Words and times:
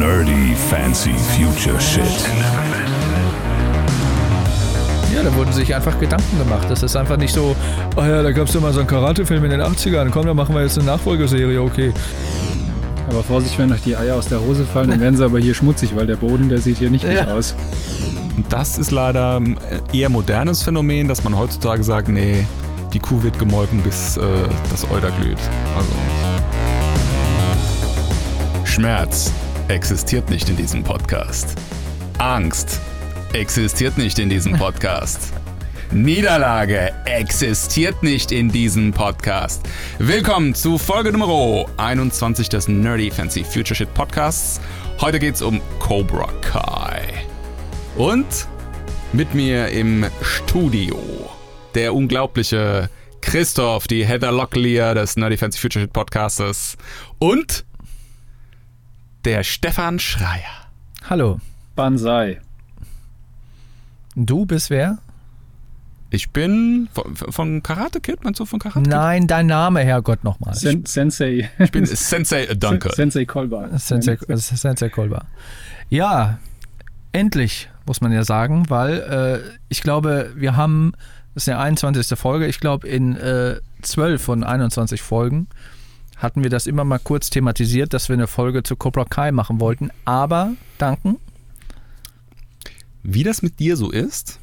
Nerdy 0.00 0.54
Fancy 0.70 1.12
Future 1.12 1.78
Shit. 1.78 2.02
Ja, 5.14 5.22
da 5.22 5.34
wurden 5.34 5.52
sich 5.52 5.74
einfach 5.74 6.00
Gedanken 6.00 6.38
gemacht. 6.38 6.66
Das 6.70 6.82
ist 6.82 6.96
einfach 6.96 7.18
nicht 7.18 7.34
so, 7.34 7.54
oh 7.96 8.00
ja, 8.00 8.22
da 8.22 8.32
gab 8.32 8.48
es 8.48 8.54
ja 8.54 8.60
mal 8.60 8.72
so 8.72 8.78
einen 8.78 8.88
Karate-Film 8.88 9.44
in 9.44 9.50
den 9.50 9.60
80ern. 9.60 10.08
Komm, 10.10 10.24
dann 10.24 10.36
machen 10.36 10.54
wir 10.54 10.62
jetzt 10.62 10.78
eine 10.78 10.86
Nachfolgeserie, 10.86 11.60
okay. 11.60 11.92
Aber 13.10 13.22
Vorsicht, 13.22 13.58
wenn 13.58 13.70
euch 13.72 13.82
die 13.82 13.94
Eier 13.94 14.16
aus 14.16 14.28
der 14.28 14.40
Hose 14.40 14.64
fallen, 14.64 14.88
dann 14.88 15.00
werden 15.00 15.18
sie 15.18 15.24
aber 15.24 15.38
hier 15.38 15.52
schmutzig, 15.52 15.94
weil 15.94 16.06
der 16.06 16.16
Boden, 16.16 16.48
der 16.48 16.60
sieht 16.62 16.78
hier 16.78 16.88
nicht 16.88 17.04
gut 17.04 17.12
Ja. 17.16 17.26
aus. 17.34 17.54
Und 18.38 18.50
das 18.50 18.78
ist 18.78 18.92
leider 18.92 19.38
ein 19.38 19.58
eher 19.92 20.08
modernes 20.08 20.62
Phänomen, 20.62 21.08
dass 21.08 21.24
man 21.24 21.36
heutzutage 21.36 21.84
sagt, 21.84 22.08
nee, 22.08 22.46
die 22.94 23.00
Kuh 23.00 23.22
wird 23.22 23.38
gemolken, 23.38 23.82
bis 23.82 24.16
äh, 24.16 24.22
das 24.70 24.90
Euter 24.90 25.10
glüht. 25.20 25.36
Also 25.76 25.90
Schmerz 28.64 29.30
existiert 29.70 30.28
nicht 30.30 30.48
in 30.48 30.56
diesem 30.56 30.82
Podcast. 30.82 31.54
Angst 32.18 32.80
existiert 33.32 33.96
nicht 33.98 34.18
in 34.18 34.28
diesem 34.28 34.54
Podcast. 34.54 35.32
Niederlage 35.92 36.92
existiert 37.04 38.02
nicht 38.02 38.32
in 38.32 38.50
diesem 38.50 38.90
Podcast. 38.90 39.62
Willkommen 40.00 40.56
zu 40.56 40.76
Folge 40.76 41.12
Nummer 41.12 41.66
21 41.76 42.48
des 42.48 42.66
Nerdy 42.66 43.12
Fancy 43.12 43.44
Future 43.44 43.76
Shit 43.76 43.94
Podcasts. 43.94 44.60
Heute 45.00 45.20
geht's 45.20 45.40
um 45.40 45.60
Cobra 45.78 46.28
Kai. 46.40 47.06
Und 47.96 48.48
mit 49.12 49.36
mir 49.36 49.68
im 49.68 50.04
Studio 50.20 50.98
der 51.76 51.94
unglaubliche 51.94 52.90
Christoph, 53.20 53.86
die 53.86 54.04
Heather 54.04 54.32
Locklear 54.32 54.96
des 54.96 55.14
Nerdy 55.16 55.36
Fancy 55.36 55.60
Future 55.60 55.84
Shit 55.84 55.92
Podcastes 55.92 56.76
und 57.20 57.64
der 59.24 59.42
Stefan 59.44 59.98
Schreier. 59.98 60.68
Hallo. 61.08 61.40
Banzai. 61.76 62.40
Du 64.14 64.46
bist 64.46 64.70
wer? 64.70 64.98
Ich 66.10 66.30
bin 66.30 66.88
von, 66.92 67.14
von 67.14 67.62
Karate 67.62 68.00
Kid, 68.00 68.24
meinst 68.24 68.40
du 68.40 68.44
von 68.44 68.58
Karate 68.58 68.82
Kid? 68.82 68.90
Nein, 68.90 69.26
dein 69.28 69.46
Name, 69.46 69.80
Herrgott, 69.80 70.24
nochmal. 70.24 70.54
Sen 70.54 70.84
Sensei. 70.84 71.48
Ich 71.58 71.70
bin 71.70 71.86
Sensei 71.86 72.46
Dunker. 72.46 72.92
Sensei 72.92 73.24
Kolba. 73.24 73.78
Sensei, 73.78 74.18
Sensei 74.36 74.88
Kolber. 74.88 75.26
Ja, 75.88 76.40
endlich, 77.12 77.68
muss 77.86 78.00
man 78.00 78.12
ja 78.12 78.24
sagen, 78.24 78.68
weil 78.68 78.98
äh, 78.98 79.58
ich 79.68 79.82
glaube, 79.82 80.32
wir 80.34 80.56
haben, 80.56 80.92
das 81.34 81.42
ist 81.42 81.46
die 81.46 81.52
21. 81.52 82.18
Folge, 82.18 82.46
ich 82.46 82.58
glaube, 82.58 82.88
in 82.88 83.16
äh, 83.16 83.60
12 83.82 84.20
von 84.20 84.42
21 84.42 85.00
Folgen 85.02 85.46
hatten 86.20 86.42
wir 86.42 86.50
das 86.50 86.66
immer 86.66 86.84
mal 86.84 86.98
kurz 86.98 87.30
thematisiert, 87.30 87.92
dass 87.92 88.08
wir 88.08 88.14
eine 88.14 88.26
Folge 88.26 88.62
zu 88.62 88.76
Cobra 88.76 89.04
Kai 89.04 89.32
machen 89.32 89.60
wollten. 89.60 89.90
Aber, 90.04 90.52
danken, 90.78 91.16
Wie 93.02 93.22
das 93.22 93.42
mit 93.42 93.58
dir 93.58 93.76
so 93.76 93.90
ist, 93.90 94.38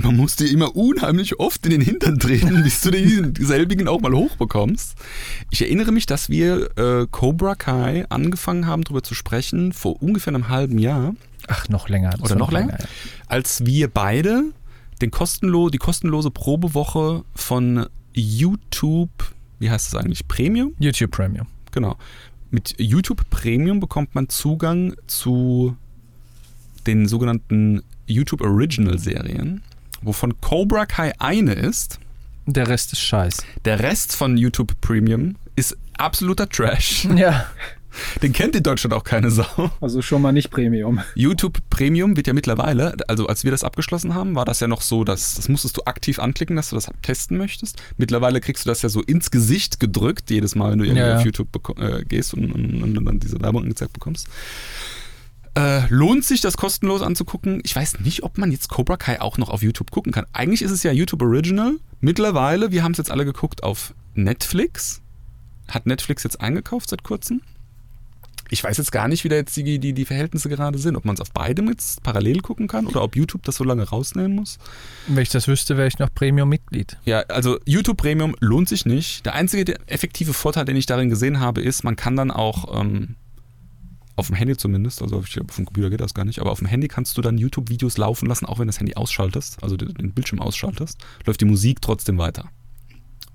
man 0.00 0.16
muss 0.16 0.36
dir 0.36 0.50
immer 0.50 0.76
unheimlich 0.76 1.40
oft 1.40 1.64
in 1.66 1.72
den 1.72 1.80
Hintern 1.80 2.18
treten, 2.18 2.62
bis 2.64 2.80
du 2.80 2.90
den 2.90 3.34
selbigen 3.36 3.88
auch 3.88 4.00
mal 4.00 4.12
hochbekommst. 4.12 4.94
Ich 5.50 5.62
erinnere 5.62 5.92
mich, 5.92 6.06
dass 6.06 6.28
wir 6.28 6.76
äh, 6.76 7.06
Cobra 7.10 7.54
Kai 7.54 8.06
angefangen 8.08 8.66
haben, 8.66 8.84
darüber 8.84 9.02
zu 9.02 9.14
sprechen, 9.14 9.72
vor 9.72 10.00
ungefähr 10.02 10.34
einem 10.34 10.48
halben 10.48 10.78
Jahr, 10.78 11.14
ach, 11.48 11.68
noch 11.68 11.88
länger. 11.88 12.14
oder 12.20 12.30
war 12.30 12.36
noch 12.36 12.52
länger, 12.52 12.78
ja. 12.78 12.86
als 13.26 13.66
wir 13.66 13.88
beide 13.88 14.44
den 15.00 15.10
kostenlo 15.10 15.70
die 15.70 15.78
kostenlose 15.78 16.30
Probewoche 16.30 17.24
von 17.34 17.86
YouTube, 18.12 19.10
wie 19.60 19.70
heißt 19.70 19.92
das 19.92 20.02
eigentlich, 20.02 20.26
Premium? 20.26 20.74
YouTube 20.80 21.12
Premium. 21.12 21.46
Genau. 21.70 21.96
Mit 22.50 22.74
YouTube 22.78 23.30
Premium 23.30 23.78
bekommt 23.78 24.14
man 24.16 24.28
Zugang 24.28 24.96
zu 25.06 25.76
den 26.86 27.06
sogenannten 27.06 27.82
YouTube 28.06 28.40
Original 28.40 28.98
Serien, 28.98 29.62
wovon 30.02 30.40
Cobra 30.40 30.86
Kai 30.86 31.12
eine 31.20 31.52
ist. 31.52 32.00
Der 32.46 32.66
Rest 32.66 32.92
ist 32.92 33.00
scheiß. 33.00 33.44
Der 33.64 33.78
Rest 33.78 34.16
von 34.16 34.36
YouTube 34.36 34.72
Premium 34.80 35.36
ist 35.54 35.76
absoluter 35.96 36.48
Trash. 36.48 37.06
Ja. 37.14 37.46
Den 38.22 38.32
kennt 38.32 38.54
in 38.56 38.62
Deutschland 38.62 38.94
auch 38.94 39.04
keine 39.04 39.30
Sau. 39.30 39.70
Also 39.80 40.02
schon 40.02 40.22
mal 40.22 40.32
nicht 40.32 40.50
Premium. 40.50 41.00
YouTube 41.14 41.58
Premium 41.70 42.16
wird 42.16 42.26
ja 42.26 42.32
mittlerweile, 42.32 42.96
also 43.08 43.26
als 43.26 43.44
wir 43.44 43.50
das 43.50 43.64
abgeschlossen 43.64 44.14
haben, 44.14 44.34
war 44.34 44.44
das 44.44 44.60
ja 44.60 44.68
noch 44.68 44.82
so, 44.82 45.04
dass 45.04 45.34
das 45.34 45.48
musstest 45.48 45.76
du 45.76 45.82
aktiv 45.84 46.18
anklicken, 46.18 46.56
dass 46.56 46.70
du 46.70 46.76
das 46.76 46.90
testen 47.02 47.36
möchtest. 47.36 47.82
Mittlerweile 47.96 48.40
kriegst 48.40 48.64
du 48.64 48.68
das 48.68 48.82
ja 48.82 48.88
so 48.88 49.02
ins 49.02 49.30
Gesicht 49.30 49.80
gedrückt, 49.80 50.30
jedes 50.30 50.54
Mal, 50.54 50.72
wenn 50.72 50.78
du 50.78 50.84
irgendwie 50.84 51.00
Ja, 51.02 51.08
ja. 51.10 51.16
auf 51.18 51.24
YouTube 51.24 51.48
äh, 51.78 52.04
gehst 52.04 52.34
und, 52.34 52.52
und, 52.52 52.98
und 52.98 53.04
dann 53.04 53.20
diese 53.20 53.40
Werbung 53.40 53.62
angezeigt 53.62 53.92
bekommst. 53.92 54.28
Äh, 55.56 55.86
lohnt 55.88 56.24
sich, 56.24 56.40
das 56.40 56.56
kostenlos 56.56 57.02
anzugucken? 57.02 57.60
Ich 57.64 57.74
weiß 57.74 58.00
nicht, 58.00 58.22
ob 58.22 58.38
man 58.38 58.52
jetzt 58.52 58.68
Cobra 58.68 58.96
Kai 58.96 59.20
auch 59.20 59.36
noch 59.36 59.48
auf 59.48 59.62
YouTube 59.62 59.90
gucken 59.90 60.12
kann. 60.12 60.26
Eigentlich 60.32 60.62
ist 60.62 60.70
es 60.70 60.82
ja 60.84 60.92
YouTube 60.92 61.22
Original. 61.22 61.74
Mittlerweile, 62.00 62.70
wir 62.70 62.84
haben 62.84 62.92
es 62.92 62.98
jetzt 62.98 63.10
alle 63.10 63.24
geguckt 63.24 63.62
auf 63.64 63.92
Netflix. 64.14 65.02
Hat 65.68 65.86
Netflix 65.86 66.22
jetzt 66.22 66.40
eingekauft 66.40 66.90
seit 66.90 67.02
kurzem? 67.02 67.42
Ich 68.50 68.62
weiß 68.62 68.76
jetzt 68.78 68.92
gar 68.92 69.08
nicht, 69.08 69.24
wie 69.24 69.28
da 69.28 69.36
jetzt 69.36 69.56
die, 69.56 69.78
die, 69.78 69.92
die 69.92 70.04
Verhältnisse 70.04 70.48
gerade 70.48 70.78
sind. 70.78 70.96
Ob 70.96 71.04
man 71.04 71.14
es 71.14 71.20
auf 71.20 71.30
beidem 71.32 71.68
jetzt 71.68 72.02
parallel 72.02 72.40
gucken 72.40 72.68
kann 72.68 72.86
oder 72.86 73.02
ob 73.02 73.16
YouTube 73.16 73.42
das 73.44 73.56
so 73.56 73.64
lange 73.64 73.88
rausnehmen 73.88 74.34
muss. 74.34 74.58
Wenn 75.06 75.22
ich 75.22 75.30
das 75.30 75.48
wüsste, 75.48 75.76
wäre 75.76 75.88
ich 75.88 75.98
noch 75.98 76.12
Premium-Mitglied. 76.14 76.98
Ja, 77.04 77.20
also 77.28 77.58
YouTube 77.64 77.96
Premium 77.96 78.34
lohnt 78.40 78.68
sich 78.68 78.86
nicht. 78.86 79.24
Der 79.26 79.34
einzige 79.34 79.78
effektive 79.86 80.32
Vorteil, 80.32 80.64
den 80.64 80.76
ich 80.76 80.86
darin 80.86 81.08
gesehen 81.10 81.40
habe, 81.40 81.60
ist, 81.62 81.84
man 81.84 81.96
kann 81.96 82.16
dann 82.16 82.30
auch 82.30 82.80
ähm, 82.80 83.14
auf 84.16 84.26
dem 84.26 84.36
Handy 84.36 84.56
zumindest, 84.56 85.00
also 85.02 85.22
ich 85.24 85.32
glaube, 85.32 85.48
auf 85.48 85.56
dem 85.56 85.64
Computer 85.64 85.90
geht 85.90 86.00
das 86.00 86.14
gar 86.14 86.24
nicht, 86.24 86.40
aber 86.40 86.50
auf 86.50 86.58
dem 86.58 86.68
Handy 86.68 86.88
kannst 86.88 87.16
du 87.16 87.22
dann 87.22 87.38
YouTube-Videos 87.38 87.96
laufen 87.96 88.26
lassen, 88.26 88.46
auch 88.46 88.58
wenn 88.58 88.66
das 88.66 88.78
Handy 88.78 88.94
ausschaltest, 88.94 89.62
also 89.62 89.76
den 89.76 89.94
den 89.94 90.12
Bildschirm 90.12 90.40
ausschaltest, 90.40 90.98
läuft 91.24 91.40
die 91.40 91.46
Musik 91.46 91.80
trotzdem 91.80 92.18
weiter. 92.18 92.50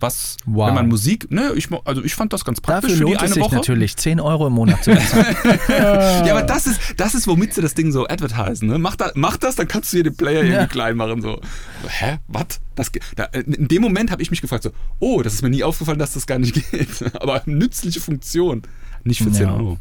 Was, 0.02 0.36
Wow. 0.46 0.68
wenn 0.68 0.74
man 0.76 0.88
Musik, 0.90 1.32
ne, 1.32 1.54
ich, 1.56 1.70
also 1.86 2.04
ich 2.04 2.16
fand 2.16 2.34
das 2.34 2.44
ganz 2.44 2.60
praktisch 2.60 2.92
Dafür 2.92 2.98
für 2.98 3.06
die 3.06 3.12
lohnt 3.12 3.16
es 3.18 3.24
eine 3.24 3.34
sich 3.36 3.44
Woche. 3.44 3.56
natürlich 3.56 3.96
10 3.96 4.20
Euro 4.20 4.48
im 4.48 4.54
Monat 4.54 4.84
zu 4.84 4.92
bezahlen. 4.92 5.36
Ja, 5.70 6.32
aber 6.32 6.44
das 6.44 6.68
ist, 6.68 6.80
das 6.98 7.16
ist, 7.16 7.28
womit 7.28 7.54
sie 7.54 7.62
das 7.62 7.74
Ding 7.76 7.92
so 7.94 8.06
advertisen. 8.06 8.68
Ne? 8.68 8.78
Mach, 8.78 8.98
da, 8.98 9.12
mach 9.16 9.38
das, 9.38 9.56
dann 9.56 9.68
kannst 9.70 9.94
du 9.94 9.98
hier 9.98 10.04
den 10.04 10.16
Player 10.18 10.40
irgendwie 10.42 10.56
Ja. 10.58 10.68
klein 10.68 10.98
machen. 10.98 11.22
So. 11.22 11.40
Hä? 11.88 12.18
Was? 12.28 12.60
Das, 12.76 12.92
da, 13.16 13.24
in 13.26 13.68
dem 13.70 13.82
Moment 13.82 14.12
habe 14.12 14.22
ich 14.22 14.32
mich 14.32 14.42
gefragt, 14.42 14.64
so, 14.64 14.72
oh, 15.00 15.22
das 15.22 15.34
ist 15.34 15.42
mir 15.44 15.50
nie 15.50 15.64
aufgefallen, 15.64 15.98
dass 16.00 16.14
das 16.14 16.28
gar 16.28 16.40
nicht 16.40 16.54
geht. 16.72 16.90
Aber 17.22 17.42
nützliche 17.46 18.02
Funktion. 18.02 18.64
Nicht 19.06 19.22
für 19.24 19.32
10 19.32 19.44
Ja. 19.48 19.54
Euro. 19.56 19.78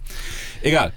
Egal. 0.63 0.93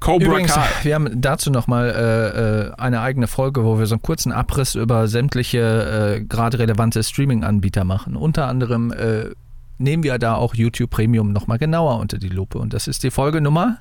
Cobra 0.00 0.26
Übrigens, 0.26 0.52
Kai. 0.52 0.68
wir 0.82 0.94
haben 0.94 1.20
dazu 1.20 1.50
nochmal 1.50 1.90
äh, 1.90 2.68
äh, 2.68 2.72
eine 2.76 3.00
eigene 3.00 3.26
Folge, 3.26 3.64
wo 3.64 3.78
wir 3.78 3.86
so 3.86 3.94
einen 3.94 4.02
kurzen 4.02 4.32
Abriss 4.32 4.74
über 4.74 5.08
sämtliche 5.08 6.18
äh, 6.18 6.24
gerade 6.24 6.58
relevante 6.58 7.02
Streaming-Anbieter 7.02 7.84
machen. 7.84 8.16
Unter 8.16 8.46
anderem 8.46 8.92
äh, 8.92 9.30
nehmen 9.78 10.02
wir 10.02 10.18
da 10.18 10.34
auch 10.34 10.54
YouTube 10.54 10.90
Premium 10.90 11.32
nochmal 11.32 11.58
genauer 11.58 11.98
unter 11.98 12.18
die 12.18 12.28
Lupe. 12.28 12.58
Und 12.58 12.72
das 12.72 12.88
ist 12.88 13.02
die 13.02 13.10
Folge 13.10 13.40
Nummer? 13.40 13.78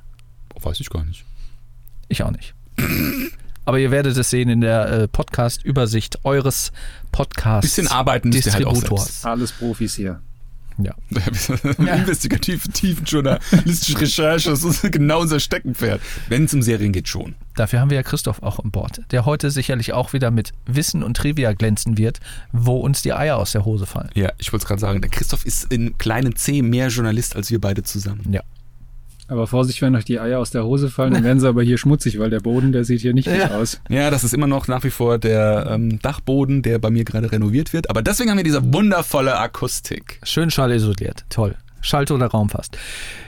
Weiß 0.62 0.80
ich 0.80 0.90
gar 0.90 1.04
nicht. 1.04 1.26
Ich 2.08 2.24
auch 2.24 2.32
nicht. 2.32 2.54
Aber 3.66 3.80
ihr 3.80 3.92
werdet 3.92 4.16
es 4.16 4.30
sehen 4.30 4.50
in 4.50 4.62
der 4.62 4.90
äh, 4.90 5.08
Podcast-Übersicht 5.08 6.24
eures 6.24 6.72
Podcasts. 7.12 7.76
Bisschen 7.76 7.88
arbeiten 7.88 8.30
müsst 8.30 8.46
ihr 8.46 8.54
halt 8.54 8.66
auch 8.66 8.74
Distributors. 8.74 9.26
Alles 9.26 9.52
Profis 9.52 9.96
hier. 9.96 10.22
Ja. 10.78 10.94
Investigative, 11.96 12.68
tiefen 12.70 13.06
journalistische 13.06 14.00
Recherche, 14.00 14.50
das 14.50 14.64
ist 14.64 14.92
genau 14.92 15.22
unser 15.22 15.40
Steckenpferd. 15.40 16.02
Wenn 16.28 16.46
es 16.46 16.54
um 16.54 16.62
Serien 16.62 16.92
geht, 16.92 17.08
schon. 17.08 17.36
Dafür 17.56 17.80
haben 17.80 17.90
wir 17.90 17.96
ja 17.96 18.04
Christoph 18.04 18.44
auch 18.44 18.60
an 18.60 18.72
Bord, 18.72 19.02
der 19.12 19.26
heute 19.26 19.50
sicherlich 19.52 19.94
auch 19.94 20.12
wieder 20.12 20.32
mit 20.32 20.52
Wissen 20.66 21.04
und 21.04 21.16
Trivia 21.16 21.54
glänzen 21.54 21.98
wird, 21.98 22.20
wo 22.52 22.78
uns 22.78 23.02
die 23.02 23.14
Eier 23.14 23.38
aus 23.38 23.54
der 23.54 23.64
Hose 23.64 23.86
fallen. 23.86 24.10
Ja, 24.14 24.34
ich 24.38 24.52
wollte 24.52 24.64
es 24.64 24.68
gerade 24.68 24.82
sagen, 24.82 25.02
der 25.02 25.10
Christoph 25.10 25.46
ist 25.46 25.72
in 25.72 25.98
kleinen 25.98 26.36
C 26.36 26.62
mehr 26.62 26.90
Journalist 26.90 27.36
als 27.36 27.50
wir 27.52 27.62
beide 27.62 27.84
zusammen. 27.84 28.26
Ja. 28.32 28.42
Aber 29.28 29.48
Vorsicht, 29.48 29.82
wenn 29.82 29.96
euch 29.96 30.06
die 30.06 30.20
Eier 30.20 30.40
aus 30.40 30.52
der 30.52 30.66
Hose 30.66 30.90
fallen, 30.90 31.14
dann 31.14 31.24
werden 31.24 31.40
sie 31.40 31.48
aber 31.48 31.64
hier 31.64 31.78
schmutzig, 31.80 32.20
weil 32.20 32.30
der 32.30 32.40
Boden, 32.42 32.72
der 32.72 32.86
sieht 32.86 33.02
hier 33.02 33.14
nicht 33.14 33.28
gut 33.28 33.38
Ja. 33.38 33.58
aus. 33.58 33.82
Ja, 33.90 34.12
das 34.12 34.24
ist 34.24 34.34
immer 34.36 34.46
noch 34.48 34.68
nach 34.68 34.84
wie 34.84 34.92
vor 34.92 35.18
der 35.18 35.68
ähm, 35.72 36.00
Dachboden, 36.00 36.62
der 36.62 36.78
bei 36.78 36.92
mir 36.92 37.04
gerade 37.06 37.32
renoviert 37.32 37.74
wird. 37.74 37.90
Aber 37.90 38.02
deswegen 38.04 38.30
haben 38.30 38.38
wir 38.38 38.44
diese 38.44 38.74
wundervolle 38.74 39.38
Akustik. 39.40 40.20
Schön 40.24 40.52
schallisoliert. 40.52 41.26
Toll. 41.30 41.56
Schalt 41.82 42.12
oder 42.12 42.28
Raum 42.28 42.50
fast. 42.50 42.78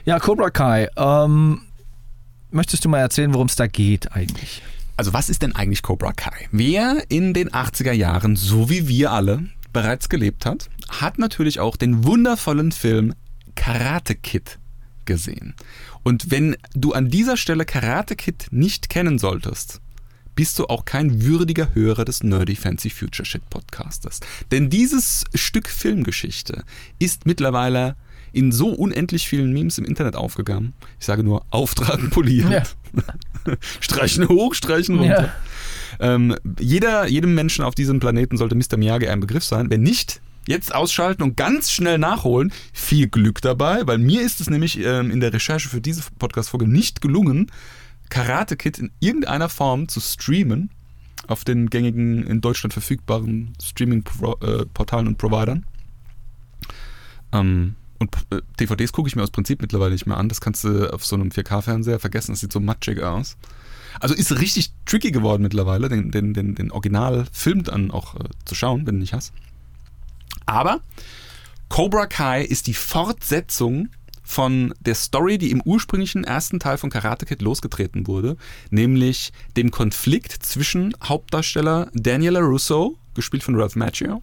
Ja, 0.06 0.20
Cobra 0.20 0.50
Kai. 0.52 0.88
Ähm, 0.98 1.62
möchtest 2.52 2.86
du 2.86 2.90
mal 2.90 3.00
erzählen, 3.00 3.34
worum 3.34 3.48
es 3.48 3.56
da 3.56 3.66
geht 3.68 4.12
eigentlich? 4.14 4.62
Also 4.98 5.14
was 5.14 5.30
ist 5.30 5.42
denn 5.42 5.56
eigentlich 5.56 5.82
Cobra 5.84 6.12
Kai? 6.14 6.48
Wer 6.52 7.04
in 7.10 7.34
den 7.34 7.50
80er 7.50 7.92
Jahren, 7.92 8.36
so 8.36 8.70
wie 8.70 8.88
wir 8.88 9.12
alle, 9.12 9.44
bereits 9.74 10.10
gelebt 10.10 10.46
hat, 10.46 10.70
hat 10.90 11.18
natürlich 11.20 11.60
auch 11.60 11.76
den 11.76 12.04
wundervollen 12.04 12.72
Film 12.72 13.14
Karate 13.56 14.16
Kid 14.16 14.58
gesehen. 15.08 15.56
Und 16.04 16.30
wenn 16.30 16.56
du 16.76 16.94
an 16.94 17.10
dieser 17.10 17.36
Stelle 17.36 17.66
Karate 17.66 18.16
Kid 18.16 18.48
nicht 18.52 18.90
kennen 18.90 19.18
solltest, 19.18 19.82
bist 20.36 20.60
du 20.60 20.68
auch 20.68 20.86
kein 20.86 21.24
würdiger 21.24 21.74
Hörer 21.74 22.06
des 22.06 22.24
Nerdy 22.24 22.56
Fancy 22.56 22.92
Future 22.92 23.26
Shit 23.26 23.50
Podcasters. 23.50 24.20
Denn 24.52 24.70
dieses 24.70 25.26
Stück 25.34 25.68
Filmgeschichte 25.68 26.64
ist 27.00 27.26
mittlerweile 27.26 27.96
in 28.34 28.52
so 28.52 28.70
unendlich 28.70 29.28
vielen 29.28 29.52
Memes 29.52 29.80
im 29.80 29.86
Internet 29.86 30.16
aufgegangen. 30.16 30.74
Ich 31.00 31.08
sage 31.08 31.24
nur 31.24 31.44
auftragen, 31.50 32.12
polieren. 32.12 32.52
Ja. 32.52 32.64
streichen 33.80 34.30
hoch, 34.30 34.54
streichen 34.54 35.00
runter. 35.00 35.34
Ja. 36.00 36.16
Ähm, 36.16 36.36
jeder, 36.60 37.08
jedem 37.08 37.34
Menschen 37.34 37.66
auf 37.66 37.74
diesem 37.74 38.00
Planeten 38.00 38.38
sollte 38.38 38.54
Mr. 38.54 38.78
Miyagi 38.78 39.08
ein 39.08 39.20
Begriff 39.20 39.44
sein. 39.44 39.72
Wenn 39.72 39.82
nicht, 39.82 40.22
jetzt 40.48 40.74
ausschalten 40.74 41.24
und 41.24 41.38
ganz 41.38 41.72
schnell 41.72 41.98
nachholen. 41.98 42.52
Viel 42.74 43.08
Glück 43.08 43.42
dabei, 43.42 43.86
weil 43.86 43.98
mir 43.98 44.22
ist 44.22 44.42
es 44.42 44.50
nämlich 44.50 44.80
ähm, 44.80 45.12
in 45.12 45.20
der 45.20 45.34
Recherche 45.34 45.70
für 45.70 45.82
diese 45.82 46.04
Podcast-Folge 46.18 46.68
nicht 46.68 47.02
gelungen, 47.02 47.52
Karate 48.10 48.56
Kid 48.56 48.80
in 48.80 48.92
irgendeiner 49.00 49.50
Form 49.50 49.88
zu 49.88 50.00
streamen 50.00 50.72
auf 51.28 51.44
den 51.44 51.70
gängigen 51.70 52.26
in 52.26 52.42
Deutschland 52.42 52.74
verfügbaren 52.74 53.54
Streaming-Portalen 53.62 55.08
und 55.08 55.18
Providern. 55.18 55.66
Ähm, 57.34 57.76
und 58.00 58.16
äh, 58.30 58.42
DVDs 58.60 58.94
gucke 58.94 59.10
ich 59.10 59.16
mir 59.16 59.24
aus 59.24 59.32
Prinzip 59.32 59.62
mittlerweile 59.62 59.92
nicht 59.92 60.06
mehr 60.06 60.18
an. 60.18 60.30
Das 60.30 60.40
kannst 60.40 60.64
du 60.64 60.94
auf 60.94 61.06
so 61.06 61.16
einem 61.16 61.30
4K-Fernseher 61.30 62.00
vergessen. 62.00 62.32
Das 62.32 62.40
sieht 62.40 62.54
so 62.54 62.60
matschig 62.60 63.02
aus. 63.02 63.38
Also 64.00 64.14
ist 64.14 64.40
richtig 64.40 64.72
tricky 64.86 65.12
geworden 65.12 65.42
mittlerweile, 65.44 65.90
den, 65.90 66.12
den, 66.12 66.34
den, 66.34 66.56
den 66.56 66.72
Originalfilm 66.72 67.64
dann 67.64 67.92
auch 67.92 68.16
äh, 68.16 68.30
zu 68.46 68.54
schauen, 68.54 68.86
wenn 68.86 68.96
du 68.96 69.02
nicht 69.02 69.14
hast. 69.14 69.34
Aber 70.48 70.82
Cobra 71.70 72.08
Kai 72.08 72.42
ist 72.42 72.66
die 72.66 72.74
Fortsetzung 72.74 73.90
von 74.24 74.74
der 74.80 74.96
Story, 74.96 75.38
die 75.38 75.52
im 75.52 75.62
ursprünglichen 75.62 76.24
ersten 76.24 76.60
Teil 76.60 76.78
von 76.78 76.90
Karate 76.90 77.26
Kid 77.26 77.42
losgetreten 77.42 78.08
wurde, 78.08 78.36
nämlich 78.72 79.32
dem 79.56 79.72
Konflikt 79.72 80.32
zwischen 80.32 80.94
Hauptdarsteller 81.04 81.90
Daniel 81.94 82.34
LaRusso, 82.34 82.98
gespielt 83.14 83.44
von 83.44 83.56
Ralph 83.56 83.76
Macchio, 83.76 84.22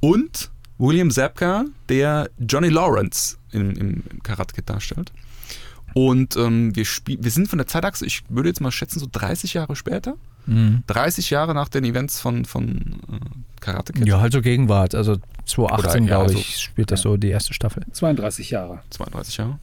und 0.00 0.50
William 0.78 1.10
Zabka, 1.10 1.64
der 1.88 2.30
Johnny 2.38 2.68
Lawrence 2.68 3.38
im, 3.50 3.72
im 3.72 4.02
Karate 4.22 4.54
Kid 4.54 4.68
darstellt. 4.68 5.12
Und 5.94 6.36
ähm, 6.36 6.74
wir, 6.76 6.86
wir 7.06 7.30
sind 7.30 7.48
von 7.48 7.58
der 7.58 7.66
Zeitachse, 7.66 8.06
ich 8.06 8.22
würde 8.28 8.48
jetzt 8.48 8.60
mal 8.60 8.70
schätzen, 8.70 9.00
so 9.00 9.08
30 9.10 9.54
Jahre 9.54 9.74
später. 9.74 10.16
Mhm. 10.46 10.82
30 10.86 11.30
Jahre 11.30 11.54
nach 11.54 11.68
den 11.68 11.84
Events 11.84 12.20
von, 12.20 12.44
von 12.44 13.00
äh, 13.10 13.60
Karate 13.60 13.92
Kid. 13.92 14.06
Ja, 14.06 14.20
halt 14.20 14.32
so 14.32 14.40
Gegenwart. 14.40 14.94
Also 14.94 15.16
2018, 15.46 15.90
Oder, 15.90 15.98
ja, 16.00 16.06
glaube 16.06 16.22
also- 16.30 16.38
ich, 16.38 16.56
spielt 16.58 16.90
das 16.90 17.02
so 17.02 17.16
die 17.16 17.28
erste 17.28 17.54
Staffel. 17.54 17.84
32 17.92 18.50
Jahre. 18.50 18.80
32 18.90 19.36
Jahre. 19.36 19.58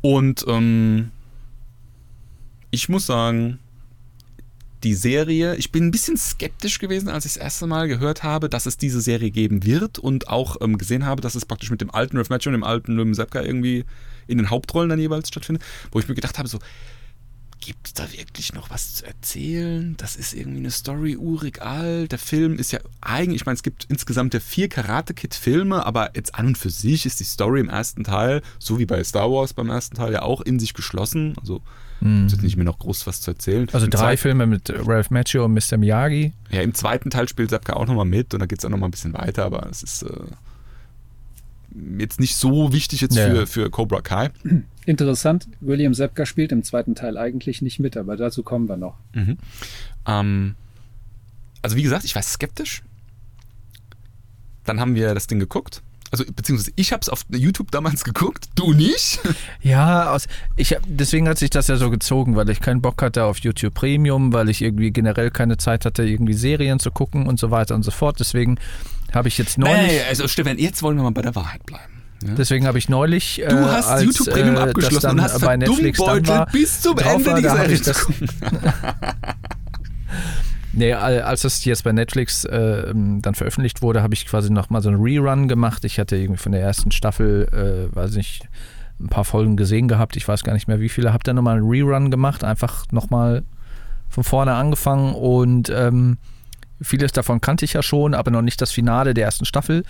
Und 0.00 0.44
ähm, 0.48 1.10
ich 2.70 2.88
muss 2.88 3.06
sagen, 3.06 3.58
die 4.82 4.94
Serie, 4.94 5.56
ich 5.56 5.72
bin 5.72 5.86
ein 5.86 5.90
bisschen 5.90 6.16
skeptisch 6.16 6.78
gewesen, 6.78 7.08
als 7.08 7.24
ich 7.24 7.32
das 7.34 7.42
erste 7.42 7.66
Mal 7.66 7.88
gehört 7.88 8.22
habe, 8.22 8.48
dass 8.48 8.66
es 8.66 8.76
diese 8.76 9.00
Serie 9.00 9.30
geben 9.30 9.64
wird 9.64 9.98
und 9.98 10.28
auch 10.28 10.56
ähm, 10.60 10.78
gesehen 10.78 11.06
habe, 11.06 11.20
dass 11.22 11.34
es 11.34 11.44
praktisch 11.46 11.70
mit 11.70 11.80
dem 11.80 11.90
alten 11.92 12.16
Ralph 12.16 12.30
Macchio 12.30 12.50
und 12.50 12.54
dem 12.54 12.64
alten 12.64 12.96
William 12.96 13.14
Zabka 13.14 13.42
irgendwie 13.42 13.84
in 14.28 14.38
den 14.38 14.50
Hauptrollen 14.50 14.88
dann 14.90 15.00
jeweils 15.00 15.28
stattfindet, 15.28 15.64
wo 15.90 15.98
ich 15.98 16.08
mir 16.08 16.14
gedacht 16.14 16.38
habe, 16.38 16.48
so, 16.48 16.58
gibt 17.66 17.88
es 17.88 17.94
da 17.94 18.10
wirklich 18.12 18.52
noch 18.52 18.70
was 18.70 18.94
zu 18.94 19.06
erzählen? 19.06 19.96
Das 19.96 20.14
ist 20.16 20.34
irgendwie 20.34 20.58
eine 20.60 20.70
Story 20.70 21.16
urig 21.16 21.60
alt. 21.62 22.12
Der 22.12 22.18
Film 22.18 22.58
ist 22.58 22.70
ja 22.72 22.78
eigentlich, 23.00 23.42
ich 23.42 23.46
meine, 23.46 23.56
es 23.56 23.62
gibt 23.64 23.86
insgesamt 23.88 24.34
ja 24.34 24.40
vier 24.40 24.68
Karate 24.68 25.14
Kid 25.14 25.34
Filme, 25.34 25.84
aber 25.84 26.10
jetzt 26.14 26.34
an 26.36 26.46
und 26.46 26.58
für 26.58 26.70
sich 26.70 27.06
ist 27.06 27.18
die 27.18 27.24
Story 27.24 27.60
im 27.60 27.68
ersten 27.68 28.04
Teil, 28.04 28.42
so 28.60 28.78
wie 28.78 28.86
bei 28.86 29.02
Star 29.02 29.30
Wars 29.30 29.52
beim 29.52 29.68
ersten 29.68 29.96
Teil, 29.96 30.12
ja 30.12 30.22
auch 30.22 30.40
in 30.40 30.58
sich 30.58 30.74
geschlossen. 30.74 31.34
Also 31.40 31.60
Mhm. 32.00 32.26
ist 32.26 32.32
jetzt 32.32 32.42
nicht 32.42 32.56
mehr 32.56 32.66
noch 32.66 32.78
groß 32.78 33.06
was 33.06 33.22
zu 33.22 33.30
erzählen. 33.30 33.68
Also 33.72 33.86
Im 33.86 33.90
drei 33.90 34.18
Filme 34.18 34.46
mit 34.46 34.70
Ralph 34.70 35.10
Macchio 35.10 35.46
und 35.46 35.54
Mr. 35.54 35.78
Miyagi. 35.78 36.34
Ja, 36.50 36.60
im 36.60 36.74
zweiten 36.74 37.08
Teil 37.08 37.26
spielt 37.26 37.48
Sapka 37.48 37.72
auch 37.72 37.86
nochmal 37.86 38.04
mit 38.04 38.34
und 38.34 38.40
da 38.40 38.44
geht 38.46 38.58
es 38.58 38.64
auch 38.66 38.68
nochmal 38.68 38.88
ein 38.88 38.90
bisschen 38.92 39.14
weiter, 39.14 39.46
aber 39.46 39.66
es 39.70 39.82
ist 39.82 40.02
äh, 40.02 40.10
jetzt 41.98 42.20
nicht 42.20 42.36
so 42.36 42.72
wichtig 42.72 43.00
jetzt 43.00 43.16
Ja. 43.16 43.26
für, 43.28 43.46
für 43.46 43.70
Cobra 43.70 44.00
Kai. 44.00 44.30
Interessant, 44.86 45.48
William 45.60 45.94
Sepka 45.94 46.26
spielt 46.26 46.52
im 46.52 46.62
zweiten 46.62 46.94
Teil 46.94 47.16
eigentlich 47.18 47.60
nicht 47.62 47.80
mit, 47.80 47.96
aber 47.96 48.16
dazu 48.16 48.42
kommen 48.42 48.68
wir 48.68 48.76
noch. 48.76 48.96
Mhm. 49.14 49.36
Ähm, 50.06 50.54
also 51.62 51.76
wie 51.76 51.82
gesagt, 51.82 52.04
ich 52.04 52.14
war 52.14 52.22
skeptisch. 52.22 52.82
Dann 54.64 54.80
haben 54.80 54.94
wir 54.94 55.14
das 55.14 55.26
Ding 55.26 55.38
geguckt. 55.38 55.82
Also 56.12 56.24
beziehungsweise 56.24 56.70
ich 56.76 56.92
habe 56.92 57.00
es 57.02 57.08
auf 57.08 57.24
YouTube 57.30 57.72
damals 57.72 58.04
geguckt, 58.04 58.48
du 58.54 58.72
nicht. 58.72 59.18
Ja, 59.60 60.12
aus, 60.12 60.26
ich, 60.56 60.72
hab- 60.72 60.82
deswegen 60.86 61.28
hat 61.28 61.38
sich 61.38 61.50
das 61.50 61.66
ja 61.66 61.76
so 61.76 61.90
gezogen, 61.90 62.36
weil 62.36 62.48
ich 62.48 62.60
keinen 62.60 62.80
Bock 62.80 63.02
hatte 63.02 63.24
auf 63.24 63.38
YouTube 63.38 63.74
Premium, 63.74 64.32
weil 64.32 64.48
ich 64.48 64.62
irgendwie 64.62 64.92
generell 64.92 65.30
keine 65.32 65.56
Zeit 65.56 65.84
hatte, 65.84 66.04
irgendwie 66.04 66.34
Serien 66.34 66.78
zu 66.78 66.90
gucken 66.92 67.26
und 67.26 67.40
so 67.40 67.50
weiter 67.50 67.74
und 67.74 67.82
so 67.82 67.90
fort. 67.90 68.20
Deswegen 68.20 68.58
habe 69.14 69.28
ich 69.28 69.38
jetzt 69.38 69.58
neulich, 69.58 69.76
Nee, 69.86 70.00
also 70.08 70.28
Stefan, 70.28 70.58
jetzt 70.58 70.82
wollen 70.82 70.96
wir 70.96 71.02
mal 71.04 71.10
bei 71.12 71.22
der 71.22 71.34
Wahrheit 71.34 71.64
bleiben. 71.66 72.02
Ja? 72.22 72.34
deswegen 72.34 72.66
habe 72.66 72.78
ich 72.78 72.88
neulich, 72.88 73.42
Du 73.46 73.56
hast 73.70 73.86
als, 73.88 74.04
YouTube 74.04 74.30
Premium 74.30 74.56
äh, 74.56 74.60
abgeschlossen 74.60 75.02
dann 75.02 75.18
und 75.18 75.24
hast 75.24 75.40
bei 75.40 75.56
Netflix 75.56 75.98
dann 75.98 76.26
war, 76.26 76.46
bis 76.46 76.80
zum 76.80 76.98
Ende 76.98 77.26
war, 77.26 77.34
die 77.36 77.42
da 77.42 77.50
hab 77.50 77.56
Serie 77.58 77.74
ich 77.74 77.82
zu 77.82 77.90
das- 77.90 78.04
gucken. 78.04 78.28
Nee, 80.72 80.92
al- 80.92 81.22
als 81.22 81.40
das 81.42 81.64
jetzt 81.64 81.84
bei 81.84 81.92
Netflix 81.92 82.44
äh, 82.44 82.92
dann 82.94 83.34
veröffentlicht 83.34 83.80
wurde, 83.80 84.02
habe 84.02 84.12
ich 84.12 84.26
quasi 84.26 84.50
nochmal 84.50 84.82
so 84.82 84.90
einen 84.90 85.00
Rerun 85.00 85.48
gemacht. 85.48 85.84
Ich 85.86 85.98
hatte 85.98 86.16
irgendwie 86.16 86.38
von 86.38 86.52
der 86.52 86.60
ersten 86.60 86.90
Staffel, 86.90 87.88
äh, 87.92 87.96
weiß 87.96 88.14
nicht, 88.16 88.46
ein 89.00 89.08
paar 89.08 89.24
Folgen 89.24 89.56
gesehen 89.56 89.88
gehabt. 89.88 90.16
Ich 90.16 90.28
weiß 90.28 90.42
gar 90.44 90.52
nicht 90.52 90.68
mehr 90.68 90.78
wie 90.80 90.90
viele. 90.90 91.14
Habe 91.14 91.24
dann 91.24 91.36
nochmal 91.36 91.56
einen 91.56 91.66
Rerun 91.68 92.10
gemacht, 92.10 92.44
einfach 92.44 92.84
nochmal 92.92 93.42
von 94.10 94.22
vorne 94.22 94.52
angefangen 94.52 95.14
und 95.14 95.70
ähm, 95.74 96.18
vieles 96.80 97.12
davon 97.12 97.40
kannte 97.40 97.64
ich 97.64 97.72
ja 97.72 97.82
schon, 97.82 98.14
aber 98.14 98.30
noch 98.30 98.42
nicht 98.42 98.60
das 98.60 98.72
Finale 98.72 99.14
der 99.14 99.24
ersten 99.24 99.44
Staffel. 99.44 99.84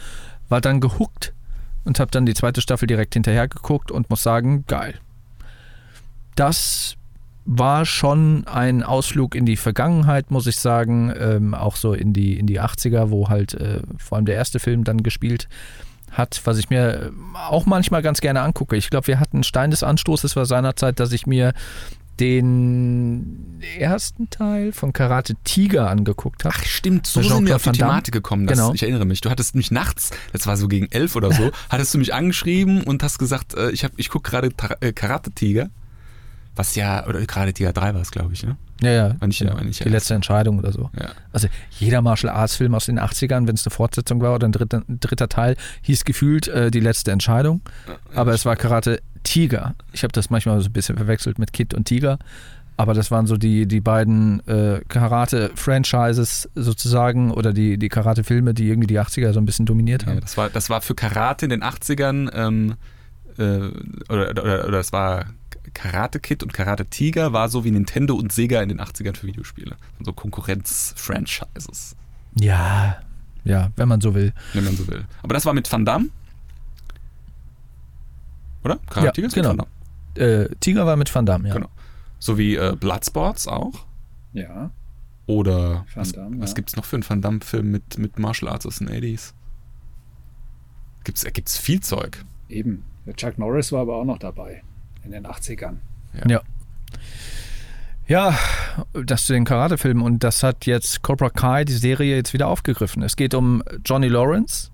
War 0.48 0.60
dann 0.60 0.80
gehuckt 0.80 1.32
und 1.84 2.00
habe 2.00 2.10
dann 2.10 2.26
die 2.26 2.34
zweite 2.34 2.60
Staffel 2.60 2.86
direkt 2.86 3.14
hinterher 3.14 3.48
geguckt 3.48 3.90
und 3.90 4.10
muss 4.10 4.22
sagen, 4.22 4.64
geil. 4.66 4.94
Das 6.34 6.96
war 7.46 7.86
schon 7.86 8.46
ein 8.46 8.82
Ausflug 8.82 9.34
in 9.34 9.46
die 9.46 9.56
Vergangenheit, 9.56 10.30
muss 10.30 10.46
ich 10.46 10.56
sagen. 10.56 11.12
Ähm, 11.18 11.54
auch 11.54 11.76
so 11.76 11.94
in 11.94 12.12
die, 12.12 12.38
in 12.38 12.46
die 12.46 12.60
80er, 12.60 13.10
wo 13.10 13.28
halt 13.28 13.54
äh, 13.54 13.80
vor 13.98 14.16
allem 14.16 14.26
der 14.26 14.34
erste 14.34 14.58
Film 14.58 14.84
dann 14.84 15.02
gespielt 15.02 15.48
hat, 16.10 16.40
was 16.44 16.58
ich 16.58 16.70
mir 16.70 16.94
äh, 16.94 17.10
auch 17.48 17.66
manchmal 17.66 18.02
ganz 18.02 18.20
gerne 18.20 18.42
angucke. 18.42 18.76
Ich 18.76 18.90
glaube, 18.90 19.06
wir 19.06 19.20
hatten 19.20 19.44
Stein 19.44 19.70
des 19.70 19.84
Anstoßes 19.84 20.34
war 20.34 20.46
seinerzeit, 20.46 20.98
dass 20.98 21.12
ich 21.12 21.26
mir 21.26 21.52
den 22.20 23.60
ersten 23.78 24.28
Teil 24.30 24.72
von 24.72 24.92
Karate 24.92 25.34
Tiger 25.44 25.88
angeguckt 25.90 26.44
habe. 26.44 26.54
Ach 26.56 26.64
stimmt, 26.64 27.06
so 27.06 27.22
sind 27.22 27.46
wir 27.46 27.56
auf 27.56 27.62
die. 27.62 27.72
Thematik 27.72 28.12
gekommen. 28.14 28.46
Das, 28.46 28.58
Genau. 28.58 28.72
Ich 28.74 28.82
erinnere 28.82 29.04
mich. 29.04 29.20
Du 29.20 29.30
hattest 29.30 29.54
mich 29.54 29.70
nachts, 29.70 30.10
das 30.32 30.46
war 30.46 30.56
so 30.56 30.68
gegen 30.68 30.86
elf 30.90 31.16
oder 31.16 31.32
so, 31.32 31.50
hattest 31.70 31.92
du 31.94 31.98
mich 31.98 32.14
angeschrieben 32.14 32.82
und 32.82 33.02
hast 33.02 33.18
gesagt, 33.18 33.54
äh, 33.54 33.70
ich, 33.70 33.84
hab- 33.84 33.92
ich 33.96 34.08
gucke 34.08 34.30
gerade 34.30 34.50
äh, 34.80 34.92
Karate 34.92 35.30
Tiger. 35.32 35.68
Was 36.54 36.74
ja, 36.74 37.06
oder 37.06 37.24
Karate 37.26 37.52
Tiger 37.52 37.74
3 37.74 37.92
war 37.94 38.00
es, 38.00 38.10
glaube 38.10 38.32
ich, 38.32 38.42
ne? 38.42 38.56
Ja, 38.80 38.90
ja. 38.90 39.26
Nicht- 39.26 39.40
genau. 39.40 39.60
nicht 39.60 39.84
die 39.84 39.88
letzte 39.90 40.14
Entscheidung 40.14 40.58
oder 40.58 40.72
so. 40.72 40.90
Ja. 40.98 41.10
Also 41.32 41.48
jeder 41.78 42.00
Martial 42.00 42.32
Arts 42.32 42.56
Film 42.56 42.74
aus 42.74 42.86
den 42.86 42.98
80ern, 42.98 43.46
wenn 43.46 43.54
es 43.56 43.66
eine 43.66 43.72
Fortsetzung 43.74 44.22
war 44.22 44.34
oder 44.34 44.48
ein 44.48 44.52
dritter, 44.52 44.82
ein 44.88 44.98
dritter 45.00 45.28
Teil, 45.28 45.56
hieß 45.82 46.04
gefühlt 46.06 46.48
äh, 46.48 46.70
die 46.70 46.80
letzte 46.80 47.10
Entscheidung. 47.12 47.60
Aber 48.14 48.32
es 48.32 48.46
war 48.46 48.56
Karate 48.56 49.02
Tiger. 49.26 49.74
Ich 49.92 50.02
habe 50.02 50.12
das 50.12 50.30
manchmal 50.30 50.60
so 50.60 50.66
ein 50.68 50.72
bisschen 50.72 50.96
verwechselt 50.96 51.38
mit 51.38 51.52
Kid 51.52 51.74
und 51.74 51.84
Tiger. 51.84 52.18
Aber 52.78 52.92
das 52.94 53.10
waren 53.10 53.26
so 53.26 53.36
die, 53.36 53.66
die 53.66 53.80
beiden 53.80 54.46
äh, 54.46 54.80
Karate-Franchises 54.88 56.48
sozusagen 56.54 57.30
oder 57.30 57.52
die, 57.52 57.78
die 57.78 57.88
Karate-Filme, 57.88 58.52
die 58.54 58.68
irgendwie 58.68 58.86
die 58.86 59.00
80er 59.00 59.32
so 59.32 59.40
ein 59.40 59.46
bisschen 59.46 59.64
dominiert 59.66 60.02
Ja, 60.02 60.08
haben. 60.08 60.20
das, 60.20 60.36
war, 60.36 60.50
das 60.50 60.68
war 60.70 60.80
für 60.82 60.94
Karate 60.94 61.46
in 61.46 61.50
den 61.50 61.62
80ern, 61.62 62.30
ähm, 62.34 62.74
äh, 63.38 63.42
oder, 64.12 64.30
oder, 64.30 64.42
oder 64.64 64.70
das 64.70 64.92
war 64.92 65.24
Karate 65.72 66.20
Kid 66.20 66.42
und 66.42 66.52
Karate 66.52 66.84
Tiger 66.86 67.32
war 67.32 67.48
so 67.48 67.64
wie 67.64 67.70
Nintendo 67.70 68.14
und 68.14 68.30
Sega 68.32 68.60
in 68.62 68.68
den 68.68 68.80
80ern 68.80 69.16
für 69.16 69.26
Videospiele. 69.26 69.76
So 70.04 70.12
Konkurrenz-Franchises, 70.12 71.96
Ja, 72.38 72.96
ja, 73.44 73.70
wenn 73.76 73.88
man 73.88 74.00
so 74.00 74.14
will. 74.14 74.32
wenn 74.54 74.64
man 74.64 74.76
so 74.76 74.86
will. 74.88 75.04
Aber 75.22 75.34
das 75.34 75.46
war 75.46 75.54
mit 75.54 75.70
Van 75.70 75.84
Damme. 75.84 76.08
Oder? 78.66 78.78
Karate 78.90 79.06
Ja, 79.06 79.12
Tiger 79.12 79.26
ist 79.28 79.34
genau. 79.34 79.50
mit 79.52 79.58
Van 79.58 79.68
Damme. 80.16 80.32
Äh, 80.32 80.54
Tiger 80.60 80.86
war 80.86 80.96
mit 80.96 81.14
Van 81.14 81.26
Damme, 81.26 81.48
ja. 81.48 81.54
Genau. 81.54 81.68
So 82.18 82.36
wie 82.38 82.56
äh, 82.56 82.76
Bloodsports 82.78 83.48
auch. 83.48 83.86
Ja, 84.32 84.70
Oder 85.26 85.70
Van 85.70 85.86
was, 85.94 86.12
Damme, 86.12 86.40
was 86.40 86.50
ja. 86.50 86.54
gibt 86.54 86.68
es 86.68 86.76
noch 86.76 86.84
für 86.84 86.96
einen 86.96 87.08
Van 87.08 87.22
Damme-Film 87.22 87.70
mit, 87.70 87.98
mit 87.98 88.18
Martial 88.18 88.50
Arts 88.52 88.66
aus 88.66 88.76
den 88.78 88.88
80s? 88.90 89.32
Gibt's, 91.04 91.24
äh, 91.24 91.30
gibt's 91.30 91.56
viel 91.58 91.80
Zeug. 91.80 92.24
eben. 92.48 92.84
Chuck 93.16 93.38
Norris 93.38 93.70
war 93.70 93.82
aber 93.82 93.96
auch 93.96 94.04
noch 94.04 94.18
dabei 94.18 94.62
in 95.04 95.12
den 95.12 95.26
80ern. 95.26 95.76
Ja. 96.26 96.40
Ja, 98.08 98.38
das 98.92 99.26
zu 99.26 99.32
den 99.32 99.44
Karate-Filmen 99.44 100.02
und 100.02 100.22
das 100.22 100.42
hat 100.42 100.66
jetzt 100.66 101.02
Cobra 101.02 101.28
Kai, 101.28 101.64
die 101.64 101.72
Serie, 101.72 102.14
jetzt 102.16 102.32
wieder 102.32 102.46
aufgegriffen. 102.48 103.02
Es 103.02 103.16
geht 103.16 103.34
um 103.34 103.62
Johnny 103.84 104.06
Lawrence, 104.08 104.70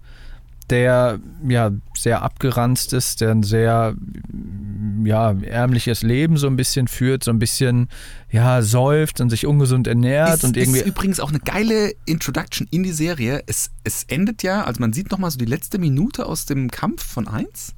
der 0.73 1.21
ja 1.47 1.71
sehr 1.95 2.23
abgeranzt 2.23 2.95
ist, 2.95 3.21
der 3.21 3.31
ein 3.31 3.43
sehr 3.43 3.95
ja, 5.05 5.33
ärmliches 5.33 6.02
Leben 6.02 6.38
so 6.38 6.47
ein 6.47 6.57
bisschen 6.57 6.88
führt, 6.88 7.23
so 7.23 7.31
ein 7.31 7.38
bisschen 7.38 7.88
ja, 8.31 8.62
säuft 8.62 9.21
und 9.21 9.29
sich 9.29 9.47
ungesund 9.47 9.87
ernährt 9.87 10.37
ist, 10.37 10.45
und 10.45 10.57
irgendwie. 10.57 10.81
ist 10.81 10.87
übrigens 10.87 11.21
auch 11.21 11.29
eine 11.29 11.41
geile 11.41 11.93
Introduction 12.07 12.67
in 12.71 12.83
die 12.83 12.93
Serie. 12.93 13.43
Es, 13.47 13.71
es 13.85 14.05
endet 14.05 14.43
ja, 14.43 14.64
also 14.64 14.81
man 14.81 14.95
sieht 14.95 15.11
nochmal 15.11 15.31
so 15.31 15.38
die 15.38 15.45
letzte 15.45 15.79
Minute 15.79 16.25
aus 16.25 16.47
dem 16.47 16.71
Kampf 16.71 17.05
von 17.05 17.29
1 17.29 17.75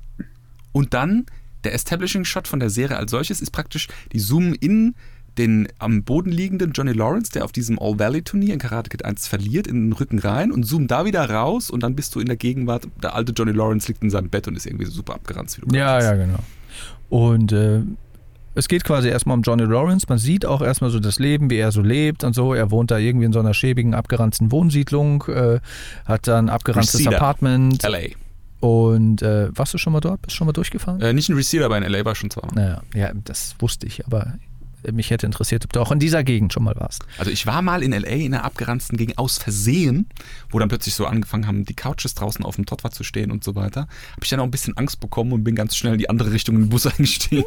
Und 0.73 0.95
dann 0.95 1.27
der 1.65 1.75
Establishing-Shot 1.75 2.47
von 2.47 2.61
der 2.61 2.71
Serie 2.71 2.97
als 2.97 3.11
solches 3.11 3.41
ist 3.41 3.51
praktisch, 3.51 3.89
die 4.13 4.21
zoomen 4.21 4.55
in 4.55 4.95
den 5.39 5.69
am 5.79 6.05
Boden 6.05 6.31
liegenden 6.31 6.73
Johnny 6.73 6.93
Lawrence, 6.93 7.33
der 7.33 7.45
auf 7.45 7.53
diesem 7.53 7.79
All-Valley-Turnier 7.79 8.55
in 8.55 8.61
Karate 8.61 8.91
Kid 8.91 9.05
1 9.05 9.27
verliert, 9.27 9.67
in 9.67 9.91
den 9.91 9.93
Rücken 9.93 10.19
rein 10.19 10.53
und 10.53 10.65
zoomen 10.65 10.89
da 10.89 11.05
wieder 11.05 11.29
raus 11.29 11.71
und 11.71 11.83
dann 11.83 11.95
bist 11.95 12.15
du 12.15 12.21
in 12.21 12.27
der 12.27 12.37
Gegenwart, 12.37 12.89
der 13.03 13.15
alte 13.15 13.33
Johnny 13.33 13.53
Lawrence 13.53 13.89
liegt 13.89 14.03
in 14.03 14.11
seinem 14.11 14.29
Bett 14.29 14.49
und 14.49 14.57
ist 14.57 14.67
irgendwie 14.67 14.87
super 14.87 15.15
abgeranzt. 15.15 15.57
Wie 15.57 15.67
du 15.67 15.77
Ja, 15.77 16.01
ja, 16.01 16.15
genau. 16.15 16.39
Und 17.09 17.53
äh, 17.53 17.83
es 18.55 18.69
geht 18.69 18.85
quasi 18.85 19.09
erstmal 19.09 19.37
um 19.37 19.43
Johnny 19.43 19.65
Lawrence. 19.65 20.07
Man 20.09 20.19
sieht 20.19 20.47
auch 20.47 20.63
erstmal 20.63 20.91
so 20.91 21.01
das 21.01 21.19
Leben, 21.19 21.51
wie 21.51 21.57
er 21.57 21.73
so 21.73 21.83
lebt 21.83 22.23
und 22.25 22.35
so. 22.35 22.55
Er 22.55 22.71
wohnt 22.71 22.91
da 22.91 22.99
irgendwie 22.99 23.27
in 23.27 23.33
so 23.33 23.41
einer 23.41 23.55
schäbigen, 23.55 23.95
abgeranzten 23.95 24.53
Wohnsiedlung, 24.53 25.25
äh, 25.29 25.61
hat 26.05 26.29
dann 26.29 26.49
abgeranztes 26.49 27.01
Reseda. 27.01 27.17
Apartment. 27.17 27.83
L.A. 27.85 28.15
Und 28.61 29.23
äh, 29.23 29.49
warst 29.55 29.75
du 29.75 29.79
schon 29.79 29.93
mal 29.93 30.01
dort? 30.01 30.23
Bist 30.23 30.35
du 30.35 30.37
schon 30.39 30.47
mal 30.47 30.53
durchgefahren? 30.53 31.01
Äh, 31.01 31.13
nicht 31.13 31.29
ein 31.29 31.35
Receiver, 31.35 31.65
aber 31.65 31.77
in 31.77 31.83
L.A. 31.83 32.05
war 32.05 32.15
schon 32.15 32.31
zweimal. 32.31 32.55
Naja, 32.55 32.83
ja, 32.95 33.13
das 33.25 33.57
wusste 33.59 33.87
ich, 33.87 34.07
aber 34.07 34.35
mich 34.93 35.11
hätte 35.11 35.27
interessiert, 35.27 35.65
ob 35.65 35.73
du 35.73 35.81
auch 35.81 35.93
in 35.93 35.99
dieser 35.99 36.25
Gegend 36.25 36.53
schon 36.53 36.65
mal 36.65 36.75
warst. 36.77 37.05
Also 37.19 37.31
ich 37.31 37.47
war 37.47 37.63
mal 37.63 37.83
in 37.83 37.93
L.A. 37.93 38.09
in 38.09 38.35
einer 38.35 38.45
abgeranzten 38.45 38.97
Gegend 38.97 39.19
aus 39.19 39.39
Versehen, 39.39 40.09
wo 40.51 40.59
dann 40.59 40.69
plötzlich 40.69 40.95
so 40.95 41.07
angefangen 41.07 41.47
haben, 41.47 41.65
die 41.65 41.75
Couches 41.75 42.15
draußen 42.15 42.45
auf 42.45 42.57
dem 42.57 42.67
Trottoir 42.67 42.91
zu 42.91 43.05
stehen 43.05 43.31
und 43.31 43.45
so 43.45 43.55
weiter. 43.55 43.83
Habe 44.13 44.23
ich 44.23 44.29
dann 44.31 44.41
auch 44.41 44.45
ein 44.45 44.51
bisschen 44.51 44.77
Angst 44.77 45.01
bekommen 45.01 45.33
und 45.33 45.45
bin 45.45 45.55
ganz 45.55 45.77
schnell 45.77 45.93
in 45.95 45.99
die 45.99 46.11
andere 46.11 46.33
Richtung 46.33 46.57
in 46.57 46.63
den 46.63 46.69
Bus 46.69 46.87
eingestiegen. 46.99 47.45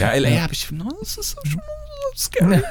Ja, 0.00 0.10
L.A. 0.10 0.42
habe 0.42 0.52
ich, 0.52 0.70
no, 0.72 0.88
das 1.00 1.16
ist 1.18 1.36
schon 1.46 1.60
scary. 2.16 2.62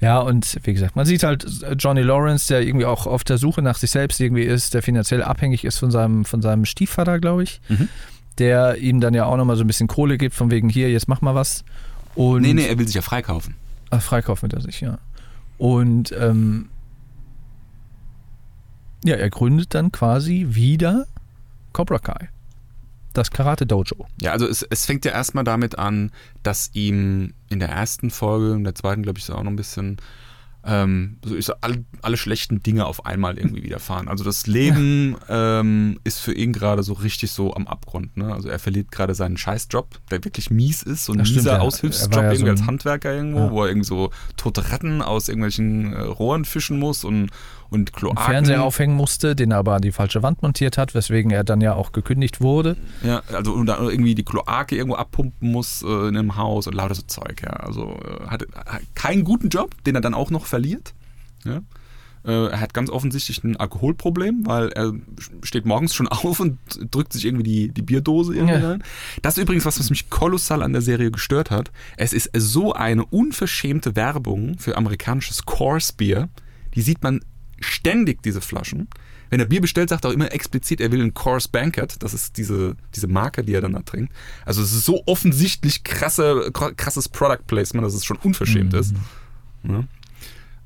Ja, 0.00 0.18
und 0.18 0.58
wie 0.64 0.72
gesagt, 0.72 0.96
man 0.96 1.06
sieht 1.06 1.22
halt 1.22 1.46
Johnny 1.78 2.00
Lawrence, 2.02 2.48
der 2.48 2.62
irgendwie 2.62 2.86
auch 2.86 3.06
auf 3.06 3.22
der 3.22 3.38
Suche 3.38 3.62
nach 3.62 3.76
sich 3.76 3.90
selbst 3.90 4.18
irgendwie 4.20 4.42
ist, 4.42 4.74
der 4.74 4.82
finanziell 4.82 5.22
abhängig 5.22 5.64
ist 5.64 5.78
von 5.78 5.90
seinem, 5.90 6.24
von 6.24 6.42
seinem 6.42 6.64
Stiefvater, 6.64 7.20
glaube 7.20 7.44
ich, 7.44 7.60
Mhm. 7.68 7.88
der 8.38 8.78
ihm 8.78 9.00
dann 9.00 9.14
ja 9.14 9.26
auch 9.26 9.36
nochmal 9.36 9.56
so 9.56 9.62
ein 9.62 9.66
bisschen 9.66 9.86
Kohle 9.88 10.18
gibt, 10.18 10.34
von 10.34 10.50
wegen 10.50 10.68
hier, 10.68 10.90
jetzt 10.90 11.06
mach 11.06 11.20
mal 11.20 11.34
was. 11.34 11.64
Und 12.14 12.42
Nee, 12.42 12.54
nee, 12.54 12.66
er 12.66 12.78
will 12.78 12.86
sich 12.86 12.94
ja 12.94 13.02
freikaufen. 13.02 13.54
Ach, 13.90 14.02
freikaufen 14.02 14.42
wird 14.42 14.54
er 14.54 14.60
sich, 14.60 14.80
ja. 14.80 14.98
Und 15.58 16.12
ähm, 16.12 16.68
ja, 19.04 19.16
er 19.16 19.30
gründet 19.30 19.74
dann 19.74 19.92
quasi 19.92 20.48
wieder 20.50 21.06
Cobra 21.72 21.98
Kai. 21.98 22.28
Das 23.12 23.30
Karate 23.30 23.66
Dojo. 23.66 24.06
Ja, 24.20 24.32
also 24.32 24.46
es, 24.46 24.62
es 24.62 24.86
fängt 24.86 25.04
ja 25.04 25.12
erstmal 25.12 25.44
damit 25.44 25.78
an, 25.78 26.12
dass 26.42 26.70
ihm 26.72 27.34
in 27.50 27.58
der 27.58 27.68
ersten 27.68 28.10
Folge, 28.10 28.54
in 28.54 28.64
der 28.64 28.74
zweiten, 28.74 29.02
glaube 29.02 29.18
ich, 29.18 29.24
ist 29.24 29.30
auch 29.30 29.42
noch 29.42 29.50
ein 29.50 29.56
bisschen, 29.56 29.98
ähm, 30.64 31.18
so 31.24 31.34
ist 31.34 31.50
alle, 31.62 31.84
alle 32.02 32.16
schlechten 32.16 32.62
Dinge 32.62 32.86
auf 32.86 33.04
einmal 33.04 33.36
irgendwie 33.36 33.62
widerfahren. 33.64 34.06
Also 34.08 34.22
das 34.22 34.46
Leben 34.46 35.16
ähm, 35.28 35.98
ist 36.04 36.20
für 36.20 36.32
ihn 36.32 36.52
gerade 36.52 36.82
so 36.82 36.92
richtig 36.92 37.32
so 37.32 37.54
am 37.54 37.66
Abgrund. 37.66 38.16
Ne? 38.16 38.32
Also 38.32 38.48
er 38.48 38.58
verliert 38.58 38.92
gerade 38.92 39.14
seinen 39.14 39.36
Scheißjob, 39.36 39.88
der 40.10 40.24
wirklich 40.24 40.50
mies 40.50 40.82
ist, 40.82 41.04
so 41.06 41.12
ein 41.14 41.24
stimmt, 41.24 41.38
mieser 41.38 41.52
ja. 41.54 41.58
Aushilfsjob 41.60 42.12
ja 42.14 42.22
irgendwie 42.32 42.44
so 42.44 42.50
als 42.50 42.66
Handwerker 42.66 43.12
irgendwo, 43.12 43.38
Ja. 43.40 43.50
wo 43.50 43.62
er 43.62 43.68
irgendwie 43.70 43.88
so 43.88 44.10
tote 44.36 44.70
Ratten 44.70 45.02
aus 45.02 45.28
irgendwelchen 45.28 45.92
äh, 45.92 46.00
Rohren 46.02 46.44
fischen 46.44 46.78
muss 46.78 47.04
und, 47.04 47.30
und 47.72 47.90
Einen 47.90 47.96
Kloaken. 47.96 48.24
Fernseher 48.24 48.62
aufhängen 48.62 48.94
musste, 48.96 49.34
den 49.34 49.50
er 49.50 49.58
aber 49.58 49.74
an 49.74 49.82
die 49.82 49.92
falsche 49.92 50.22
Wand 50.22 50.42
montiert 50.42 50.78
hat, 50.78 50.94
weswegen 50.94 51.30
er 51.30 51.44
dann 51.44 51.60
ja 51.60 51.74
auch 51.74 51.92
gekündigt 51.92 52.40
wurde. 52.40 52.76
Ja, 53.02 53.22
also 53.32 53.52
und 53.52 53.66
dann 53.66 53.82
irgendwie 53.84 54.14
die 54.14 54.24
Kloake 54.24 54.76
irgendwo 54.76 54.96
abpumpen 54.96 55.50
muss 55.50 55.82
äh, 55.82 55.86
in 56.08 56.16
einem 56.16 56.36
Haus 56.36 56.66
und 56.66 56.74
lauter 56.74 56.94
so 56.94 57.02
Zeug, 57.02 57.42
ja. 57.42 57.50
Also 57.50 57.98
äh, 58.04 58.26
hat, 58.28 58.44
hat 58.66 58.82
keinen 58.94 59.24
guten 59.24 59.48
Job, 59.48 59.74
den 59.84 59.94
er 59.94 60.00
dann 60.00 60.14
auch 60.14 60.30
noch 60.30 60.46
verliert. 60.46 60.94
Ja. 61.44 61.60
Äh, 62.24 62.50
er 62.52 62.60
hat 62.60 62.72
ganz 62.72 62.88
offensichtlich 62.88 63.42
ein 63.42 63.56
Alkoholproblem, 63.56 64.46
weil 64.46 64.68
er 64.68 64.92
steht 65.42 65.66
morgens 65.66 65.92
schon 65.92 66.06
auf 66.08 66.38
und 66.38 66.56
drückt 66.90 67.12
sich 67.12 67.24
irgendwie 67.24 67.42
die, 67.42 67.68
die 67.70 67.82
Bierdose 67.82 68.34
irgendwie 68.34 68.54
Ja. 68.60 68.70
rein. 68.70 68.84
Das 69.22 69.36
ist 69.36 69.42
übrigens 69.42 69.64
was, 69.64 69.80
was 69.80 69.90
mich 69.90 70.08
kolossal 70.08 70.62
an 70.62 70.72
der 70.72 70.82
Serie 70.82 71.10
gestört 71.10 71.50
hat. 71.50 71.72
Es 71.96 72.12
ist 72.12 72.30
so 72.32 72.74
eine 72.74 73.04
unverschämte 73.04 73.96
Werbung 73.96 74.56
für 74.58 74.76
amerikanisches 74.76 75.44
Coors 75.46 75.92
Bier. 75.92 76.28
Die 76.76 76.82
sieht 76.82 77.02
man 77.02 77.20
ständig, 77.64 78.22
diese 78.22 78.40
Flaschen. 78.40 78.88
Wenn 79.30 79.40
er 79.40 79.46
Bier 79.46 79.62
bestellt, 79.62 79.88
sagt 79.88 80.04
er 80.04 80.10
auch 80.10 80.14
immer 80.14 80.32
explizit, 80.32 80.80
er 80.80 80.92
will 80.92 81.00
ein 81.00 81.14
Coors 81.14 81.48
Banquet. 81.48 81.88
Das 82.00 82.12
ist 82.12 82.36
diese, 82.36 82.76
diese 82.94 83.06
Marke, 83.06 83.42
die 83.42 83.54
er 83.54 83.62
dann 83.62 83.72
da 83.72 83.80
trinkt. 83.80 84.12
Also 84.44 84.62
es 84.62 84.72
ist 84.72 84.84
so 84.84 85.02
offensichtlich 85.06 85.84
krasse, 85.84 86.50
krasses 86.52 87.08
Product 87.08 87.46
Placement, 87.46 87.86
dass 87.86 87.94
es 87.94 88.04
schon 88.04 88.18
unverschämt 88.18 88.74
ist. 88.74 88.94
Ja. 89.64 89.84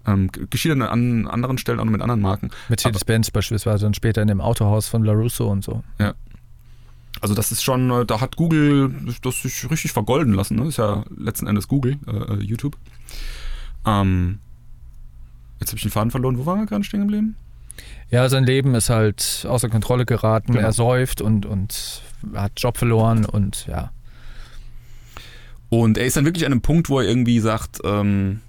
Ähm, 0.07 0.31
geschieht 0.51 0.73
dann 0.73 0.83
an 0.83 1.27
anderen 1.27 1.59
Stellen 1.59 1.81
auch 1.81 1.85
noch 1.85 1.93
mit 1.93 2.01
anderen 2.01 2.21
Marken. 2.21 2.51
Mercedes-Benz 2.69 3.31
beispielsweise 3.31 3.87
und 3.87 3.97
später 3.97 4.23
in 4.23 4.29
dem 4.29 4.41
Autohaus 4.41 4.89
von 4.89 5.05
LaRusso 5.05 5.51
und 5.51 5.65
so. 5.65 5.83
Ja. 5.99 6.15
Also 7.21 7.35
das 7.35 7.51
ist 7.51 7.63
schon, 7.63 7.91
äh, 7.91 8.05
da 8.05 8.21
hat 8.21 8.37
Google 8.37 8.95
das 9.23 9.43
sich 9.43 9.71
richtig 9.71 9.93
vergolden 9.93 10.35
lassen. 10.35 10.57
Ne? 10.57 10.63
Das 10.63 10.71
ist 10.71 10.79
ja 10.79 11.05
letzten 11.17 11.47
Endes 11.47 11.67
Google, 11.69 11.99
äh, 12.07 12.35
äh, 12.35 12.43
YouTube. 12.43 12.77
Ähm, 13.85 14.41
jetzt 15.61 15.71
habe 15.71 15.77
ich 15.77 15.83
den 15.83 15.91
Faden 15.91 16.11
verloren. 16.11 16.39
Wo 16.39 16.47
waren 16.47 16.61
wir 16.61 16.67
gerade 16.67 16.85
stehen 16.85 17.01
geblieben? 17.01 17.37
Ja, 18.11 18.29
sein 18.29 18.45
Leben 18.45 18.75
ist 18.75 18.91
halt 18.91 19.47
außer 19.49 19.69
Kontrolle 19.69 20.07
geraten. 20.07 20.53
Genau. 20.53 20.65
Er 20.65 20.73
säuft 20.73 21.21
und, 21.21 21.45
und 21.47 22.03
hat 22.35 22.53
Job 22.57 22.79
verloren 22.79 23.25
und 23.25 23.67
ja. 23.67 23.91
Und 25.69 25.99
er 25.99 26.07
ist 26.07 26.17
dann 26.17 26.25
wirklich 26.25 26.47
an 26.47 26.53
einem 26.53 26.63
Punkt, 26.63 26.89
wo 26.89 27.01
er 27.01 27.09
irgendwie 27.09 27.41
sagt, 27.41 27.81
ähm, 27.85 28.41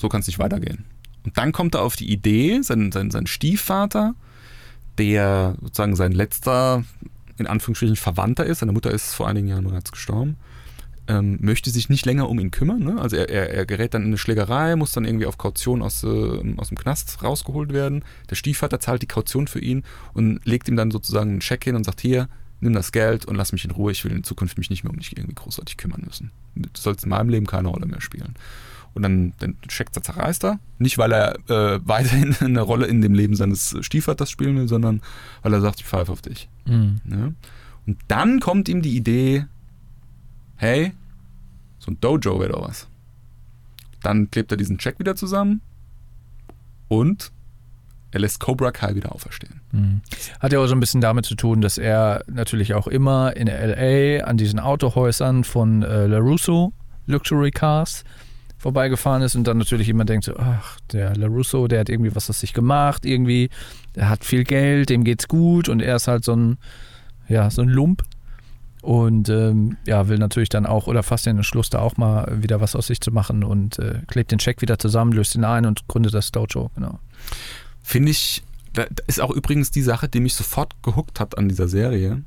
so 0.00 0.08
kann 0.08 0.20
es 0.20 0.28
nicht 0.28 0.38
weitergehen. 0.38 0.84
Und 1.24 1.36
dann 1.36 1.52
kommt 1.52 1.74
er 1.74 1.82
auf 1.82 1.96
die 1.96 2.10
Idee, 2.10 2.60
sein, 2.62 2.92
sein, 2.92 3.10
sein 3.10 3.26
Stiefvater, 3.26 4.14
der 4.98 5.56
sozusagen 5.60 5.96
sein 5.96 6.12
letzter, 6.12 6.84
in 7.38 7.46
Anführungsstrichen, 7.46 7.96
Verwandter 7.96 8.44
ist, 8.44 8.60
seine 8.60 8.72
Mutter 8.72 8.90
ist 8.90 9.14
vor 9.14 9.28
einigen 9.28 9.48
Jahren 9.48 9.64
bereits 9.64 9.90
gestorben, 9.90 10.36
ähm, 11.08 11.38
möchte 11.40 11.70
sich 11.70 11.88
nicht 11.88 12.06
länger 12.06 12.28
um 12.28 12.38
ihn 12.38 12.50
kümmern. 12.50 12.80
Ne? 12.80 13.00
Also 13.00 13.16
er, 13.16 13.28
er, 13.28 13.50
er 13.50 13.66
gerät 13.66 13.94
dann 13.94 14.02
in 14.02 14.08
eine 14.08 14.18
Schlägerei, 14.18 14.76
muss 14.76 14.92
dann 14.92 15.04
irgendwie 15.04 15.26
auf 15.26 15.38
Kaution 15.38 15.82
aus, 15.82 16.04
äh, 16.04 16.54
aus 16.56 16.68
dem 16.68 16.78
Knast 16.78 17.22
rausgeholt 17.22 17.72
werden. 17.72 18.04
Der 18.30 18.36
Stiefvater 18.36 18.80
zahlt 18.80 19.02
die 19.02 19.08
Kaution 19.08 19.48
für 19.48 19.60
ihn 19.60 19.82
und 20.14 20.40
legt 20.44 20.68
ihm 20.68 20.76
dann 20.76 20.90
sozusagen 20.90 21.30
einen 21.30 21.40
Scheck 21.40 21.64
hin 21.64 21.74
und 21.74 21.84
sagt, 21.84 22.00
hier, 22.00 22.28
nimm 22.60 22.72
das 22.72 22.92
Geld 22.92 23.24
und 23.24 23.34
lass 23.34 23.52
mich 23.52 23.64
in 23.64 23.72
Ruhe, 23.72 23.90
ich 23.90 24.04
will 24.04 24.12
in 24.12 24.22
Zukunft 24.22 24.56
mich 24.56 24.70
nicht 24.70 24.84
mehr 24.84 24.92
um 24.92 24.98
dich 24.98 25.16
irgendwie 25.16 25.34
großartig 25.34 25.76
kümmern 25.76 26.02
müssen. 26.06 26.30
Du 26.54 26.68
sollst 26.78 27.04
in 27.04 27.10
meinem 27.10 27.28
Leben 27.28 27.46
keine 27.46 27.68
Rolle 27.68 27.86
mehr 27.86 28.00
spielen. 28.00 28.34
Und 28.94 29.02
dann 29.02 29.32
den 29.40 29.56
Scheck 29.68 29.88
zerreißt 29.92 30.44
er. 30.44 30.60
Nicht, 30.78 30.98
weil 30.98 31.12
er 31.12 31.34
äh, 31.48 31.80
weiterhin 31.82 32.36
eine 32.40 32.60
Rolle 32.60 32.86
in 32.86 33.00
dem 33.00 33.14
Leben 33.14 33.34
seines 33.34 33.76
Stiefvaters 33.80 34.30
spielen 34.30 34.56
will, 34.56 34.68
sondern 34.68 35.02
weil 35.42 35.52
er 35.52 35.60
sagt, 35.60 35.80
ich 35.80 35.86
pfeife 35.86 36.12
auf 36.12 36.22
dich. 36.22 36.48
Ja? 37.10 37.32
Und 37.86 37.98
dann 38.06 38.38
kommt 38.38 38.68
ihm 38.68 38.82
die 38.82 38.96
Idee, 38.96 39.46
hey, 40.62 40.92
so 41.80 41.90
ein 41.90 41.98
Dojo 42.00 42.38
wäre 42.38 42.52
doch 42.52 42.68
was. 42.68 42.86
Dann 44.00 44.30
klebt 44.30 44.52
er 44.52 44.56
diesen 44.56 44.78
Check 44.78 45.00
wieder 45.00 45.16
zusammen 45.16 45.60
und 46.86 47.32
er 48.12 48.20
lässt 48.20 48.38
Cobra 48.38 48.70
Kai 48.70 48.94
wieder 48.94 49.12
auferstehen. 49.12 49.60
Mhm. 49.72 50.02
Hat 50.38 50.52
ja 50.52 50.60
auch 50.60 50.66
so 50.66 50.74
ein 50.74 50.80
bisschen 50.80 51.00
damit 51.00 51.26
zu 51.26 51.34
tun, 51.34 51.62
dass 51.62 51.78
er 51.78 52.22
natürlich 52.28 52.74
auch 52.74 52.86
immer 52.86 53.36
in 53.36 53.48
LA 53.48 54.24
an 54.24 54.36
diesen 54.36 54.60
Autohäusern 54.60 55.42
von 55.42 55.82
äh, 55.82 56.06
LaRusso, 56.06 56.72
Luxury 57.06 57.50
Cars, 57.50 58.04
vorbeigefahren 58.56 59.22
ist 59.22 59.34
und 59.34 59.44
dann 59.48 59.58
natürlich 59.58 59.88
immer 59.88 60.04
denkt 60.04 60.26
so, 60.26 60.36
ach, 60.36 60.78
der 60.92 61.16
LaRusso, 61.16 61.66
der 61.66 61.80
hat 61.80 61.88
irgendwie 61.88 62.14
was 62.14 62.30
aus 62.30 62.38
sich 62.38 62.52
gemacht, 62.52 63.04
irgendwie, 63.04 63.50
der 63.96 64.08
hat 64.08 64.24
viel 64.24 64.44
Geld, 64.44 64.90
dem 64.90 65.02
geht's 65.02 65.26
gut 65.26 65.68
und 65.68 65.82
er 65.82 65.96
ist 65.96 66.06
halt 66.06 66.22
so 66.22 66.36
ein, 66.36 66.58
ja, 67.26 67.50
so 67.50 67.62
ein 67.62 67.68
Lump 67.68 68.04
und 68.82 69.28
ähm, 69.28 69.76
ja, 69.86 70.08
will 70.08 70.18
natürlich 70.18 70.48
dann 70.48 70.66
auch 70.66 70.88
oder 70.88 71.04
fasst 71.04 71.26
den 71.26 71.36
Entschluss, 71.36 71.70
da 71.70 71.78
auch 71.78 71.96
mal 71.96 72.42
wieder 72.42 72.60
was 72.60 72.74
aus 72.74 72.88
sich 72.88 73.00
zu 73.00 73.12
machen 73.12 73.44
und 73.44 73.78
äh, 73.78 74.00
klebt 74.08 74.32
den 74.32 74.38
Check 74.38 74.60
wieder 74.60 74.78
zusammen, 74.78 75.12
löst 75.12 75.36
ihn 75.36 75.44
ein 75.44 75.66
und 75.66 75.86
gründet 75.86 76.12
das 76.12 76.32
Dojo, 76.32 76.70
genau. 76.74 76.98
Finde 77.80 78.10
ich, 78.10 78.42
da 78.72 78.84
da 78.90 79.04
ist 79.06 79.20
auch 79.20 79.30
übrigens 79.30 79.70
die 79.70 79.82
Sache, 79.82 80.08
die 80.08 80.18
mich 80.18 80.34
sofort 80.34 80.82
gehuckt 80.82 81.20
hat 81.20 81.38
an 81.38 81.48
dieser 81.48 81.68
Serie. 81.68 82.22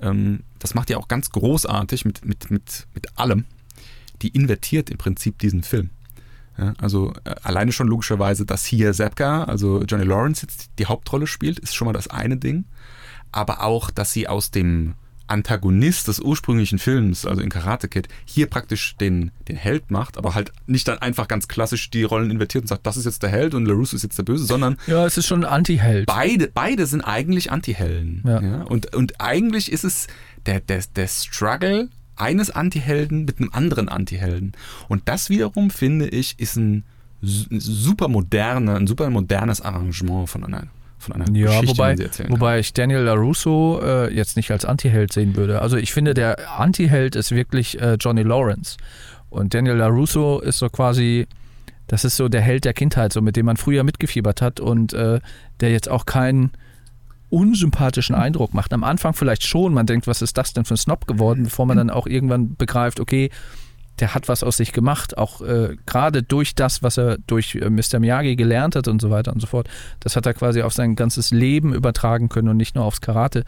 Ähm, 0.00 0.40
das 0.58 0.74
macht 0.74 0.90
ja 0.90 0.98
auch 0.98 1.06
ganz 1.06 1.30
großartig 1.30 2.04
mit, 2.04 2.24
mit, 2.24 2.50
mit, 2.50 2.88
mit 2.94 3.16
allem. 3.16 3.44
Die 4.22 4.28
invertiert 4.28 4.90
im 4.90 4.98
Prinzip 4.98 5.38
diesen 5.38 5.62
Film. 5.62 5.90
Ja, 6.58 6.74
also 6.78 7.12
äh, 7.22 7.36
alleine 7.44 7.70
schon 7.70 7.86
logischerweise, 7.86 8.44
dass 8.44 8.64
hier 8.64 8.92
Zepka, 8.92 9.44
also 9.44 9.82
Johnny 9.84 10.04
Lawrence 10.04 10.42
jetzt 10.42 10.70
die 10.80 10.86
Hauptrolle 10.86 11.28
spielt, 11.28 11.60
ist 11.60 11.76
schon 11.76 11.86
mal 11.86 11.92
das 11.92 12.08
eine 12.08 12.38
Ding. 12.38 12.64
Aber 13.30 13.62
auch, 13.62 13.90
dass 13.90 14.12
sie 14.12 14.26
aus 14.26 14.50
dem 14.50 14.94
Antagonist 15.26 16.08
des 16.08 16.20
ursprünglichen 16.20 16.78
Films, 16.78 17.24
also 17.26 17.40
in 17.40 17.48
Karate 17.48 17.88
Kid, 17.88 18.08
hier 18.24 18.46
praktisch 18.48 18.96
den, 18.96 19.30
den 19.48 19.56
Held 19.56 19.90
macht, 19.90 20.18
aber 20.18 20.34
halt 20.34 20.52
nicht 20.66 20.86
dann 20.88 20.98
einfach 20.98 21.28
ganz 21.28 21.48
klassisch 21.48 21.90
die 21.90 22.02
Rollen 22.04 22.30
invertiert 22.30 22.62
und 22.64 22.68
sagt, 22.68 22.86
das 22.86 22.96
ist 22.96 23.04
jetzt 23.04 23.22
der 23.22 23.30
Held 23.30 23.54
und 23.54 23.66
LaRusso 23.66 23.96
ist 23.96 24.02
jetzt 24.02 24.18
der 24.18 24.24
Böse, 24.24 24.44
sondern 24.44 24.76
Ja, 24.86 25.06
es 25.06 25.16
ist 25.16 25.26
schon 25.26 25.44
ein 25.44 25.50
Anti-Held. 25.52 26.06
beide, 26.06 26.48
beide 26.48 26.86
sind 26.86 27.00
eigentlich 27.02 27.50
Anti-Helden. 27.50 28.22
Ja. 28.26 28.42
Ja. 28.42 28.62
Und, 28.62 28.94
und 28.94 29.20
eigentlich 29.20 29.72
ist 29.72 29.84
es 29.84 30.06
der, 30.46 30.60
der, 30.60 30.82
der 30.96 31.06
Struggle 31.08 31.88
eines 32.16 32.50
Anti-Helden 32.50 33.24
mit 33.24 33.38
einem 33.40 33.50
anderen 33.52 33.88
Anti-Helden. 33.88 34.52
Und 34.88 35.02
das 35.08 35.30
wiederum, 35.30 35.70
finde 35.70 36.08
ich, 36.08 36.38
ist 36.38 36.56
ein 36.56 36.84
su- 37.22 37.46
super 37.50 38.08
moderne, 38.08 38.76
ein 38.76 38.86
super 38.86 39.08
modernes 39.10 39.60
Arrangement 39.60 40.28
von 40.28 40.44
einer, 40.44 40.66
von 41.02 41.14
einer 41.14 41.26
Ja, 41.36 41.60
Geschichte, 41.60 41.68
wobei, 41.68 41.92
die 41.92 41.98
sie 41.98 42.04
erzählen 42.04 42.30
wobei 42.30 42.58
ich 42.58 42.72
Daniel 42.72 43.00
LaRusso 43.00 43.80
äh, 43.82 44.14
jetzt 44.14 44.36
nicht 44.36 44.50
als 44.50 44.64
Antiheld 44.64 45.12
sehen 45.12 45.36
würde. 45.36 45.60
Also 45.60 45.76
ich 45.76 45.92
finde, 45.92 46.14
der 46.14 46.58
Antiheld 46.58 47.16
ist 47.16 47.32
wirklich 47.32 47.80
äh, 47.80 47.94
Johnny 47.94 48.22
Lawrence. 48.22 48.76
Und 49.30 49.54
Daniel 49.54 49.76
LaRusso 49.76 50.40
ist 50.40 50.58
so 50.58 50.68
quasi, 50.68 51.26
das 51.86 52.04
ist 52.04 52.16
so 52.16 52.28
der 52.28 52.40
Held 52.40 52.64
der 52.64 52.74
Kindheit, 52.74 53.12
so 53.12 53.20
mit 53.20 53.36
dem 53.36 53.46
man 53.46 53.56
früher 53.56 53.82
mitgefiebert 53.82 54.42
hat 54.42 54.60
und 54.60 54.92
äh, 54.92 55.20
der 55.60 55.70
jetzt 55.70 55.88
auch 55.88 56.06
keinen 56.06 56.52
unsympathischen 57.30 58.14
Eindruck 58.14 58.52
macht. 58.52 58.74
Am 58.74 58.84
Anfang 58.84 59.14
vielleicht 59.14 59.44
schon, 59.44 59.72
man 59.72 59.86
denkt, 59.86 60.06
was 60.06 60.20
ist 60.20 60.36
das 60.36 60.52
denn 60.52 60.66
für 60.66 60.74
ein 60.74 60.76
Snob 60.76 61.06
geworden, 61.06 61.44
bevor 61.44 61.64
man 61.64 61.78
dann 61.78 61.88
auch 61.88 62.06
irgendwann 62.06 62.56
begreift, 62.56 63.00
okay, 63.00 63.30
der 64.02 64.14
hat 64.14 64.26
was 64.26 64.42
aus 64.42 64.56
sich 64.56 64.72
gemacht, 64.72 65.16
auch 65.16 65.42
äh, 65.42 65.76
gerade 65.86 66.24
durch 66.24 66.56
das, 66.56 66.82
was 66.82 66.98
er 66.98 67.18
durch 67.28 67.54
äh, 67.54 67.70
Mr. 67.70 68.00
Miyagi 68.00 68.34
gelernt 68.34 68.74
hat 68.74 68.88
und 68.88 69.00
so 69.00 69.10
weiter 69.10 69.32
und 69.32 69.38
so 69.38 69.46
fort. 69.46 69.68
Das 70.00 70.16
hat 70.16 70.26
er 70.26 70.34
quasi 70.34 70.62
auf 70.62 70.72
sein 70.72 70.96
ganzes 70.96 71.30
Leben 71.30 71.72
übertragen 71.72 72.28
können 72.28 72.48
und 72.48 72.56
nicht 72.56 72.74
nur 72.74 72.84
aufs 72.84 73.00
Karate. 73.00 73.44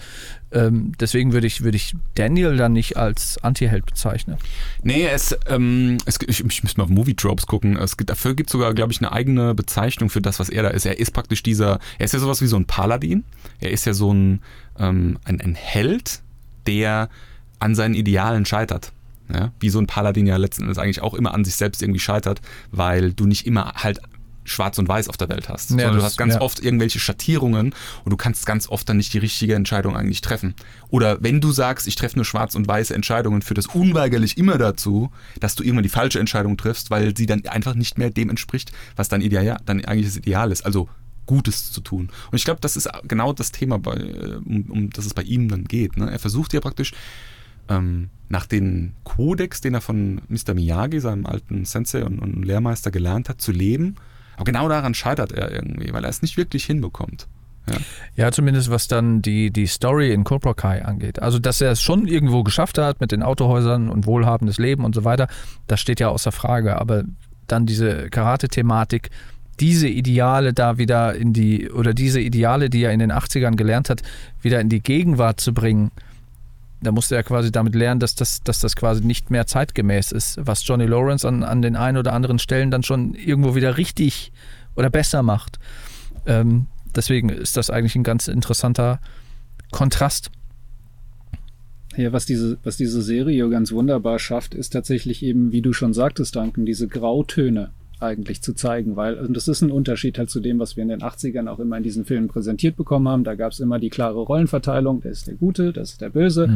Ähm, 0.53 0.93
deswegen 1.01 1.33
würde 1.33 1.49
ich, 1.49 1.63
würde 1.65 1.77
ich 1.77 1.97
Daniel 2.15 2.57
dann 2.57 2.73
nicht 2.73 2.97
als 2.97 3.43
Anti-Held 3.43 3.85
bezeichnen. 3.85 4.37
Nee, 4.85 5.09
es, 5.09 5.37
ähm, 5.49 5.99
es 6.07 6.21
ich, 6.25 6.45
ich 6.45 6.63
muss 6.63 6.77
mal 6.77 6.85
auf 6.85 6.91
Movie 6.91 7.17
Tropes 7.17 7.49
gucken. 7.49 7.77
Es 7.77 7.97
gibt, 7.97 8.11
dafür 8.11 8.37
gibt 8.37 8.49
es 8.49 8.53
sogar, 8.53 8.75
glaube 8.75 8.93
ich, 8.93 9.01
eine 9.01 9.11
eigene 9.11 9.57
Bezeichnung 9.57 10.09
für 10.09 10.23
das, 10.23 10.39
was 10.39 10.51
er 10.51 10.63
da 10.63 10.69
ist. 10.69 10.87
Er 10.87 11.01
ist 11.01 11.11
praktisch 11.11 11.43
dieser, 11.43 11.81
er 11.99 12.05
ist 12.05 12.15
ja 12.15 12.21
sowas 12.21 12.41
wie 12.43 12.47
so 12.47 12.55
ein 12.55 12.67
Paladin. 12.67 13.25
Er 13.59 13.73
ist 13.73 13.87
ja 13.87 13.93
so 13.93 14.15
ein, 14.15 14.41
ähm, 14.79 15.19
ein, 15.25 15.41
ein 15.41 15.57
Held, 15.57 16.23
der 16.69 17.09
an 17.59 17.75
seinen 17.75 17.95
Idealen 17.95 18.47
scheitert. 18.47 18.93
Ja? 19.33 19.53
Wie 19.61 19.71
so 19.71 19.79
ein 19.79 19.87
Paladin 19.87 20.27
ja 20.27 20.37
letzten 20.37 20.63
Endes 20.63 20.79
eigentlich 20.79 21.03
auch 21.03 21.15
immer 21.15 21.35
an 21.35 21.45
sich 21.45 21.57
selbst 21.57 21.83
irgendwie 21.83 22.01
scheitert, 22.01 22.41
weil 22.71 23.13
du 23.13 23.27
nicht 23.27 23.47
immer 23.47 23.73
halt 23.75 24.01
schwarz 24.45 24.79
und 24.79 24.87
weiß 24.87 25.09
auf 25.09 25.17
der 25.17 25.29
Welt 25.29 25.49
hast, 25.49 25.71
Ja, 25.71 25.91
du 25.91 26.03
hast 26.03 26.17
ganz 26.17 26.35
ja. 26.35 26.41
oft 26.41 26.61
irgendwelche 26.61 27.01
Schattierungen 27.01 27.75
und 28.05 28.11
du 28.11 28.17
kannst 28.17 28.47
ganz 28.47 28.69
oft 28.69 28.89
dann 28.89 28.99
nicht 28.99 29.13
die 29.15 29.19
richtige 29.19 29.55
Entscheidung 29.55 29.97
eigentlich 29.97 30.21
treffen. 30.21 30.55
Oder 30.91 31.23
wenn 31.23 31.41
du 31.41 31.51
sagst, 31.51 31.87
ich 31.87 31.97
treffe 31.97 32.17
nur 32.17 32.25
schwarz 32.25 32.55
und 32.55 32.69
weiße 32.69 32.95
Entscheidungen, 32.95 33.43
führt 33.43 33.59
das 33.59 33.67
unweigerlich 33.67 34.37
immer 34.37 34.59
dazu, 34.59 35.11
dass 35.41 35.55
du 35.55 35.65
irgendwann 35.65 35.83
die 35.83 35.89
falsche 35.89 36.21
Entscheidung 36.21 36.57
triffst, 36.57 36.91
weil 36.91 37.17
sie 37.17 37.27
dann 37.27 37.45
einfach 37.47 37.75
nicht 37.75 37.99
mehr 37.99 38.11
dem 38.11 38.31
entspricht, 38.31 38.73
was 38.97 39.09
dein 39.09 39.23
Ideal, 39.23 39.59
dein 39.65 39.85
eigentliches 39.85 40.17
Ideal 40.17 40.53
ist. 40.53 40.65
Also 40.67 40.89
Gutes 41.27 41.73
zu 41.73 41.81
tun. 41.81 42.11
Und 42.31 42.37
ich 42.37 42.45
glaube, 42.45 42.61
das 42.61 42.77
ist 42.77 42.87
genau 43.05 43.33
das 43.33 43.51
Thema, 43.51 43.79
bei, 43.79 43.95
äh, 43.95 44.37
um, 44.45 44.71
um 44.71 44.91
das 44.91 45.07
es 45.07 45.15
bei 45.15 45.23
ihm 45.23 45.49
dann 45.49 45.65
geht. 45.65 45.97
Ne? 45.97 46.11
Er 46.11 46.19
versucht 46.19 46.53
ja 46.53 46.61
praktisch 46.61 46.93
ähm, 47.69 48.11
nach 48.29 48.47
dem 48.47 48.93
Kodex, 49.05 49.61
den 49.61 49.75
er 49.75 49.81
von 49.81 50.21
Mr. 50.29 50.55
Miyagi, 50.55 51.01
seinem 51.01 51.27
alten 51.27 51.65
Sensei 51.65 52.05
und, 52.05 52.19
und 52.19 52.45
Lehrmeister 52.45 52.91
gelernt 52.91 53.29
hat, 53.29 53.41
zu 53.41 53.53
leben. 53.53 53.97
Aber 54.37 54.45
genau 54.45 54.69
daran 54.69 54.95
scheitert 54.95 55.33
er 55.33 55.53
irgendwie, 55.53 55.93
weil 55.93 56.05
er 56.05 56.11
es 56.11 56.23
nicht 56.23 56.37
wirklich 56.37 56.65
hinbekommt. 56.65 57.29
Ja. 57.71 57.77
Ja, 58.17 58.33
zumindest 58.33 58.71
was 58.71 58.89
dann 58.89 59.23
die, 59.23 59.51
die 59.51 59.67
Story 59.67 60.13
in 60.13 60.25
Cobra 60.25 60.55
Kai 60.55 60.85
angeht. 60.85 61.23
Also, 61.23 61.39
dass 61.39 61.61
er 61.61 61.71
es 61.71 61.83
schon 61.83 62.07
irgendwo 62.07 62.43
geschafft 62.43 62.79
hat 62.79 63.01
mit 63.01 63.13
den 63.13 63.23
Autohäusern 63.23 63.89
und 63.89 64.07
wohlhabendes 64.07 64.59
Leben 64.59 64.85
und 64.85 64.95
so 64.95 65.05
weiter, 65.05 65.29
das 65.67 65.81
steht 65.81 66.01
ja 66.01 66.09
außer 66.09 66.33
Frage. 66.33 66.79
Aber 66.79 67.05
dann 67.47 67.67
diese 67.67 68.11
Karate-Thematik, 68.11 69.11
diese 69.61 69.89
Ideale 69.89 70.53
da 70.53 70.79
wieder 70.79 71.15
in 71.15 71.33
die, 71.33 71.71
oder 71.71 71.95
diese 71.95 72.21
Ideale, 72.21 72.69
die 72.69 72.83
er 72.83 72.93
in 72.93 72.99
den 72.99 73.13
80ern 73.13 73.57
gelernt 73.57 73.89
hat, 73.89 74.03
wieder 74.43 74.61
in 74.61 74.69
die 74.69 74.81
Gegenwart 74.81 75.41
zu 75.41 75.55
bringen, 75.55 75.91
da 76.85 76.93
musste 76.93 77.17
er 77.17 77.23
quasi 77.23 77.51
damit 77.51 77.75
lernen, 77.75 78.01
dass 78.01 78.15
das, 78.15 78.43
dass 78.43 78.61
das 78.61 78.77
quasi 78.77 79.05
nicht 79.05 79.31
mehr 79.31 79.47
zeitgemäß 79.47 80.13
ist, 80.13 80.39
was 80.41 80.67
Johnny 80.67 80.87
Lawrence 80.87 81.27
an, 81.27 81.43
an 81.43 81.63
den 81.63 81.77
ein 81.77 81.97
oder 81.97 82.13
anderen 82.13 82.39
Stellen 82.39 82.71
dann 82.71 82.83
schon 82.83 83.15
irgendwo 83.15 83.55
wieder 83.55 83.77
richtig 83.77 84.33
oder 84.77 84.91
besser 84.91 85.23
macht. 85.23 85.59
Ähm, 86.27 86.67
deswegen 86.95 87.29
ist 87.29 87.57
das 87.57 87.71
eigentlich 87.71 87.97
ein 87.97 88.05
ganz 88.05 88.29
interessanter 88.29 89.01
Kontrast. 89.71 90.31
Ja, 91.97 92.13
was 92.13 92.27
diese, 92.27 92.59
was 92.63 92.77
diese 92.77 93.03
Serie 93.03 93.49
ganz 93.51 93.73
wunderbar 93.73 94.19
schafft, 94.19 94.55
ist 94.55 94.71
tatsächlich 94.71 95.23
eben, 95.23 95.53
wie 95.53 95.63
du 95.63 95.73
schon 95.73 95.95
sagtest, 95.95 96.35
Duncan, 96.35 96.67
diese 96.67 96.89
Grautöne 96.89 97.71
eigentlich 98.01 98.43
zu 98.43 98.55
zeigen, 98.55 98.97
weil 98.97 99.15
und 99.15 99.37
das 99.37 99.49
ist 99.49 99.63
ein 99.63 99.71
Unterschied 99.71 100.19
halt 100.19 100.31
zu 100.31 100.41
dem, 100.41 100.59
was 100.59 100.77
wir 100.77 100.83
in 100.83 100.89
den 100.89 101.01
80ern 101.01 101.49
auch 101.49 101.59
immer 101.59 101.77
in 101.77 101.83
diesen 101.83 102.05
Filmen 102.05 102.29
präsentiert 102.29 102.77
bekommen 102.77 103.09
haben. 103.09 103.25
Da 103.25 103.35
gab 103.35 103.53
es 103.53 103.61
immer 103.61 103.79
die 103.79 103.91
klare 103.91 104.21
Rollenverteilung, 104.21 105.01
der 105.01 105.13
ist 105.13 105.27
der 105.27 105.35
Gute, 105.35 105.73
das 105.73 105.93
ist 105.93 106.01
der 106.01 106.11
Böse. 106.11 106.49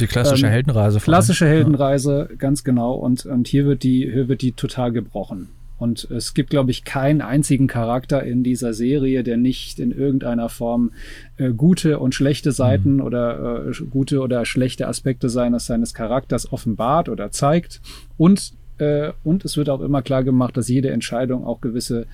Die 0.00 0.06
klassische 0.06 0.46
Ähm, 0.46 0.52
Heldenreise. 0.52 1.00
Klassische 1.00 1.46
Heldenreise, 1.46 2.28
ganz 2.38 2.64
genau. 2.64 2.94
Und, 2.94 3.26
und 3.26 3.48
hier 3.48 3.66
wird 3.66 3.82
die, 3.82 4.10
hier 4.10 4.28
wird 4.28 4.42
die 4.42 4.52
total 4.52 4.92
gebrochen. 4.92 5.48
Und 5.78 6.10
es 6.10 6.34
gibt, 6.34 6.50
glaube 6.50 6.72
ich, 6.72 6.84
keinen 6.84 7.20
einzigen 7.20 7.68
Charakter 7.68 8.24
in 8.24 8.42
dieser 8.42 8.74
Serie, 8.74 9.22
der 9.22 9.36
nicht 9.36 9.78
in 9.78 9.92
irgendeiner 9.92 10.48
Form 10.48 10.90
äh, 11.36 11.52
gute 11.52 12.00
und 12.00 12.16
schlechte 12.16 12.50
Seiten 12.50 13.00
oder 13.00 13.68
äh, 13.68 13.84
gute 13.88 14.20
oder 14.20 14.44
schlechte 14.44 14.88
Aspekte 14.88 15.28
seines, 15.28 15.66
seines 15.66 15.94
Charakters 15.94 16.52
offenbart 16.52 17.08
oder 17.08 17.30
zeigt. 17.30 17.80
Und, 18.16 18.54
äh, 18.78 19.12
und 19.24 19.44
es 19.44 19.56
wird 19.56 19.68
auch 19.68 19.80
immer 19.80 20.02
klar 20.02 20.24
gemacht, 20.24 20.56
dass 20.56 20.68
jede 20.68 20.90
Entscheidung 20.90 21.44
auch 21.44 21.60
gewisse 21.60 22.06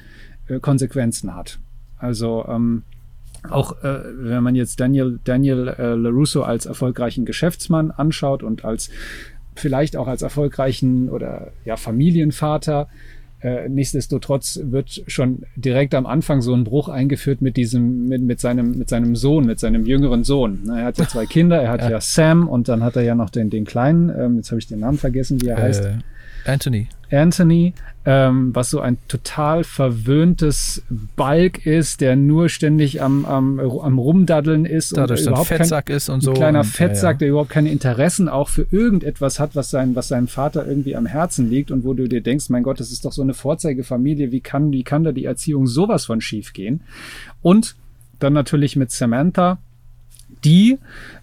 äh, 0.48 0.58
Konsequenzen 0.60 1.34
hat. 1.34 1.58
Also 1.98 2.44
ähm, 2.48 2.82
auch 3.48 3.82
äh, 3.82 4.00
wenn 4.16 4.42
man 4.42 4.54
jetzt 4.54 4.80
Daniel, 4.80 5.18
Daniel 5.24 5.68
äh, 5.68 5.94
LaRusso 5.94 6.42
als 6.42 6.66
erfolgreichen 6.66 7.24
Geschäftsmann 7.24 7.90
anschaut 7.90 8.42
und 8.42 8.64
als 8.64 8.90
vielleicht 9.54 9.96
auch 9.96 10.08
als 10.08 10.22
erfolgreichen 10.22 11.08
oder 11.08 11.52
ja, 11.64 11.76
Familienvater, 11.76 12.88
äh, 13.40 13.68
nichtsdestotrotz 13.68 14.60
wird 14.64 15.02
schon 15.06 15.42
direkt 15.54 15.94
am 15.94 16.06
Anfang 16.06 16.40
so 16.40 16.54
ein 16.54 16.64
Bruch 16.64 16.88
eingeführt 16.88 17.42
mit 17.42 17.58
diesem, 17.58 18.08
mit, 18.08 18.22
mit 18.22 18.40
seinem, 18.40 18.78
mit 18.78 18.88
seinem 18.88 19.14
Sohn, 19.16 19.44
mit 19.44 19.60
seinem 19.60 19.84
jüngeren 19.84 20.24
Sohn. 20.24 20.60
Na, 20.64 20.80
Er 20.80 20.86
hat 20.86 20.98
ja 20.98 21.06
zwei 21.08 21.26
Kinder, 21.26 21.60
er 21.60 21.70
hat 21.70 21.82
ja. 21.82 22.00
Sam 22.00 22.48
und 22.48 22.68
dann 22.68 22.82
hat 22.82 22.96
er 22.96 23.02
ja 23.02 23.14
noch 23.14 23.28
den, 23.28 23.50
den 23.50 23.66
kleinen, 23.66 24.10
ähm, 24.18 24.36
jetzt 24.36 24.50
habe 24.50 24.58
ich 24.60 24.66
den 24.66 24.80
Namen 24.80 24.96
vergessen, 24.98 25.42
wie 25.42 25.48
er 25.48 25.58
heißt. 25.58 25.84
Anthony. 26.44 26.88
Anthony, 27.10 27.74
ähm, 28.04 28.54
was 28.54 28.70
so 28.70 28.80
ein 28.80 28.98
total 29.08 29.64
verwöhntes 29.64 30.82
Balk 31.16 31.64
ist, 31.64 32.00
der 32.00 32.16
nur 32.16 32.48
ständig 32.48 33.00
am, 33.02 33.24
am, 33.24 33.60
am 33.60 33.98
Rumdaddeln 33.98 34.64
ist 34.64 34.96
Dadurch 34.96 35.20
so 35.20 35.30
ein 35.30 35.32
überhaupt 35.32 35.48
kein, 35.48 35.58
Fettsack 35.58 35.90
ist 35.90 36.08
und 36.08 36.22
so. 36.22 36.32
ein 36.32 36.36
kleiner 36.36 36.60
und, 36.60 36.66
Fettsack, 36.66 37.16
ja, 37.16 37.18
der 37.20 37.28
überhaupt 37.28 37.50
keine 37.50 37.70
Interessen 37.70 38.28
auch 38.28 38.48
für 38.48 38.66
irgendetwas 38.70 39.38
hat, 39.38 39.54
was, 39.54 39.70
sein, 39.70 39.94
was 39.94 40.08
seinem 40.08 40.28
Vater 40.28 40.66
irgendwie 40.66 40.96
am 40.96 41.06
Herzen 41.06 41.48
liegt 41.48 41.70
und 41.70 41.84
wo 41.84 41.94
du 41.94 42.08
dir 42.08 42.20
denkst, 42.20 42.50
mein 42.50 42.62
Gott, 42.62 42.80
das 42.80 42.90
ist 42.90 43.04
doch 43.04 43.12
so 43.12 43.22
eine 43.22 43.34
Vorzeigefamilie, 43.34 44.32
wie 44.32 44.40
kann, 44.40 44.72
wie 44.72 44.84
kann 44.84 45.04
da 45.04 45.12
die 45.12 45.24
Erziehung 45.24 45.66
sowas 45.66 46.06
von 46.06 46.20
schief 46.20 46.52
gehen? 46.52 46.82
Und 47.42 47.76
dann 48.18 48.32
natürlich 48.32 48.76
mit 48.76 48.90
Samantha, 48.90 49.58
die 50.44 50.78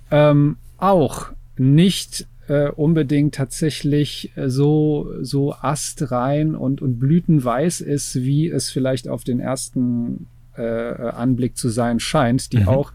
ähm, 0.10 0.57
auch 0.77 1.27
nicht 1.57 2.27
äh, 2.51 2.69
unbedingt 2.69 3.33
tatsächlich 3.33 4.33
äh, 4.35 4.49
so, 4.49 5.09
so 5.21 5.53
astrein 5.53 6.53
und, 6.53 6.81
und 6.81 6.99
blütenweiß 6.99 7.79
ist, 7.79 8.15
wie 8.15 8.49
es 8.49 8.69
vielleicht 8.69 9.07
auf 9.07 9.23
den 9.23 9.39
ersten 9.39 10.27
äh, 10.57 10.61
Anblick 10.61 11.55
zu 11.55 11.69
sein 11.69 12.01
scheint, 12.01 12.51
die 12.51 12.57
Mhm. 12.57 12.67
auch 12.67 12.91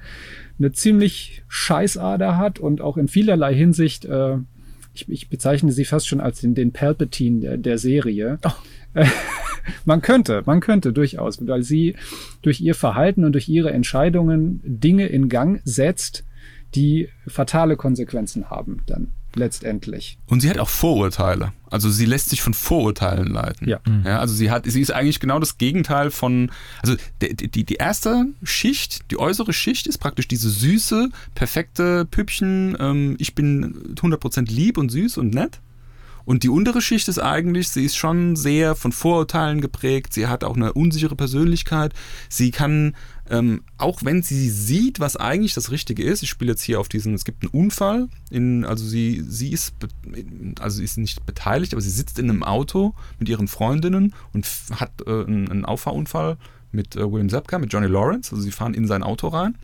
eine 0.58 0.72
ziemlich 0.72 1.42
Scheißader 1.48 2.36
hat 2.36 2.58
und 2.58 2.82
auch 2.82 2.98
in 2.98 3.08
vielerlei 3.08 3.54
Hinsicht, 3.54 4.04
äh, 4.04 4.36
ich, 4.92 5.08
ich 5.08 5.30
bezeichne 5.30 5.72
sie 5.72 5.86
fast 5.86 6.06
schon 6.06 6.20
als 6.20 6.42
den, 6.42 6.54
den 6.54 6.72
Palpatine 6.72 7.40
der, 7.40 7.56
der 7.56 7.78
Serie. 7.78 8.38
Äh, 8.92 9.06
man 9.86 10.02
könnte, 10.02 10.42
man 10.44 10.60
könnte 10.60 10.92
durchaus, 10.92 11.38
weil 11.46 11.62
sie 11.62 11.96
durch 12.42 12.60
ihr 12.60 12.74
Verhalten 12.74 13.24
und 13.24 13.32
durch 13.32 13.48
ihre 13.48 13.70
Entscheidungen 13.70 14.60
Dinge 14.64 15.06
in 15.06 15.30
Gang 15.30 15.62
setzt, 15.64 16.24
die 16.74 17.08
fatale 17.26 17.76
Konsequenzen 17.76 18.50
haben 18.50 18.82
dann 18.84 19.12
letztendlich. 19.38 20.18
Und 20.26 20.40
sie 20.40 20.50
hat 20.50 20.58
auch 20.58 20.68
Vorurteile. 20.68 21.52
Also 21.70 21.90
sie 21.90 22.06
lässt 22.06 22.30
sich 22.30 22.42
von 22.42 22.54
Vorurteilen 22.54 23.28
leiten. 23.28 23.68
Ja. 23.68 23.80
ja 24.04 24.18
also 24.18 24.34
sie 24.34 24.50
hat, 24.50 24.66
sie 24.66 24.80
ist 24.80 24.92
eigentlich 24.92 25.20
genau 25.20 25.38
das 25.38 25.58
Gegenteil 25.58 26.10
von, 26.10 26.50
also 26.82 26.96
die, 27.20 27.34
die, 27.34 27.64
die 27.64 27.74
erste 27.74 28.26
Schicht, 28.42 29.10
die 29.10 29.18
äußere 29.18 29.52
Schicht 29.52 29.86
ist 29.86 29.98
praktisch 29.98 30.28
diese 30.28 30.48
süße, 30.48 31.10
perfekte 31.34 32.04
Püppchen, 32.04 32.76
ähm, 32.78 33.16
ich 33.18 33.34
bin 33.34 33.94
100% 33.96 34.50
lieb 34.50 34.78
und 34.78 34.90
süß 34.90 35.18
und 35.18 35.34
nett. 35.34 35.60
Und 36.26 36.42
die 36.42 36.48
untere 36.48 36.82
Schicht 36.82 37.08
ist 37.08 37.20
eigentlich, 37.20 37.68
sie 37.68 37.84
ist 37.84 37.96
schon 37.96 38.36
sehr 38.36 38.74
von 38.74 38.92
Vorurteilen 38.92 39.60
geprägt, 39.60 40.12
sie 40.12 40.26
hat 40.26 40.44
auch 40.44 40.56
eine 40.56 40.72
unsichere 40.72 41.14
Persönlichkeit, 41.14 41.94
sie 42.28 42.50
kann, 42.50 42.96
ähm, 43.30 43.62
auch 43.78 44.00
wenn 44.02 44.22
sie 44.22 44.50
sieht, 44.50 44.98
was 44.98 45.16
eigentlich 45.16 45.54
das 45.54 45.70
Richtige 45.70 46.02
ist, 46.02 46.22
ich 46.22 46.28
spiele 46.28 46.50
jetzt 46.50 46.62
hier 46.62 46.80
auf 46.80 46.88
diesen, 46.88 47.14
es 47.14 47.24
gibt 47.24 47.44
einen 47.44 47.52
Unfall, 47.52 48.08
in, 48.28 48.64
also 48.64 48.84
sie, 48.84 49.24
sie 49.26 49.52
ist, 49.52 49.74
also 50.60 50.78
sie 50.78 50.84
ist 50.84 50.98
nicht 50.98 51.24
beteiligt, 51.26 51.72
aber 51.72 51.80
sie 51.80 51.90
sitzt 51.90 52.18
in 52.18 52.28
einem 52.28 52.42
Auto 52.42 52.94
mit 53.20 53.28
ihren 53.28 53.46
Freundinnen 53.46 54.12
und 54.32 54.48
hat 54.74 54.90
äh, 55.06 55.10
einen, 55.10 55.48
einen 55.48 55.64
Auffahrunfall 55.64 56.38
mit 56.72 56.96
äh, 56.96 57.10
William 57.10 57.28
Zepka, 57.28 57.60
mit 57.60 57.72
Johnny 57.72 57.86
Lawrence, 57.86 58.32
also 58.32 58.42
sie 58.42 58.50
fahren 58.50 58.74
in 58.74 58.88
sein 58.88 59.04
Auto 59.04 59.28
rein 59.28 59.56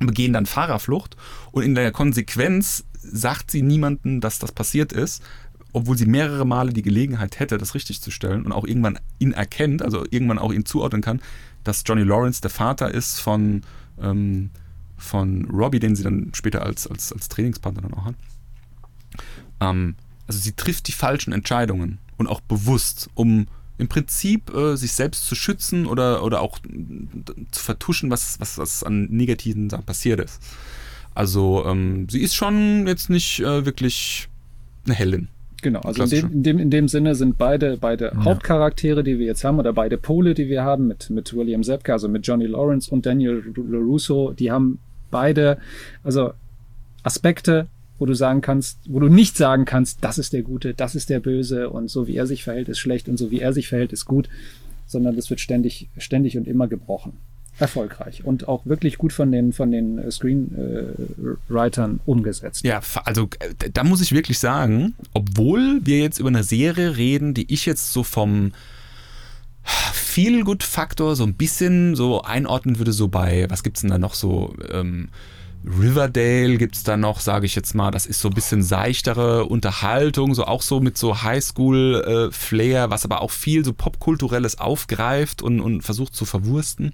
und 0.00 0.06
begehen 0.06 0.32
dann 0.32 0.46
Fahrerflucht. 0.46 1.16
Und 1.52 1.62
in 1.62 1.74
der 1.74 1.92
Konsequenz 1.92 2.84
sagt 3.00 3.50
sie 3.50 3.62
niemandem, 3.62 4.20
dass 4.20 4.38
das 4.38 4.52
passiert 4.52 4.92
ist, 4.92 5.22
obwohl 5.74 5.98
sie 5.98 6.06
mehrere 6.06 6.46
Male 6.46 6.72
die 6.72 6.82
Gelegenheit 6.82 7.40
hätte, 7.40 7.58
das 7.58 7.74
richtig 7.74 8.00
zu 8.00 8.10
stellen 8.10 8.46
und 8.46 8.52
auch 8.52 8.64
irgendwann 8.64 8.98
ihn 9.18 9.32
erkennt, 9.32 9.82
also 9.82 10.04
irgendwann 10.08 10.38
auch 10.38 10.52
ihn 10.52 10.64
zuordnen 10.64 11.02
kann, 11.02 11.20
dass 11.64 11.82
Johnny 11.84 12.04
Lawrence 12.04 12.40
der 12.40 12.50
Vater 12.50 12.90
ist 12.92 13.20
von, 13.20 13.62
ähm, 14.00 14.50
von 14.96 15.44
Robbie, 15.46 15.80
den 15.80 15.96
sie 15.96 16.04
dann 16.04 16.30
später 16.32 16.62
als, 16.62 16.86
als, 16.86 17.12
als 17.12 17.28
Trainingspartner 17.28 17.82
dann 17.82 17.94
auch 17.94 18.04
hat. 18.04 18.14
Ähm, 19.60 19.96
also 20.28 20.38
sie 20.38 20.52
trifft 20.52 20.86
die 20.86 20.92
falschen 20.92 21.32
Entscheidungen 21.32 21.98
und 22.16 22.28
auch 22.28 22.40
bewusst, 22.40 23.10
um 23.14 23.46
im 23.76 23.88
Prinzip 23.88 24.54
äh, 24.54 24.76
sich 24.76 24.92
selbst 24.92 25.26
zu 25.26 25.34
schützen 25.34 25.86
oder, 25.86 26.22
oder 26.22 26.40
auch 26.40 26.60
zu 27.50 27.62
vertuschen, 27.62 28.10
was, 28.10 28.38
was, 28.38 28.58
was 28.58 28.84
an 28.84 29.06
negativen 29.10 29.68
Sachen 29.68 29.84
passiert 29.84 30.20
ist. 30.20 30.40
Also 31.14 31.64
ähm, 31.66 32.08
sie 32.08 32.20
ist 32.20 32.36
schon 32.36 32.86
jetzt 32.86 33.10
nicht 33.10 33.40
äh, 33.40 33.66
wirklich 33.66 34.28
eine 34.84 34.94
Heldin. 34.94 35.28
Genau, 35.64 35.80
also 35.80 36.02
in 36.02 36.10
dem, 36.10 36.30
in 36.30 36.42
dem, 36.42 36.58
in 36.58 36.70
dem 36.70 36.88
Sinne 36.88 37.14
sind 37.14 37.38
beide, 37.38 37.78
beide 37.78 38.12
ja. 38.14 38.24
Hauptcharaktere, 38.26 39.02
die 39.02 39.18
wir 39.18 39.24
jetzt 39.24 39.44
haben, 39.44 39.58
oder 39.58 39.72
beide 39.72 39.96
Pole, 39.96 40.34
die 40.34 40.50
wir 40.50 40.62
haben, 40.62 40.88
mit, 40.88 41.08
mit 41.08 41.34
William 41.34 41.62
Zepka, 41.62 41.94
also 41.94 42.06
mit 42.06 42.26
Johnny 42.26 42.44
Lawrence 42.44 42.90
und 42.90 43.06
Daniel 43.06 43.42
LaRusso, 43.56 44.32
die 44.32 44.52
haben 44.52 44.78
beide, 45.10 45.56
also 46.02 46.34
Aspekte, 47.02 47.66
wo 47.98 48.04
du 48.04 48.12
sagen 48.12 48.42
kannst, 48.42 48.78
wo 48.90 49.00
du 49.00 49.08
nicht 49.08 49.38
sagen 49.38 49.64
kannst, 49.64 50.04
das 50.04 50.18
ist 50.18 50.34
der 50.34 50.42
Gute, 50.42 50.74
das 50.74 50.94
ist 50.94 51.08
der 51.08 51.20
Böse 51.20 51.70
und 51.70 51.88
so 51.88 52.06
wie 52.06 52.16
er 52.16 52.26
sich 52.26 52.44
verhält, 52.44 52.68
ist 52.68 52.78
schlecht 52.78 53.08
und 53.08 53.16
so 53.16 53.30
wie 53.30 53.40
er 53.40 53.54
sich 53.54 53.66
verhält, 53.66 53.94
ist 53.94 54.04
gut, 54.04 54.28
sondern 54.84 55.16
das 55.16 55.30
wird 55.30 55.40
ständig, 55.40 55.88
ständig 55.96 56.36
und 56.36 56.46
immer 56.46 56.68
gebrochen 56.68 57.14
erfolgreich 57.58 58.24
und 58.24 58.48
auch 58.48 58.66
wirklich 58.66 58.98
gut 58.98 59.12
von 59.12 59.30
den, 59.30 59.52
von 59.52 59.70
den 59.70 59.98
äh, 59.98 60.10
Screenwritern 60.10 62.00
umgesetzt. 62.04 62.64
Ja, 62.64 62.80
also 63.04 63.28
äh, 63.38 63.70
da 63.72 63.84
muss 63.84 64.00
ich 64.00 64.12
wirklich 64.12 64.38
sagen, 64.38 64.94
obwohl 65.12 65.80
wir 65.84 66.00
jetzt 66.00 66.18
über 66.18 66.28
eine 66.28 66.42
Serie 66.42 66.96
reden, 66.96 67.34
die 67.34 67.52
ich 67.52 67.64
jetzt 67.66 67.92
so 67.92 68.02
vom 68.02 68.52
Feel-Good-Faktor 69.64 71.16
so 71.16 71.24
ein 71.24 71.34
bisschen 71.34 71.94
so 71.96 72.22
einordnen 72.22 72.78
würde, 72.78 72.92
so 72.92 73.08
bei, 73.08 73.46
was 73.48 73.62
gibt 73.62 73.76
es 73.76 73.82
denn 73.82 73.90
da 73.90 73.98
noch 73.98 74.14
so, 74.14 74.54
ähm, 74.70 75.08
Riverdale 75.66 76.58
gibt 76.58 76.76
es 76.76 76.82
da 76.82 76.96
noch, 76.96 77.20
sage 77.20 77.46
ich 77.46 77.54
jetzt 77.54 77.74
mal, 77.74 77.90
das 77.90 78.04
ist 78.04 78.20
so 78.20 78.28
ein 78.28 78.34
bisschen 78.34 78.62
seichtere 78.62 79.46
Unterhaltung, 79.46 80.34
so 80.34 80.44
auch 80.44 80.62
so 80.62 80.80
mit 80.80 80.98
so 80.98 81.22
Highschool-Flair, 81.22 82.84
äh, 82.84 82.90
was 82.90 83.04
aber 83.04 83.22
auch 83.22 83.30
viel 83.30 83.64
so 83.64 83.72
popkulturelles 83.72 84.58
aufgreift 84.58 85.40
und, 85.40 85.60
und 85.60 85.82
versucht 85.82 86.14
zu 86.14 86.26
verwursten. 86.26 86.92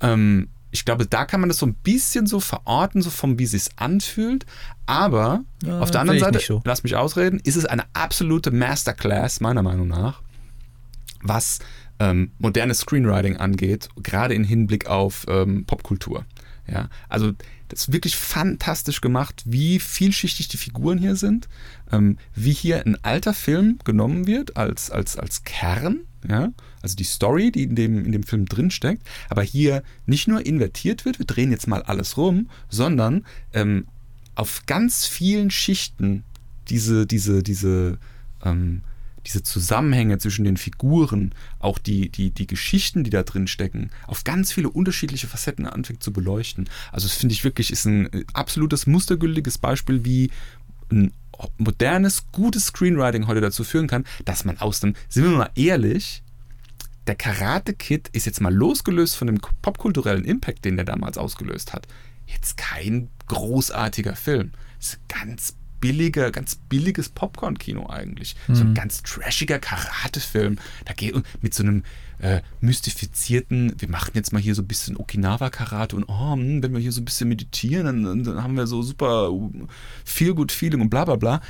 Ähm, 0.00 0.48
ich 0.72 0.84
glaube, 0.84 1.06
da 1.06 1.24
kann 1.24 1.40
man 1.40 1.48
das 1.48 1.58
so 1.58 1.66
ein 1.66 1.74
bisschen 1.74 2.26
so 2.26 2.38
verorten, 2.38 3.00
so 3.00 3.08
vom 3.08 3.38
wie 3.38 3.44
es 3.44 3.70
anfühlt. 3.76 4.44
Aber 4.84 5.44
ja, 5.64 5.80
auf 5.80 5.90
der 5.90 6.02
anderen 6.02 6.20
Seite, 6.20 6.38
so. 6.40 6.60
lass 6.64 6.82
mich 6.82 6.96
ausreden, 6.96 7.40
ist 7.44 7.56
es 7.56 7.64
eine 7.64 7.84
absolute 7.94 8.50
Masterclass, 8.50 9.40
meiner 9.40 9.62
Meinung 9.62 9.88
nach, 9.88 10.20
was 11.22 11.60
ähm, 11.98 12.32
modernes 12.38 12.80
Screenwriting 12.80 13.38
angeht, 13.38 13.88
gerade 14.02 14.34
im 14.34 14.44
Hinblick 14.44 14.86
auf 14.86 15.24
ähm, 15.28 15.64
Popkultur. 15.64 16.26
Ja, 16.68 16.88
also 17.08 17.32
das 17.68 17.82
ist 17.82 17.92
wirklich 17.92 18.16
fantastisch 18.16 19.00
gemacht, 19.00 19.42
wie 19.46 19.78
vielschichtig 19.78 20.48
die 20.48 20.56
Figuren 20.56 20.98
hier 20.98 21.16
sind, 21.16 21.48
ähm, 21.92 22.18
wie 22.34 22.52
hier 22.52 22.84
ein 22.84 23.02
alter 23.04 23.34
Film 23.34 23.78
genommen 23.84 24.26
wird 24.26 24.56
als, 24.56 24.90
als, 24.90 25.16
als 25.16 25.44
Kern, 25.44 26.00
ja, 26.28 26.52
also 26.82 26.96
die 26.96 27.04
Story, 27.04 27.52
die 27.52 27.64
in 27.64 27.76
dem, 27.76 28.04
in 28.04 28.12
dem 28.12 28.22
Film 28.22 28.46
drinsteckt, 28.46 29.06
aber 29.28 29.42
hier 29.42 29.82
nicht 30.06 30.28
nur 30.28 30.44
invertiert 30.44 31.04
wird, 31.04 31.18
wir 31.18 31.26
drehen 31.26 31.50
jetzt 31.50 31.68
mal 31.68 31.82
alles 31.82 32.16
rum, 32.16 32.48
sondern 32.68 33.24
ähm, 33.52 33.86
auf 34.34 34.66
ganz 34.66 35.06
vielen 35.06 35.50
Schichten 35.50 36.24
diese, 36.68 37.06
diese, 37.06 37.42
diese 37.42 37.98
ähm, 38.44 38.82
diese 39.26 39.42
Zusammenhänge 39.42 40.18
zwischen 40.18 40.44
den 40.44 40.56
Figuren, 40.56 41.34
auch 41.58 41.78
die, 41.78 42.08
die, 42.08 42.30
die 42.30 42.46
Geschichten, 42.46 43.04
die 43.04 43.10
da 43.10 43.22
drin 43.24 43.46
stecken, 43.48 43.90
auf 44.06 44.24
ganz 44.24 44.52
viele 44.52 44.70
unterschiedliche 44.70 45.26
Facetten 45.26 45.66
anfängt 45.66 46.02
zu 46.02 46.12
beleuchten. 46.12 46.68
Also 46.92 47.08
das 47.08 47.16
finde 47.16 47.34
ich 47.34 47.44
wirklich 47.44 47.72
ist 47.72 47.84
ein 47.84 48.12
äh, 48.12 48.24
absolutes 48.32 48.86
mustergültiges 48.86 49.58
Beispiel, 49.58 50.04
wie 50.04 50.30
ein 50.90 51.12
modernes, 51.58 52.30
gutes 52.32 52.66
Screenwriting 52.66 53.26
heute 53.26 53.40
dazu 53.40 53.64
führen 53.64 53.88
kann, 53.88 54.04
dass 54.24 54.44
man 54.44 54.58
aus 54.58 54.80
dem, 54.80 54.94
sind 55.08 55.24
wir 55.24 55.30
mal 55.30 55.50
ehrlich, 55.54 56.22
der 57.06 57.16
Karate 57.16 57.74
Kid 57.74 58.08
ist 58.12 58.26
jetzt 58.26 58.40
mal 58.40 58.54
losgelöst 58.54 59.16
von 59.16 59.26
dem 59.26 59.40
popkulturellen 59.62 60.24
Impact, 60.24 60.64
den 60.64 60.76
der 60.76 60.84
damals 60.84 61.18
ausgelöst 61.18 61.72
hat. 61.72 61.86
Jetzt 62.26 62.56
kein 62.56 63.10
großartiger 63.26 64.16
Film. 64.16 64.52
Es 64.80 64.94
ist 64.94 65.08
ganz 65.08 65.56
billiger, 65.86 66.32
ganz 66.32 66.56
billiges 66.56 67.08
Popcorn-Kino 67.10 67.88
eigentlich. 67.88 68.34
Mhm. 68.48 68.54
So 68.54 68.64
ein 68.64 68.70
mhm. 68.70 68.74
ganz 68.74 69.02
trashiger 69.04 69.60
Karate-Film. 69.60 70.58
Da 70.84 70.94
geht 70.94 71.14
mit 71.42 71.54
so 71.54 71.62
einem 71.62 71.84
äh, 72.18 72.40
mystifizierten, 72.60 73.74
wir 73.78 73.88
machen 73.88 74.10
jetzt 74.14 74.32
mal 74.32 74.42
hier 74.42 74.56
so 74.56 74.62
ein 74.62 74.66
bisschen 74.66 74.96
Okinawa-Karate 74.96 75.94
und 75.94 76.04
oh, 76.08 76.32
hm, 76.32 76.60
wenn 76.60 76.72
wir 76.72 76.80
hier 76.80 76.90
so 76.90 77.00
ein 77.00 77.04
bisschen 77.04 77.28
meditieren, 77.28 77.86
dann, 78.04 78.24
dann 78.24 78.42
haben 78.42 78.56
wir 78.56 78.66
so 78.66 78.82
super 78.82 79.30
feel 80.04 80.34
good 80.34 80.50
Feeling 80.50 80.80
und 80.80 80.90
bla 80.90 81.04
bla 81.04 81.14
bla. 81.14 81.40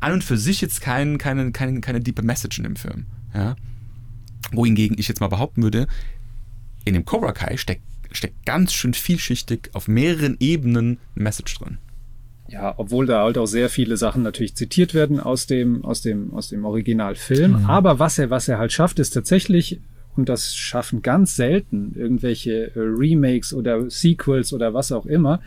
An 0.00 0.14
und 0.14 0.24
für 0.24 0.36
sich 0.36 0.60
jetzt 0.60 0.80
kein, 0.80 1.18
keine, 1.18 1.52
keine, 1.52 1.80
keine 1.80 2.00
deepe 2.00 2.22
Message 2.22 2.58
in 2.58 2.64
dem 2.64 2.76
Film. 2.76 3.06
Ja? 3.34 3.54
Wohingegen 4.50 4.98
ich 4.98 5.06
jetzt 5.06 5.20
mal 5.20 5.28
behaupten 5.28 5.62
würde, 5.62 5.86
in 6.84 6.94
dem 6.94 7.04
Cobra 7.04 7.30
Kai 7.30 7.56
steckt, 7.56 7.84
steckt 8.10 8.44
ganz 8.46 8.72
schön 8.72 8.94
vielschichtig 8.94 9.70
auf 9.74 9.86
mehreren 9.86 10.36
Ebenen 10.40 10.98
eine 11.14 11.22
Message 11.22 11.54
drin. 11.54 11.78
Ja, 12.50 12.74
obwohl 12.76 13.06
da 13.06 13.22
halt 13.22 13.38
auch 13.38 13.46
sehr 13.46 13.68
viele 13.68 13.96
Sachen 13.96 14.22
natürlich 14.22 14.56
zitiert 14.56 14.92
werden 14.92 15.20
aus 15.20 15.46
dem, 15.46 15.84
aus 15.84 16.02
dem, 16.02 16.34
aus 16.34 16.48
dem 16.48 16.64
Originalfilm. 16.64 17.62
Mhm. 17.62 17.66
Aber 17.66 17.98
was 17.98 18.18
er, 18.18 18.30
was 18.30 18.48
er 18.48 18.58
halt 18.58 18.72
schafft, 18.72 18.98
ist 18.98 19.10
tatsächlich, 19.10 19.80
und 20.16 20.28
das 20.28 20.56
schaffen 20.56 21.02
ganz 21.02 21.36
selten 21.36 21.94
irgendwelche 21.96 22.74
äh, 22.74 22.80
Remakes 22.80 23.54
oder 23.54 23.88
Sequels 23.88 24.52
oder 24.52 24.74
was 24.74 24.90
auch 24.90 25.06
immer, 25.06 25.40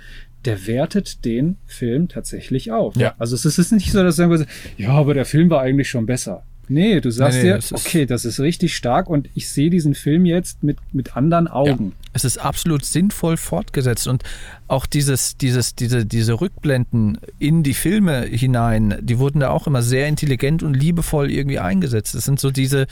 der 0.45 0.65
wertet 0.65 1.25
den 1.25 1.57
Film 1.65 2.07
tatsächlich 2.07 2.71
auf. 2.71 2.95
Ja. 2.95 3.15
Also 3.17 3.35
es 3.35 3.45
ist 3.45 3.71
nicht 3.71 3.91
so, 3.91 4.01
dass 4.01 4.19
er 4.19 4.29
sagen 4.29 4.47
ja, 4.77 4.89
aber 4.89 5.13
der 5.13 5.25
Film 5.25 5.49
war 5.49 5.61
eigentlich 5.61 5.89
schon 5.89 6.05
besser. 6.05 6.43
Nee, 6.69 7.01
du 7.01 7.11
sagst 7.11 7.39
nee, 7.39 7.53
nee, 7.53 7.59
dir, 7.59 7.75
okay, 7.75 8.05
das 8.05 8.25
ist 8.25 8.39
richtig 8.39 8.75
stark 8.75 9.09
und 9.09 9.29
ich 9.35 9.49
sehe 9.49 9.69
diesen 9.69 9.95
Film 9.95 10.25
jetzt 10.25 10.63
mit, 10.63 10.77
mit 10.93 11.17
anderen 11.17 11.47
Augen. 11.47 11.89
Ja, 11.89 12.09
es 12.13 12.23
ist 12.23 12.37
absolut 12.37 12.85
sinnvoll 12.85 13.37
fortgesetzt 13.37 14.07
und 14.07 14.23
auch 14.67 14.85
dieses, 14.85 15.35
dieses, 15.37 15.75
diese, 15.75 16.05
diese 16.05 16.39
Rückblenden 16.39 17.19
in 17.37 17.63
die 17.63 17.73
Filme 17.73 18.21
hinein, 18.21 18.97
die 19.01 19.19
wurden 19.19 19.41
da 19.41 19.49
auch 19.49 19.67
immer 19.67 19.81
sehr 19.81 20.07
intelligent 20.07 20.63
und 20.63 20.73
liebevoll 20.73 21.31
irgendwie 21.31 21.59
eingesetzt. 21.59 22.15
Das 22.15 22.23
sind 22.23 22.39
so 22.39 22.49
diese, 22.49 22.87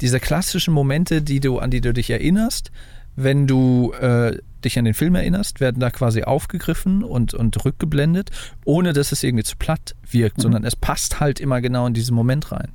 diese 0.00 0.20
klassischen 0.20 0.74
Momente, 0.74 1.22
die 1.22 1.40
du, 1.40 1.58
an 1.58 1.70
die 1.70 1.80
du 1.80 1.92
dich 1.92 2.10
erinnerst, 2.10 2.70
wenn 3.16 3.46
du 3.46 3.92
äh, 3.92 4.38
dich 4.64 4.78
an 4.78 4.84
den 4.84 4.94
Film 4.94 5.14
erinnerst, 5.14 5.60
werden 5.60 5.78
da 5.78 5.90
quasi 5.90 6.22
aufgegriffen 6.22 7.04
und, 7.04 7.34
und 7.34 7.64
rückgeblendet, 7.64 8.30
ohne 8.64 8.92
dass 8.92 9.12
es 9.12 9.22
irgendwie 9.22 9.44
zu 9.44 9.56
platt 9.56 9.94
wirkt, 10.10 10.38
mhm. 10.38 10.42
sondern 10.42 10.64
es 10.64 10.74
passt 10.74 11.20
halt 11.20 11.40
immer 11.40 11.60
genau 11.60 11.86
in 11.86 11.94
diesen 11.94 12.14
Moment 12.14 12.50
rein. 12.50 12.72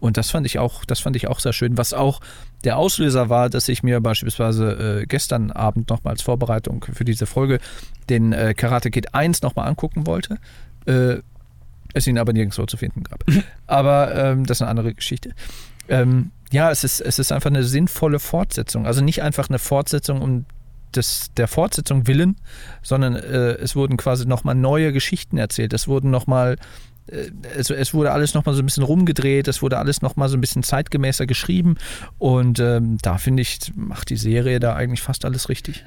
Und 0.00 0.16
das 0.16 0.30
fand 0.30 0.46
ich 0.46 0.58
auch, 0.58 0.84
das 0.84 1.00
fand 1.00 1.14
ich 1.16 1.28
auch 1.28 1.40
sehr 1.40 1.52
schön. 1.52 1.76
Was 1.76 1.92
auch 1.92 2.20
der 2.64 2.78
Auslöser 2.78 3.28
war, 3.28 3.50
dass 3.50 3.68
ich 3.68 3.82
mir 3.82 4.00
beispielsweise 4.00 5.00
äh, 5.02 5.06
gestern 5.06 5.50
Abend 5.50 5.90
nochmal 5.90 6.12
als 6.12 6.22
Vorbereitung 6.22 6.84
für 6.92 7.04
diese 7.04 7.26
Folge 7.26 7.60
den 8.08 8.32
äh, 8.32 8.54
Karate 8.54 8.90
Kid 8.90 9.14
1 9.14 9.42
nochmal 9.42 9.68
angucken 9.68 10.06
wollte. 10.06 10.38
Äh, 10.86 11.18
es 11.92 12.06
ihn 12.06 12.18
aber 12.18 12.32
nirgendwo 12.32 12.66
zu 12.66 12.76
finden 12.76 13.02
gab. 13.04 13.24
aber 13.66 14.14
ähm, 14.14 14.46
das 14.46 14.58
ist 14.58 14.62
eine 14.62 14.70
andere 14.70 14.94
Geschichte. 14.94 15.34
Ähm, 15.88 16.30
ja, 16.52 16.70
es 16.70 16.84
ist, 16.84 17.00
es 17.00 17.18
ist 17.18 17.32
einfach 17.32 17.50
eine 17.50 17.64
sinnvolle 17.64 18.18
Fortsetzung. 18.18 18.86
Also 18.86 19.02
nicht 19.02 19.22
einfach 19.22 19.48
eine 19.48 19.58
Fortsetzung 19.58 20.22
um 20.22 20.44
des, 20.94 21.30
der 21.36 21.48
Fortsetzung 21.48 22.06
willen, 22.06 22.36
sondern 22.82 23.14
äh, 23.14 23.52
es 23.54 23.76
wurden 23.76 23.96
quasi 23.96 24.26
nochmal 24.26 24.54
neue 24.54 24.92
Geschichten 24.92 25.38
erzählt. 25.38 25.72
Es 25.72 25.88
wurden 25.88 26.10
nochmal 26.10 26.56
äh, 27.10 27.30
es, 27.56 27.70
es, 27.70 27.94
wurde 27.94 28.12
alles 28.12 28.34
nochmal 28.34 28.54
so 28.54 28.62
ein 28.62 28.66
bisschen 28.66 28.82
rumgedreht, 28.82 29.48
es 29.48 29.62
wurde 29.62 29.78
alles 29.78 30.02
nochmal 30.02 30.28
so 30.28 30.36
ein 30.36 30.40
bisschen 30.40 30.62
zeitgemäßer 30.62 31.26
geschrieben 31.26 31.76
und 32.18 32.58
ähm, 32.60 32.98
da 33.02 33.18
finde 33.18 33.42
ich, 33.42 33.58
macht 33.74 34.10
die 34.10 34.16
Serie 34.16 34.60
da 34.60 34.74
eigentlich 34.74 35.02
fast 35.02 35.24
alles 35.24 35.48
richtig. 35.48 35.84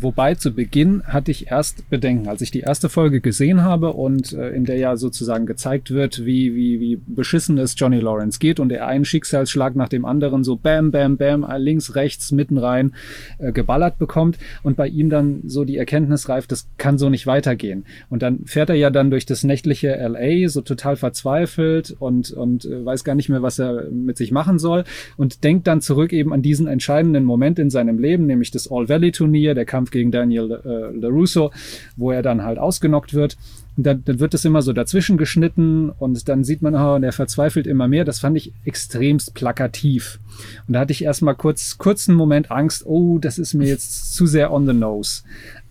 Wobei 0.00 0.34
zu 0.34 0.52
Beginn 0.52 1.02
hatte 1.04 1.30
ich 1.30 1.50
erst 1.50 1.88
Bedenken, 1.88 2.28
als 2.28 2.42
ich 2.42 2.50
die 2.50 2.60
erste 2.60 2.88
Folge 2.88 3.20
gesehen 3.20 3.62
habe 3.62 3.92
und 3.92 4.32
äh, 4.32 4.50
in 4.50 4.64
der 4.64 4.76
ja 4.76 4.96
sozusagen 4.96 5.46
gezeigt 5.46 5.92
wird, 5.92 6.26
wie, 6.26 6.54
wie, 6.54 6.80
wie 6.80 6.96
beschissen 7.06 7.56
es 7.58 7.74
Johnny 7.76 8.00
Lawrence 8.00 8.38
geht 8.38 8.60
und 8.60 8.72
er 8.72 8.86
einen 8.86 9.04
Schicksalsschlag 9.04 9.76
nach 9.76 9.88
dem 9.88 10.04
anderen 10.04 10.44
so 10.44 10.56
bam, 10.56 10.90
bam, 10.90 11.16
bam, 11.16 11.46
links, 11.58 11.94
rechts, 11.94 12.32
mitten 12.32 12.58
rein 12.58 12.92
äh, 13.38 13.52
geballert 13.52 13.98
bekommt 13.98 14.36
und 14.62 14.76
bei 14.76 14.88
ihm 14.88 15.10
dann 15.10 15.42
so 15.46 15.64
die 15.64 15.76
Erkenntnis 15.76 16.28
reift, 16.28 16.52
das 16.52 16.68
kann 16.76 16.98
so 16.98 17.08
nicht 17.08 17.26
weitergehen. 17.26 17.84
Und 18.10 18.22
dann 18.22 18.44
fährt 18.46 18.70
er 18.70 18.76
ja 18.76 18.90
dann 18.90 19.10
durch 19.10 19.26
das 19.26 19.44
nächtliche 19.44 19.94
LA 19.94 20.48
so 20.48 20.60
total 20.60 20.96
verzweifelt 20.96 21.96
und, 21.98 22.32
und 22.32 22.64
äh, 22.64 22.84
weiß 22.84 23.04
gar 23.04 23.14
nicht 23.14 23.28
mehr, 23.28 23.42
was 23.42 23.58
er 23.58 23.90
mit 23.90 24.16
sich 24.16 24.32
machen 24.32 24.58
soll 24.58 24.84
und 25.16 25.44
denkt 25.44 25.66
dann 25.68 25.80
zurück 25.80 26.12
eben 26.12 26.32
an 26.32 26.42
diesen 26.42 26.66
entscheidenden 26.66 27.24
Moment 27.24 27.58
in 27.58 27.70
seinem 27.70 27.98
Leben, 27.98 28.26
nämlich 28.26 28.50
das 28.50 28.70
All 28.70 28.88
Valley 28.88 29.12
Turnier, 29.12 29.54
der 29.54 29.67
Kampf 29.68 29.92
gegen 29.92 30.10
Daniel 30.10 30.60
äh, 30.64 30.96
LaRusso, 30.98 31.52
wo 31.96 32.10
er 32.10 32.22
dann 32.22 32.42
halt 32.42 32.58
ausgenockt 32.58 33.14
wird. 33.14 33.36
Und 33.76 33.86
dann, 33.86 34.02
dann 34.04 34.18
wird 34.18 34.34
es 34.34 34.44
immer 34.44 34.60
so 34.60 34.72
dazwischen 34.72 35.16
geschnitten 35.16 35.90
und 35.90 36.28
dann 36.28 36.42
sieht 36.42 36.62
man, 36.62 36.74
oh, 36.74 36.96
und 36.96 37.04
er 37.04 37.12
verzweifelt 37.12 37.68
immer 37.68 37.86
mehr. 37.86 38.04
Das 38.04 38.18
fand 38.18 38.36
ich 38.36 38.52
extremst 38.64 39.34
plakativ. 39.34 40.18
Und 40.66 40.74
da 40.74 40.80
hatte 40.80 40.92
ich 40.92 41.04
erstmal 41.04 41.36
kurz, 41.36 41.78
kurzen 41.78 42.16
Moment 42.16 42.50
Angst, 42.50 42.84
oh, 42.86 43.18
das 43.20 43.38
ist 43.38 43.54
mir 43.54 43.68
jetzt 43.68 44.14
zu 44.14 44.26
sehr 44.26 44.52
on 44.52 44.66
the 44.66 44.72
nose. 44.72 45.22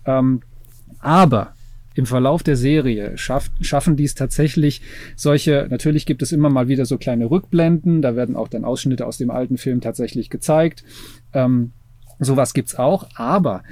Ähm, 0.06 0.40
aber 1.00 1.52
im 1.98 2.06
Verlauf 2.06 2.44
der 2.44 2.56
Serie 2.56 3.18
schafft, 3.18 3.50
schaffen 3.60 3.96
dies 3.96 4.14
tatsächlich 4.14 4.82
solche, 5.16 5.66
natürlich 5.68 6.06
gibt 6.06 6.22
es 6.22 6.30
immer 6.30 6.48
mal 6.48 6.68
wieder 6.68 6.86
so 6.86 6.96
kleine 6.96 7.28
Rückblenden, 7.28 8.02
da 8.02 8.14
werden 8.14 8.36
auch 8.36 8.46
dann 8.46 8.64
Ausschnitte 8.64 9.04
aus 9.04 9.18
dem 9.18 9.32
alten 9.32 9.58
Film 9.58 9.80
tatsächlich 9.80 10.30
gezeigt. 10.30 10.84
Ähm, 11.32 11.72
sowas 12.18 12.54
gibt's 12.54 12.74
auch, 12.74 13.08
aber 13.14 13.62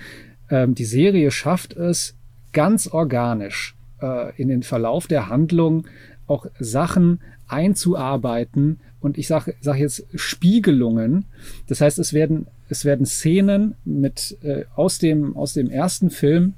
ähm, 0.50 0.74
die 0.74 0.84
Serie 0.84 1.30
schafft 1.30 1.74
es 1.74 2.14
ganz 2.52 2.86
organisch 2.86 3.74
äh, 4.00 4.34
in 4.40 4.48
den 4.48 4.62
Verlauf 4.62 5.06
der 5.06 5.28
Handlung 5.28 5.86
auch 6.26 6.46
Sachen 6.58 7.20
einzuarbeiten 7.48 8.80
und 9.00 9.18
ich 9.18 9.28
sage 9.28 9.54
sag 9.60 9.76
jetzt 9.76 10.06
Spiegelungen. 10.14 11.26
Das 11.68 11.80
heißt, 11.80 11.98
es 11.98 12.12
werden, 12.12 12.46
es 12.68 12.84
werden 12.84 13.06
Szenen 13.06 13.74
mit, 13.84 14.36
äh, 14.42 14.64
aus, 14.74 14.98
dem, 14.98 15.36
aus 15.36 15.52
dem 15.52 15.70
ersten 15.70 16.10
Film 16.10 16.54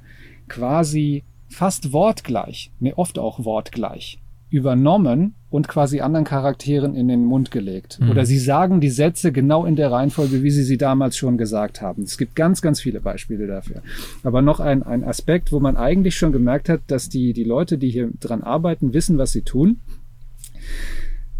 quasi 0.48 1.24
fast 1.48 1.92
wortgleich, 1.92 2.70
ne, 2.80 2.96
oft 2.96 3.18
auch 3.18 3.44
wortgleich, 3.44 4.18
übernommen 4.50 5.34
und 5.50 5.66
quasi 5.66 6.00
anderen 6.00 6.26
Charakteren 6.26 6.94
in 6.94 7.08
den 7.08 7.24
Mund 7.24 7.50
gelegt. 7.50 7.98
Mhm. 8.00 8.10
Oder 8.10 8.26
sie 8.26 8.38
sagen 8.38 8.80
die 8.80 8.90
Sätze 8.90 9.32
genau 9.32 9.64
in 9.64 9.76
der 9.76 9.90
Reihenfolge, 9.90 10.42
wie 10.42 10.50
sie 10.50 10.62
sie 10.62 10.76
damals 10.76 11.16
schon 11.16 11.38
gesagt 11.38 11.80
haben. 11.80 12.02
Es 12.02 12.18
gibt 12.18 12.36
ganz, 12.36 12.60
ganz 12.60 12.80
viele 12.80 13.00
Beispiele 13.00 13.46
dafür. 13.46 13.82
Aber 14.22 14.42
noch 14.42 14.60
ein, 14.60 14.82
ein 14.82 15.04
Aspekt, 15.04 15.50
wo 15.50 15.60
man 15.60 15.76
eigentlich 15.76 16.16
schon 16.16 16.32
gemerkt 16.32 16.68
hat, 16.68 16.82
dass 16.88 17.08
die, 17.08 17.32
die 17.32 17.44
Leute, 17.44 17.78
die 17.78 17.88
hier 17.88 18.10
dran 18.20 18.42
arbeiten, 18.42 18.92
wissen, 18.92 19.16
was 19.16 19.32
sie 19.32 19.42
tun. 19.42 19.78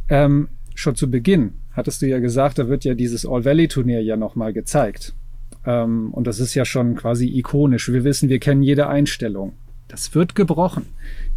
Ähm, 0.09 0.49
schon 0.75 0.95
zu 0.95 1.11
Beginn 1.11 1.53
hattest 1.73 2.01
du 2.01 2.07
ja 2.07 2.19
gesagt, 2.19 2.59
da 2.59 2.69
wird 2.69 2.85
ja 2.85 2.95
dieses 2.95 3.27
All-Valley-Turnier 3.27 4.03
ja 4.03 4.17
nochmal 4.17 4.55
gezeigt. 4.55 5.15
Ähm, 5.67 6.13
und 6.13 6.27
das 6.27 6.41
ist 6.41 6.55
ja 6.55 6.65
schon 6.65 6.97
quasi 6.97 7.29
ikonisch. 7.29 7.93
Wir 7.93 8.05
wissen, 8.05 8.31
wir 8.31 8.39
kennen 8.39 8.63
jede 8.63 8.89
Einstellung. 8.89 9.53
Das 9.87 10.15
wird 10.15 10.35
gebrochen. 10.35 10.87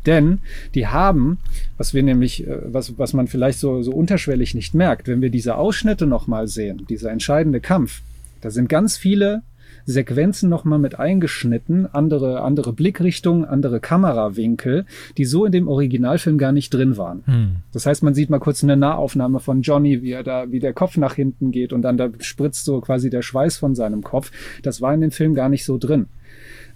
Denn 0.05 0.39
die 0.73 0.87
haben, 0.87 1.37
was 1.77 1.93
wir 1.93 2.03
nämlich, 2.03 2.47
äh, 2.47 2.57
was, 2.65 2.97
was 2.97 3.13
man 3.13 3.27
vielleicht 3.27 3.59
so, 3.59 3.81
so 3.81 3.91
unterschwellig 3.91 4.55
nicht 4.55 4.73
merkt, 4.73 5.07
wenn 5.07 5.21
wir 5.21 5.29
diese 5.29 5.55
Ausschnitte 5.55 6.07
nochmal 6.07 6.47
sehen, 6.47 6.85
dieser 6.89 7.11
entscheidende 7.11 7.59
Kampf, 7.59 8.01
da 8.41 8.49
sind 8.49 8.69
ganz 8.69 8.97
viele 8.97 9.43
Sequenzen 9.85 10.49
nochmal 10.49 10.79
mit 10.79 10.99
eingeschnitten, 10.99 11.87
andere, 11.91 12.41
andere 12.41 12.73
Blickrichtungen, 12.73 13.45
andere 13.45 13.79
Kamerawinkel, 13.79 14.85
die 15.17 15.25
so 15.25 15.45
in 15.45 15.51
dem 15.51 15.67
Originalfilm 15.67 16.37
gar 16.37 16.51
nicht 16.51 16.73
drin 16.73 16.97
waren. 16.97 17.23
Hm. 17.25 17.55
Das 17.73 17.85
heißt, 17.85 18.03
man 18.03 18.13
sieht 18.13 18.29
mal 18.29 18.39
kurz 18.39 18.63
eine 18.63 18.77
Nahaufnahme 18.77 19.39
von 19.39 19.61
Johnny, 19.61 20.01
wie 20.01 20.11
er 20.11 20.23
da, 20.23 20.51
wie 20.51 20.59
der 20.59 20.73
Kopf 20.73 20.97
nach 20.97 21.15
hinten 21.15 21.51
geht 21.51 21.73
und 21.73 21.81
dann 21.81 21.97
da 21.97 22.09
spritzt 22.19 22.65
so 22.65 22.79
quasi 22.81 23.09
der 23.09 23.21
Schweiß 23.21 23.57
von 23.57 23.75
seinem 23.75 24.03
Kopf. 24.03 24.31
Das 24.61 24.81
war 24.81 24.93
in 24.93 25.01
dem 25.01 25.11
Film 25.11 25.33
gar 25.33 25.49
nicht 25.49 25.65
so 25.65 25.77
drin. 25.77 26.07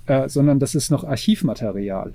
Äh, 0.07 0.29
sondern 0.29 0.59
das 0.59 0.75
ist 0.75 0.91
noch 0.91 1.03
Archivmaterial. 1.03 2.13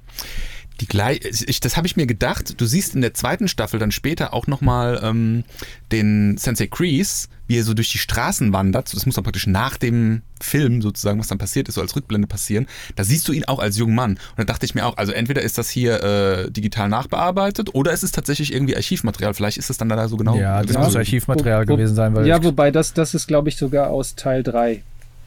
Die 0.80 0.86
gleich, 0.86 1.20
ich, 1.46 1.60
das 1.60 1.76
habe 1.76 1.86
ich 1.86 1.96
mir 1.96 2.06
gedacht. 2.06 2.58
Du 2.58 2.64
siehst 2.64 2.94
in 2.94 3.02
der 3.02 3.12
zweiten 3.12 3.48
Staffel 3.48 3.78
dann 3.78 3.92
später 3.92 4.32
auch 4.32 4.46
nochmal 4.46 5.00
ähm, 5.02 5.44
den 5.92 6.38
Sensei 6.38 6.68
Kreese, 6.68 7.28
wie 7.46 7.58
er 7.58 7.64
so 7.64 7.74
durch 7.74 7.90
die 7.90 7.98
Straßen 7.98 8.52
wandert. 8.54 8.94
Das 8.94 9.04
muss 9.04 9.14
dann 9.14 9.24
praktisch 9.24 9.46
nach 9.46 9.76
dem 9.76 10.22
Film 10.40 10.80
sozusagen, 10.80 11.20
was 11.20 11.28
dann 11.28 11.36
passiert 11.36 11.68
ist, 11.68 11.74
so 11.74 11.82
als 11.82 11.94
Rückblende 11.96 12.26
passieren. 12.26 12.66
Da 12.96 13.04
siehst 13.04 13.28
du 13.28 13.32
ihn 13.32 13.44
auch 13.44 13.58
als 13.58 13.76
jungen 13.76 13.94
Mann. 13.94 14.12
Und 14.12 14.38
da 14.38 14.44
dachte 14.44 14.64
ich 14.64 14.74
mir 14.74 14.86
auch, 14.86 14.96
also 14.96 15.12
entweder 15.12 15.42
ist 15.42 15.58
das 15.58 15.68
hier 15.68 16.02
äh, 16.02 16.50
digital 16.50 16.88
nachbearbeitet 16.88 17.74
oder 17.74 17.92
ist 17.92 18.02
es 18.02 18.12
tatsächlich 18.12 18.52
irgendwie 18.54 18.74
Archivmaterial. 18.74 19.34
Vielleicht 19.34 19.58
ist 19.58 19.68
es 19.68 19.76
dann 19.76 19.90
da 19.90 20.08
so 20.08 20.16
genau. 20.16 20.36
Ja, 20.36 20.62
das 20.62 20.78
muss 20.78 20.96
Archivmaterial 20.96 21.66
wo, 21.66 21.72
wo, 21.72 21.76
gewesen 21.76 21.94
sein. 21.94 22.14
Weil 22.14 22.26
ja, 22.26 22.42
wobei 22.42 22.70
das, 22.70 22.94
das 22.94 23.12
ist, 23.14 23.26
glaube 23.26 23.50
ich, 23.50 23.56
sogar 23.56 23.90
aus 23.90 24.14
Teil 24.14 24.42
3. 24.42 24.82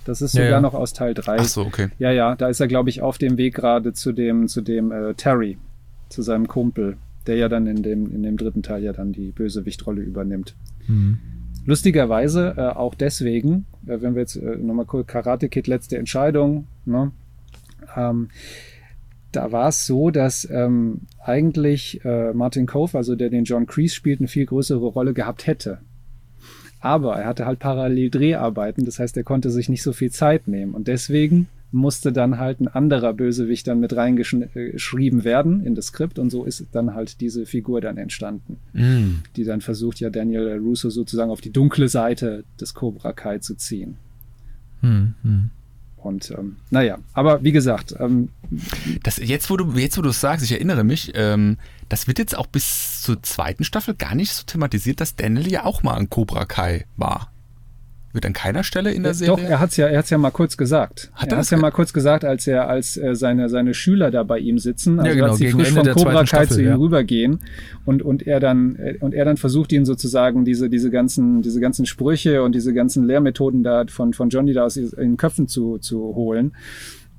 Das 0.05 0.21
ist 0.21 0.33
sogar 0.33 0.45
ja, 0.45 0.51
ja. 0.53 0.61
noch 0.61 0.73
aus 0.73 0.93
Teil 0.93 1.13
3. 1.13 1.37
Ach 1.39 1.43
so, 1.45 1.61
okay. 1.61 1.89
Ja, 1.99 2.11
ja, 2.11 2.35
da 2.35 2.49
ist 2.49 2.59
er, 2.59 2.67
glaube 2.67 2.89
ich, 2.89 3.01
auf 3.01 3.17
dem 3.17 3.37
Weg 3.37 3.55
gerade 3.55 3.93
zu 3.93 4.11
dem, 4.11 4.47
zu 4.47 4.61
dem 4.61 4.91
äh, 4.91 5.13
Terry, 5.13 5.57
zu 6.09 6.21
seinem 6.21 6.47
Kumpel, 6.47 6.97
der 7.27 7.37
ja 7.37 7.49
dann 7.49 7.67
in 7.67 7.83
dem, 7.83 8.13
in 8.13 8.23
dem 8.23 8.37
dritten 8.37 8.63
Teil 8.63 8.83
ja 8.83 8.93
dann 8.93 9.13
die 9.13 9.31
Bösewichtrolle 9.31 10.01
übernimmt. 10.01 10.55
Mhm. 10.87 11.19
Lustigerweise 11.65 12.55
äh, 12.57 12.61
auch 12.61 12.95
deswegen, 12.95 13.65
äh, 13.87 14.01
wenn 14.01 14.15
wir 14.15 14.21
jetzt 14.21 14.35
äh, 14.35 14.57
nochmal 14.57 14.85
kurz 14.85 15.07
Karate 15.07 15.47
Kid 15.47 15.67
letzte 15.67 15.97
Entscheidung, 15.97 16.67
ne? 16.85 17.11
Ähm, 17.95 18.29
da 19.31 19.51
war 19.51 19.69
es 19.69 19.85
so, 19.85 20.11
dass 20.11 20.47
ähm, 20.49 21.01
eigentlich 21.19 22.03
äh, 22.05 22.33
Martin 22.33 22.65
Cove, 22.67 22.97
also 22.97 23.15
der 23.15 23.29
den 23.29 23.45
John 23.45 23.65
Kreese 23.65 23.95
spielt, 23.95 24.19
eine 24.19 24.27
viel 24.27 24.45
größere 24.45 24.85
Rolle 24.85 25.13
gehabt 25.13 25.47
hätte. 25.47 25.79
Aber 26.83 27.15
er 27.15 27.27
hatte 27.27 27.45
halt 27.45 27.59
parallel 27.59 28.09
Dreharbeiten, 28.09 28.83
das 28.83 28.99
heißt, 28.99 29.15
er 29.15 29.23
konnte 29.23 29.49
sich 29.49 29.69
nicht 29.69 29.83
so 29.83 29.93
viel 29.93 30.11
Zeit 30.11 30.49
nehmen. 30.49 30.73
Und 30.73 30.89
deswegen 30.89 31.47
musste 31.71 32.11
dann 32.11 32.39
halt 32.39 32.59
ein 32.59 32.67
anderer 32.67 33.13
Bösewicht 33.13 33.67
dann 33.67 33.79
mit 33.79 33.95
reingeschrieben 33.95 35.23
werden 35.23 35.65
in 35.65 35.75
das 35.75 35.87
Skript 35.87 36.19
und 36.19 36.29
so 36.29 36.43
ist 36.43 36.67
dann 36.73 36.93
halt 36.93 37.21
diese 37.21 37.45
Figur 37.45 37.79
dann 37.79 37.97
entstanden, 37.97 38.57
mm. 38.73 39.23
die 39.37 39.45
dann 39.45 39.61
versucht 39.61 40.01
ja 40.01 40.09
Daniel 40.09 40.57
Russo 40.57 40.89
sozusagen 40.89 41.31
auf 41.31 41.39
die 41.39 41.53
dunkle 41.53 41.87
Seite 41.87 42.43
des 42.59 42.73
Cobra 42.73 43.13
Kai 43.13 43.39
zu 43.39 43.55
ziehen. 43.55 43.95
Mm, 44.81 45.13
mm. 45.23 45.49
Und 46.03 46.31
ähm, 46.31 46.57
naja, 46.69 46.99
aber 47.13 47.43
wie 47.43 47.51
gesagt, 47.51 47.95
ähm, 47.99 48.29
das 49.03 49.17
jetzt 49.17 49.49
wo 49.49 49.57
du 49.57 49.71
jetzt 49.77 49.97
wo 49.97 50.01
du 50.01 50.09
es 50.09 50.21
sagst, 50.21 50.45
ich 50.45 50.51
erinnere 50.51 50.83
mich, 50.83 51.11
ähm, 51.15 51.57
das 51.89 52.07
wird 52.07 52.19
jetzt 52.19 52.37
auch 52.37 52.47
bis 52.47 53.01
zur 53.01 53.21
zweiten 53.23 53.63
Staffel 53.63 53.95
gar 53.95 54.15
nicht 54.15 54.33
so 54.33 54.43
thematisiert, 54.43 55.01
dass 55.01 55.15
Daniel 55.15 55.51
ja 55.51 55.65
auch 55.65 55.83
mal 55.83 55.95
ein 55.95 56.09
Cobra 56.09 56.45
Kai 56.45 56.85
war. 56.97 57.32
Wird 58.13 58.27
an 58.27 58.33
keiner 58.33 58.63
Stelle 58.63 58.91
in 58.91 59.01
der 59.01 59.15
Serie? 59.15 59.35
Doch, 59.35 59.43
er 59.43 59.59
hat's 59.59 59.75
ja, 59.75 59.87
er 59.87 59.97
hat's 59.97 60.11
ja 60.11 60.19
mal 60.19 60.29
kurz 60.29 60.55
gesagt. 60.55 61.11
Hat 61.15 61.31
er 61.31 61.37
hat's 61.39 61.49
ja 61.49 61.57
mal 61.57 61.71
kurz 61.71 61.93
gesagt, 61.93 62.23
als 62.23 62.45
er, 62.45 62.69
als 62.69 62.95
äh, 62.95 63.15
seine, 63.15 63.49
seine 63.49 63.73
Schüler 63.73 64.11
da 64.11 64.21
bei 64.21 64.37
ihm 64.37 64.59
sitzen, 64.59 64.99
also 64.99 65.09
ja, 65.09 65.15
genau, 65.15 65.31
als 65.31 65.39
sie 65.39 65.49
frisch 65.49 65.71
von 65.71 65.87
Cobra 65.87 66.23
Kai 66.23 66.45
zu 66.45 66.61
ihm 66.61 66.67
ja. 66.67 66.75
rübergehen 66.75 67.39
und, 67.85 68.03
und 68.03 68.27
er 68.27 68.39
dann, 68.39 68.75
äh, 68.75 68.97
und 68.99 69.15
er 69.15 69.25
dann 69.25 69.37
versucht 69.37 69.71
ihn 69.71 69.85
sozusagen 69.85 70.45
diese, 70.45 70.69
diese 70.69 70.91
ganzen, 70.91 71.41
diese 71.41 71.59
ganzen 71.59 71.87
Sprüche 71.87 72.43
und 72.43 72.53
diese 72.53 72.71
ganzen 72.71 73.03
Lehrmethoden 73.03 73.63
da 73.63 73.85
von, 73.87 74.13
von 74.13 74.29
Johnny 74.29 74.53
da 74.53 74.65
aus 74.65 74.75
den 74.75 75.17
Köpfen 75.17 75.47
zu, 75.47 75.79
zu 75.79 75.99
holen 75.99 76.53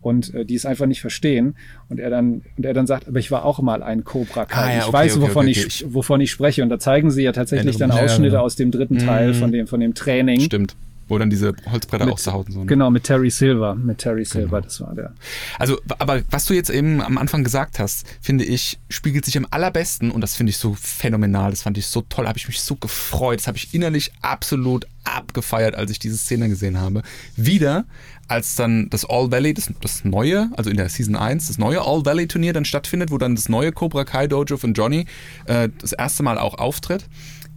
und 0.05 0.35
äh, 0.35 0.45
die 0.45 0.55
es 0.55 0.67
einfach 0.67 0.87
nicht 0.87 1.01
verstehen 1.01 1.57
und 1.89 1.99
er 1.99 2.11
dann 2.11 2.43
und 2.57 2.67
er 2.67 2.75
dann 2.75 2.87
sagt, 2.87 3.09
aber 3.09 3.19
ich 3.19 3.31
war 3.31 3.45
auch 3.45 3.61
mal 3.61 3.83
ein 3.83 4.05
Cobra 4.05 4.45
Kai. 4.45 4.61
Ah, 4.61 4.71
ja, 4.71 4.79
ich 4.79 4.85
okay, 4.85 4.93
weiß, 4.93 5.17
okay, 5.17 5.23
wovon 5.23 5.49
okay, 5.49 5.65
ich 5.67 5.85
wovon 5.89 6.21
ich 6.21 6.31
spreche 6.31 6.63
und 6.63 6.69
da 6.69 6.79
zeigen 6.79 7.11
sie 7.11 7.23
ja 7.23 7.33
tatsächlich 7.33 7.79
dann 7.79 7.91
Ausschnitte 7.91 8.35
ja, 8.35 8.41
ja. 8.41 8.45
aus 8.45 8.57
dem 8.57 8.71
dritten 8.71 8.99
Teil 8.99 9.29
mhm. 9.29 9.35
von 9.35 9.53
dem 9.53 9.67
von 9.67 9.81
dem 9.81 9.95
Training. 9.95 10.41
Stimmt. 10.41 10.77
Wo 11.07 11.19
dann 11.19 11.29
diese 11.29 11.53
Holzbretter 11.71 12.07
mit, 12.07 12.15
auszuhauen 12.15 12.47
so. 12.51 12.61
Ne? 12.61 12.67
Genau, 12.67 12.91
mit 12.91 13.05
Terry 13.05 13.29
Silver. 13.29 13.75
Mit 13.75 13.99
Terry 13.99 14.25
Silver, 14.25 14.61
genau. 14.61 14.61
das 14.61 14.81
war 14.81 14.95
der. 14.95 15.13
Also, 15.59 15.79
aber 15.99 16.23
was 16.31 16.47
du 16.47 16.55
jetzt 16.55 16.71
eben 16.71 17.03
am 17.03 17.19
Anfang 17.19 17.45
gesagt 17.45 17.79
hast, 17.79 18.07
finde 18.23 18.45
ich, 18.45 18.79
spiegelt 18.89 19.25
sich 19.27 19.37
am 19.37 19.47
allerbesten 19.51 20.11
und 20.11 20.23
das 20.23 20.35
finde 20.35 20.51
ich 20.51 20.57
so 20.57 20.75
phänomenal, 20.81 21.51
das 21.51 21.63
fand 21.63 21.77
ich 21.77 21.87
so 21.89 22.03
toll, 22.09 22.27
habe 22.27 22.39
ich 22.39 22.49
mich 22.49 22.63
so 22.63 22.77
gefreut, 22.77 23.39
das 23.39 23.47
habe 23.47 23.59
ich 23.59 23.75
innerlich 23.75 24.13
absolut 24.23 24.87
abgefeiert, 25.05 25.75
als 25.75 25.91
ich 25.91 25.99
diese 25.99 26.17
Szene 26.17 26.49
gesehen 26.49 26.81
habe. 26.81 27.03
Wieder, 27.37 27.85
als 28.29 28.57
dann 28.57 28.89
das 28.91 29.05
All 29.05 29.31
Valley, 29.31 29.55
das, 29.55 29.71
das 29.81 30.05
neue, 30.05 30.51
also 30.57 30.71
in 30.71 30.77
der 30.77 30.89
Season 30.89 31.17
1, 31.17 31.49
das 31.49 31.59
neue 31.59 31.81
All 31.81 32.05
Valley 32.05 32.27
Turnier 32.27 32.53
dann 32.53 32.65
stattfindet, 32.65 33.11
wo 33.11 33.19
dann 33.19 33.35
das 33.35 33.49
neue 33.49 33.73
Cobra 33.73 34.05
Kai 34.05 34.27
Dojo 34.27 34.57
von 34.57 34.75
Johnny 34.75 35.07
äh, 35.47 35.69
das 35.81 35.93
erste 35.93 36.23
Mal 36.23 36.39
auch 36.39 36.55
auftritt. 36.55 37.07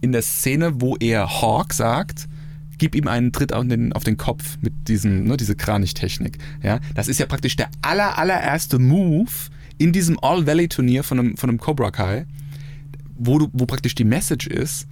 In 0.00 0.12
der 0.12 0.22
Szene, 0.22 0.80
wo 0.80 0.96
er 0.96 1.40
Hawk 1.40 1.72
sagt, 1.72 2.28
gib 2.78 2.94
ihm 2.94 3.08
einen 3.08 3.32
Tritt 3.32 3.52
auf 3.52 3.66
den, 3.66 3.92
auf 3.92 4.04
den 4.04 4.16
Kopf 4.16 4.58
mit 4.60 4.88
diesem, 4.88 5.24
ne, 5.24 5.36
diese 5.36 5.56
Kranichtechnik. 5.56 6.38
Ja, 6.62 6.78
das 6.94 7.08
ist 7.08 7.18
ja 7.18 7.26
praktisch 7.26 7.56
der 7.56 7.68
aller, 7.82 8.18
allererste 8.18 8.78
Move 8.78 9.30
in 9.78 9.92
diesem 9.92 10.18
All-Valley-Turnier 10.20 11.02
von 11.02 11.18
einem, 11.18 11.36
von 11.36 11.50
einem 11.50 11.58
Cobra 11.58 11.90
Kai, 11.90 12.26
wo, 13.16 13.38
du, 13.38 13.48
wo 13.52 13.66
praktisch 13.66 13.94
die 13.94 14.04
Message 14.04 14.46
ist, 14.46 14.86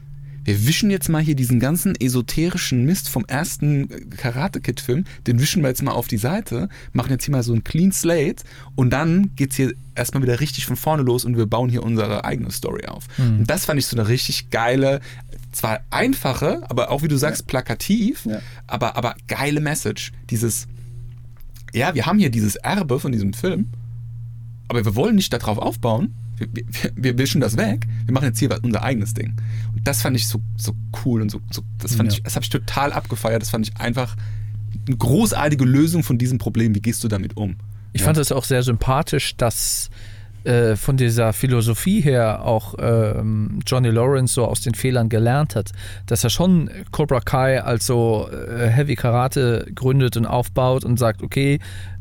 wir 0.47 0.67
wischen 0.67 0.91
jetzt 0.91 1.09
mal 1.09 1.21
hier 1.21 1.35
diesen 1.35 1.59
ganzen 1.59 1.97
esoterischen 1.97 2.85
Mist 2.85 3.09
vom 3.09 3.25
ersten 3.27 4.11
Karate 4.11 4.61
Kid 4.61 4.81
Film, 4.81 5.05
den 5.27 5.41
wischen 5.41 5.63
wir 5.63 5.69
jetzt 5.69 5.83
mal 5.83 5.91
auf 5.91 6.07
die 6.07 6.19
Seite, 6.19 6.69
machen 6.93 7.11
jetzt 7.11 7.25
hier 7.25 7.33
mal 7.33 7.43
so 7.43 7.53
ein 7.53 7.65
Clean 7.65 7.91
Slate 7.91 8.45
und 8.77 8.91
dann 8.91 9.35
geht's 9.35 9.57
hier 9.57 9.75
erstmal 9.97 10.23
wieder 10.23 10.39
richtig 10.39 10.65
von 10.65 10.77
vorne 10.77 11.03
los 11.03 11.25
und 11.25 11.37
wir 11.37 11.47
bauen 11.47 11.69
hier 11.69 11.83
unsere 11.83 12.25
eigene 12.25 12.53
Story 12.53 12.87
auf. 12.87 13.05
Mhm. 13.19 13.41
Und 13.41 13.51
das 13.51 13.65
fand 13.65 13.81
ich 13.81 13.87
so 13.87 13.97
eine 13.97 14.09
richtig 14.09 14.51
geile, 14.51 15.01
zwar 15.51 15.81
einfache, 15.91 16.63
aber 16.69 16.91
auch 16.93 17.03
wie 17.03 17.09
du 17.09 17.17
sagst, 17.17 17.43
ja. 17.43 17.47
plakativ, 17.49 18.25
ja. 18.25 18.41
Aber, 18.69 18.97
aber 18.97 19.17
geile 19.27 19.61
Message. 19.61 20.13
Dieses, 20.31 20.69
ja, 21.75 21.95
wir 21.97 22.07
haben 22.07 22.21
hier 22.21 22.31
dieses 22.31 22.55
Erbe 22.55 23.01
von 23.01 23.11
diesem 23.11 23.33
Film, 23.33 23.67
aber 24.69 24.85
wir 24.85 24.95
wollen 24.95 25.17
nicht 25.17 25.33
darauf 25.33 25.59
aufbauen. 25.59 26.15
Wir, 26.37 26.49
wir, 26.53 26.91
wir 26.95 27.19
wischen 27.19 27.41
das 27.41 27.57
weg. 27.57 27.87
Wir 28.05 28.13
machen 28.13 28.27
jetzt 28.27 28.39
hier 28.39 28.57
unser 28.63 28.83
eigenes 28.83 29.15
Ding. 29.15 29.35
Und 29.75 29.87
das 29.87 30.03
fand 30.03 30.17
ich 30.17 30.29
so, 30.29 30.41
so 30.57 30.75
cool 31.05 31.23
und 31.23 31.31
so, 31.31 31.41
so 31.51 31.63
das 31.79 31.95
fand 31.95 32.13
ja. 32.13 32.19
ich, 32.19 32.23
das 32.23 32.37
habe 32.37 32.45
ich 32.45 32.51
total 32.51 32.93
abgefeiert. 32.93 33.43
Das 33.43 33.51
fand 33.51 33.69
ich 33.69 33.77
einfach 33.79 34.17
eine 34.87 34.97
großartige 34.97 35.65
Lösung 35.65 36.03
von 36.03 36.19
diesem 36.19 36.39
Problem. 36.39 36.75
Wie 36.75 36.81
gehst 36.81 37.03
du 37.05 37.09
damit 37.09 37.37
um? 37.37 37.57
Ich 37.93 38.03
fand 38.03 38.19
es 38.19 38.31
auch 38.31 38.45
sehr 38.45 38.63
sympathisch, 38.63 39.37
dass 39.37 39.91
äh, 40.47 40.77
von 40.77 40.97
dieser 40.97 41.33
Philosophie 41.33 42.01
her 42.01 42.45
auch 42.45 42.75
ähm, 42.79 43.59
Johnny 43.67 43.89
Lawrence 43.89 44.35
so 44.35 44.45
aus 44.45 44.61
den 44.61 44.75
Fehlern 44.75 45.09
gelernt 45.09 45.57
hat, 45.57 45.73
dass 46.07 46.23
er 46.23 46.31
schon 46.31 46.71
Cobra 46.93 47.21
Kai 47.21 47.63
als 47.63 47.87
so 47.87 48.29
äh, 48.31 48.69
Heavy 48.69 48.95
Karate 48.95 49.67
gründet 49.75 50.17
und 50.17 50.25
aufbaut 50.25 50.85
und 50.85 50.99
sagt, 50.99 51.23
okay, 51.23 51.59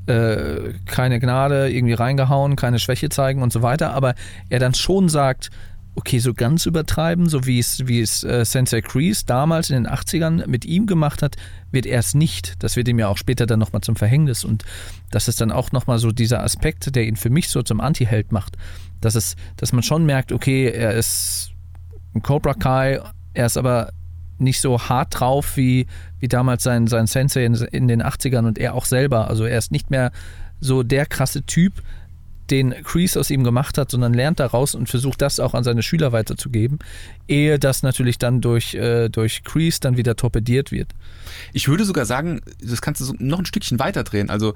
äh, 0.08 0.74
keine 0.86 1.20
Gnade, 1.20 1.70
irgendwie 1.70 1.94
reingehauen, 1.94 2.56
keine 2.56 2.80
Schwäche 2.80 3.10
zeigen 3.10 3.42
und 3.42 3.52
so 3.52 3.62
weiter, 3.62 3.94
aber 3.94 4.16
er 4.50 4.60
dann 4.60 4.74
schon 4.74 5.10
sagt, 5.10 5.50
okay, 5.96 6.20
so 6.20 6.34
ganz 6.34 6.66
übertreiben, 6.66 7.30
so 7.30 7.46
wie 7.46 7.58
es, 7.58 7.88
wie 7.88 8.02
es 8.02 8.24
äh, 8.24 8.44
Sensei 8.46 8.82
Kreese 8.82 9.26
damals 9.26 9.70
in 9.70 9.84
den 9.84 9.88
80ern 9.92 10.46
mit 10.48 10.66
ihm 10.66 10.88
gemacht 10.88 11.22
hat, 11.22 11.38
wird 11.72 11.86
er 11.86 12.00
es 12.00 12.14
nicht. 12.14 12.56
Das 12.60 12.76
wird 12.76 12.88
ihm 12.88 13.00
ja 13.00 13.08
auch 13.08 13.18
später 13.18 13.46
dann 13.46 13.60
nochmal 13.60 13.82
zum 13.82 13.96
Verhängnis. 13.96 14.44
Und 14.44 14.66
das 15.12 15.28
ist 15.28 15.40
dann 15.40 15.52
auch 15.52 15.72
nochmal 15.72 15.98
so 15.98 16.12
dieser 16.12 16.44
Aspekt, 16.44 16.96
der 16.96 17.06
ihn 17.06 17.16
für 17.16 17.30
mich 17.30 17.48
so 17.48 17.64
zum 17.64 17.80
Anti-Held 17.80 18.32
macht. 18.34 18.58
Dass, 19.00 19.16
es, 19.16 19.36
dass 19.56 19.72
man 19.72 19.84
schon 19.84 20.06
merkt, 20.06 20.32
okay, 20.32 20.70
er 20.70 20.94
ist 20.94 21.52
ein 22.14 22.22
Cobra 22.22 22.54
Kai, 22.54 23.00
er 23.34 23.46
ist 23.46 23.58
aber 23.58 23.92
nicht 24.38 24.62
so 24.62 24.82
hart 24.82 25.20
drauf 25.20 25.58
wie, 25.58 25.88
wie 26.20 26.28
damals 26.28 26.64
sein, 26.64 26.88
sein 26.88 27.08
Sensei 27.08 27.46
in, 27.46 27.54
in 27.56 27.88
den 27.88 28.04
80ern 28.04 28.46
und 28.46 28.58
er 28.58 28.74
auch 28.74 28.86
selber. 28.86 29.30
Also 29.30 29.46
er 29.46 29.58
ist 29.58 29.72
nicht 29.72 29.92
mehr 29.92 30.12
so 30.60 30.84
der 30.84 31.06
krasse 31.06 31.44
Typ, 31.44 31.82
den 32.50 32.72
Kreese 32.84 33.20
aus 33.20 33.30
ihm 33.30 33.44
gemacht 33.44 33.78
hat, 33.78 33.90
sondern 33.92 34.14
lernt 34.14 34.40
daraus 34.40 34.76
und 34.76 34.88
versucht 34.88 35.22
das 35.22 35.40
auch 35.40 35.54
an 35.54 35.64
seine 35.64 35.82
Schüler 35.82 36.12
weiterzugeben, 36.12 36.80
ehe 37.28 37.58
das 37.58 37.82
natürlich 37.82 38.18
dann 38.20 38.42
durch, 38.42 38.76
äh, 38.76 39.10
durch 39.10 39.44
Kreese 39.44 39.80
dann 39.80 39.98
wieder 39.98 40.16
torpediert 40.16 40.72
wird. 40.72 40.90
Ich 41.54 41.68
würde 41.68 41.86
sogar 41.86 42.06
sagen, 42.06 42.42
das 42.62 42.82
kannst 42.82 43.02
du 43.02 43.06
so 43.06 43.16
noch 43.18 43.40
ein 43.40 43.46
Stückchen 43.46 43.80
weiter 43.80 44.04
drehen. 44.04 44.30
Also 44.30 44.54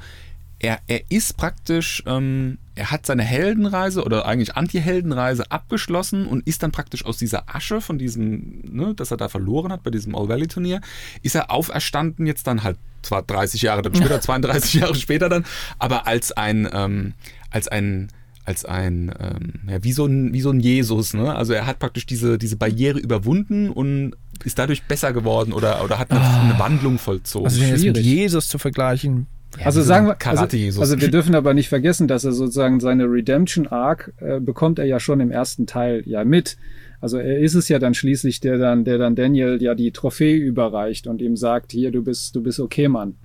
er, 0.60 0.80
er 0.88 1.02
ist 1.10 1.38
praktisch, 1.38 2.04
ähm, 2.06 2.58
er 2.80 2.92
hat 2.92 3.06
seine 3.06 3.24
Heldenreise 3.24 4.06
oder 4.06 4.26
eigentlich 4.26 4.56
Anti-Heldenreise 4.56 5.52
abgeschlossen 5.52 6.26
und 6.26 6.48
ist 6.48 6.64
dann 6.64 6.72
praktisch 6.72 7.04
aus 7.06 7.18
dieser 7.18 7.54
Asche 7.54 7.82
von 7.82 7.98
diesem, 7.98 8.62
ne, 8.72 8.96
dass 8.96 9.12
er 9.12 9.18
da 9.18 9.28
verloren 9.28 9.72
hat 9.74 9.84
bei 9.84 9.92
diesem 9.92 10.16
All-Valley-Turnier, 10.16 10.80
ist 11.22 11.36
er 11.36 11.52
auferstanden 11.52 12.26
jetzt 12.26 12.48
dann 12.48 12.64
halt 12.64 12.78
zwar 13.02 13.22
30 13.22 13.62
Jahre 13.62 13.82
dann 13.82 13.94
später, 13.96 14.22
32 14.22 14.76
Jahre 14.76 14.96
später 14.96 15.28
dann, 15.28 15.44
aber 15.78 16.08
als 16.08 16.32
ein, 16.32 16.70
ähm, 16.72 17.14
als 17.52 17.68
ein 17.68 18.08
als 18.46 18.66
ein, 18.66 19.14
ähm, 19.20 19.70
ja, 19.70 19.84
wie 19.84 19.92
so 19.92 20.08
ein, 20.08 20.34
wie 20.34 20.42
so 20.42 20.50
ein 20.50 20.60
Jesus, 20.60 21.14
ne? 21.14 21.36
Also 21.36 21.54
er 21.54 21.68
hat 21.68 21.78
praktisch 21.78 22.08
diese, 22.08 22.40
diese 22.40 22.56
Barriere 22.56 22.98
überwunden 22.98 23.70
und 23.70 24.14
ist 24.44 24.58
dadurch 24.58 24.84
besser 24.84 25.14
geworden 25.14 25.54
oder, 25.54 25.84
oder 25.84 26.00
hat 26.00 26.10
eine, 26.10 26.20
Ah. 26.22 26.42
eine 26.50 26.58
Wandlung 26.58 26.98
vollzogen. 26.98 27.46
Also 27.46 27.62
jetzt 27.62 27.84
mit. 27.84 27.98
Jesus 27.98 28.48
zu 28.48 28.58
vergleichen, 28.58 29.28
Also 29.64 29.80
wie 29.80 29.84
so 29.84 29.88
sagen 29.88 30.06
wir, 30.06 30.12
also, 30.12 30.20
Karate-Jesus. 30.20 30.80
also 30.80 31.02
wir 31.02 31.12
dürfen 31.12 31.36
aber 31.36 31.54
nicht 31.54 31.70
vergessen, 31.70 32.08
dass 32.08 32.24
er 32.24 32.32
sozusagen 32.32 32.80
seine 32.80 33.06
Redemption 33.06 33.68
Arc 33.68 34.14
äh, 34.20 34.40
bekommt 34.40 34.80
er 34.80 34.86
ja 34.86 35.00
schon 35.00 35.20
im 35.20 35.32
ersten 35.32 35.66
Teil 35.66 36.04
ja 36.06 36.24
mit. 36.24 36.58
Also 37.02 37.18
er 37.18 37.40
ist 37.40 37.56
es 37.56 37.70
ja 37.70 37.80
dann 37.80 37.94
schließlich, 37.94 38.42
der 38.42 38.58
dann, 38.58 38.84
der 38.84 38.98
dann 38.98 39.16
Daniel 39.16 39.62
ja 39.62 39.74
die 39.74 39.92
Trophäe 39.92 40.36
überreicht 40.36 41.08
und 41.08 41.22
ihm 41.22 41.36
sagt, 41.36 41.72
hier 41.72 41.92
du 41.92 42.04
bist, 42.04 42.36
du 42.36 42.42
bist 42.44 42.60
okay, 42.60 42.88
Mann. 42.88 43.16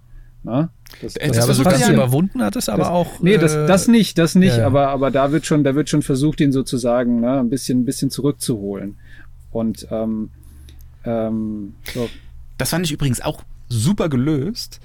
Na? 0.44 0.70
Das, 1.00 1.14
ja, 1.14 1.28
das 1.28 1.38
aber 1.38 1.54
so 1.54 1.62
versucht 1.62 1.82
er 1.82 1.88
ja- 1.88 1.94
überwunden 1.94 2.42
hat 2.42 2.54
es 2.54 2.68
aber 2.68 2.84
das, 2.84 2.88
auch. 2.88 3.20
Nee, 3.20 3.38
das, 3.38 3.54
äh, 3.54 3.66
das 3.66 3.88
nicht, 3.88 4.18
das 4.18 4.34
nicht, 4.34 4.52
ja, 4.52 4.58
ja. 4.60 4.66
aber, 4.66 4.88
aber 4.88 5.10
da 5.10 5.32
wird 5.32 5.46
schon, 5.46 5.64
da 5.64 5.74
wird 5.74 5.88
schon 5.88 6.02
versucht, 6.02 6.40
ihn 6.40 6.52
sozusagen 6.52 7.20
ne, 7.20 7.40
ein 7.40 7.50
bisschen, 7.50 7.80
ein 7.80 7.84
bisschen 7.84 8.10
zurückzuholen. 8.10 8.96
Und 9.50 9.88
ähm, 9.90 10.30
ähm, 11.04 11.74
so. 11.92 12.08
Das 12.58 12.70
fand 12.70 12.86
ich 12.86 12.92
übrigens 12.92 13.20
auch 13.20 13.42
super 13.68 14.08
gelöst. 14.08 14.80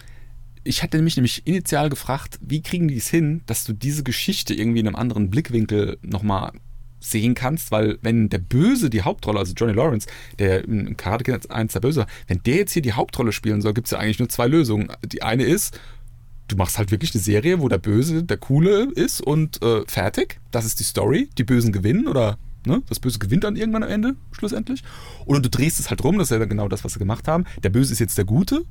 Ich 0.64 0.84
hatte 0.84 1.02
mich 1.02 1.16
nämlich 1.16 1.48
initial 1.48 1.90
gefragt, 1.90 2.38
wie 2.42 2.62
kriegen 2.62 2.88
die 2.88 2.98
es 2.98 3.08
hin, 3.08 3.42
dass 3.46 3.64
du 3.64 3.74
diese 3.74 4.04
Geschichte 4.04 4.54
irgendwie 4.54 4.80
in 4.80 4.88
einem 4.88 4.96
anderen 4.96 5.30
Blickwinkel 5.30 5.98
nochmal 6.02 6.52
sehen 7.00 7.34
kannst, 7.34 7.72
weil 7.72 7.98
wenn 8.02 8.30
der 8.30 8.40
Böse 8.40 8.90
die 8.90 9.04
Hauptrolle, 9.04 9.40
also 9.40 9.54
Johnny 9.54 9.74
Lawrence, 9.74 10.08
der 10.38 10.66
im 10.66 10.98
Karate 10.98 11.24
Kid 11.24 11.34
als 11.34 11.50
eins 11.50 11.74
der 11.74 11.80
Böse 11.80 12.06
wenn 12.28 12.42
der 12.46 12.58
jetzt 12.58 12.74
hier 12.74 12.82
die 12.82 12.94
Hauptrolle 12.94 13.32
spielen 13.32 13.62
soll, 13.62 13.74
gibt 13.74 13.88
es 13.88 13.92
ja 13.92 14.00
eigentlich 14.00 14.20
nur 14.20 14.30
zwei 14.30 14.48
Lösungen. 14.48 14.92
Die 15.06 15.24
eine 15.24 15.44
ist, 15.44 15.80
du 16.48 16.56
machst 16.56 16.78
halt 16.78 16.92
wirklich 16.92 17.14
eine 17.14 17.24
Serie, 17.24 17.62
wo 17.62 17.70
der 17.70 17.78
Böse 17.78 18.24
der 18.24 18.38
Coole 18.38 18.92
ist 18.96 19.22
und 19.22 19.62
äh, 19.62 19.84
fertig. 19.88 20.40
Das 20.52 20.66
ist 20.66 20.80
die 20.80 20.84
Story. 20.84 21.30
Die 21.38 21.44
Bösen 21.44 21.72
gewinnen 21.72 22.08
oder 22.08 22.38
ne, 22.66 22.84
das 22.90 23.00
Böse 23.00 23.20
gewinnt 23.20 23.44
dann 23.44 23.56
irgendwann 23.56 23.84
am 23.84 23.90
Ende, 23.90 24.16
schlussendlich. 24.32 24.84
Oder 25.26 25.40
du 25.40 25.50
drehst 25.50 25.80
es 25.80 25.90
halt 25.90 26.04
rum, 26.04 26.18
das 26.18 26.32
ist 26.32 26.38
ja 26.38 26.46
genau 26.46 26.68
das, 26.68 26.84
was 26.84 26.94
sie 26.94 27.00
gemacht 27.00 27.28
haben. 27.28 27.46
Der 27.64 27.70
Böse 27.70 27.94
ist 27.94 28.00
jetzt 28.00 28.18
der 28.18 28.26
Gute. 28.26 28.66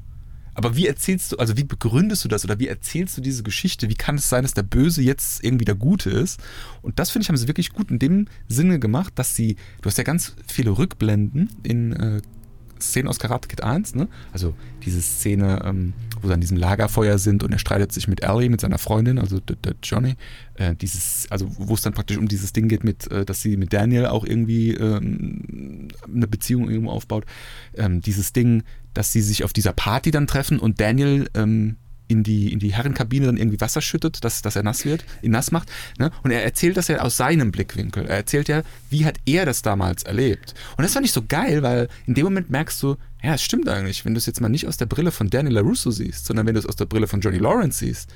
Aber 0.59 0.75
wie 0.75 0.89
erzählst 0.89 1.31
du, 1.31 1.37
also 1.37 1.57
wie 1.57 1.63
begründest 1.63 2.25
du 2.25 2.29
das 2.29 2.45
oder 2.45 2.59
wie 2.59 2.67
erzählst 2.67 3.17
du 3.17 3.21
diese 3.21 3.45
Geschichte? 3.45 3.89
Wie 3.89 3.95
kann 3.95 4.17
es 4.17 4.29
sein, 4.29 4.43
dass 4.43 4.55
der 4.55 4.65
Böse 4.65 5.03
jetzt 5.03 5.45
irgendwie 5.45 5.65
der 5.65 5.77
Gute 5.77 6.11
ist? 6.11 6.41
Und 6.83 6.99
das 6.99 7.11
finde 7.11 7.23
ich, 7.23 7.29
haben 7.29 7.37
sie 7.37 7.47
wirklich 7.47 7.73
gut 7.73 7.93
in 7.93 8.01
dem 8.01 8.27
Sinne 8.49 8.81
gemacht, 8.81 9.13
dass 9.15 9.37
sie, 9.37 9.55
du 9.83 9.87
hast 9.87 9.99
ja 9.99 10.03
ganz 10.03 10.35
viele 10.49 10.77
Rückblenden 10.77 11.49
in 11.63 11.93
äh, 11.93 12.23
Szenen 12.81 13.07
aus 13.07 13.21
Karate 13.21 13.47
Kid 13.47 13.63
1, 13.63 13.95
ne? 13.95 14.09
Also 14.33 14.53
diese 14.85 15.01
Szene, 15.01 15.63
ähm, 15.65 15.93
wo 16.21 16.27
sie 16.27 16.35
an 16.35 16.41
diesem 16.41 16.57
Lagerfeuer 16.57 17.19
sind 17.19 17.45
und 17.45 17.53
er 17.53 17.61
streitet 17.61 17.93
sich 17.93 18.09
mit 18.09 18.25
Ellie, 18.25 18.51
mit 18.51 18.61
seiner 18.61 18.79
Freundin, 18.79 19.21
also 19.21 19.39
der, 19.39 19.57
der 19.57 19.75
Johnny. 19.81 20.17
Äh, 20.55 20.75
dieses, 20.75 21.29
also 21.31 21.49
wo 21.57 21.75
es 21.75 21.83
dann 21.83 21.93
praktisch 21.93 22.19
um 22.19 22.27
dieses 22.27 22.53
Ding 22.53 22.67
geht, 22.67 22.83
mit, 22.83 23.09
äh, 23.13 23.25
dass 23.25 23.43
sie 23.43 23.57
mit 23.57 23.73
Daniel 23.73 24.07
auch 24.07 24.25
irgendwie 24.25 24.73
ähm, 24.75 25.89
eine 26.13 26.27
Beziehung 26.27 26.69
irgendwo 26.69 26.91
aufbaut. 26.91 27.27
Ähm, 27.77 28.01
dieses 28.01 28.33
Ding, 28.33 28.65
dass 28.99 29.13
sie 29.13 29.23
sich 29.23 29.45
auf 29.45 29.53
dieser 29.53 29.73
Party 29.73 30.11
dann 30.11 30.27
treffen 30.27 30.59
und 30.59 30.81
Daniel 30.81 31.31
ähm, 31.35 31.77
in 32.09 32.25
die, 32.25 32.53
in 32.53 32.59
die 32.59 32.73
Herrenkabine 32.73 33.27
dann 33.27 33.37
irgendwie 33.37 33.61
Wasser 33.61 33.81
schüttet, 33.81 34.25
dass, 34.25 34.43
dass 34.43 34.57
er 34.57 34.65
nass 34.65 34.85
wird, 34.85 35.05
ihn 35.23 35.31
nass 35.31 35.53
macht. 35.53 35.71
Ne? 36.01 36.11
Und 36.25 36.33
er 36.33 36.43
erzählt 36.43 36.77
das 36.77 36.89
ja 36.89 36.99
aus 36.99 37.17
seinem 37.17 37.53
Blickwinkel. 37.53 38.07
Er 38.07 38.17
erzählt 38.17 38.49
ja, 38.49 38.63
wie 38.91 39.05
hat 39.05 39.19
er 39.25 39.47
das 39.47 39.63
damals 39.63 40.03
erlebt. 40.03 40.55
Und 40.77 40.83
das 40.83 40.95
fand 40.95 41.07
ich 41.07 41.13
so 41.13 41.23
geil, 41.29 41.63
weil 41.63 41.89
in 42.07 42.15
dem 42.15 42.25
Moment 42.25 42.51
merkst 42.51 42.83
du, 42.83 42.97
ja, 43.23 43.35
es 43.35 43.43
stimmt 43.43 43.69
eigentlich, 43.69 44.05
wenn 44.05 44.15
du 44.15 44.19
es 44.19 44.27
jetzt 44.27 44.41
mal 44.41 44.49
nicht 44.49 44.67
aus 44.67 44.79
der 44.79 44.87
Brille 44.87 45.13
von 45.13 45.31
Daniel 45.31 45.55
LaRusso 45.55 45.93
siehst, 45.93 46.27
sondern 46.27 46.45
wenn 46.47 46.55
du 46.55 46.59
es 46.61 46.67
aus 46.67 46.75
der 46.77 46.87
Brille 46.87 47.07
von 47.07 47.21
Johnny 47.21 47.39
Lawrence 47.39 47.79
siehst, 47.85 48.09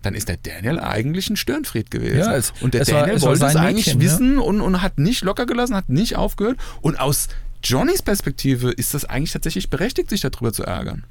dann 0.00 0.14
ist 0.14 0.28
der 0.28 0.38
Daniel 0.38 0.78
eigentlich 0.80 1.28
ein 1.28 1.36
Störenfried 1.36 1.90
gewesen. 1.90 2.18
Ja, 2.20 2.34
es- 2.34 2.54
und 2.62 2.72
der 2.72 2.82
es 2.82 2.92
war- 2.92 3.00
Daniel 3.00 3.16
es 3.16 3.22
wollte 3.22 3.44
es 3.44 3.56
eigentlich 3.56 3.86
Mädchen, 3.88 4.00
ja. 4.00 4.06
wissen 4.06 4.38
und, 4.38 4.62
und 4.62 4.80
hat 4.80 4.98
nicht 4.98 5.22
locker 5.24 5.44
gelassen, 5.44 5.74
hat 5.76 5.90
nicht 5.90 6.16
aufgehört. 6.16 6.56
Und 6.80 6.98
aus 6.98 7.28
Johnnys 7.62 8.02
Perspektive 8.02 8.70
ist 8.70 8.94
das 8.94 9.04
eigentlich 9.04 9.32
tatsächlich 9.32 9.70
berechtigt, 9.70 10.10
sich 10.10 10.20
darüber 10.20 10.52
zu 10.52 10.62
ärgern. 10.62 11.04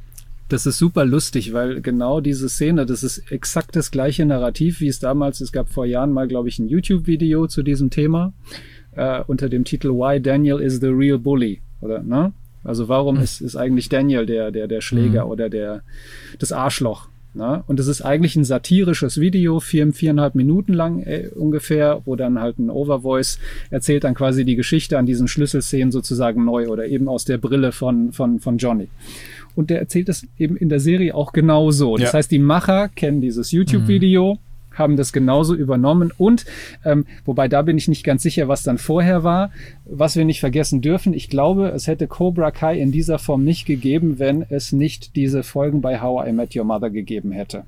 Das 0.50 0.66
ist 0.66 0.80
super 0.80 1.06
lustig, 1.06 1.54
weil 1.54 1.80
genau 1.80 2.22
diese 2.22 2.50
Szene, 2.50 2.88
das 2.88 3.04
ist 3.04 3.32
exakt 3.32 3.76
das 3.76 3.92
gleiche 3.92 4.26
Narrativ, 4.26 4.80
wie 4.80 4.88
es 4.88 5.00
damals, 5.00 5.42
es 5.42 5.52
gab 5.52 5.70
vor 5.70 5.86
Jahren 5.86 6.12
mal, 6.12 6.28
glaube 6.28 6.50
ich, 6.50 6.58
ein 6.58 6.68
YouTube-Video 6.68 7.46
zu 7.46 7.62
diesem 7.62 7.92
Thema 7.92 8.34
äh, 8.94 9.22
unter 9.28 9.48
dem 9.48 9.64
Titel 9.64 9.90
Why 9.90 10.20
Daniel 10.20 10.60
is 10.60 10.80
the 10.80 10.88
real 10.88 11.20
bully, 11.20 11.62
oder, 11.82 12.02
ne? 12.02 12.34
Also 12.64 12.88
warum 12.88 13.18
ist, 13.18 13.42
ist 13.42 13.56
eigentlich 13.56 13.90
Daniel 13.90 14.26
der, 14.26 14.52
der, 14.52 14.68
der 14.68 14.82
Schläger 14.82 15.28
oder 15.28 15.50
der, 15.50 15.84
das 16.40 16.52
Arschloch? 16.52 17.08
Ne? 17.40 17.64
Und 17.68 17.80
es 17.80 17.88
ist 17.88 18.02
eigentlich 18.02 18.36
ein 18.36 18.44
satirisches 18.44 19.20
Video, 19.20 19.62
vier, 19.62 19.92
viereinhalb 19.94 20.36
Minuten 20.36 20.74
lang 20.74 21.00
äh, 21.04 21.30
ungefähr, 21.34 22.02
wo 22.04 22.18
dann 22.18 22.40
halt 22.42 22.60
ein 22.60 22.70
Overvoice 22.70 23.40
erzählt 23.70 24.04
dann 24.04 24.14
quasi 24.14 24.44
die 24.44 24.58
Geschichte 24.58 24.98
an 24.98 25.06
diesen 25.06 25.30
Schlüsselszenen 25.30 25.92
sozusagen 25.94 26.44
neu 26.44 26.68
oder 26.68 26.86
eben 26.86 27.08
aus 27.08 27.24
der 27.24 27.38
Brille 27.38 27.72
von, 27.72 28.12
von, 28.12 28.40
von 28.42 28.58
Johnny. 28.58 28.90
Und 29.56 29.70
der 29.70 29.80
erzählt 29.80 30.10
das 30.10 30.28
eben 30.38 30.58
in 30.58 30.68
der 30.68 30.82
Serie 30.82 31.16
auch 31.16 31.32
genauso. 31.32 31.96
Das 31.96 32.12
Ja. 32.12 32.18
heißt, 32.18 32.30
die 32.30 32.40
Macher 32.40 32.90
kennen 32.90 33.22
dieses 33.22 33.52
YouTube-Video, 33.52 34.38
haben 34.80 34.98
das 34.98 35.14
genauso 35.14 35.54
übernommen 35.54 36.12
und 36.18 36.46
ähm, 36.84 37.06
wobei 37.26 37.48
da 37.48 37.62
bin 37.62 37.78
ich 37.78 37.88
nicht 37.88 38.04
ganz 38.04 38.24
sicher, 38.24 38.48
was 38.48 38.64
dann 38.64 38.78
vorher 38.78 39.24
war. 39.24 39.52
Was 39.86 40.16
wir 40.16 40.26
nicht 40.26 40.40
vergessen 40.40 40.82
dürfen, 40.82 41.14
ich 41.14 41.30
glaube, 41.30 41.70
es 41.70 41.88
hätte 41.88 42.08
Cobra 42.08 42.52
Kai 42.52 42.80
in 42.80 42.92
dieser 42.92 43.20
Form 43.20 43.44
nicht 43.44 43.66
gegeben, 43.66 44.18
wenn 44.18 44.44
es 44.50 44.72
nicht 44.72 45.16
diese 45.16 45.44
Folgen 45.44 45.82
bei 45.82 46.02
How 46.02 46.28
I 46.28 46.32
Met 46.32 46.56
Your 46.56 46.64
Mother 46.64 46.90
gegeben 46.90 47.32
hätte. 47.32 47.66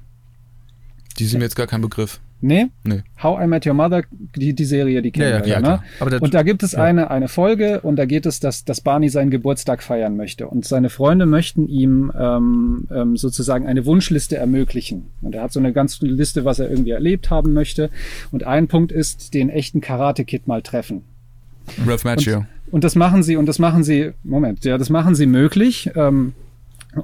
Die 1.19 1.25
sind 1.25 1.39
mir 1.39 1.45
jetzt 1.45 1.55
gar 1.55 1.67
kein 1.67 1.81
Begriff. 1.81 2.19
Nee? 2.41 2.67
Nee. 2.83 3.03
How 3.21 3.39
I 3.41 3.47
Met 3.47 3.65
Your 3.67 3.73
Mother, 3.75 4.03
die, 4.35 4.53
die 4.53 4.65
Serie, 4.65 5.01
die 5.01 5.11
kennen 5.11 5.29
Ja, 5.29 5.37
ja, 5.37 5.45
wir 5.45 5.53
ja, 5.53 5.59
ne? 5.59 5.83
Aber 5.99 6.21
und 6.21 6.33
da 6.33 6.41
gibt 6.41 6.63
es 6.63 6.71
ja. 6.71 6.83
eine, 6.83 7.11
eine 7.11 7.27
Folge 7.27 7.81
und 7.81 7.97
da 7.97 8.05
geht 8.05 8.25
es, 8.25 8.39
dass, 8.39 8.65
dass 8.65 8.81
Barney 8.81 9.09
seinen 9.09 9.29
Geburtstag 9.29 9.83
feiern 9.83 10.17
möchte. 10.17 10.47
Und 10.47 10.65
seine 10.65 10.89
Freunde 10.89 11.27
möchten 11.27 11.67
ihm 11.67 12.11
ähm, 12.19 12.87
ähm, 12.91 13.15
sozusagen 13.15 13.67
eine 13.67 13.85
Wunschliste 13.85 14.37
ermöglichen. 14.37 15.05
Und 15.21 15.35
er 15.35 15.43
hat 15.43 15.53
so 15.53 15.59
eine 15.59 15.71
ganze 15.71 16.05
Liste, 16.05 16.43
was 16.43 16.59
er 16.59 16.69
irgendwie 16.69 16.91
erlebt 16.91 17.29
haben 17.29 17.53
möchte. 17.53 17.91
Und 18.31 18.43
ein 18.43 18.67
Punkt 18.67 18.91
ist, 18.91 19.33
den 19.35 19.49
echten 19.49 19.79
Karate-Kid 19.79 20.47
mal 20.47 20.63
treffen. 20.63 21.03
Ralph 21.85 22.03
Macchio. 22.03 22.45
Und 22.71 22.83
das 22.83 22.95
machen 22.95 23.21
sie, 23.21 23.35
und 23.35 23.45
das 23.45 23.59
machen 23.59 23.83
sie, 23.83 24.11
Moment, 24.23 24.65
ja, 24.65 24.77
das 24.77 24.89
machen 24.89 25.13
sie 25.13 25.25
möglich. 25.25 25.91
Ähm, 25.95 26.33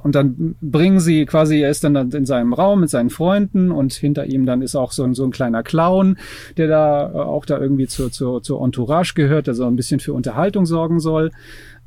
Und 0.02 0.14
dann 0.14 0.54
bringen 0.60 1.00
sie 1.00 1.24
quasi, 1.24 1.60
er 1.60 1.70
ist 1.70 1.82
dann 1.82 1.96
in 2.12 2.26
seinem 2.26 2.52
Raum 2.52 2.80
mit 2.80 2.90
seinen 2.90 3.10
Freunden 3.10 3.70
und 3.70 3.94
hinter 3.94 4.26
ihm 4.26 4.44
dann 4.44 4.60
ist 4.60 4.76
auch 4.76 4.92
so 4.92 5.02
ein, 5.02 5.14
so 5.14 5.24
ein 5.24 5.30
kleiner 5.30 5.62
Clown, 5.62 6.18
der 6.56 6.68
da 6.68 7.10
äh, 7.10 7.16
auch 7.16 7.46
da 7.46 7.58
irgendwie 7.58 7.86
zur, 7.86 8.12
zur, 8.12 8.42
zur 8.42 8.62
Entourage 8.62 9.14
gehört, 9.14 9.46
der 9.46 9.54
so 9.54 9.66
ein 9.66 9.76
bisschen 9.76 10.00
für 10.00 10.12
Unterhaltung 10.12 10.66
sorgen 10.66 11.00
soll. 11.00 11.30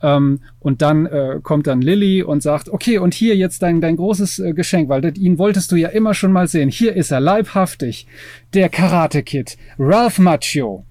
Ähm, 0.01 0.39
und 0.59 0.81
dann 0.81 1.05
äh, 1.05 1.39
kommt 1.43 1.67
dann 1.67 1.81
Lilly 1.81 2.23
und 2.23 2.41
sagt, 2.41 2.69
okay, 2.69 2.97
und 2.97 3.13
hier 3.13 3.35
jetzt 3.35 3.61
dein, 3.61 3.81
dein 3.81 3.97
großes 3.97 4.39
äh, 4.39 4.53
Geschenk, 4.53 4.89
weil 4.89 5.01
das, 5.01 5.15
ihn 5.15 5.37
wolltest 5.37 5.71
du 5.71 5.75
ja 5.75 5.89
immer 5.89 6.15
schon 6.15 6.31
mal 6.31 6.47
sehen. 6.47 6.69
Hier 6.69 6.95
ist 6.95 7.11
er, 7.11 7.19
leibhaftig. 7.19 8.07
Der 8.55 8.69
Karate 8.69 9.21
Kid, 9.21 9.57
Ralph 9.77 10.17
Macchio. 10.17 10.85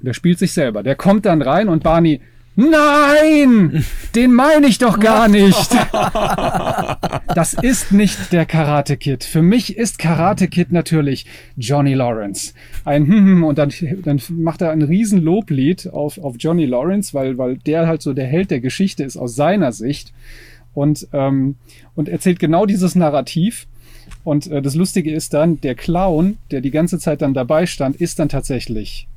Der 0.00 0.12
spielt 0.12 0.38
sich 0.38 0.52
selber. 0.52 0.82
Der 0.82 0.94
kommt 0.94 1.26
dann 1.26 1.42
rein 1.42 1.68
und 1.68 1.82
Barney, 1.82 2.20
Nein, 2.68 3.84
den 4.14 4.34
meine 4.34 4.66
ich 4.66 4.76
doch 4.76 5.00
gar 5.00 5.28
nicht. 5.28 5.70
Das 7.34 7.54
ist 7.54 7.92
nicht 7.92 8.32
der 8.32 8.44
Karate 8.44 8.98
Kid. 8.98 9.24
Für 9.24 9.40
mich 9.40 9.78
ist 9.78 9.98
Karate 9.98 10.48
Kid 10.48 10.70
natürlich 10.70 11.24
Johnny 11.56 11.94
Lawrence. 11.94 12.52
Ein 12.84 13.06
hm, 13.06 13.24
hm 13.24 13.44
und 13.44 13.56
dann, 13.56 13.72
dann 14.04 14.20
macht 14.28 14.60
er 14.60 14.72
ein 14.72 14.82
riesen 14.82 15.22
Loblied 15.22 15.88
auf, 15.88 16.18
auf 16.18 16.36
Johnny 16.38 16.66
Lawrence, 16.66 17.14
weil, 17.14 17.38
weil 17.38 17.56
der 17.56 17.86
halt 17.86 18.02
so 18.02 18.12
der 18.12 18.26
Held 18.26 18.50
der 18.50 18.60
Geschichte 18.60 19.04
ist 19.04 19.16
aus 19.16 19.34
seiner 19.34 19.72
Sicht 19.72 20.12
und, 20.74 21.08
ähm, 21.12 21.56
und 21.94 22.08
erzählt 22.10 22.40
genau 22.40 22.66
dieses 22.66 22.94
Narrativ. 22.94 23.66
Und 24.22 24.48
äh, 24.48 24.60
das 24.60 24.74
Lustige 24.74 25.12
ist 25.12 25.32
dann, 25.32 25.60
der 25.62 25.74
Clown, 25.74 26.36
der 26.50 26.60
die 26.60 26.70
ganze 26.70 26.98
Zeit 26.98 27.22
dann 27.22 27.32
dabei 27.32 27.64
stand, 27.64 27.96
ist 27.96 28.18
dann 28.18 28.28
tatsächlich 28.28 29.08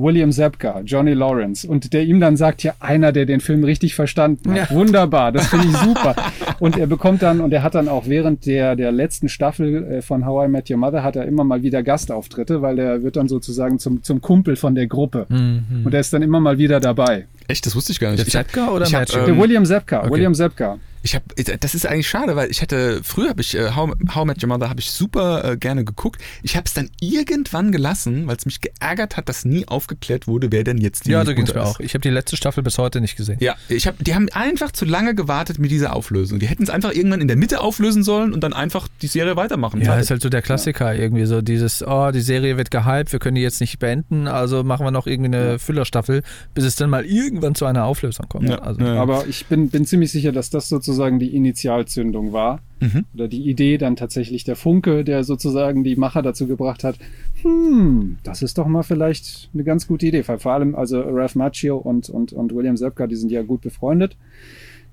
William 0.00 0.32
Zepka, 0.32 0.80
Johnny 0.84 1.12
Lawrence 1.12 1.66
und 1.66 1.92
der 1.92 2.04
ihm 2.04 2.20
dann 2.20 2.36
sagt, 2.36 2.62
ja, 2.62 2.74
einer, 2.80 3.12
der 3.12 3.26
den 3.26 3.40
Film 3.40 3.64
richtig 3.64 3.94
verstanden 3.94 4.50
hat. 4.50 4.70
Ja. 4.70 4.76
Wunderbar, 4.76 5.32
das 5.32 5.46
finde 5.48 5.68
ich 5.68 5.76
super. 5.76 6.14
und 6.60 6.76
er 6.76 6.86
bekommt 6.86 7.22
dann, 7.22 7.40
und 7.40 7.52
er 7.52 7.62
hat 7.62 7.74
dann 7.74 7.88
auch 7.88 8.06
während 8.06 8.46
der, 8.46 8.76
der 8.76 8.92
letzten 8.92 9.28
Staffel 9.28 9.84
äh, 9.84 10.02
von 10.02 10.26
How 10.26 10.46
I 10.46 10.48
Met 10.50 10.70
Your 10.70 10.78
Mother 10.78 11.02
hat 11.02 11.16
er 11.16 11.24
immer 11.26 11.44
mal 11.44 11.62
wieder 11.62 11.82
Gastauftritte, 11.82 12.62
weil 12.62 12.78
er 12.78 13.02
wird 13.02 13.16
dann 13.16 13.28
sozusagen 13.28 13.78
zum, 13.78 14.02
zum 14.02 14.20
Kumpel 14.20 14.56
von 14.56 14.74
der 14.74 14.86
Gruppe. 14.86 15.26
Mhm. 15.28 15.82
Und 15.84 15.94
er 15.94 16.00
ist 16.00 16.12
dann 16.12 16.22
immer 16.22 16.40
mal 16.40 16.58
wieder 16.58 16.80
dabei. 16.80 17.26
Echt, 17.50 17.66
das 17.66 17.74
wusste 17.74 17.92
ich 17.92 18.00
gar 18.00 18.10
nicht. 18.10 18.24
Der 18.24 18.26
Zepka 18.26 18.68
oder 18.68 18.86
ich 18.86 18.94
hab, 18.94 19.12
ähm, 19.12 19.26
Der 19.26 19.38
William 19.38 19.64
Zepka, 19.64 20.00
okay. 20.00 20.10
William 20.10 20.34
Zepka. 20.34 20.78
Ich 21.02 21.14
habe, 21.14 21.24
das 21.60 21.74
ist 21.74 21.86
eigentlich 21.86 22.08
schade, 22.08 22.36
weil 22.36 22.50
ich 22.50 22.60
hätte 22.60 23.00
früher 23.02 23.30
habe 23.30 23.40
ich 23.40 23.56
äh, 23.56 23.70
How, 23.74 23.92
How 24.14 24.24
Met 24.26 24.42
Your 24.42 24.48
Mother 24.48 24.68
habe 24.68 24.80
ich 24.80 24.90
super 24.90 25.52
äh, 25.52 25.56
gerne 25.56 25.84
geguckt. 25.84 26.20
Ich 26.42 26.56
habe 26.56 26.66
es 26.66 26.74
dann 26.74 26.90
irgendwann 27.00 27.72
gelassen, 27.72 28.26
weil 28.26 28.36
es 28.36 28.44
mich 28.44 28.60
geärgert 28.60 29.16
hat, 29.16 29.28
dass 29.28 29.46
nie 29.46 29.66
aufgeklärt 29.66 30.26
wurde, 30.26 30.52
wer 30.52 30.62
denn 30.62 30.76
jetzt 30.76 31.06
die 31.06 31.12
Ja, 31.12 31.24
so 31.24 31.34
ging's 31.34 31.54
mir 31.54 31.62
auch. 31.62 31.80
Ich 31.80 31.94
habe 31.94 32.02
die 32.02 32.10
letzte 32.10 32.36
Staffel 32.36 32.62
bis 32.62 32.76
heute 32.76 33.00
nicht 33.00 33.16
gesehen. 33.16 33.38
Ja, 33.40 33.56
ich 33.68 33.86
habe, 33.86 34.02
die 34.02 34.14
haben 34.14 34.28
einfach 34.30 34.72
zu 34.72 34.84
lange 34.84 35.14
gewartet 35.14 35.58
mit 35.58 35.70
dieser 35.70 35.96
Auflösung. 35.96 36.38
Die 36.38 36.46
hätten 36.46 36.64
es 36.64 36.70
einfach 36.70 36.92
irgendwann 36.92 37.22
in 37.22 37.28
der 37.28 37.36
Mitte 37.38 37.60
auflösen 37.60 38.02
sollen 38.02 38.34
und 38.34 38.42
dann 38.42 38.52
einfach 38.52 38.86
die 39.00 39.06
Serie 39.06 39.36
weitermachen. 39.36 39.80
Ja, 39.80 39.98
ist 39.98 40.10
halt 40.10 40.20
so 40.20 40.28
der 40.28 40.42
Klassiker 40.42 40.92
ja. 40.92 41.00
irgendwie 41.00 41.24
so 41.24 41.40
dieses, 41.40 41.82
oh, 41.82 42.10
die 42.10 42.20
Serie 42.20 42.58
wird 42.58 42.70
gehypt, 42.70 43.12
wir 43.12 43.20
können 43.20 43.36
die 43.36 43.42
jetzt 43.42 43.60
nicht 43.60 43.78
beenden, 43.78 44.28
also 44.28 44.64
machen 44.64 44.84
wir 44.84 44.90
noch 44.90 45.06
irgendwie 45.06 45.34
eine 45.34 45.58
Füllerstaffel, 45.58 46.22
bis 46.52 46.64
es 46.64 46.76
dann 46.76 46.90
mal 46.90 47.06
irgendwann 47.06 47.39
zu 47.54 47.64
einer 47.64 47.84
Auflösung 47.84 48.26
kommt. 48.28 48.48
Ja. 48.48 48.58
Also. 48.58 48.84
Aber 48.84 49.26
ich 49.28 49.46
bin, 49.46 49.68
bin 49.68 49.84
ziemlich 49.84 50.12
sicher, 50.12 50.32
dass 50.32 50.50
das 50.50 50.68
sozusagen 50.68 51.18
die 51.18 51.34
Initial 51.34 51.70
Initialzündung 51.70 52.32
war. 52.32 52.60
Mhm. 52.80 53.04
Oder 53.14 53.28
die 53.28 53.48
Idee 53.48 53.78
dann 53.78 53.96
tatsächlich 53.96 54.44
der 54.44 54.56
Funke, 54.56 55.04
der 55.04 55.24
sozusagen 55.24 55.84
die 55.84 55.96
Macher 55.96 56.22
dazu 56.22 56.46
gebracht 56.46 56.84
hat, 56.84 56.96
hm, 57.42 58.18
das 58.22 58.42
ist 58.42 58.58
doch 58.58 58.66
mal 58.66 58.82
vielleicht 58.82 59.50
eine 59.52 59.64
ganz 59.64 59.86
gute 59.86 60.06
Idee. 60.06 60.26
Weil 60.26 60.38
vor 60.38 60.52
allem, 60.52 60.74
also 60.74 61.00
Ralph 61.00 61.34
Macchio 61.34 61.76
und, 61.76 62.08
und, 62.08 62.32
und 62.32 62.54
William 62.54 62.76
Zepka, 62.76 63.06
die 63.06 63.16
sind 63.16 63.30
ja 63.30 63.42
gut 63.42 63.60
befreundet, 63.60 64.16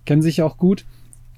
kennen 0.05 0.21
sich 0.21 0.41
auch 0.41 0.57
gut. 0.57 0.85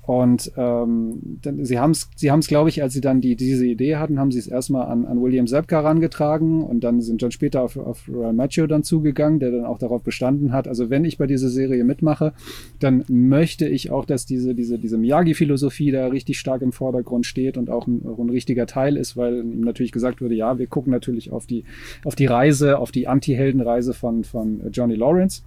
Und 0.09 0.51
ähm, 0.57 1.37
dann, 1.43 1.63
sie 1.63 1.77
haben 1.77 1.91
es, 1.91 2.09
sie 2.15 2.31
haben's, 2.31 2.47
glaube 2.47 2.69
ich, 2.69 2.81
als 2.81 2.93
sie 2.93 2.99
dann 2.99 3.21
die, 3.21 3.35
diese 3.35 3.67
Idee 3.67 3.97
hatten, 3.97 4.17
haben 4.17 4.31
sie 4.31 4.39
es 4.39 4.47
erstmal 4.47 4.87
an, 4.87 5.05
an 5.05 5.21
William 5.21 5.45
Zepka 5.45 5.83
herangetragen 5.83 6.63
und 6.63 6.83
dann 6.83 6.99
sind 6.99 7.21
dann 7.21 7.29
später 7.29 7.61
auf, 7.61 7.77
auf 7.77 8.09
Royal 8.11 8.33
Macho 8.33 8.65
dann 8.65 8.81
zugegangen, 8.81 9.39
der 9.39 9.51
dann 9.51 9.65
auch 9.65 9.77
darauf 9.77 10.01
bestanden 10.01 10.51
hat, 10.51 10.67
also 10.67 10.89
wenn 10.89 11.05
ich 11.05 11.19
bei 11.19 11.27
dieser 11.27 11.49
Serie 11.49 11.83
mitmache, 11.83 12.33
dann 12.79 13.05
möchte 13.07 13.67
ich 13.67 13.91
auch, 13.91 14.03
dass 14.03 14.25
diese, 14.25 14.55
diese, 14.55 14.79
diese 14.79 14.97
Miyagi-Philosophie 14.97 15.91
da 15.91 16.07
richtig 16.07 16.39
stark 16.39 16.63
im 16.63 16.71
Vordergrund 16.71 17.27
steht 17.27 17.55
und 17.55 17.69
auch 17.69 17.85
ein, 17.85 18.03
auch 18.07 18.17
ein 18.17 18.31
richtiger 18.31 18.65
Teil 18.65 18.97
ist, 18.97 19.15
weil 19.15 19.41
ihm 19.41 19.61
natürlich 19.61 19.91
gesagt 19.91 20.23
wurde, 20.23 20.33
ja, 20.33 20.57
wir 20.57 20.65
gucken 20.65 20.91
natürlich 20.91 21.31
auf 21.31 21.45
die, 21.45 21.65
auf 22.03 22.15
die 22.15 22.25
Reise, 22.25 22.79
auf 22.79 22.91
die 22.91 23.07
Anti-Helden-Reise 23.07 23.93
von, 23.93 24.23
von 24.23 24.71
Johnny 24.71 24.95
Lawrence 24.95 25.43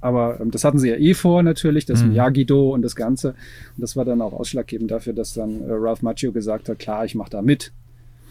aber 0.00 0.40
ähm, 0.40 0.50
das 0.50 0.64
hatten 0.64 0.78
sie 0.78 0.88
ja 0.88 0.96
eh 0.96 1.14
vor 1.14 1.42
natürlich, 1.42 1.86
das 1.86 2.02
mhm. 2.02 2.10
Miyagi-Do 2.10 2.72
und 2.72 2.82
das 2.82 2.96
Ganze. 2.96 3.30
Und 3.30 3.82
das 3.82 3.96
war 3.96 4.04
dann 4.04 4.20
auch 4.22 4.32
ausschlaggebend 4.32 4.90
dafür, 4.90 5.12
dass 5.12 5.34
dann 5.34 5.62
äh, 5.62 5.72
Ralph 5.72 6.02
Macchio 6.02 6.32
gesagt 6.32 6.68
hat, 6.68 6.78
klar, 6.78 7.04
ich 7.04 7.14
mache 7.14 7.30
da 7.30 7.42
mit. 7.42 7.72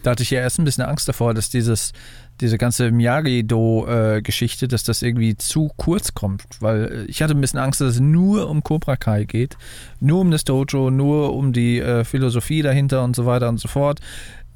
Da 0.02 0.12
hatte 0.12 0.22
ich 0.22 0.30
ja 0.30 0.40
erst 0.40 0.58
ein 0.58 0.64
bisschen 0.64 0.84
Angst 0.84 1.08
davor, 1.08 1.34
dass 1.34 1.50
dieses, 1.50 1.92
diese 2.40 2.56
ganze 2.56 2.90
Miyagi-Do-Geschichte, 2.90 4.66
dass 4.66 4.82
das 4.82 5.02
irgendwie 5.02 5.36
zu 5.36 5.70
kurz 5.76 6.14
kommt. 6.14 6.44
Weil 6.60 6.84
äh, 6.84 7.04
ich 7.04 7.22
hatte 7.22 7.34
ein 7.34 7.40
bisschen 7.40 7.58
Angst, 7.58 7.80
dass 7.80 7.94
es 7.94 8.00
nur 8.00 8.48
um 8.48 8.62
Cobra 8.62 8.96
Kai 8.96 9.24
geht, 9.24 9.56
nur 10.00 10.20
um 10.20 10.30
das 10.30 10.44
Dojo, 10.44 10.90
nur 10.90 11.34
um 11.34 11.52
die 11.52 11.78
äh, 11.80 12.04
Philosophie 12.04 12.62
dahinter 12.62 13.04
und 13.04 13.14
so 13.14 13.26
weiter 13.26 13.48
und 13.48 13.60
so 13.60 13.68
fort. 13.68 14.00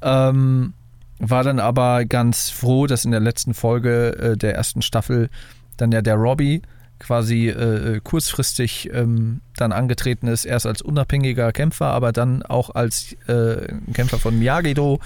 Ähm, 0.01 0.73
war 1.19 1.43
dann 1.43 1.59
aber 1.59 2.05
ganz 2.05 2.49
froh, 2.49 2.87
dass 2.87 3.05
in 3.05 3.11
der 3.11 3.21
letzten 3.21 3.53
Folge 3.53 4.17
äh, 4.17 4.37
der 4.37 4.55
ersten 4.55 4.81
Staffel 4.81 5.29
dann 5.77 5.91
ja 5.91 6.01
der 6.01 6.15
Robbie 6.15 6.61
quasi 6.99 7.49
äh, 7.49 7.99
kurzfristig 8.03 8.89
ähm, 8.93 9.41
dann 9.57 9.71
angetreten 9.71 10.27
ist, 10.27 10.45
erst 10.45 10.65
als 10.65 10.81
unabhängiger 10.81 11.51
Kämpfer, 11.51 11.87
aber 11.87 12.11
dann 12.11 12.43
auch 12.43 12.73
als 12.73 13.13
äh, 13.27 13.73
Kämpfer 13.93 14.19
von 14.19 14.37
Miyagi-Do 14.37 14.99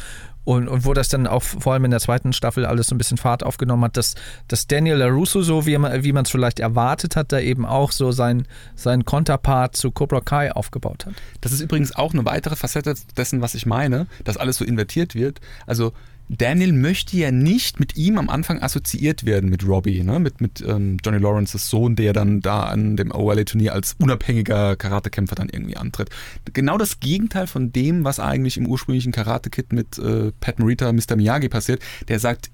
und, 0.50 0.68
und 0.68 0.84
wo 0.84 0.94
das 0.94 1.10
dann 1.10 1.28
auch 1.28 1.44
vor 1.44 1.74
allem 1.74 1.86
in 1.86 1.92
der 1.92 2.00
zweiten 2.00 2.34
Staffel 2.34 2.66
alles 2.66 2.88
so 2.88 2.96
ein 2.96 2.98
bisschen 2.98 3.18
Fahrt 3.18 3.44
aufgenommen 3.44 3.84
hat, 3.84 3.98
dass, 3.98 4.16
dass 4.48 4.66
Daniel 4.66 4.98
LaRusso, 4.98 5.44
so 5.44 5.68
wie 5.68 5.78
man 5.78 6.04
wie 6.04 6.12
es 6.12 6.30
vielleicht 6.32 6.60
erwartet 6.60 7.16
hat, 7.16 7.32
da 7.32 7.40
eben 7.40 7.68
auch 7.68 7.92
so 7.92 8.12
sein, 8.12 8.48
sein 8.76 9.06
Konterpart 9.06 9.76
zu 9.76 9.92
Cobra 9.92 10.22
Kai 10.22 10.52
aufgebaut 10.52 11.06
hat. 11.06 11.14
Das 11.42 11.52
ist 11.52 11.62
übrigens 11.62 11.96
auch 11.96 12.14
eine 12.14 12.26
weitere 12.26 12.56
Facette 12.56 12.96
dessen, 13.16 13.42
was 13.42 13.54
ich 13.54 13.68
meine, 13.68 14.08
dass 14.24 14.38
alles 14.38 14.58
so 14.58 14.66
invertiert 14.66 15.14
wird. 15.14 15.40
Also 15.68 15.94
Daniel 16.30 16.74
möchte 16.74 17.18
ja 17.18 17.32
nicht 17.32 17.80
mit 17.80 17.98
ihm 17.98 18.20
am 18.20 18.30
Anfang 18.30 18.62
assoziiert 18.62 19.26
werden 19.26 19.50
mit 19.50 19.68
Robbie, 19.68 20.04
ne? 20.04 20.20
mit, 20.20 20.42
mit 20.42 20.62
ähm, 20.62 20.98
Johnny 21.04 21.18
Lawrences 21.18 21.70
Sohn, 21.70 21.96
der 21.96 22.14
dann 22.14 22.40
da 22.40 22.64
an 22.64 22.96
dem 22.96 23.12
OLA-Turnier 23.12 23.74
als 23.74 23.96
unabhängiger 24.00 24.76
Karatekämpfer 24.76 25.36
dann 25.36 25.50
irgendwie 25.50 25.76
antritt. 25.76 26.10
Genau 26.54 26.78
das 26.78 27.00
Gegenteil 27.00 27.48
von 27.48 27.72
dem, 27.72 28.04
was 28.04 28.20
eigentlich 28.20 28.58
im 28.58 28.68
ursprünglichen 28.68 29.12
Karate-Kit 29.12 29.74
mit 29.74 29.98
äh, 29.98 30.32
Pat 30.40 30.60
Morita, 30.60 30.94
Mr. 30.94 31.16
Miyagi 31.16 31.50
passiert. 31.50 31.82
Der 32.08 32.20
sagt, 32.20 32.52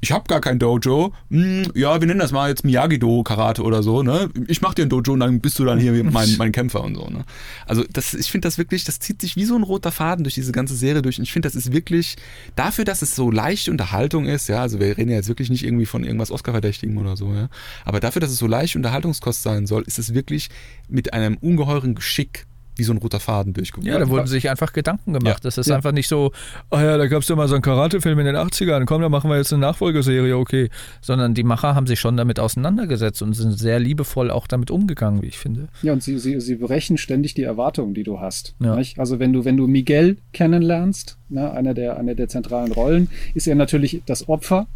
ich 0.00 0.12
habe 0.12 0.24
gar 0.28 0.40
kein 0.40 0.58
Dojo. 0.58 1.12
Hm, 1.30 1.70
ja, 1.74 2.00
wir 2.00 2.06
nennen 2.06 2.20
das 2.20 2.32
mal 2.32 2.48
jetzt 2.48 2.64
Miyagi-Do 2.64 3.22
Karate 3.22 3.62
oder 3.62 3.82
so. 3.82 4.02
Ne? 4.02 4.28
Ich 4.48 4.60
mache 4.60 4.74
dir 4.74 4.82
ein 4.82 4.88
Dojo 4.88 5.12
und 5.12 5.20
dann 5.20 5.40
bist 5.40 5.58
du 5.58 5.64
dann 5.64 5.78
hier 5.78 5.92
mein, 6.10 6.36
mein 6.38 6.52
Kämpfer 6.52 6.82
und 6.82 6.94
so. 6.94 7.08
Ne? 7.08 7.24
Also 7.66 7.84
das, 7.90 8.14
ich 8.14 8.30
finde 8.30 8.46
das 8.46 8.58
wirklich, 8.58 8.84
das 8.84 8.98
zieht 8.98 9.20
sich 9.20 9.36
wie 9.36 9.44
so 9.44 9.56
ein 9.56 9.62
roter 9.62 9.92
Faden 9.92 10.24
durch 10.24 10.34
diese 10.34 10.52
ganze 10.52 10.74
Serie 10.74 11.02
durch. 11.02 11.18
Und 11.18 11.24
ich 11.24 11.32
finde, 11.32 11.48
das 11.48 11.54
ist 11.54 11.72
wirklich 11.72 12.16
dafür, 12.54 12.84
dass 12.84 13.02
es 13.02 13.14
so 13.14 13.30
leichte 13.30 13.70
Unterhaltung 13.70 14.26
ist. 14.26 14.48
Ja, 14.48 14.60
also 14.60 14.80
wir 14.80 14.96
reden 14.96 15.10
ja 15.10 15.16
jetzt 15.16 15.28
wirklich 15.28 15.50
nicht 15.50 15.64
irgendwie 15.64 15.86
von 15.86 16.04
irgendwas 16.04 16.30
Oscar-Verdächtigen 16.30 16.98
oder 16.98 17.16
so. 17.16 17.32
Ja, 17.32 17.48
aber 17.84 18.00
dafür, 18.00 18.20
dass 18.20 18.30
es 18.30 18.38
so 18.38 18.46
leicht 18.46 18.76
Unterhaltungskost 18.76 19.42
sein 19.42 19.66
soll, 19.66 19.82
ist 19.82 19.98
es 19.98 20.14
wirklich 20.14 20.50
mit 20.88 21.12
einem 21.12 21.36
ungeheuren 21.38 21.94
Geschick 21.94 22.46
wie 22.76 22.84
so 22.84 22.92
ein 22.92 22.98
roter 22.98 23.20
Faden 23.20 23.52
durchguckt. 23.52 23.86
Ja, 23.86 23.98
da 23.98 24.08
wurden 24.08 24.26
sich 24.26 24.48
einfach 24.50 24.72
Gedanken 24.72 25.12
gemacht. 25.12 25.38
Ja. 25.38 25.40
Das 25.42 25.58
ist 25.58 25.68
ja. 25.68 25.76
einfach 25.76 25.92
nicht 25.92 26.08
so, 26.08 26.32
oh 26.70 26.78
ja, 26.78 26.96
da 26.96 27.06
gab 27.06 27.22
es 27.22 27.28
ja 27.28 27.36
mal 27.36 27.48
so 27.48 27.54
einen 27.54 27.62
Karate-Film 27.62 28.18
in 28.18 28.26
den 28.26 28.36
80ern, 28.36 28.84
komm, 28.84 29.02
da 29.02 29.08
machen 29.08 29.30
wir 29.30 29.36
jetzt 29.36 29.52
eine 29.52 29.60
Nachfolgeserie, 29.60 30.36
okay. 30.36 30.70
Sondern 31.00 31.34
die 31.34 31.42
Macher 31.42 31.74
haben 31.74 31.86
sich 31.86 32.00
schon 32.00 32.16
damit 32.16 32.38
auseinandergesetzt 32.38 33.22
und 33.22 33.32
sind 33.34 33.58
sehr 33.58 33.78
liebevoll 33.78 34.30
auch 34.30 34.46
damit 34.46 34.70
umgegangen, 34.70 35.22
wie 35.22 35.26
ich 35.26 35.38
finde. 35.38 35.68
Ja, 35.82 35.92
und 35.92 36.02
sie, 36.02 36.18
sie, 36.18 36.40
sie 36.40 36.56
brechen 36.56 36.98
ständig 36.98 37.34
die 37.34 37.42
Erwartungen, 37.42 37.94
die 37.94 38.02
du 38.02 38.20
hast. 38.20 38.54
Ja. 38.60 38.78
Also 38.96 39.18
wenn 39.18 39.32
du, 39.32 39.44
wenn 39.44 39.56
du 39.56 39.66
Miguel 39.66 40.18
kennenlernst, 40.32 41.18
ne, 41.28 41.50
einer, 41.50 41.74
der, 41.74 41.98
einer 41.98 42.14
der 42.14 42.28
zentralen 42.28 42.72
Rollen, 42.72 43.08
ist 43.34 43.46
er 43.46 43.54
natürlich 43.54 44.02
das 44.06 44.28
Opfer 44.28 44.66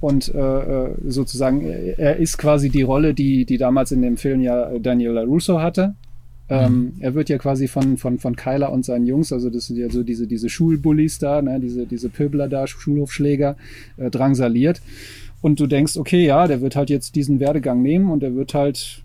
und 0.00 0.34
äh, 0.34 0.38
äh 0.38 0.94
sozusagen 1.08 1.62
er 1.62 2.16
ist 2.16 2.36
quasi 2.36 2.68
die 2.68 2.82
Rolle, 2.82 3.14
die 3.14 3.44
die 3.46 3.56
damals 3.56 3.90
in 3.90 4.02
dem 4.02 4.16
Film 4.16 4.40
ja 4.40 4.78
Daniel 4.78 5.12
LaRusso 5.12 5.60
hatte. 5.60 5.94
Ähm, 6.48 6.72
mhm. 6.72 6.92
Er 7.00 7.14
wird 7.14 7.28
ja 7.28 7.38
quasi 7.38 7.68
von, 7.68 7.96
von, 7.96 8.18
von 8.18 8.36
Kyler 8.36 8.70
und 8.72 8.84
seinen 8.84 9.06
Jungs, 9.06 9.32
also 9.32 9.48
das 9.50 9.66
sind 9.66 9.78
ja 9.78 9.88
so 9.88 10.02
diese, 10.02 10.26
diese 10.26 10.48
Schulbullies 10.48 11.18
da, 11.18 11.40
ne, 11.40 11.58
diese, 11.58 11.86
diese 11.86 12.10
Pöbler 12.10 12.48
da, 12.48 12.66
Schulhofschläger, 12.66 13.56
äh, 13.96 14.10
drangsaliert. 14.10 14.82
Und 15.40 15.60
du 15.60 15.66
denkst, 15.66 15.96
okay, 15.96 16.24
ja, 16.24 16.46
der 16.46 16.60
wird 16.60 16.76
halt 16.76 16.90
jetzt 16.90 17.16
diesen 17.16 17.40
Werdegang 17.40 17.82
nehmen 17.82 18.10
und 18.10 18.22
er 18.22 18.34
wird 18.34 18.54
halt 18.54 19.04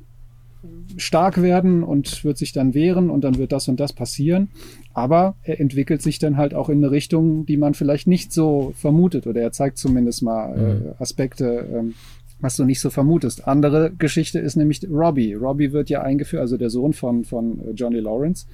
stark 0.97 1.41
werden 1.41 1.83
und 1.83 2.23
wird 2.23 2.37
sich 2.37 2.51
dann 2.51 2.73
wehren 2.73 3.09
und 3.09 3.23
dann 3.23 3.37
wird 3.37 3.51
das 3.51 3.67
und 3.67 3.79
das 3.79 3.93
passieren. 3.93 4.49
Aber 4.93 5.35
er 5.43 5.59
entwickelt 5.59 6.01
sich 6.01 6.19
dann 6.19 6.37
halt 6.37 6.53
auch 6.53 6.69
in 6.69 6.79
eine 6.79 6.91
Richtung, 6.91 7.45
die 7.45 7.57
man 7.57 7.73
vielleicht 7.73 8.07
nicht 8.07 8.33
so 8.33 8.73
vermutet 8.75 9.27
oder 9.27 9.41
er 9.41 9.51
zeigt 9.51 9.77
zumindest 9.77 10.21
mal 10.23 10.57
äh, 10.57 10.73
mhm. 10.73 10.93
Aspekte, 10.99 11.65
ähm, 11.73 11.93
was 12.41 12.55
du 12.55 12.63
nicht 12.65 12.79
so 12.79 12.89
vermutest. 12.89 13.47
Andere 13.47 13.91
Geschichte 13.97 14.39
ist 14.39 14.55
nämlich 14.55 14.85
Robbie. 14.89 15.33
Robbie 15.33 15.71
wird 15.73 15.89
ja 15.89 16.01
eingeführt, 16.01 16.41
also 16.41 16.57
der 16.57 16.69
Sohn 16.69 16.93
von, 16.93 17.23
von 17.25 17.59
äh, 17.59 17.71
Johnny 17.71 17.99
Lawrence, 17.99 18.47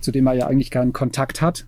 zu 0.00 0.10
dem 0.12 0.26
er 0.26 0.34
ja 0.34 0.46
eigentlich 0.46 0.70
keinen 0.70 0.92
Kontakt 0.92 1.40
hat. 1.40 1.66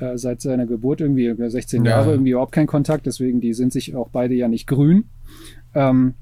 Äh, 0.00 0.16
seit 0.16 0.40
seiner 0.40 0.66
Geburt 0.66 1.00
irgendwie 1.00 1.32
16 1.50 1.84
Ja. 1.84 1.90
Jahre 1.92 2.12
irgendwie 2.12 2.30
überhaupt 2.30 2.52
keinen 2.52 2.66
Kontakt, 2.68 3.06
deswegen 3.06 3.40
die 3.40 3.52
sind 3.52 3.72
sich 3.72 3.94
auch 3.96 4.08
beide 4.10 4.34
ja 4.34 4.46
nicht 4.48 4.66
grün. 4.66 5.04
Ähm, 5.74 6.14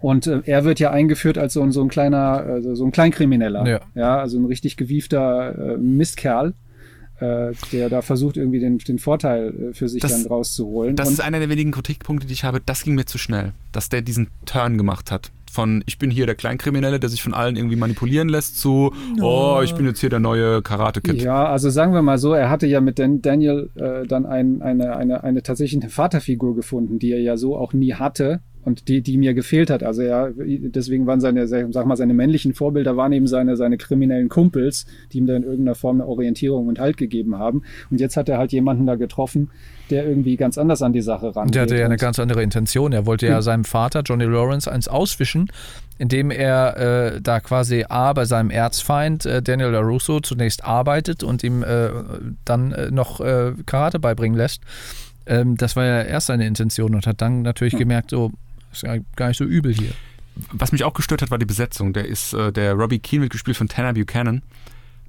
und 0.00 0.28
äh, 0.28 0.42
er 0.44 0.64
wird 0.64 0.78
ja 0.78 0.92
eingeführt 0.92 1.38
als 1.38 1.52
so, 1.54 1.62
ein- 1.62 1.72
so 1.72 1.82
ein 1.82 1.88
kleiner, 1.88 2.18
also 2.18 2.74
so 2.76 2.84
ein 2.84 2.92
Kleinkrimineller. 2.92 3.66
Ja. 3.66 3.80
ja 3.96 4.18
also 4.20 4.38
ein 4.38 4.44
richtig 4.44 4.76
gewiefter 4.76 5.74
äh, 5.74 5.76
Mistkerl, 5.76 6.54
äh, 7.20 7.52
der 7.72 7.88
da 7.88 8.02
versucht, 8.02 8.36
irgendwie 8.36 8.60
den, 8.60 8.78
den 8.78 8.98
Vorteil 8.98 9.48
äh, 9.70 9.74
für 9.74 9.88
sich 9.88 10.00
Das- 10.00 10.22
dann 10.22 10.26
rauszuholen. 10.30 10.96
Das 10.96 11.08
Und 11.08 11.14
ist 11.14 11.20
einer 11.20 11.38
der 11.38 11.48
wenigen 11.48 11.70
Kritikpunkte, 11.72 12.26
die 12.26 12.32
ich 12.32 12.44
habe. 12.44 12.60
Das 12.64 12.84
ging 12.84 12.94
mir 12.94 13.06
zu 13.06 13.18
schnell, 13.18 13.52
dass 13.72 13.88
der 13.88 14.02
diesen 14.02 14.28
Turn 14.46 14.78
gemacht 14.78 15.10
hat. 15.10 15.30
Von 15.50 15.82
ich 15.86 15.98
bin 15.98 16.10
hier 16.10 16.26
der 16.26 16.34
Kleinkriminelle, 16.34 17.00
der 17.00 17.08
sich 17.08 17.22
von 17.22 17.32
allen 17.32 17.56
irgendwie 17.56 17.76
manipulieren 17.76 18.28
lässt, 18.28 18.60
zu 18.60 18.92
oh, 19.20 19.60
ich 19.64 19.74
bin 19.74 19.86
jetzt 19.86 19.98
hier 20.00 20.10
der 20.10 20.20
neue 20.20 20.60
Karate-Kid. 20.60 21.22
Ja, 21.22 21.46
also 21.46 21.70
sagen 21.70 21.94
wir 21.94 22.02
mal 22.02 22.18
so, 22.18 22.34
er 22.34 22.50
hatte 22.50 22.66
ja 22.66 22.82
mit 22.82 22.98
Dan 22.98 23.22
Daniel 23.22 23.70
äh, 23.74 24.06
dann 24.06 24.26
ein, 24.26 24.60
eine, 24.60 24.94
eine, 24.94 25.24
eine 25.24 25.42
tatsächlich 25.42 25.80
eine 25.82 25.90
Vaterfigur 25.90 26.54
gefunden, 26.54 26.98
die 26.98 27.12
er 27.12 27.20
ja 27.20 27.38
so 27.38 27.56
auch 27.56 27.72
nie 27.72 27.94
hatte 27.94 28.40
und 28.64 28.88
die, 28.88 29.00
die 29.00 29.16
mir 29.16 29.34
gefehlt 29.34 29.70
hat. 29.70 29.82
Also 29.82 30.02
er, 30.02 30.32
deswegen 30.36 31.06
waren 31.06 31.20
seine, 31.20 31.46
sag 31.46 31.86
mal, 31.86 31.96
seine 31.96 32.14
männlichen 32.14 32.54
Vorbilder 32.54 32.96
waren 32.96 33.12
eben 33.12 33.26
seine, 33.26 33.56
seine 33.56 33.78
kriminellen 33.78 34.28
Kumpels, 34.28 34.86
die 35.12 35.18
ihm 35.18 35.26
da 35.26 35.36
in 35.36 35.42
irgendeiner 35.42 35.74
Form 35.74 36.00
eine 36.00 36.08
Orientierung 36.08 36.68
und 36.68 36.78
Halt 36.78 36.96
gegeben 36.96 37.38
haben. 37.38 37.62
Und 37.90 38.00
jetzt 38.00 38.16
hat 38.16 38.28
er 38.28 38.38
halt 38.38 38.52
jemanden 38.52 38.86
da 38.86 38.96
getroffen, 38.96 39.50
der 39.90 40.06
irgendwie 40.06 40.36
ganz 40.36 40.58
anders 40.58 40.82
an 40.82 40.92
die 40.92 41.00
Sache 41.00 41.34
rangeht. 41.34 41.54
Der 41.54 41.62
hatte 41.62 41.78
ja 41.78 41.86
eine 41.86 41.96
ganz 41.96 42.18
andere 42.18 42.42
Intention. 42.42 42.92
Er 42.92 43.06
wollte 43.06 43.26
ja 43.26 43.42
seinem 43.42 43.64
Vater, 43.64 44.02
Johnny 44.04 44.24
Lawrence, 44.24 44.70
eins 44.70 44.88
auswischen, 44.88 45.50
indem 45.98 46.30
er 46.30 47.14
äh, 47.16 47.20
da 47.20 47.40
quasi 47.40 47.84
A 47.88 48.12
bei 48.12 48.24
seinem 48.24 48.50
Erzfeind 48.50 49.26
äh, 49.26 49.42
Daniel 49.42 49.70
LaRusso 49.70 50.20
zunächst 50.20 50.64
arbeitet 50.64 51.22
und 51.22 51.42
ihm 51.42 51.62
äh, 51.62 51.88
dann 52.44 52.72
äh, 52.72 52.90
noch 52.90 53.20
äh, 53.20 53.52
Karate 53.66 53.98
beibringen 53.98 54.36
lässt. 54.36 54.62
Ähm, 55.26 55.56
das 55.56 55.76
war 55.76 55.84
ja 55.84 56.02
erst 56.02 56.28
seine 56.28 56.46
Intention 56.46 56.94
und 56.94 57.06
hat 57.06 57.20
dann 57.20 57.42
natürlich 57.42 57.76
gemerkt, 57.76 58.10
so, 58.10 58.30
ist 58.72 58.82
ja 58.82 58.96
gar 59.16 59.28
nicht 59.28 59.38
so 59.38 59.44
übel 59.44 59.72
hier. 59.74 59.90
Was 60.52 60.70
mich 60.72 60.84
auch 60.84 60.94
gestört 60.94 61.22
hat, 61.22 61.30
war 61.30 61.38
die 61.38 61.46
Besetzung. 61.46 61.92
Der 61.92 62.06
ist, 62.06 62.32
äh, 62.32 62.52
der 62.52 62.74
Robbie 62.74 63.00
Keane 63.00 63.22
wird 63.22 63.32
gespielt 63.32 63.56
von 63.56 63.68
Tanner 63.68 63.92
Buchanan. 63.94 64.42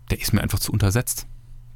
Der 0.09 0.19
ist 0.19 0.33
mir 0.33 0.41
einfach 0.41 0.59
zu 0.59 0.71
untersetzt. 0.71 1.27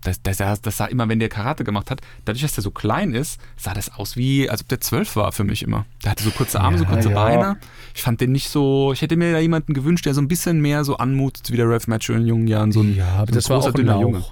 Das, 0.02 0.22
das, 0.22 0.38
sah- 0.38 0.58
das 0.62 0.76
sah 0.78 0.86
immer, 0.86 1.08
wenn 1.08 1.20
der 1.20 1.30
Karate 1.30 1.64
gemacht 1.64 1.90
hat, 1.90 2.02
dadurch, 2.26 2.42
dass 2.42 2.54
der 2.54 2.62
so 2.64 2.72
klein 2.72 3.14
ist, 3.14 3.40
sah 3.56 3.74
das 3.74 3.94
aus 3.94 4.18
wie, 4.18 4.50
als 4.50 4.62
ob 4.62 4.68
der 4.68 4.82
zwölf 4.82 5.16
war 5.16 5.32
für 5.32 5.46
mich 5.46 5.62
immer. 5.64 5.86
Der 6.04 6.12
hatte 6.12 6.24
so 6.24 6.32
kurze 6.32 6.60
Arme, 6.60 6.78
so 6.78 6.84
Ja, 6.84 6.90
kurze 6.90 7.10
ja. 7.10 7.16
Beine. 7.16 7.58
Ich 7.96 8.02
fand 8.02 8.20
den 8.20 8.34
nicht 8.34 8.50
so, 8.50 8.92
ich 8.92 9.02
hätte 9.02 9.16
mir 9.16 9.32
da 9.32 9.40
jemanden 9.40 9.74
gewünscht, 9.74 10.06
der 10.06 10.14
so 10.14 10.20
ein 10.20 10.28
bisschen 10.28 10.60
mehr 10.60 10.84
so 10.84 10.98
anmutet 10.98 11.52
wie 11.52 11.56
der 11.58 11.70
Ralph 11.70 11.88
Macchio 11.88 12.16
in 12.16 12.26
jungen 12.28 12.48
Jahren. 12.48 12.72
So 12.74 12.82
ein, 12.82 13.00
aber 13.00 13.28
so 13.28 13.36
das 13.36 13.50
war 13.50 13.60
auch 13.60 13.68
ein 13.68 13.74
dünner 13.74 14.02
Junge. 14.02 14.26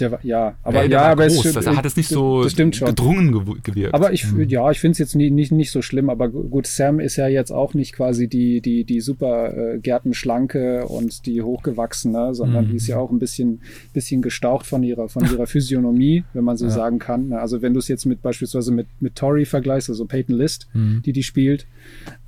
Der 0.00 0.12
war, 0.12 0.20
ja, 0.24 0.54
aber 0.62 0.78
Aber 0.80 0.88
der 0.88 0.88
ja, 0.88 1.00
war 1.00 1.06
aber 1.10 1.26
groß, 1.26 1.44
es, 1.46 1.54
das 1.54 1.66
hat 1.66 1.84
es 1.84 1.96
nicht 1.96 2.08
so 2.08 2.46
gedrungen 2.46 3.34
gew- 3.34 3.60
gewirkt. 3.62 3.94
Aber 3.94 4.12
ich, 4.12 4.30
Mhm. 4.30 4.48
ja, 4.48 4.70
ich 4.70 4.78
finde 4.80 4.92
es 4.92 4.98
jetzt 4.98 5.14
nie, 5.16 5.30
nicht, 5.30 5.50
nicht 5.52 5.70
so 5.72 5.82
schlimm, 5.82 6.08
aber 6.08 6.28
gu- 6.28 6.44
gut, 6.48 6.66
Sam 6.66 7.00
ist 7.00 7.16
ja 7.16 7.26
jetzt 7.28 7.50
auch 7.50 7.74
nicht 7.74 7.92
quasi 7.94 8.28
die, 8.28 8.60
die, 8.60 8.84
die 8.84 9.00
super 9.00 9.74
äh, 9.74 9.78
Gärtenschlanke 9.78 10.86
und 10.86 11.26
die 11.26 11.42
hochgewachsene, 11.42 12.34
sondern 12.34 12.66
Mhm. 12.66 12.70
die 12.70 12.76
ist 12.76 12.86
ja 12.86 12.98
auch 12.98 13.10
ein 13.10 13.18
bisschen, 13.18 13.60
bisschen 13.92 14.22
gestaucht 14.22 14.66
von 14.66 14.82
ihrer, 14.82 15.08
von 15.08 15.24
ihrer 15.24 15.46
Physiognomie, 15.48 16.24
wenn 16.32 16.44
man 16.44 16.56
so 16.56 16.68
sagen 16.68 16.98
kann. 16.98 17.28
ne? 17.28 17.40
Also 17.40 17.62
wenn 17.62 17.72
du 17.74 17.78
es 17.78 17.88
jetzt 17.88 18.04
mit 18.06 18.22
beispielsweise 18.22 18.72
mit, 18.72 18.86
mit 19.00 19.16
Tori 19.16 19.44
vergleichst, 19.44 19.88
also 19.90 20.04
Peyton 20.06 20.36
List, 20.36 20.68
Mhm. 20.74 21.02
die 21.04 21.12
die 21.12 21.22
spielt, 21.22 21.66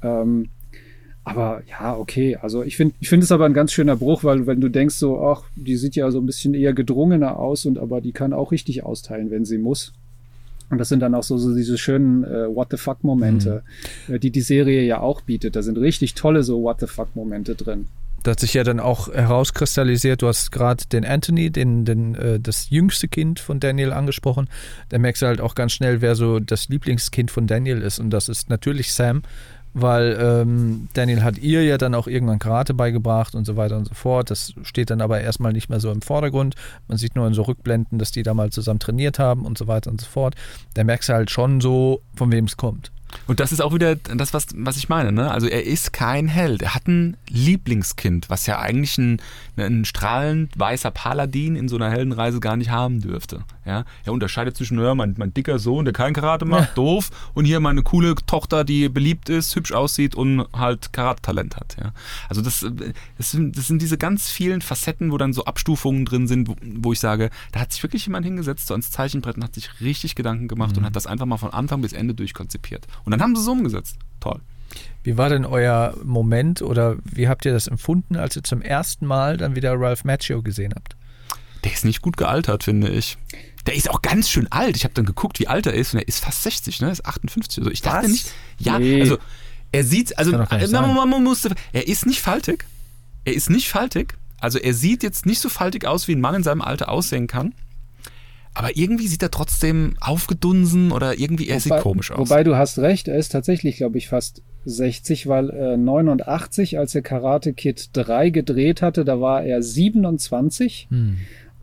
ähm, 0.03 0.49
aber 1.25 1.63
ja, 1.69 1.97
okay. 1.97 2.37
Also 2.37 2.63
ich 2.63 2.77
finde, 2.77 2.95
ich 3.01 3.09
finde 3.09 3.25
es 3.25 3.33
aber 3.33 3.45
ein 3.45 3.55
ganz 3.55 3.73
schöner 3.73 3.97
Bruch, 3.97 4.25
weil 4.25 4.47
wenn 4.47 4.61
du 4.61 4.69
denkst 4.69 4.97
so, 4.97 5.23
ach, 5.23 5.43
die 5.55 5.77
sieht 5.77 5.97
ja 5.97 6.11
so 6.11 6.19
ein 6.19 6.27
bisschen 6.27 6.55
eher 6.55 6.73
gedrungener 6.73 7.39
aus 7.39 7.67
und 7.67 7.79
aber 7.79 8.01
die 8.01 8.13
kann 8.13 8.33
auch 8.33 8.53
richtig 8.53 8.85
austeilen, 8.85 9.31
wenn 9.31 9.45
sie 9.45 9.59
muss. 9.59 9.93
Und 10.71 10.79
das 10.79 10.89
sind 10.89 11.01
dann 11.01 11.15
auch 11.15 11.25
so, 11.25 11.37
so 11.37 11.55
diese 11.55 11.77
schönen 11.77 12.25
äh, 12.25 12.47
What 12.55 12.69
the 12.71 12.77
fuck 12.77 13.03
Momente, 13.03 13.63
äh, 14.09 14.19
die 14.19 14.31
die 14.31 14.41
Serie 14.41 14.83
ja 14.83 15.01
auch 15.01 15.21
bietet. 15.21 15.57
Da 15.57 15.63
sind 15.63 15.77
richtig 15.79 16.15
tolle 16.15 16.43
so 16.43 16.63
What 16.63 16.81
the 16.81 16.87
fuck 16.87 17.15
Momente 17.17 17.57
drin. 17.57 17.87
Das 18.23 18.33
hat 18.33 18.41
sich 18.41 18.55
ja 18.55 18.65
dann 18.65 18.81
auch 18.81 19.09
herauskristallisiert. 19.09 20.23
Du 20.23 20.29
hast 20.29 20.53
gerade 20.53 20.85
den 20.93 21.05
Anthony, 21.07 21.51
den, 21.51 21.85
den, 21.85 22.15
äh, 22.15 22.39
das 22.39 22.71
jüngste 22.71 23.09
Kind 23.09 23.41
von 23.41 23.61
Daniel 23.61 23.93
angesprochen. 23.93 24.49
Da 24.91 24.99
merkst 24.99 25.23
du 25.23 25.27
halt 25.27 25.41
auch 25.41 25.55
ganz 25.55 25.73
schnell, 25.73 26.03
wer 26.03 26.15
so 26.15 26.39
das 26.39 26.69
Lieblingskind 26.69 27.31
von 27.31 27.47
Daniel 27.47 27.81
ist. 27.83 27.99
Und 27.99 28.11
das 28.11 28.29
ist 28.29 28.51
natürlich 28.51 28.93
Sam, 28.93 29.23
weil 29.75 30.19
ähm, 30.21 30.89
Daniel 30.95 31.23
hat 31.23 31.39
ihr 31.39 31.65
ja 31.65 31.79
dann 31.79 31.95
auch 31.95 32.07
irgendwann 32.07 32.39
Karate 32.39 32.75
beigebracht 32.75 33.35
und 33.35 33.45
so 33.45 33.57
weiter 33.57 33.77
und 33.77 33.87
so 33.87 33.95
fort. 33.95 34.31
Das 34.31 34.55
steht 34.63 34.91
dann 34.91 35.01
aber 35.01 35.21
erstmal 35.21 35.53
nicht 35.53 35.69
mehr 35.69 35.81
so 35.81 35.91
im 35.93 36.03
Vordergrund. 36.03 36.55
Man 36.89 36.99
sieht 36.99 37.17
nur 37.17 37.27
in 37.27 37.35
so 37.35 37.43
Rückblenden, 37.43 37.99
dass 37.99 38.11
die 38.11 38.23
da 38.23 38.35
mal 38.35 38.51
zusammen 38.51 38.81
trainiert 38.81 39.19
haben 39.19 39.45
und 39.45 39.59
so 39.59 39.69
weiter 39.69 39.91
und 39.91 40.01
so 40.01 40.07
fort. 40.07 40.35
Da 40.75 40.85
merkst 40.85 41.09
du 41.09 41.13
halt 41.13 41.31
schon 41.31 41.61
so, 41.61 42.03
von 42.15 42.33
wem 42.33 42.47
es 42.47 42.57
kommt. 42.57 42.91
Und 43.27 43.41
das 43.41 43.53
ist 43.53 43.61
auch 43.61 43.75
wieder 43.75 43.97
das, 43.97 44.35
was, 44.35 44.47
was 44.55 44.77
ich 44.77 44.89
meine. 44.89 45.13
Ne? 45.13 45.31
Also 45.31 45.47
er 45.47 45.65
ist 45.65 45.93
kein 45.93 46.29
Held. 46.29 46.63
Er 46.63 46.75
hat 46.75 46.87
ein 46.87 47.17
Lieblingskind, 47.29 48.31
was 48.31 48.47
ja 48.47 48.59
eigentlich 48.59 48.99
ein, 48.99 49.21
ein 49.57 49.85
strahlend 49.85 50.59
weißer 50.59 50.91
Paladin 50.91 51.57
in 51.57 51.69
so 51.69 51.77
einer 51.77 51.91
Heldenreise 51.91 52.41
gar 52.41 52.57
nicht 52.57 52.71
haben 52.71 53.01
dürfte. 53.01 53.45
Ja? 53.71 53.85
Er 54.05 54.13
unterscheidet 54.13 54.57
zwischen 54.57 54.81
ja, 54.81 54.97
mein, 54.97 55.15
mein 55.17 55.33
dicker 55.33 55.61
Sohn, 55.61 55.85
der 55.85 55.95
kein 55.95 56.13
Karate 56.13 56.45
macht, 56.45 56.77
doof, 56.77 57.11
und 57.35 57.45
hier 57.45 57.61
meine 57.61 57.85
coole 57.85 58.17
Tochter, 58.27 58.65
die 58.65 58.89
beliebt 58.89 59.29
ist, 59.29 59.55
hübsch 59.55 59.71
aussieht 59.71 60.17
und 60.17 60.45
halt 60.53 60.93
Karate-Talent 60.93 61.57
hat. 61.57 61.77
Ja? 61.81 61.93
Also 62.29 62.43
das, 62.43 62.65
äh, 62.65 62.93
das, 63.17 63.31
sind, 63.31 63.57
das 63.57 63.69
sind 63.69 63.81
diese 63.81 63.97
ganz 63.97 64.29
vielen 64.29 64.61
Facetten, 64.61 65.13
wo 65.13 65.19
dann 65.19 65.33
so 65.33 65.45
Abstufungen 65.45 66.05
drin 66.05 66.27
sind, 66.27 66.49
wo, 66.49 66.57
wo 66.61 66.93
ich 66.93 66.99
sage, 66.99 67.31
da 67.53 67.61
hat 67.61 67.73
sich 67.73 67.83
wirklich 67.85 68.07
jemand 68.07 68.27
hingesetzt, 68.27 68.67
so 68.67 68.75
ans 68.75 68.91
Zeichenbrett 68.91 69.37
und 69.37 69.45
hat 69.45 69.55
sich 69.55 69.81
richtig 69.81 70.17
Gedanken 70.17 70.49
gemacht 70.49 70.77
und 70.77 70.85
hat 70.85 70.97
das 70.97 71.07
einfach 71.07 71.27
mal 71.27 71.37
von 71.37 71.53
Anfang 71.53 71.81
bis 71.81 71.93
Ende 71.93 72.15
durchkonzipiert. 72.15 72.89
Und 73.05 73.13
dann 73.13 73.23
haben 73.23 73.37
sie 73.37 73.43
es 73.43 73.49
umgesetzt. 73.49 73.99
Toll. 74.19 74.41
Wie 75.05 75.17
war 75.17 75.29
denn 75.29 75.45
euer 75.45 75.95
Moment 76.05 76.61
oder 76.61 76.97
wie 77.05 77.29
habt 77.29 77.45
ihr 77.45 77.53
das 77.53 77.69
empfunden, 77.69 78.17
als 78.17 78.37
ihr 78.37 78.43
zum 78.43 78.63
ersten 78.63 79.07
Mal 79.07 79.37
dann 79.37 79.55
wieder 79.55 79.79
Ralph 79.79 80.05
Macchio 80.05 80.43
gesehen 80.43 80.73
habt? 80.75 80.97
Der 81.65 81.73
ist 81.73 81.85
nicht 81.85 82.01
gut 82.01 82.17
gealtert, 82.17 82.65
finde 82.65 82.89
ich. 82.89 83.19
Der 83.67 83.75
ist 83.75 83.91
auch 83.91 84.01
ganz 84.03 84.29
schön 84.31 84.51
alt. 84.51 84.77
Ich 84.77 84.85
habe 84.85 84.95
dann 84.95 85.05
geguckt, 85.05 85.39
wie 85.39 85.49
alt 85.49 85.67
er 85.67 85.75
ist 85.75 85.93
und 85.95 86.01
er 86.01 86.09
ist 86.09 86.25
fast 86.25 86.43
60, 86.45 86.81
ne? 86.81 86.89
Er 86.89 86.93
ist 86.93 87.05
58. 87.07 87.59
Also 87.59 87.71
ich 87.71 87.83
dachte 87.83 88.05
Was? 88.05 88.13
nicht. 88.13 88.31
Ja, 88.59 88.79
Nee. 88.79 89.01
also 89.01 89.19
er 89.73 89.85
sieht, 89.85 90.17
also 90.19 90.37
nicht 90.37 90.73
man, 90.73 91.09
man, 91.11 91.23
musste, 91.23 91.55
er 91.73 91.87
ist 91.87 92.07
nicht 92.07 92.21
faltig. 92.21 92.65
Er 93.25 93.35
ist 93.35 93.51
nicht 93.51 93.69
faltig. 93.69 94.15
Also 94.41 94.59
er 94.59 94.73
sieht 94.75 95.03
jetzt 95.03 95.27
nicht 95.27 95.41
so 95.41 95.49
faltig 95.51 95.87
aus, 95.87 96.09
wie 96.09 96.13
ein 96.13 96.21
Mann 96.21 96.35
in 96.37 96.43
seinem 96.43 96.63
Alter 96.63 96.89
aussehen 96.89 97.27
kann. 97.27 97.55
Aber 98.55 98.77
irgendwie 98.77 99.07
sieht 99.07 99.23
er 99.23 99.31
trotzdem 99.31 99.95
aufgedunsen 100.01 100.91
oder 100.91 101.19
irgendwie, 101.21 101.49
er 101.49 101.61
sieht 101.61 101.71
Wobei- 101.73 101.83
komisch 101.83 102.11
aus. 102.11 102.19
Wobei 102.31 102.43
du 102.43 102.57
hast 102.57 102.79
recht, 102.79 103.07
er 103.07 103.17
ist 103.17 103.29
tatsächlich, 103.31 103.77
glaube 103.77 103.99
ich, 103.99 104.09
fast 104.09 104.43
60, 104.65 105.29
weil 105.29 105.51
äh, 105.51 105.77
89, 105.77 106.79
als 106.79 106.95
er 106.95 107.03
Karate 107.03 107.53
Kid 107.53 107.91
3 107.93 108.31
gedreht 108.31 108.83
hatte, 108.83 109.05
da 109.05 109.21
war 109.21 109.43
er 109.45 109.63
27. 109.63 110.89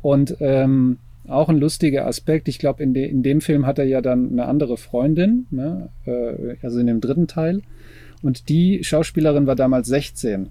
Und 0.01 0.37
ähm, 0.39 0.97
auch 1.27 1.49
ein 1.49 1.57
lustiger 1.57 2.07
Aspekt, 2.07 2.47
ich 2.47 2.59
glaube, 2.59 2.83
in, 2.83 2.93
de 2.93 3.07
in 3.07 3.23
dem 3.23 3.41
Film 3.41 3.65
hat 3.65 3.79
er 3.79 3.85
ja 3.85 4.01
dann 4.01 4.31
eine 4.31 4.45
andere 4.45 4.77
Freundin, 4.77 5.47
ne? 5.51 5.89
äh, 6.05 6.55
also 6.61 6.79
in 6.79 6.87
dem 6.87 7.01
dritten 7.01 7.27
Teil. 7.27 7.61
Und 8.21 8.49
die 8.49 8.83
Schauspielerin 8.83 9.47
war 9.47 9.55
damals 9.55 9.87
16. 9.87 10.49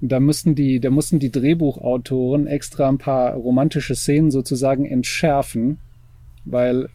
Und 0.00 0.12
da 0.12 0.20
mussten 0.20 0.54
die, 0.54 0.80
da 0.80 0.90
mussten 0.90 1.18
die 1.18 1.32
Drehbuchautoren 1.32 2.46
extra 2.46 2.88
ein 2.88 2.98
paar 2.98 3.34
romantische 3.34 3.94
Szenen 3.94 4.30
sozusagen 4.30 4.84
entschärfen, 4.84 5.78
weil 6.44 6.88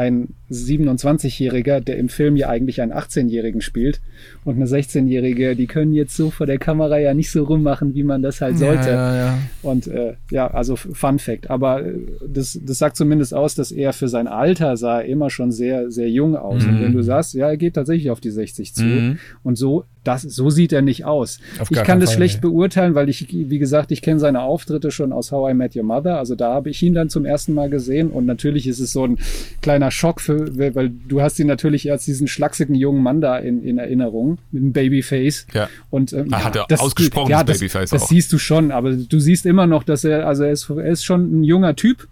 ein 0.00 0.28
27-Jähriger, 0.50 1.80
der 1.80 1.98
im 1.98 2.08
Film 2.08 2.36
ja 2.36 2.48
eigentlich 2.48 2.80
einen 2.80 2.92
18-Jährigen 2.92 3.60
spielt, 3.60 4.00
und 4.44 4.56
eine 4.56 4.64
16-Jährige, 4.64 5.54
die 5.54 5.66
können 5.66 5.92
jetzt 5.92 6.16
so 6.16 6.30
vor 6.30 6.46
der 6.46 6.58
Kamera 6.58 6.98
ja 6.98 7.12
nicht 7.12 7.30
so 7.30 7.44
rummachen, 7.44 7.94
wie 7.94 8.02
man 8.02 8.22
das 8.22 8.40
halt 8.40 8.58
sollte. 8.58 8.88
Ja, 8.88 9.14
ja, 9.14 9.16
ja. 9.16 9.38
Und 9.62 9.86
äh, 9.86 10.14
ja, 10.30 10.46
also 10.48 10.76
Fun 10.76 11.18
Fact. 11.18 11.50
Aber 11.50 11.84
äh, 11.84 12.00
das, 12.26 12.58
das 12.62 12.78
sagt 12.78 12.96
zumindest 12.96 13.34
aus, 13.34 13.54
dass 13.54 13.70
er 13.70 13.92
für 13.92 14.08
sein 14.08 14.28
Alter 14.28 14.76
sah 14.76 15.00
immer 15.00 15.28
schon 15.28 15.52
sehr, 15.52 15.90
sehr 15.90 16.08
jung 16.08 16.36
aus. 16.36 16.64
Und 16.64 16.80
wenn 16.80 16.92
du 16.92 17.02
sagst, 17.02 17.34
ja, 17.34 17.48
er 17.48 17.56
geht 17.56 17.74
tatsächlich 17.74 18.10
auf 18.10 18.20
die 18.20 18.30
60 18.30 18.74
zu. 18.74 18.84
Mhm. 18.84 19.18
Und 19.42 19.56
so, 19.56 19.84
das, 20.04 20.22
so 20.22 20.48
sieht 20.48 20.72
er 20.72 20.80
nicht 20.80 21.04
aus. 21.04 21.40
Auf 21.58 21.70
ich 21.70 21.82
kann 21.82 22.00
das 22.00 22.10
Fall, 22.10 22.16
schlecht 22.16 22.36
nee. 22.36 22.48
beurteilen, 22.48 22.94
weil 22.94 23.08
ich, 23.10 23.28
wie 23.30 23.58
gesagt, 23.58 23.92
ich 23.92 24.00
kenne 24.00 24.18
seine 24.18 24.40
Auftritte 24.40 24.90
schon 24.90 25.12
aus 25.12 25.30
How 25.30 25.50
I 25.50 25.54
Met 25.54 25.76
Your 25.76 25.82
Mother. 25.82 26.16
Also 26.18 26.34
da 26.34 26.54
habe 26.54 26.70
ich 26.70 26.82
ihn 26.82 26.94
dann 26.94 27.10
zum 27.10 27.26
ersten 27.26 27.52
Mal 27.52 27.68
gesehen. 27.68 28.10
Und 28.10 28.24
natürlich 28.24 28.66
ist 28.66 28.80
es 28.80 28.92
so 28.92 29.04
ein 29.04 29.18
kleiner 29.60 29.90
Schock 29.90 30.20
für, 30.20 30.56
weil 30.74 30.90
du 31.08 31.20
hast 31.20 31.38
ihn 31.38 31.46
natürlich 31.46 31.90
als 31.92 32.06
diesen 32.06 32.28
schlachsigen 32.28 32.74
jungen 32.74 33.02
Mann 33.02 33.20
da 33.20 33.36
in, 33.38 33.62
in 33.62 33.76
Erinnerung 33.78 34.38
mit 34.52 34.62
einem 34.62 34.72
Babyface. 34.72 35.46
Ja. 35.52 35.68
Und 35.90 36.12
ähm, 36.14 36.28
Er 36.32 36.44
hat 36.44 36.56
ja 36.56 36.64
das- 36.66 36.80
ausgesprochenes 36.80 37.30
ja, 37.30 37.44
das, 37.44 37.58
Babyface 37.58 37.90
Das 37.90 38.02
auch. 38.04 38.08
siehst 38.08 38.32
du 38.32 38.38
schon, 38.38 38.70
aber 38.70 38.92
du 38.92 39.20
siehst 39.20 39.44
immer 39.44 39.66
noch, 39.66 39.82
dass 39.82 40.04
er, 40.04 40.26
also 40.26 40.44
er 40.44 40.52
ist, 40.52 40.70
er 40.70 40.86
ist 40.86 41.04
schon 41.04 41.40
ein 41.40 41.44
junger 41.44 41.76
Typ. 41.76 42.08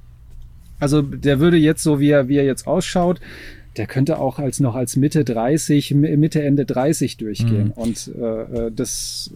Also 0.81 1.03
der 1.03 1.41
würde 1.41 1.57
jetzt 1.57 1.83
so, 1.83 2.01
wie 2.01 2.11
er, 2.11 2.29
wie 2.29 2.37
er 2.37 2.45
jetzt 2.45 2.67
ausschaut, 2.67 3.19
der 3.79 3.87
könnte 3.87 4.19
auch 4.19 4.39
als 4.39 4.61
noch 4.61 4.75
als 4.75 4.97
Mitte 4.97 5.25
30, 5.25 5.95
Mitte, 5.95 6.43
Ende 6.43 6.67
30 6.67 7.17
durchgehen. 7.17 7.67
Mhm. 7.69 7.73
Und 7.73 8.11
äh, 8.19 8.67
äh, 8.67 8.73
das, 8.73 9.31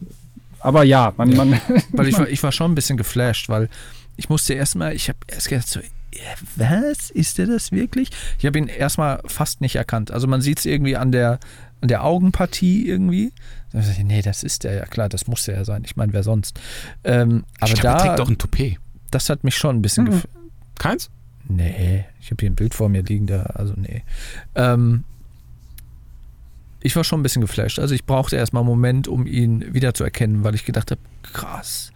aber 0.60 0.84
ja, 0.84 1.12
man, 1.16 1.34
man. 1.34 1.60
Weil 1.92 2.08
ich 2.08 2.18
war, 2.18 2.28
ich 2.28 2.42
war 2.42 2.52
schon 2.52 2.72
ein 2.72 2.74
bisschen 2.74 2.96
geflasht, 2.96 3.48
weil 3.48 3.68
ich 4.16 4.28
musste 4.28 4.54
erstmal, 4.54 4.94
ich 4.94 5.08
habe 5.08 5.18
erst 5.26 5.48
gedacht, 5.48 5.68
so, 5.68 5.80
was? 6.56 7.10
Ist 7.10 7.38
der 7.38 7.46
das 7.46 7.72
wirklich? 7.72 8.10
Ich 8.38 8.46
habe 8.46 8.58
ihn 8.58 8.68
erstmal 8.68 9.20
fast 9.26 9.60
nicht 9.60 9.76
erkannt. 9.76 10.10
Also 10.10 10.26
man 10.26 10.42
sieht 10.42 10.58
es 10.58 10.66
irgendwie 10.66 10.96
an 10.96 11.10
der, 11.10 11.40
an 11.80 11.88
der 11.88 12.04
Augenpartie 12.04 12.86
irgendwie. 12.86 13.32
Ich, 13.72 14.04
nee, 14.04 14.20
das 14.22 14.42
ist 14.42 14.64
der, 14.64 14.74
ja 14.74 14.84
klar, 14.84 15.08
das 15.08 15.26
muss 15.26 15.44
der 15.44 15.56
ja 15.56 15.64
sein. 15.64 15.82
Ich 15.84 15.96
meine, 15.96 16.12
wer 16.12 16.22
sonst? 16.22 16.60
Ähm, 17.02 17.44
aber 17.60 17.72
ich 17.72 17.80
glaub, 17.80 17.98
da. 17.98 18.04
trägt 18.04 18.18
doch 18.18 18.28
ein 18.28 18.38
Toupet. 18.38 18.78
Das 19.10 19.30
hat 19.30 19.42
mich 19.44 19.56
schon 19.56 19.76
ein 19.76 19.82
bisschen 19.82 20.04
mhm. 20.04 20.22
Keins? 20.78 21.10
Nee, 21.48 22.04
ich 22.20 22.30
habe 22.30 22.40
hier 22.40 22.50
ein 22.50 22.54
Bild 22.54 22.74
vor 22.74 22.88
mir 22.88 23.02
liegen, 23.02 23.26
da, 23.26 23.42
also 23.42 23.74
nee. 23.76 24.02
Ähm, 24.54 25.04
ich 26.80 26.96
war 26.96 27.04
schon 27.04 27.20
ein 27.20 27.22
bisschen 27.22 27.42
geflasht. 27.42 27.78
Also 27.78 27.94
ich 27.94 28.04
brauchte 28.04 28.36
erstmal 28.36 28.62
einen 28.62 28.70
Moment, 28.70 29.08
um 29.08 29.26
ihn 29.26 29.72
wiederzuerkennen, 29.72 30.44
weil 30.44 30.54
ich 30.54 30.64
gedacht 30.64 30.90
habe, 30.90 31.00
krass. 31.32 31.92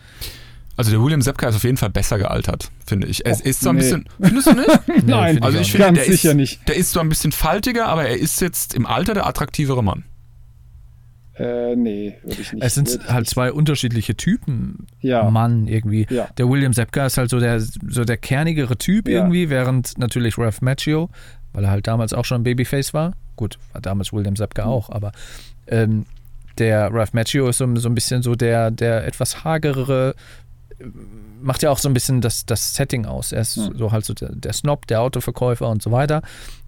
Also 0.76 0.90
der 0.90 1.02
William 1.02 1.22
Sepka 1.22 1.48
ist 1.48 1.56
auf 1.56 1.64
jeden 1.64 1.78
Fall 1.78 1.90
besser 1.90 2.18
gealtert, 2.18 2.70
finde 2.84 3.06
ich. 3.06 3.24
Es 3.24 3.40
ist 3.40 3.62
zwar 3.62 3.72
ein 3.72 3.78
bisschen. 3.78 4.08
Findest 4.20 4.46
du 4.48 4.52
nicht? 4.52 4.68
Nein, 5.06 5.42
also 5.42 5.58
ich 5.58 5.72
finde, 5.72 5.86
ganz 5.86 5.98
der 5.98 6.06
sicher 6.06 6.30
ist, 6.30 6.36
nicht. 6.36 6.68
Der 6.68 6.76
ist 6.76 6.90
zwar 6.90 7.02
ein 7.02 7.08
bisschen 7.08 7.32
faltiger, 7.32 7.86
aber 7.86 8.06
er 8.06 8.18
ist 8.18 8.40
jetzt 8.42 8.74
im 8.74 8.84
Alter 8.84 9.14
der 9.14 9.26
attraktivere 9.26 9.82
Mann. 9.82 10.04
Äh, 11.38 11.76
nee, 11.76 12.16
würde 12.22 12.40
ich 12.40 12.52
nicht. 12.52 12.64
Es 12.64 12.74
sind 12.74 12.98
halt 13.08 13.28
zwei 13.28 13.52
unterschiedliche 13.52 14.16
Typen. 14.16 14.86
Ja. 15.00 15.28
Mann, 15.30 15.66
irgendwie. 15.68 16.06
Ja. 16.08 16.28
Der 16.38 16.48
William 16.48 16.72
Sepka 16.72 17.06
ist 17.06 17.18
halt 17.18 17.28
so 17.30 17.38
der, 17.40 17.60
so 17.60 18.04
der 18.04 18.16
kernigere 18.16 18.76
Typ 18.78 19.06
Ja. 19.08 19.18
irgendwie, 19.18 19.50
während 19.50 19.98
natürlich 19.98 20.38
Ralph 20.38 20.62
Macchio, 20.62 21.10
weil 21.52 21.64
er 21.64 21.70
halt 21.70 21.86
damals 21.86 22.12
auch 22.14 22.24
schon 22.24 22.40
ein 22.40 22.44
Babyface 22.44 22.94
war. 22.94 23.12
Gut, 23.36 23.58
war 23.72 23.80
damals 23.82 24.12
William 24.12 24.34
Sepka 24.36 24.64
Mhm. 24.64 24.70
auch, 24.70 24.88
aber 24.90 25.12
ähm, 25.66 26.06
der 26.58 26.90
Ralph 26.92 27.12
Macchio 27.12 27.48
ist 27.48 27.58
so, 27.58 27.76
so 27.76 27.88
ein 27.90 27.94
bisschen 27.94 28.22
so 28.22 28.34
der, 28.34 28.70
der 28.70 29.06
etwas 29.06 29.44
hagerere, 29.44 30.14
macht 31.42 31.62
ja 31.62 31.70
auch 31.70 31.78
so 31.78 31.88
ein 31.88 31.94
bisschen 31.94 32.20
das, 32.20 32.46
das 32.46 32.74
Setting 32.74 33.06
aus. 33.06 33.32
Er 33.32 33.42
ist 33.42 33.56
Mhm. 33.56 33.76
so 33.78 33.92
halt 33.92 34.04
so 34.04 34.14
der, 34.14 34.30
der 34.34 34.52
Snob, 34.52 34.86
der 34.86 35.00
Autoverkäufer 35.02 35.68
und 35.68 35.82
so 35.82 35.90
weiter. 35.92 36.22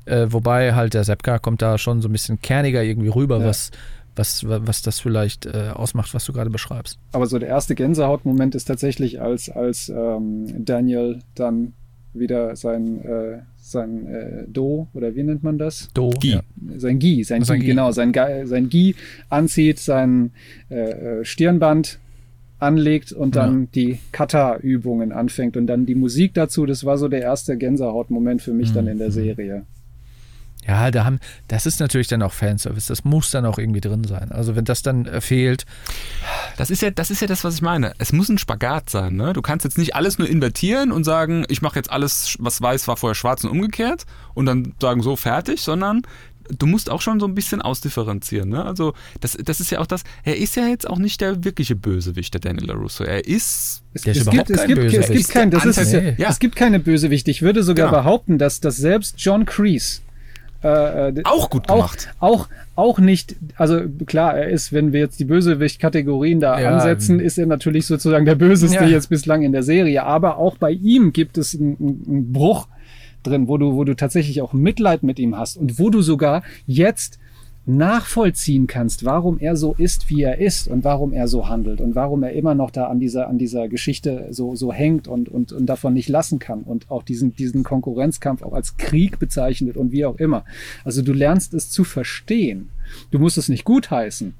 Äh, 0.05 0.27
wobei 0.31 0.75
halt 0.75 0.95
der 0.95 1.05
Sepka 1.05 1.39
kommt 1.39 1.61
da 1.63 1.77
schon 1.79 2.01
so 2.01 2.09
ein 2.09 2.13
bisschen 2.13 2.41
kerniger 2.41 2.83
irgendwie 2.83 3.09
rüber, 3.09 3.39
Ja. 3.41 3.47
was, 3.47 3.71
was, 4.19 4.45
was 4.47 4.83
das 4.83 5.01
vielleicht 5.01 5.47
äh, 5.47 5.71
ausmacht, 5.75 6.13
was 6.15 6.25
du 6.25 6.33
gerade 6.33 6.51
beschreibst. 6.51 6.99
Aber 7.13 7.27
so 7.27 7.39
der 7.39 7.49
erste 7.49 7.75
Gänsehautmoment 7.75 8.55
ist 8.55 8.65
tatsächlich, 8.65 9.21
als, 9.21 9.49
als 9.49 9.89
ähm, 9.89 10.65
Daniel 10.65 11.21
dann 11.35 11.73
wieder 12.15 12.57
sein, 12.57 13.05
äh, 13.05 13.39
sein 13.61 14.07
äh, 14.07 14.45
Do, 14.49 14.89
oder 14.95 15.15
wie 15.15 15.23
nennt 15.23 15.43
man 15.45 15.59
das? 15.59 15.89
Do. 15.95 16.11
Gi. 16.11 16.31
Ja. 16.33 16.43
Sein 16.79 16.99
Gi, 16.99 17.23
sein, 17.23 17.43
Sein 17.45 17.61
Gi, 17.61 17.67
Gi. 17.67 17.71
genau, 17.71 17.93
sein, 17.93 18.13
sein 18.45 18.69
Gi 18.69 18.95
anzieht, 19.29 19.79
sein 19.79 20.33
äh, 20.71 21.21
äh, 21.21 21.25
Stirnband 21.25 21.99
anlegt 22.61 23.13
und 23.13 23.37
dann 23.37 23.71
die 23.73 23.99
Kata-Übungen 24.11 25.13
anfängt 25.13 25.57
und 25.57 25.69
dann 25.69 25.87
die 25.87 25.95
Musik 25.95 26.35
dazu, 26.35 26.67
das 26.67 26.85
war 26.85 26.99
so 26.99 27.07
der 27.07 27.23
erste 27.23 27.57
Gänsehautmoment 27.57 28.43
für 28.43 28.53
mich 28.53 28.73
dann 28.73 28.87
Mhm. 28.87 28.91
in 28.93 28.99
der 28.99 29.11
Serie. 29.13 29.63
Ja, 30.69 30.91
da 30.91 31.05
haben, 31.05 31.19
das 31.49 31.65
ist 31.67 31.81
natürlich 31.81 32.09
dann 32.09 32.23
auch 32.23 32.33
Fanservice. 32.35 32.89
Das 32.89 33.03
muss 33.05 33.31
dann 33.31 33.47
auch 33.47 33.59
irgendwie 33.59 33.81
drin 33.81 34.05
sein. 34.05 34.31
Also 34.33 34.55
wenn 34.55 34.67
das 34.67 34.83
dann 34.83 35.07
äh, 35.07 35.21
fehlt, 35.23 35.65
Das 36.59 36.71
ist 36.71 36.83
ja, 36.83 36.91
das 36.91 37.11
ist 37.11 37.21
ja 37.23 37.27
das, 37.27 37.43
was 37.43 37.55
ich 37.57 37.63
meine. 37.63 37.95
Es 37.99 38.13
muss 38.13 38.29
ein 38.29 38.37
Spagat 38.39 38.91
sein. 38.91 39.17
Ne? 39.17 39.33
Du 39.33 39.41
kannst 39.43 39.65
jetzt 39.65 39.79
nicht 39.79 39.95
alles 39.97 40.19
nur 40.19 40.29
invertieren 40.29 40.93
und 40.93 41.05
sagen, 41.05 41.45
ich 41.49 41.63
mache 41.63 41.77
jetzt 41.77 41.91
alles, 41.91 42.37
was 42.39 42.61
weiß, 42.61 42.87
war 42.87 42.97
vorher 42.99 43.15
schwarz 43.15 43.45
und 43.45 43.51
umgekehrt 43.51 44.05
und 44.35 44.47
dann 44.47 44.75
sagen 44.81 45.03
so 45.03 45.17
fertig, 45.17 45.63
sondern 45.63 46.03
du 46.59 46.67
musst 46.67 46.91
auch 46.91 47.01
schon 47.03 47.21
so 47.21 47.27
ein 47.27 47.35
bisschen 47.35 47.61
ausdifferenzieren. 47.63 48.49
Ne? 48.49 48.65
Also 48.65 48.95
das, 49.21 49.37
das 49.43 49.61
ist 49.61 49.71
ja 49.71 49.79
auch 49.81 49.87
das. 49.87 50.03
Er 50.25 50.37
ist 50.37 50.57
ja 50.57 50.67
jetzt 50.67 50.89
auch 50.89 50.99
nicht 50.99 51.21
der 51.21 51.45
wirkliche 51.45 51.77
Bösewicht, 51.77 52.33
der 52.35 52.41
Daniel 52.41 52.67
LaRusso. 52.69 53.05
Er 53.05 53.27
ist 53.27 53.83
Es, 53.95 54.05
ist 54.07 54.31
gibt, 54.31 54.51
es, 54.51 54.65
gibt, 54.67 54.81
es 54.81 54.93
Bösewicht. 54.93 55.13
gibt 55.13 55.29
kein, 55.31 55.51
das 55.51 55.65
ist 55.65 55.79
es 55.79 55.93
ja, 55.93 56.01
Nee. 56.01 56.15
Ja. 56.19 56.29
es 56.31 56.39
gibt 56.39 56.57
keine 56.57 56.79
Bösewichte. 56.81 57.31
Ich 57.31 57.43
würde 57.43 57.63
sogar 57.63 57.89
Genau. 57.91 58.03
behaupten, 58.03 58.39
dass, 58.39 58.61
dass 58.61 58.77
selbst 58.77 59.15
John 59.19 59.45
Kreese 59.47 60.01
äh, 60.63 61.09
äh, 61.11 61.23
auch 61.25 61.51
gut 61.51 61.69
auch, 61.69 61.75
gemacht. 61.77 62.09
auch, 62.19 62.49
auch 62.75 62.99
nicht, 62.99 63.37
also 63.57 63.81
klar, 64.07 64.35
er 64.37 64.49
ist, 64.49 64.73
wenn 64.73 64.93
wir 64.93 65.01
jetzt 65.01 65.21
die 65.21 65.25
Bösewicht-Kategorien 65.25 66.41
da 66.41 66.59
Ja, 66.61 66.71
ansetzen, 66.75 67.21
ist 67.21 67.39
er 67.39 67.47
natürlich 67.47 67.87
sozusagen 67.87 68.25
der 68.25 68.35
Böseste 68.35 68.77
Ja. 68.85 68.87
jetzt 68.89 69.09
bislang 69.09 69.43
in 69.43 69.53
der 69.53 69.63
Serie. 69.63 70.03
Aber 70.05 70.39
auch 70.39 70.57
bei 70.57 70.73
ihm 70.73 71.13
gibt 71.13 71.39
es 71.39 71.55
einen, 71.55 71.77
einen 71.79 72.05
einen 72.09 72.33
Bruch 72.33 72.67
drin, 73.23 73.47
wo 73.49 73.57
du, 73.59 73.75
wo 73.75 73.85
du 73.85 73.95
tatsächlich 73.95 74.43
auch 74.43 74.53
Mitleid 74.53 75.03
mit 75.03 75.19
ihm 75.19 75.37
hast 75.37 75.57
und 75.57 75.79
wo 75.79 75.91
du 75.91 76.03
sogar 76.03 76.43
jetzt 76.67 77.19
nachvollziehen 77.69 78.67
kannst, 78.67 79.05
warum 79.05 79.39
er 79.39 79.55
so 79.55 79.75
ist, 79.77 80.09
wie 80.09 80.23
er 80.23 80.39
ist 80.39 80.69
und 80.69 80.85
warum 80.85 81.13
er 81.13 81.29
so 81.29 81.49
handelt 81.49 81.83
und 81.83 81.95
warum 81.95 82.23
er 82.23 82.33
immer 82.33 82.55
noch 82.55 82.71
da 82.71 82.87
an 82.87 82.99
dieser, 82.99 83.29
an 83.29 83.37
dieser 83.37 83.69
Geschichte 83.69 84.29
so, 84.31 84.57
so 84.57 84.73
hängt 84.73 85.07
und, 85.07 85.29
und, 85.29 85.53
und 85.53 85.67
davon 85.67 85.93
nicht 85.93 86.09
lassen 86.09 86.39
kann 86.39 86.63
und 86.63 86.91
auch 86.91 87.03
diesen, 87.03 87.35
diesen 87.35 87.65
Konkurrenzkampf 87.65 88.43
auch 88.43 88.55
als 88.55 88.79
Krieg 88.79 89.19
bezeichnet 89.19 89.77
und 89.77 89.93
wie 89.93 90.07
auch 90.07 90.17
immer. 90.17 90.47
Also 90.83 91.03
du 91.03 91.13
lernst 91.13 91.53
es 91.53 91.71
zu 91.71 91.85
verstehen. 91.85 92.71
Du 93.11 93.19
musst 93.19 93.37
es 93.37 93.51
nicht 93.51 93.65
gutheißen, 93.65 94.33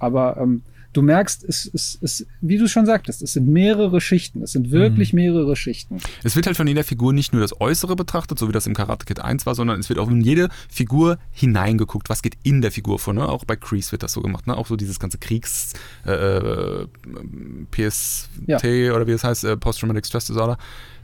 aber 0.00 0.36
ähm, 0.38 0.62
du 0.92 1.02
merkst, 1.02 1.44
es, 1.44 1.98
es, 2.02 2.26
wie 2.40 2.58
du 2.58 2.68
schon 2.68 2.86
sagtest, 2.86 3.22
es 3.22 3.32
sind 3.32 3.48
mehrere 3.48 4.00
Schichten. 4.00 4.42
Es 4.42 4.52
sind 4.52 4.70
wirklich 4.70 5.12
mehrere 5.12 5.56
Schichten. 5.56 5.98
Es 6.22 6.36
wird 6.36 6.46
halt 6.46 6.56
von 6.56 6.66
jeder 6.66 6.84
Figur 6.84 7.12
nicht 7.12 7.32
nur 7.32 7.40
das 7.40 7.60
Äußere 7.60 7.96
betrachtet, 7.96 8.38
so 8.38 8.48
wie 8.48 8.52
das 8.52 8.66
im 8.66 8.74
Karate 8.74 9.06
Kid 9.06 9.20
1 9.20 9.46
war, 9.46 9.54
sondern 9.54 9.80
es 9.80 9.88
wird 9.88 9.98
auch 9.98 10.10
in 10.10 10.20
jede 10.20 10.48
Figur 10.68 11.18
hineingeguckt. 11.30 12.08
Was 12.10 12.22
geht 12.22 12.36
in 12.42 12.60
der 12.60 12.72
Figur 12.72 12.98
vor? 12.98 13.14
Ne? 13.14 13.28
Auch 13.28 13.44
bei 13.44 13.56
Kreese 13.56 13.92
wird 13.92 14.02
das 14.02 14.12
so 14.12 14.20
gemacht. 14.20 14.46
Ne? 14.46 14.56
Auch 14.56 14.66
so 14.66 14.76
dieses 14.76 14.98
ganze 14.98 15.18
Kriegs 15.18 15.72
äh, 16.06 16.12
äh, 16.12 16.86
PST 17.70 18.28
Ja. 18.46 18.58
oder 18.58 19.06
wie 19.06 19.12
es 19.12 19.24
heißt, 19.24 19.44
äh, 19.44 19.56
Post-Traumatic 19.56 20.06
Stress 20.06 20.26
Disorder. 20.26 20.58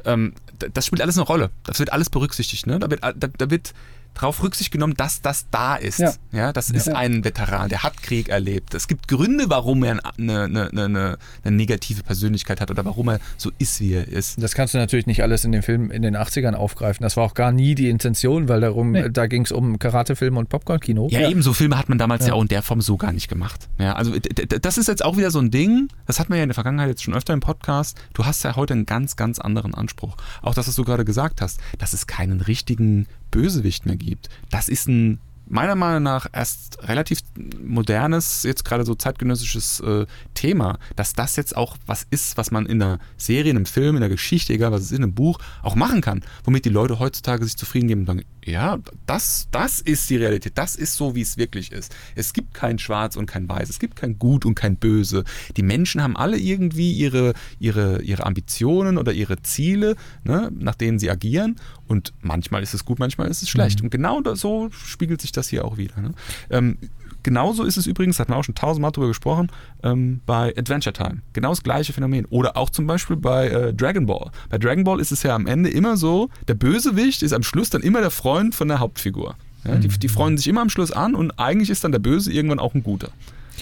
Ähm, 0.04 0.32
das 0.74 0.86
spielt 0.86 1.02
alles 1.02 1.16
eine 1.16 1.26
Rolle. 1.26 1.50
Das 1.64 1.78
wird 1.78 1.92
alles 1.92 2.10
berücksichtigt. 2.10 2.66
Ne? 2.66 2.78
Da 2.78 2.90
wird, 2.90 3.02
da, 3.02 3.12
da 3.12 3.50
wird 3.50 3.72
darauf 4.14 4.42
Rücksicht 4.42 4.72
genommen, 4.72 4.94
dass 4.94 5.22
das 5.22 5.46
da 5.52 5.76
ist. 5.76 6.00
Ja. 6.00 6.12
Ja, 6.32 6.52
das 6.52 6.70
ist 6.70 6.88
Ja. 6.88 6.96
ein 6.96 7.22
Veteran, 7.24 7.68
der 7.68 7.84
hat 7.84 8.02
Krieg 8.02 8.28
erlebt. 8.28 8.74
Es 8.74 8.88
gibt 8.88 9.06
Gründe, 9.06 9.44
warum 9.48 9.84
er 9.84 10.00
eine, 10.18 10.42
eine, 10.44 10.70
eine, 10.70 11.18
eine 11.44 11.56
negative 11.56 12.02
Persönlichkeit 12.02 12.60
hat 12.60 12.70
oder 12.72 12.84
warum 12.84 13.08
er 13.10 13.20
so 13.36 13.52
ist, 13.58 13.80
wie 13.80 13.92
er 13.94 14.08
ist. 14.08 14.42
das 14.42 14.54
kannst 14.54 14.74
du 14.74 14.78
natürlich 14.78 15.06
nicht 15.06 15.22
alles 15.22 15.44
in 15.44 15.52
dem 15.52 15.62
Film 15.62 15.92
in 15.92 16.02
den 16.02 16.16
80ern 16.16 16.54
aufgreifen. 16.54 17.04
Das 17.04 17.16
war 17.16 17.24
auch 17.24 17.34
gar 17.34 17.52
nie 17.52 17.76
die 17.76 17.88
Intention, 17.88 18.48
weil 18.48 18.60
darum, 18.60 18.90
Nee. 18.90 19.08
da 19.08 19.26
ging 19.28 19.42
es 19.42 19.52
um 19.52 19.78
Karatefilm 19.78 20.36
und 20.36 20.48
Popcorn-Kino. 20.48 21.08
Ja, 21.12 21.20
Ja. 21.20 21.30
eben 21.30 21.42
so 21.42 21.52
Filme 21.52 21.78
hat 21.78 21.88
man 21.88 21.98
damals 21.98 22.22
ja. 22.22 22.28
Ja. 22.28 22.34
auch 22.34 22.42
in 22.42 22.48
der 22.48 22.62
Form 22.62 22.80
so 22.80 22.96
gar 22.96 23.12
nicht 23.12 23.28
gemacht. 23.28 23.68
Ja, 23.78 23.92
also 23.94 24.14
das 24.18 24.78
ist 24.78 24.88
jetzt 24.88 25.04
auch 25.04 25.16
wieder 25.16 25.30
so 25.30 25.38
ein 25.38 25.52
Ding, 25.52 25.88
das 26.06 26.18
hat 26.18 26.28
man 26.28 26.38
ja 26.38 26.42
in 26.42 26.48
der 26.48 26.54
Vergangenheit 26.54 26.88
jetzt 26.88 27.04
schon 27.04 27.14
öfter 27.14 27.34
im 27.34 27.40
Podcast. 27.40 27.96
Du 28.14 28.24
hast 28.26 28.42
ja 28.42 28.56
heute 28.56 28.74
einen 28.74 28.84
ganz, 28.86 29.14
ganz 29.14 29.38
anderen 29.38 29.74
Anspruch. 29.74 30.16
Auch 30.42 30.54
das, 30.54 30.66
was 30.66 30.74
du 30.74 30.82
gerade 30.84 31.04
gesagt 31.04 31.40
hast, 31.40 31.60
dass 31.78 31.92
es 31.92 32.06
keinen 32.08 32.40
richtigen 32.40 33.06
Bösewicht 33.30 33.86
mehr 33.86 33.96
gibt. 33.96 34.28
Das 34.50 34.68
ist 34.68 34.88
ein 34.88 35.20
meiner 35.50 35.74
Meinung 35.74 36.02
nach 36.02 36.26
erst 36.32 36.78
relativ 36.82 37.20
modernes, 37.62 38.42
jetzt 38.42 38.64
gerade 38.64 38.84
so 38.84 38.94
zeitgenössisches 38.94 39.80
äh, 39.80 40.06
Thema, 40.34 40.78
dass 40.96 41.14
das 41.14 41.36
jetzt 41.36 41.56
auch 41.56 41.76
was 41.86 42.06
ist, 42.10 42.36
was 42.36 42.50
man 42.50 42.66
in 42.66 42.82
einer 42.82 42.98
Serie, 43.16 43.50
in 43.50 43.56
einem 43.56 43.66
Film, 43.66 43.96
in 43.96 44.02
einer 44.02 44.10
Geschichte, 44.10 44.52
egal 44.52 44.72
was 44.72 44.82
es 44.82 44.92
ist, 44.92 44.98
in 44.98 45.04
einem 45.04 45.14
Buch, 45.14 45.38
auch 45.62 45.74
machen 45.74 46.00
kann, 46.00 46.22
womit 46.44 46.64
die 46.64 46.70
Leute 46.70 46.98
heutzutage 46.98 47.44
sich 47.44 47.56
zufrieden 47.56 47.88
geben 47.88 48.00
und 48.02 48.06
sagen, 48.06 48.24
ja, 48.48 48.78
das, 49.06 49.48
das 49.50 49.80
ist 49.80 50.08
die 50.10 50.16
Realität, 50.16 50.52
das 50.56 50.76
ist 50.76 50.94
so, 50.94 51.14
wie 51.14 51.20
es 51.20 51.36
wirklich 51.36 51.72
ist. 51.72 51.94
Es 52.14 52.32
gibt 52.32 52.54
kein 52.54 52.78
Schwarz 52.78 53.16
und 53.16 53.26
kein 53.26 53.48
Weiß, 53.48 53.68
es 53.68 53.78
gibt 53.78 53.96
kein 53.96 54.18
Gut 54.18 54.44
und 54.44 54.54
kein 54.54 54.76
Böse. 54.76 55.24
Die 55.56 55.62
Menschen 55.62 56.02
haben 56.02 56.16
alle 56.16 56.38
irgendwie 56.38 56.92
ihre, 56.92 57.34
ihre, 57.58 58.02
ihre 58.02 58.24
Ambitionen 58.26 58.98
oder 58.98 59.12
ihre 59.12 59.42
Ziele, 59.42 59.96
ne, 60.24 60.50
nach 60.58 60.74
denen 60.74 60.98
sie 60.98 61.10
agieren 61.10 61.56
und 61.88 62.12
manchmal 62.20 62.62
ist 62.62 62.74
es 62.74 62.84
gut, 62.84 62.98
manchmal 62.98 63.28
ist 63.28 63.42
es 63.42 63.48
schlecht. 63.48 63.82
Und 63.82 63.90
genau 63.90 64.22
so 64.34 64.68
spiegelt 64.70 65.22
sich 65.22 65.32
das 65.32 65.48
hier 65.48 65.64
auch 65.64 65.78
wieder. 65.78 66.00
Ne? 66.00 66.12
Ähm, 66.50 66.78
genauso 67.22 67.64
ist 67.64 67.76
es 67.76 67.86
übrigens, 67.86 68.18
hat 68.18 68.28
man 68.28 68.38
auch 68.38 68.44
schon 68.44 68.54
tausendmal 68.54 68.92
drüber 68.92 69.08
gesprochen, 69.08 69.48
ähm, 69.82 70.20
bei 70.26 70.54
Adventure 70.56 70.92
Time. 70.92 71.18
Genau 71.32 71.50
das 71.50 71.62
gleiche 71.62 71.92
Phänomen. 71.92 72.24
Oder 72.26 72.56
auch 72.56 72.70
zum 72.70 72.86
Beispiel 72.86 73.16
bei 73.16 73.48
äh, 73.48 73.74
Dragon 73.74 74.06
Ball. 74.06 74.30
Bei 74.50 74.58
Dragon 74.58 74.84
Ball 74.84 75.00
ist 75.00 75.12
es 75.12 75.22
ja 75.22 75.34
am 75.34 75.46
Ende 75.46 75.70
immer 75.70 75.96
so, 75.96 76.30
der 76.46 76.54
Bösewicht 76.54 77.22
ist 77.22 77.32
am 77.32 77.42
Schluss 77.42 77.70
dann 77.70 77.82
immer 77.82 78.00
der 78.00 78.10
Freund 78.10 78.54
von 78.54 78.68
der 78.68 78.80
Hauptfigur. 78.80 79.36
Ja, 79.64 79.74
die, 79.76 79.88
die 79.88 80.08
freuen 80.08 80.36
sich 80.36 80.46
immer 80.48 80.62
am 80.62 80.70
Schluss 80.70 80.92
an 80.92 81.14
und 81.14 81.38
eigentlich 81.38 81.68
ist 81.68 81.84
dann 81.84 81.92
der 81.92 81.98
Böse 81.98 82.32
irgendwann 82.32 82.60
auch 82.60 82.74
ein 82.74 82.82
guter. 82.82 83.10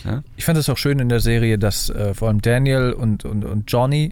Ja? 0.05 0.23
Ich 0.37 0.45
fand 0.45 0.59
es 0.59 0.69
auch 0.69 0.77
schön 0.77 0.99
in 0.99 1.09
der 1.09 1.21
Serie, 1.21 1.59
dass 1.59 1.91
äh, 1.91 2.15
vor 2.15 2.29
allem 2.29 2.43
Daniel 2.43 2.93
und, 2.93 3.25
und, 3.25 3.45
und 3.45 3.71
Johnny 3.71 4.11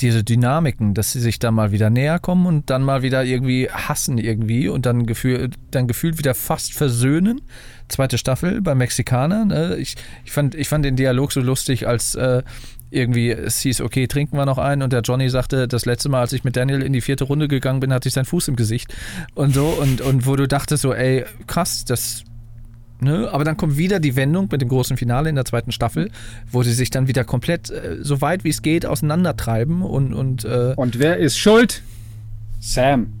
diese 0.00 0.24
Dynamiken, 0.24 0.94
dass 0.94 1.12
sie 1.12 1.20
sich 1.20 1.38
dann 1.38 1.54
mal 1.54 1.72
wieder 1.72 1.88
näher 1.88 2.18
kommen 2.18 2.46
und 2.46 2.68
dann 2.68 2.82
mal 2.82 3.02
wieder 3.02 3.24
irgendwie 3.24 3.70
hassen 3.70 4.18
irgendwie 4.18 4.68
und 4.68 4.86
dann, 4.86 5.06
gefühl, 5.06 5.50
dann 5.70 5.86
gefühlt 5.86 6.18
wieder 6.18 6.34
fast 6.34 6.72
versöhnen. 6.72 7.40
Zweite 7.88 8.18
Staffel 8.18 8.60
bei 8.60 8.74
Mexikanern. 8.74 9.48
Ne? 9.48 9.76
Ich, 9.76 9.96
ich, 10.24 10.32
fand, 10.32 10.54
ich 10.54 10.68
fand 10.68 10.84
den 10.84 10.96
Dialog 10.96 11.32
so 11.32 11.40
lustig, 11.40 11.86
als 11.86 12.14
äh, 12.14 12.42
irgendwie 12.90 13.30
es 13.30 13.60
hieß, 13.60 13.80
okay, 13.80 14.06
trinken 14.06 14.36
wir 14.36 14.46
noch 14.46 14.58
einen 14.58 14.82
und 14.82 14.92
der 14.92 15.02
Johnny 15.02 15.28
sagte, 15.28 15.68
das 15.68 15.84
letzte 15.84 16.08
Mal, 16.08 16.20
als 16.20 16.32
ich 16.32 16.44
mit 16.44 16.56
Daniel 16.56 16.82
in 16.82 16.92
die 16.92 17.00
vierte 17.00 17.24
Runde 17.24 17.48
gegangen 17.48 17.80
bin, 17.80 17.92
hatte 17.92 18.08
ich 18.08 18.14
seinen 18.14 18.24
Fuß 18.24 18.48
im 18.48 18.56
Gesicht 18.56 18.94
und 19.34 19.54
so 19.54 19.66
und, 19.66 20.00
und 20.00 20.26
wo 20.26 20.36
du 20.36 20.46
dachtest 20.46 20.82
so, 20.82 20.94
ey, 20.94 21.24
krass, 21.46 21.84
das 21.84 22.24
Ne? 23.00 23.28
Aber 23.30 23.44
dann 23.44 23.56
kommt 23.56 23.76
wieder 23.76 24.00
die 24.00 24.16
Wendung 24.16 24.48
mit 24.50 24.62
dem 24.62 24.68
großen 24.68 24.96
Finale 24.96 25.28
in 25.28 25.34
der 25.34 25.44
zweiten 25.44 25.72
Staffel, 25.72 26.10
wo 26.50 26.62
sie 26.62 26.72
sich 26.72 26.90
dann 26.90 27.08
wieder 27.08 27.24
komplett 27.24 27.68
äh, 27.68 27.98
so 28.00 28.20
weit 28.20 28.44
wie 28.44 28.50
es 28.50 28.62
geht 28.62 28.86
auseinandertreiben 28.86 29.82
und 29.82 30.14
und, 30.14 30.44
äh, 30.44 30.74
Und 30.76 30.98
wer 30.98 31.18
ist 31.18 31.36
schuld? 31.36 31.82
Sam. 32.60 33.12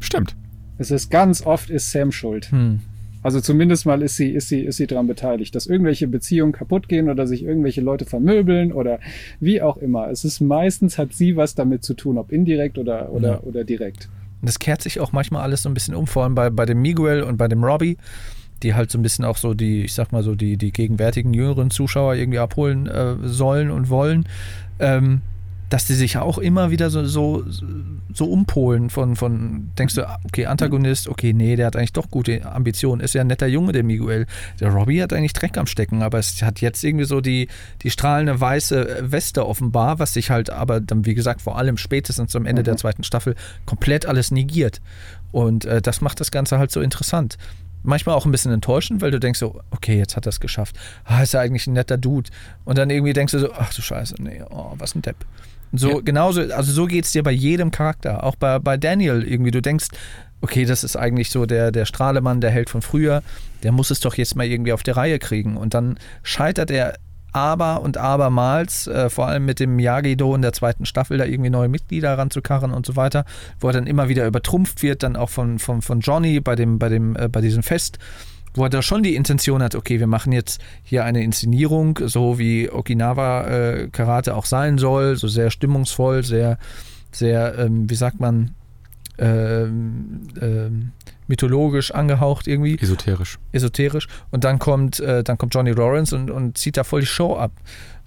Stimmt. 0.00 0.36
Es 0.78 0.90
ist 0.90 1.10
ganz 1.10 1.44
oft 1.44 1.70
ist 1.70 1.90
Sam 1.90 2.12
schuld. 2.12 2.50
hm. 2.50 2.80
Also 3.26 3.40
zumindest 3.40 3.86
mal 3.86 4.02
ist 4.02 4.16
sie, 4.16 4.28
ist 4.30 4.48
sie, 4.50 4.60
ist 4.60 4.76
sie 4.76 4.86
daran 4.86 5.08
beteiligt, 5.08 5.52
dass 5.56 5.66
irgendwelche 5.66 6.06
Beziehungen 6.06 6.52
kaputt 6.52 6.88
gehen 6.88 7.10
oder 7.10 7.26
sich 7.26 7.42
irgendwelche 7.42 7.80
Leute 7.80 8.04
vermöbeln 8.04 8.72
oder 8.72 9.00
wie 9.40 9.60
auch 9.60 9.78
immer. 9.78 10.08
Es 10.10 10.22
ist 10.24 10.40
meistens 10.40 10.96
hat 10.96 11.12
sie 11.12 11.36
was 11.36 11.56
damit 11.56 11.82
zu 11.82 11.94
tun, 11.94 12.18
ob 12.18 12.30
indirekt 12.30 12.78
oder, 12.78 13.10
oder, 13.10 13.28
Ja. 13.32 13.40
oder 13.40 13.64
direkt. 13.64 14.08
Und 14.40 14.48
das 14.48 14.60
kehrt 14.60 14.80
sich 14.80 15.00
auch 15.00 15.10
manchmal 15.10 15.42
alles 15.42 15.62
so 15.64 15.68
ein 15.68 15.74
bisschen 15.74 15.96
um, 15.96 16.06
vor 16.06 16.22
allem 16.22 16.36
bei, 16.36 16.50
bei 16.50 16.66
dem 16.66 16.80
Miguel 16.80 17.24
und 17.24 17.36
bei 17.36 17.48
dem 17.48 17.64
Robbie, 17.64 17.96
die 18.62 18.74
halt 18.74 18.92
so 18.92 18.98
ein 18.98 19.02
bisschen 19.02 19.24
auch 19.24 19.38
so 19.38 19.54
die, 19.54 19.82
ich 19.86 19.94
sag 19.94 20.12
mal 20.12 20.22
so, 20.22 20.36
die, 20.36 20.56
die 20.56 20.70
gegenwärtigen 20.70 21.34
jüngeren 21.34 21.70
Zuschauer 21.72 22.14
irgendwie 22.14 22.38
abholen 22.38 22.86
äh, 22.86 23.16
sollen 23.24 23.72
und 23.72 23.90
wollen, 23.90 24.26
ähm, 24.78 25.22
dass 25.68 25.86
die 25.86 25.94
sich 25.94 26.16
auch 26.18 26.38
immer 26.38 26.70
wieder 26.70 26.90
so, 26.90 27.04
so, 27.04 27.44
so 28.12 28.26
umpolen 28.26 28.88
von, 28.88 29.16
von, 29.16 29.70
denkst 29.76 29.94
du, 29.94 30.08
okay, 30.24 30.46
Antagonist, 30.46 31.08
okay, 31.08 31.32
nee, 31.32 31.56
der 31.56 31.66
hat 31.66 31.76
eigentlich 31.76 31.92
doch 31.92 32.10
gute 32.10 32.46
Ambitionen, 32.46 33.00
ist 33.00 33.14
ja 33.14 33.22
ein 33.22 33.26
netter 33.26 33.48
Junge, 33.48 33.72
der 33.72 33.82
Miguel. 33.82 34.26
Der 34.60 34.70
Robbie 34.70 35.02
hat 35.02 35.12
eigentlich 35.12 35.32
Dreck 35.32 35.58
am 35.58 35.66
Stecken, 35.66 36.02
aber 36.02 36.18
es 36.18 36.40
hat 36.42 36.60
jetzt 36.60 36.84
irgendwie 36.84 37.04
so 37.04 37.20
die, 37.20 37.48
die 37.82 37.90
strahlende 37.90 38.40
weiße 38.40 39.10
Weste 39.10 39.46
offenbar, 39.46 39.98
was 39.98 40.14
sich 40.14 40.30
halt 40.30 40.50
aber 40.50 40.80
dann, 40.80 41.04
wie 41.04 41.14
gesagt, 41.14 41.42
vor 41.42 41.58
allem 41.58 41.76
spätestens 41.76 42.36
am 42.36 42.46
Ende 42.46 42.62
der 42.62 42.76
zweiten 42.76 43.02
Staffel 43.02 43.34
komplett 43.64 44.06
alles 44.06 44.30
negiert. 44.30 44.80
Und 45.32 45.64
äh, 45.64 45.82
das 45.82 46.00
macht 46.00 46.20
das 46.20 46.30
Ganze 46.30 46.58
halt 46.58 46.70
so 46.70 46.80
interessant. 46.80 47.36
Manchmal 47.82 48.16
auch 48.16 48.24
ein 48.24 48.32
bisschen 48.32 48.52
enttäuschend, 48.52 49.00
weil 49.00 49.10
du 49.10 49.20
denkst 49.20 49.38
so, 49.38 49.60
okay, 49.70 49.98
jetzt 49.98 50.16
hat 50.16 50.26
er 50.26 50.30
es 50.30 50.40
geschafft. 50.40 50.76
Ah, 51.04 51.22
ist 51.22 51.34
ja 51.34 51.40
eigentlich 51.40 51.66
ein 51.66 51.74
netter 51.74 51.98
Dude. 51.98 52.30
Und 52.64 52.78
dann 52.78 52.90
irgendwie 52.90 53.12
denkst 53.12 53.32
du 53.32 53.38
so, 53.38 53.52
ach 53.52 53.72
du 53.72 53.82
Scheiße, 53.82 54.16
nee, 54.18 54.42
oh, 54.50 54.74
was 54.78 54.94
ein 54.94 55.02
Depp. 55.02 55.24
So 55.72 55.90
Ja. 55.90 56.00
genauso, 56.04 56.40
also 56.40 56.72
so 56.72 56.86
geht 56.86 57.04
es 57.04 57.12
dir 57.12 57.22
bei 57.22 57.32
jedem 57.32 57.70
Charakter. 57.70 58.24
Auch 58.24 58.36
bei, 58.36 58.58
bei 58.58 58.76
Daniel 58.76 59.22
irgendwie. 59.22 59.50
Du 59.50 59.60
denkst, 59.62 59.88
okay, 60.40 60.64
das 60.64 60.84
ist 60.84 60.96
eigentlich 60.96 61.30
so 61.30 61.46
der, 61.46 61.72
der 61.72 61.84
Strahlemann, 61.86 62.40
der 62.40 62.50
Held 62.50 62.70
von 62.70 62.82
früher. 62.82 63.22
Der 63.62 63.72
muss 63.72 63.90
es 63.90 64.00
doch 64.00 64.14
jetzt 64.14 64.36
mal 64.36 64.46
irgendwie 64.46 64.72
auf 64.72 64.82
die 64.82 64.90
Reihe 64.90 65.18
kriegen. 65.18 65.56
Und 65.56 65.74
dann 65.74 65.98
scheitert 66.22 66.70
er 66.70 66.94
aber 67.32 67.82
und 67.82 67.98
abermals, 67.98 68.86
äh, 68.86 69.10
vor 69.10 69.26
allem 69.26 69.44
mit 69.44 69.60
dem 69.60 69.78
Yagido 69.78 70.34
in 70.34 70.40
der 70.40 70.54
zweiten 70.54 70.86
Staffel, 70.86 71.18
da 71.18 71.24
irgendwie 71.26 71.50
neue 71.50 71.68
Mitglieder 71.68 72.16
ranzukarren 72.16 72.72
und 72.72 72.86
so 72.86 72.96
weiter, 72.96 73.26
wo 73.60 73.66
er 73.66 73.74
dann 73.74 73.86
immer 73.86 74.08
wieder 74.08 74.26
übertrumpft 74.26 74.82
wird, 74.82 75.02
dann 75.02 75.16
auch 75.16 75.28
von, 75.28 75.58
von, 75.58 75.82
von 75.82 76.00
Johnny 76.00 76.40
bei 76.40 76.54
dem, 76.54 76.78
bei 76.78 76.88
dem, 76.88 77.14
äh, 77.14 77.28
bei 77.28 77.42
diesem 77.42 77.62
Fest, 77.62 77.98
wo 78.56 78.64
er 78.64 78.70
da 78.70 78.82
schon 78.82 79.02
die 79.02 79.14
Intention 79.14 79.62
hat, 79.62 79.74
okay, 79.74 80.00
wir 80.00 80.06
machen 80.06 80.32
jetzt 80.32 80.60
hier 80.82 81.04
eine 81.04 81.22
Inszenierung, 81.22 81.98
so 82.04 82.38
wie 82.38 82.70
Okinawa 82.70 83.46
äh, 83.46 83.88
Karate 83.88 84.34
auch 84.34 84.46
sein 84.46 84.78
soll, 84.78 85.16
so 85.16 85.28
sehr 85.28 85.50
stimmungsvoll, 85.50 86.24
sehr, 86.24 86.58
sehr, 87.12 87.58
ähm, 87.58 87.88
wie 87.88 87.94
sagt 87.94 88.20
man, 88.20 88.54
ähm, 89.18 90.22
ähm, 90.40 90.92
mythologisch 91.26 91.90
angehaucht 91.90 92.46
irgendwie 92.46 92.78
Esoterisch. 92.78 93.38
esoterisch. 93.52 94.08
Und 94.30 94.44
dann 94.44 94.58
kommt, 94.58 95.00
äh, 95.00 95.22
dann 95.24 95.38
kommt 95.38 95.54
Johnny 95.54 95.72
Lawrence 95.72 96.14
und, 96.14 96.30
und 96.30 96.58
zieht 96.58 96.76
da 96.76 96.84
voll 96.84 97.00
die 97.00 97.06
Show 97.06 97.36
ab. 97.36 97.52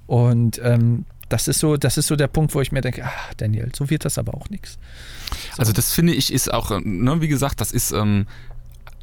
Und 0.07 0.59
ähm, 0.63 1.05
das 1.29 1.47
ist 1.47 1.59
so, 1.59 1.77
das 1.77 1.97
ist 1.97 2.07
so 2.07 2.15
der 2.15 2.27
Punkt, 2.27 2.53
wo 2.55 2.61
ich 2.61 2.71
mir 2.71 2.81
denke, 2.81 3.05
ah, 3.05 3.11
Daniel, 3.37 3.71
so 3.75 3.89
wird 3.89 4.05
das 4.05 4.17
aber 4.17 4.33
auch 4.33 4.49
nichts. 4.49 4.77
Also 5.57 5.71
das 5.73 5.93
finde 5.93 6.13
ich 6.13 6.33
ist 6.33 6.51
auch, 6.51 6.71
äh, 6.71 6.79
ne, 6.83 7.21
wie 7.21 7.27
gesagt, 7.27 7.61
das 7.61 7.71
ist 7.71 7.91
ähm, 7.91 8.25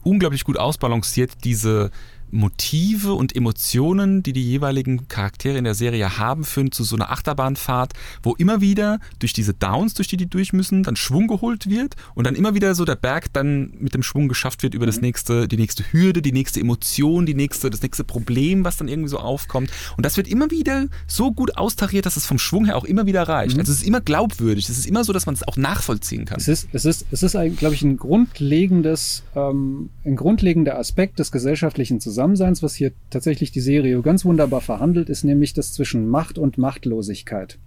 unglaublich 0.06 0.44
gut 0.44 0.58
ausbalanciert, 0.58 1.32
diese 1.44 1.90
Motive 2.30 3.14
und 3.14 3.34
Emotionen, 3.34 4.22
die 4.22 4.32
die 4.32 4.42
jeweiligen 4.42 5.08
Charaktere 5.08 5.58
in 5.58 5.64
der 5.64 5.74
Serie 5.74 6.18
haben, 6.18 6.44
führen 6.44 6.72
zu 6.72 6.84
so 6.84 6.96
einer 6.96 7.10
Achterbahnfahrt, 7.10 7.92
wo 8.22 8.34
immer 8.34 8.60
wieder 8.60 8.98
durch 9.18 9.32
diese 9.32 9.54
Downs, 9.54 9.94
durch 9.94 10.08
die 10.08 10.16
die 10.16 10.28
durch 10.28 10.52
müssen, 10.52 10.82
dann 10.82 10.96
Schwung 10.96 11.26
geholt 11.26 11.68
wird 11.68 11.94
und 12.14 12.26
dann 12.26 12.34
immer 12.34 12.54
wieder 12.54 12.74
so 12.74 12.84
der 12.84 12.96
Berg 12.96 13.32
dann 13.32 13.72
mit 13.78 13.94
dem 13.94 14.02
Schwung 14.02 14.28
geschafft 14.28 14.62
wird 14.62 14.74
über 14.74 14.86
das 14.86 15.00
nächste, 15.00 15.48
die 15.48 15.56
nächste 15.56 15.84
Hürde, 15.92 16.22
die 16.22 16.32
nächste 16.32 16.60
Emotion, 16.60 17.26
die 17.26 17.34
nächste, 17.34 17.70
das 17.70 17.82
nächste 17.82 18.04
Problem, 18.04 18.64
was 18.64 18.76
dann 18.76 18.88
irgendwie 18.88 19.10
so 19.10 19.18
aufkommt. 19.18 19.70
Und 19.96 20.04
das 20.04 20.16
wird 20.16 20.28
immer 20.28 20.50
wieder 20.50 20.86
so 21.06 21.32
gut 21.32 21.56
austariert, 21.56 22.06
dass 22.06 22.16
es 22.16 22.26
vom 22.26 22.38
Schwung 22.38 22.66
her 22.66 22.76
auch 22.76 22.84
immer 22.84 23.06
wieder 23.06 23.22
reicht. 23.22 23.58
Also 23.58 23.72
es 23.72 23.78
ist 23.78 23.86
immer 23.86 24.00
glaubwürdig. 24.00 24.68
Es 24.68 24.78
ist 24.78 24.86
immer 24.86 25.04
so, 25.04 25.12
dass 25.12 25.26
man 25.26 25.34
es 25.34 25.46
auch 25.46 25.56
nachvollziehen 25.56 26.24
kann. 26.24 26.38
Es 26.38 26.48
ist, 26.48 26.68
es 26.72 26.84
ist, 26.84 27.06
es 27.10 27.22
ist, 27.22 27.32
glaube 27.32 27.74
ich, 27.74 27.82
ein 27.82 27.96
grundlegendes, 27.96 29.22
ähm, 29.34 29.90
ein 30.04 30.16
grundlegender 30.16 30.78
Aspekt 30.78 31.18
des 31.18 31.32
gesellschaftlichen 31.32 32.00
Zusammenseins, 32.16 32.62
was 32.62 32.74
hier 32.74 32.92
tatsächlich 33.10 33.50
die 33.50 33.60
Serie 33.60 34.00
ganz 34.00 34.24
wunderbar 34.24 34.62
verhandelt, 34.62 35.10
ist 35.10 35.22
nämlich 35.22 35.52
das 35.52 35.74
zwischen 35.74 36.08
Macht 36.08 36.38
und 36.38 36.56
Machtlosigkeit. 36.56 37.58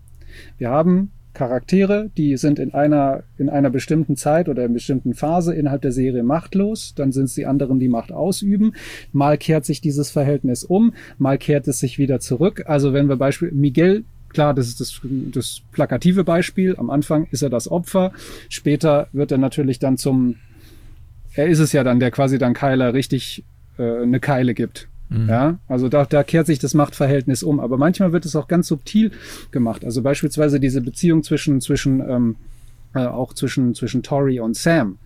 Wir 0.58 0.72
haben 0.72 1.12
Charaktere, 1.36 2.10
die 2.18 2.36
sind 2.36 2.58
in 2.58 2.74
einer, 2.74 3.22
in 3.38 3.48
einer 3.48 3.70
bestimmten 3.70 4.16
Zeit 4.16 4.50
oder 4.50 4.66
in 4.66 4.74
bestimmten 4.74 5.14
Phase 5.14 5.54
innerhalb 5.54 5.84
der 5.84 5.92
Serie 5.92 6.24
machtlos, 6.24 6.96
dann 6.96 7.12
sind 7.12 7.26
es 7.26 7.36
die 7.36 7.46
anderen, 7.46 7.80
die 7.80 7.90
Macht 7.90 8.12
ausüben. 8.12 8.74
Mal 9.14 9.38
kehrt 9.38 9.66
sich 9.66 9.82
dieses 9.82 10.10
Verhältnis 10.10 10.64
um, 10.64 10.96
mal 11.20 11.38
kehrt 11.38 11.68
es 11.68 11.80
sich 11.80 12.00
wieder 12.00 12.20
zurück. 12.20 12.64
Also 12.66 12.92
wenn 12.92 13.08
wir 13.08 13.18
Beispiel 13.18 13.52
Miguel 13.52 14.04
Klar, 14.30 14.54
das 14.54 14.68
ist 14.68 14.80
das, 14.80 15.02
das 15.04 15.62
plakative 15.72 16.24
Beispiel. 16.24 16.76
Am 16.76 16.92
Anfang 16.92 17.28
ist 17.32 17.42
er 17.42 17.50
das 17.50 17.68
Opfer. 17.68 18.14
Später 18.48 19.08
wird 19.12 19.32
er 19.32 19.40
natürlich 19.40 19.80
dann 19.80 19.98
zum, 19.98 20.36
er 21.34 21.48
ist 21.48 21.58
es 21.58 21.74
ja 21.74 21.84
dann, 21.84 22.00
der 22.00 22.12
quasi 22.12 22.38
dann 22.38 22.54
Kyler 22.54 22.94
richtig 22.94 23.44
äh, 23.80 24.04
eine 24.04 24.20
Keile 24.20 24.54
gibt. 24.54 24.88
Ja, 25.28 25.58
also 25.68 25.90
da, 25.90 26.06
da 26.06 26.22
kehrt 26.24 26.46
sich 26.46 26.60
das 26.60 26.76
Machtverhältnis 26.76 27.42
um. 27.42 27.60
Aber 27.60 27.78
manchmal 27.78 28.14
wird 28.14 28.26
es 28.26 28.36
auch 28.36 28.48
ganz 28.48 28.68
subtil 28.68 29.12
gemacht. 29.50 29.84
Also 29.84 30.04
beispielsweise 30.04 30.60
diese 30.60 30.82
Beziehung 30.82 31.24
zwischen, 31.24 31.62
zwischen 31.62 32.00
ähm, 32.08 32.36
äh, 32.96 33.06
auch 33.06 33.34
zwischen, 33.34 33.74
zwischen 33.76 34.04
Tori 34.04 34.40
und 34.40 34.56
Sam. 34.56 34.98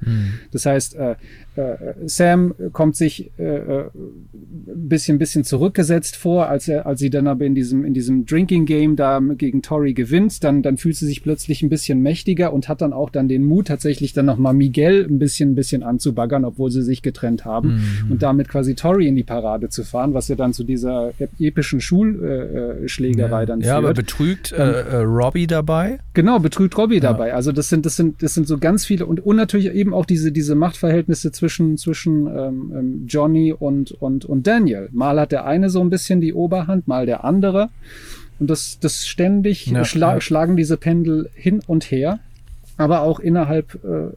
Das 0.51 0.65
heißt, 0.65 0.95
äh, 0.95 1.15
äh, 1.55 1.75
Sam 2.05 2.53
kommt 2.71 2.95
sich 2.95 3.31
äh, 3.37 3.43
äh, 3.43 3.85
ein 3.93 4.89
bisschen, 4.89 5.19
bisschen 5.19 5.43
zurückgesetzt 5.43 6.15
vor, 6.15 6.47
als 6.47 6.67
er, 6.67 6.85
als 6.85 6.99
sie 6.99 7.09
dann 7.09 7.27
aber 7.27 7.45
in 7.45 7.53
diesem, 7.53 7.85
in 7.85 7.93
diesem 7.93 8.25
Drinking 8.25 8.65
Game 8.65 8.95
da 8.95 9.19
gegen 9.19 9.61
Tori 9.61 9.93
gewinnt, 9.93 10.43
dann, 10.43 10.63
dann 10.63 10.77
fühlt 10.77 10.95
sie 10.95 11.05
sich 11.05 11.21
plötzlich 11.21 11.61
ein 11.61 11.69
bisschen 11.69 12.01
mächtiger 12.01 12.53
und 12.53 12.69
hat 12.69 12.81
dann 12.81 12.93
auch 12.93 13.09
dann 13.09 13.27
den 13.27 13.43
Mut, 13.43 13.67
tatsächlich 13.67 14.13
dann 14.13 14.25
nochmal 14.25 14.53
Miguel 14.53 15.05
ein 15.09 15.19
bisschen, 15.19 15.51
ein 15.51 15.55
bisschen 15.55 15.83
anzubaggern, 15.83 16.45
obwohl 16.45 16.71
sie 16.71 16.81
sich 16.81 17.01
getrennt 17.01 17.45
haben 17.45 17.81
und 18.09 18.23
damit 18.23 18.49
quasi 18.49 18.75
Tori 18.75 19.07
in 19.07 19.15
die 19.15 19.23
Parade 19.23 19.69
zu 19.69 19.83
fahren, 19.83 20.13
was 20.13 20.27
ja 20.27 20.35
dann 20.35 20.53
zu 20.53 20.63
dieser 20.63 21.11
epischen 21.39 21.81
Schulschlägerei 21.81 22.83
äh, 22.83 22.87
Schlägerei 22.87 23.45
dann 23.45 23.61
ja, 23.61 23.75
führt. 23.75 23.85
aber 23.85 23.93
betrügt 23.93 24.51
äh, 24.51 24.81
äh, 24.81 24.95
Robbie 24.97 25.47
dabei. 25.47 25.99
Genau, 26.13 26.39
betrügt 26.39 26.77
Robbie 26.77 26.99
dabei. 26.99 27.33
Also 27.33 27.51
das 27.51 27.69
sind, 27.73 27.85
das 27.87 27.95
sind, 27.95 28.21
das 28.21 28.35
sind 28.35 28.47
so 28.47 28.59
ganz 28.59 28.85
viele 28.85 29.07
und, 29.07 29.19
und 29.25 29.35
natürlich 29.35 29.71
eben 29.71 29.93
auch 29.93 30.05
diese, 30.05 30.31
diese 30.31 30.53
Machtverhältnisse 30.53 31.31
zwischen, 31.31 31.77
zwischen 31.77 32.27
ähm, 32.27 32.71
ähm, 32.75 33.05
Johnny 33.07 33.51
und, 33.51 33.91
und, 33.91 34.25
und 34.25 34.45
Daniel. 34.45 34.89
Mal 34.91 35.19
hat 35.19 35.31
der 35.31 35.45
eine 35.45 35.69
so 35.71 35.81
ein 35.81 35.89
bisschen 35.89 36.21
die 36.21 36.33
Oberhand, 36.33 36.87
mal 36.87 37.05
der 37.07 37.23
andere. 37.23 37.69
Und 38.39 38.49
das, 38.49 38.77
das 38.79 39.07
ständig 39.07 39.65
Ja, 39.67 39.85
schla 39.85 40.13
ja. 40.15 40.21
schlagen 40.21 40.55
diese 40.55 40.77
Pendel 40.77 41.29
hin 41.33 41.61
und 41.65 41.89
her, 41.89 42.19
aber 42.77 43.01
auch 43.01 43.19
innerhalb 43.19 43.75
äh, 43.83 44.11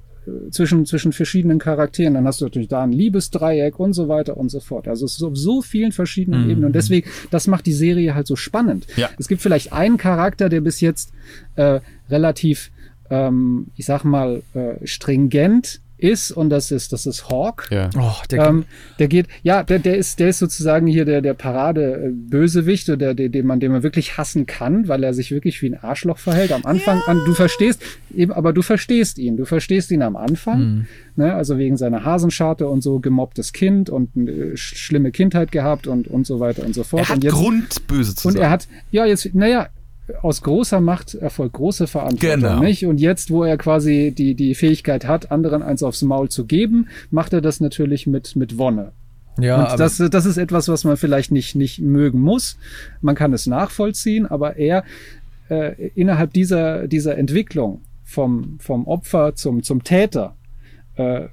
zwischen, 0.51 0.85
zwischen 0.87 1.13
verschiedenen 1.13 1.59
Charakteren. 1.59 2.15
Dann 2.15 2.27
hast 2.27 2.41
du 2.41 2.47
natürlich 2.47 2.69
da 2.69 2.83
ein 2.83 2.93
Liebesdreieck 2.93 3.79
und 3.79 3.93
so 3.95 4.09
weiter 4.09 4.37
und 4.37 4.51
so 4.51 4.61
fort. 4.61 4.89
Also 4.89 5.07
es 5.07 5.13
ist 5.17 5.23
auf 5.23 5.37
so 5.37 5.63
vielen 5.63 5.93
verschiedenen 5.93 6.45
Mhm. 6.45 6.51
Ebenen. 6.51 6.67
Und 6.67 6.75
deswegen, 6.75 7.09
das 7.31 7.47
macht 7.47 7.65
die 7.67 7.73
Serie 7.73 8.15
halt 8.15 8.27
so 8.27 8.37
spannend. 8.37 8.87
Ja. 8.97 9.09
Es 9.19 9.29
gibt 9.29 9.41
vielleicht 9.41 9.73
einen 9.73 9.97
Charakter, 9.97 10.49
der 10.49 10.61
bis 10.61 10.81
jetzt 10.81 11.13
äh, 11.55 11.81
relativ, 12.11 12.71
ähm, 13.11 13.69
ich 13.77 13.87
sag 13.87 14.05
mal, 14.05 14.43
äh, 14.55 14.85
stringent 14.87 15.81
ist 15.99 16.31
und 16.31 16.51
das 16.51 16.71
ist, 16.73 16.93
das 16.93 17.07
ist 17.07 17.31
Hawk. 17.31 17.69
Ja. 17.71 17.89
Oh, 17.99 18.13
der 18.31 18.47
Ähm, 18.49 18.65
der 18.99 19.09
geht, 19.09 19.29
ja, 19.43 19.63
der, 19.63 19.79
der 19.79 19.97
ist, 19.97 20.21
der 20.21 20.29
ist 20.29 20.41
sozusagen 20.41 20.87
hier 20.87 21.07
der, 21.07 21.23
der 21.23 21.33
Parade-Bösewicht 21.33 22.89
oder 22.91 23.15
der, 23.15 23.29
den 23.29 23.47
man, 23.47 23.61
den 23.61 23.73
man 23.73 23.83
wirklich 23.83 24.19
hassen 24.19 24.47
kann, 24.47 24.89
weil 24.89 25.03
er 25.05 25.15
sich 25.15 25.31
wirklich 25.31 25.63
wie 25.63 25.71
ein 25.71 25.83
Arschloch 25.83 26.19
verhält. 26.19 26.53
Am 26.53 26.65
Anfang 26.65 27.01
an, 27.07 27.21
du 27.25 27.35
verstehst, 27.35 27.83
eben, 28.15 28.33
aber 28.33 28.53
du 28.53 28.63
verstehst 28.63 29.19
ihn. 29.19 29.37
Du 29.37 29.45
verstehst 29.45 29.91
ihn 29.91 30.03
am 30.03 30.17
Anfang, 30.17 30.57
Mhm. 30.61 30.87
ne, 31.17 31.35
also 31.35 31.59
wegen 31.59 31.77
seiner 31.77 32.05
Hasenscharte 32.05 32.69
und 32.69 32.83
so 32.83 32.99
gemobbtes 33.01 33.53
Kind 33.53 33.91
und 33.91 34.11
eine 34.17 34.31
äh, 34.31 34.57
schlimme 34.57 35.11
Kindheit 35.13 35.53
gehabt 35.53 35.87
und, 35.87 36.09
und 36.09 36.27
so 36.27 36.41
weiter 36.41 36.65
und 36.65 36.75
so 36.75 36.83
fort. 36.85 37.03
Er 37.05 37.09
hat 37.09 37.17
und 37.17 37.25
jetzt, 37.25 37.33
Grund, 37.35 37.87
böse 37.87 38.15
zu 38.15 38.29
und 38.29 38.35
sein. 38.35 38.43
er 38.43 38.51
hat, 38.51 38.69
ja, 38.91 39.07
jetzt, 39.07 39.35
naja, 39.35 39.69
aus 40.23 40.43
großer 40.43 40.81
Macht 40.81 41.15
erfolgt 41.15 41.55
große 41.55 41.87
Verantwortung, 41.87 42.41
Genau. 42.41 42.61
nicht? 42.61 42.87
Und 42.87 43.01
jetzt, 43.01 43.31
wo 43.31 43.45
er 43.45 43.57
quasi 43.57 44.15
die, 44.17 44.35
die 44.35 44.55
Fähigkeit 44.55 45.07
hat, 45.07 45.31
anderen 45.33 45.63
eins 45.63 45.83
aufs 45.83 46.03
Maul 46.03 46.29
zu 46.29 46.47
geben, 46.47 46.89
macht 47.11 47.33
er 47.33 47.41
das 47.41 47.61
natürlich 47.61 48.07
mit, 48.07 48.37
mit 48.37 48.59
Wonne. 48.59 48.93
Ja, 49.39 49.71
und 49.71 49.81
das, 49.81 49.99
das 49.99 50.25
ist 50.25 50.39
etwas, 50.39 50.69
was 50.69 50.85
man 50.85 50.97
vielleicht 50.97 51.31
nicht, 51.31 51.57
nicht 51.57 51.81
mögen 51.81 52.21
muss. 52.21 52.57
Man 53.03 53.15
kann 53.15 53.33
es 53.33 53.47
nachvollziehen, 53.47 54.27
aber 54.27 54.57
er 54.57 54.85
äh, 55.51 55.89
innerhalb 55.95 56.33
dieser, 56.33 56.87
dieser 56.89 57.19
Entwicklung 57.19 57.83
vom, 58.05 58.57
vom 58.61 58.87
Opfer 58.87 59.35
zum, 59.35 59.63
zum 59.63 59.83
Täter 59.85 60.36
äh, 60.97 61.29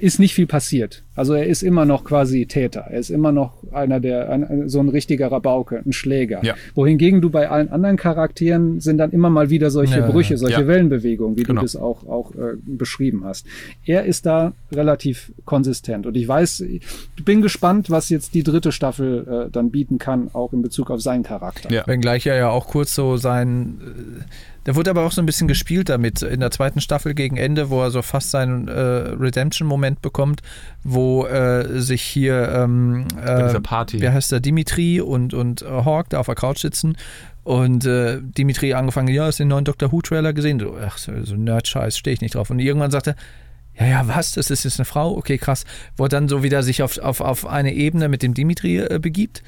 ist 0.00 0.18
nicht 0.18 0.34
viel 0.34 0.46
passiert. 0.46 1.02
Also 1.14 1.34
er 1.34 1.46
ist 1.46 1.62
immer 1.62 1.84
noch 1.84 2.04
quasi 2.04 2.46
Täter. 2.46 2.86
Er 2.88 3.00
ist 3.00 3.10
immer 3.10 3.32
noch 3.32 3.52
einer 3.72 4.00
der, 4.00 4.30
ein, 4.30 4.68
so 4.68 4.78
ein 4.80 4.88
richtiger 4.88 5.30
Rabauke, 5.30 5.82
ein 5.84 5.92
Schläger. 5.92 6.42
Ja. 6.44 6.54
Wohingegen 6.74 7.20
du 7.20 7.28
bei 7.28 7.50
allen 7.50 7.68
anderen 7.68 7.96
Charakteren 7.96 8.80
sind 8.80 8.98
dann 8.98 9.10
immer 9.10 9.28
mal 9.28 9.50
wieder 9.50 9.70
solche 9.70 9.98
Ja, 9.98 10.06
Brüche, 10.10 10.38
solche 10.38 10.60
ja. 10.60 10.66
Wellenbewegungen, 10.66 11.36
wie 11.36 11.42
Genau. 11.42 11.60
du 11.60 11.64
das 11.66 11.76
auch, 11.76 12.06
auch 12.06 12.34
äh, 12.36 12.54
beschrieben 12.64 13.24
hast. 13.24 13.46
Er 13.84 14.04
ist 14.04 14.24
da 14.24 14.52
relativ 14.72 15.32
konsistent. 15.44 16.06
Und 16.06 16.16
ich 16.16 16.26
weiß, 16.28 16.60
ich 16.60 16.80
bin 17.24 17.42
gespannt, 17.42 17.90
was 17.90 18.08
jetzt 18.08 18.34
die 18.34 18.44
dritte 18.44 18.72
Staffel 18.72 19.46
äh, 19.48 19.50
dann 19.50 19.70
bieten 19.70 19.98
kann, 19.98 20.30
auch 20.32 20.52
in 20.52 20.62
Bezug 20.62 20.90
auf 20.90 21.00
seinen 21.02 21.24
Charakter. 21.24 21.70
Ja. 21.72 21.86
Wenngleich 21.86 22.26
er 22.26 22.36
ja 22.36 22.50
auch 22.50 22.68
kurz 22.68 22.94
so 22.94 23.16
sein. 23.16 23.78
äh, 23.82 24.22
Da 24.68 24.74
wurde 24.74 24.90
aber 24.90 25.06
auch 25.06 25.12
so 25.12 25.22
ein 25.22 25.24
bisschen 25.24 25.48
gespielt 25.48 25.88
damit 25.88 26.20
in 26.20 26.40
der 26.40 26.50
zweiten 26.50 26.82
Staffel 26.82 27.14
gegen 27.14 27.38
Ende, 27.38 27.70
wo 27.70 27.82
er 27.82 27.90
so 27.90 28.02
fast 28.02 28.32
seinen 28.32 28.68
äh, 28.68 28.78
Redemption-Moment 28.78 30.02
bekommt, 30.02 30.42
wo 30.84 31.24
äh, 31.24 31.80
sich 31.80 32.02
hier 32.02 32.52
ähm, 32.52 33.06
äh, 33.16 33.58
Party. 33.60 34.02
wie 34.02 34.10
heißt 34.10 34.30
der, 34.30 34.40
Dimitri 34.40 35.00
und, 35.00 35.32
und 35.32 35.62
äh, 35.62 35.64
Hawk 35.64 36.10
da 36.10 36.18
auf 36.18 36.26
der 36.26 36.34
Couch 36.34 36.58
sitzen 36.58 36.98
und 37.44 37.86
äh, 37.86 38.18
Dimitri 38.20 38.74
angefangen, 38.74 39.08
ja, 39.08 39.24
hast 39.24 39.38
den 39.38 39.48
neuen 39.48 39.64
Doctor 39.64 39.90
Who-Trailer 39.90 40.34
gesehen? 40.34 40.60
So, 40.60 40.76
ach, 40.86 40.98
so, 40.98 41.12
Nerd-Scheiß, 41.12 41.96
stehe 41.96 42.12
ich 42.12 42.20
nicht 42.20 42.34
drauf. 42.34 42.50
Und 42.50 42.58
irgendwann 42.58 42.90
sagte 42.90 43.14
er, 43.72 43.86
ja, 43.86 43.90
ja, 44.02 44.08
was? 44.08 44.32
Das 44.32 44.50
ist 44.50 44.64
jetzt 44.64 44.78
eine 44.78 44.84
Frau? 44.84 45.16
Okay, 45.16 45.38
krass. 45.38 45.64
Wo 45.96 46.04
er 46.04 46.08
dann 46.10 46.28
so 46.28 46.42
wieder 46.42 46.62
sich 46.62 46.82
auf, 46.82 46.98
auf, 46.98 47.22
auf 47.22 47.46
eine 47.46 47.72
Ebene 47.72 48.10
mit 48.10 48.22
dem 48.22 48.34
Dimitri 48.34 48.80
äh, 48.80 48.98
begibt, 49.00 49.42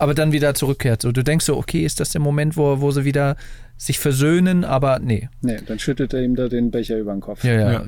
aber 0.00 0.14
dann 0.14 0.32
wieder 0.32 0.54
zurückkehrt. 0.54 1.02
So, 1.02 1.12
du 1.12 1.22
denkst 1.22 1.44
so, 1.44 1.56
okay, 1.58 1.84
ist 1.84 2.00
das 2.00 2.10
der 2.10 2.22
Moment, 2.22 2.56
wo, 2.56 2.80
wo 2.80 2.90
sie 2.90 3.04
wieder 3.04 3.36
sich 3.76 3.98
versöhnen, 3.98 4.64
aber 4.64 4.98
nee. 4.98 5.28
Nee, 5.42 5.58
dann 5.66 5.78
schüttet 5.78 6.14
er 6.14 6.22
ihm 6.22 6.36
da 6.36 6.48
den 6.48 6.70
Becher 6.70 6.98
über 6.98 7.12
den 7.12 7.20
Kopf. 7.20 7.44
Ja, 7.44 7.52
ja. 7.52 7.72
Ja. 7.72 7.84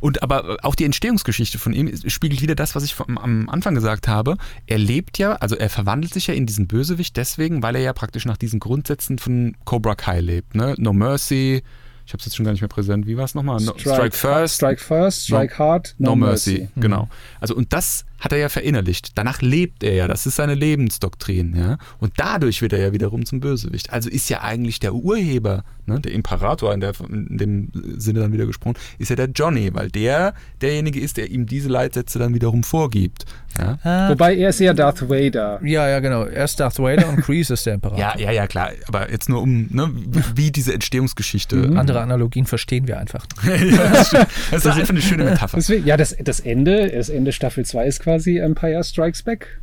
Und 0.00 0.22
aber 0.22 0.58
auch 0.62 0.74
die 0.74 0.84
Entstehungsgeschichte 0.84 1.58
von 1.58 1.72
ihm 1.72 1.90
spiegelt 2.08 2.42
wieder 2.42 2.54
das, 2.54 2.74
was 2.74 2.84
ich 2.84 2.94
vom, 2.94 3.16
am 3.16 3.48
Anfang 3.48 3.74
gesagt 3.74 4.08
habe. 4.08 4.36
Er 4.66 4.78
lebt 4.78 5.18
ja, 5.18 5.36
also 5.36 5.56
er 5.56 5.70
verwandelt 5.70 6.12
sich 6.12 6.26
ja 6.26 6.34
in 6.34 6.44
diesen 6.44 6.66
Bösewicht 6.66 7.16
deswegen, 7.16 7.62
weil 7.62 7.76
er 7.76 7.82
ja 7.82 7.92
praktisch 7.94 8.26
nach 8.26 8.36
diesen 8.36 8.60
Grundsätzen 8.60 9.18
von 9.18 9.56
Cobra 9.64 9.94
Kai 9.94 10.20
lebt. 10.20 10.54
Ne? 10.54 10.74
No 10.78 10.92
Mercy, 10.92 11.62
ich 12.06 12.12
habe 12.12 12.20
es 12.20 12.26
jetzt 12.26 12.36
schon 12.36 12.44
gar 12.44 12.52
nicht 12.52 12.60
mehr 12.60 12.68
präsent. 12.68 13.06
Wie 13.06 13.16
war 13.16 13.24
es 13.24 13.34
nochmal? 13.34 13.62
No, 13.62 13.72
strike 13.78 14.14
first, 14.14 14.56
Strike 14.56 14.80
first, 14.82 15.24
strike 15.24 15.58
hard, 15.58 15.94
no, 15.98 16.14
mercy. 16.14 16.68
Genau. 16.76 17.08
Also 17.40 17.54
und 17.54 17.72
das 17.72 18.04
hat 18.20 18.32
er 18.32 18.38
ja 18.38 18.48
verinnerlicht. 18.48 19.12
Danach 19.16 19.42
lebt 19.42 19.82
er 19.82 19.94
ja. 19.94 20.08
Das 20.08 20.26
ist 20.26 20.36
seine 20.36 20.54
Lebensdoktrin. 20.54 21.54
Ja? 21.56 21.78
Und 21.98 22.12
dadurch 22.16 22.62
wird 22.62 22.72
er 22.72 22.78
ja 22.80 22.92
wiederum 22.92 23.26
zum 23.26 23.40
Bösewicht. 23.40 23.92
Also 23.92 24.08
ist 24.08 24.28
ja 24.30 24.40
eigentlich 24.42 24.80
der 24.80 24.94
Urheber, 24.94 25.64
ne? 25.86 26.00
der 26.00 26.12
Imperator 26.12 26.72
in, 26.72 26.80
der, 26.80 26.92
in 27.08 27.36
dem 27.36 27.68
Sinne 27.98 28.20
dann 28.20 28.32
wieder 28.32 28.46
gesprochen, 28.46 28.76
ist 28.98 29.10
ja 29.10 29.16
der 29.16 29.28
Johnny, 29.34 29.74
weil 29.74 29.90
der 29.90 30.34
derjenige 30.60 31.00
ist, 31.00 31.16
der 31.16 31.30
ihm 31.30 31.46
diese 31.46 31.68
Leitsätze 31.68 32.18
dann 32.18 32.34
wiederum 32.34 32.62
vorgibt. 32.62 33.24
Ja, 33.58 33.78
Ah, 33.84 34.08
Wobei 34.10 34.34
er 34.36 34.48
ist 34.48 34.58
ja 34.58 34.72
Darth 34.74 35.08
Vader. 35.08 35.60
ja, 35.62 35.88
ja, 35.88 36.00
genau. 36.00 36.24
Erst 36.26 36.58
Darth 36.58 36.78
Vader 36.80 37.08
und 37.08 37.18
Kreese 37.22 37.54
ist 37.54 37.64
der 37.66 37.74
Imperator. 37.74 38.00
ja, 38.00 38.18
ja, 38.18 38.30
ja 38.32 38.46
klar. 38.48 38.70
Aber 38.88 39.10
jetzt 39.10 39.28
nur 39.28 39.42
um, 39.42 39.68
ne, 39.70 39.90
wie, 40.34 40.50
diese 40.50 40.72
Entstehungsgeschichte. 40.74 41.72
Andere 41.76 42.00
Analogien 42.00 42.46
verstehen 42.46 42.88
wir 42.88 42.98
einfach. 42.98 43.26
ja, 43.46 43.56
das, 43.90 44.10
das 44.10 44.26
ist 44.52 44.66
einfach 44.66 44.90
eine 44.90 45.02
schöne 45.02 45.24
Metapher. 45.24 45.56
Deswegen, 45.56 45.86
ja, 45.86 45.96
das, 45.96 46.16
das 46.22 46.40
Ende, 46.40 46.90
das 46.90 47.08
Ende 47.10 47.32
Staffel 47.32 47.64
2 47.64 47.86
ist 47.86 48.00
quasi 48.04 48.38
Empire 48.38 48.84
Strikes 48.84 49.22
Back 49.22 49.62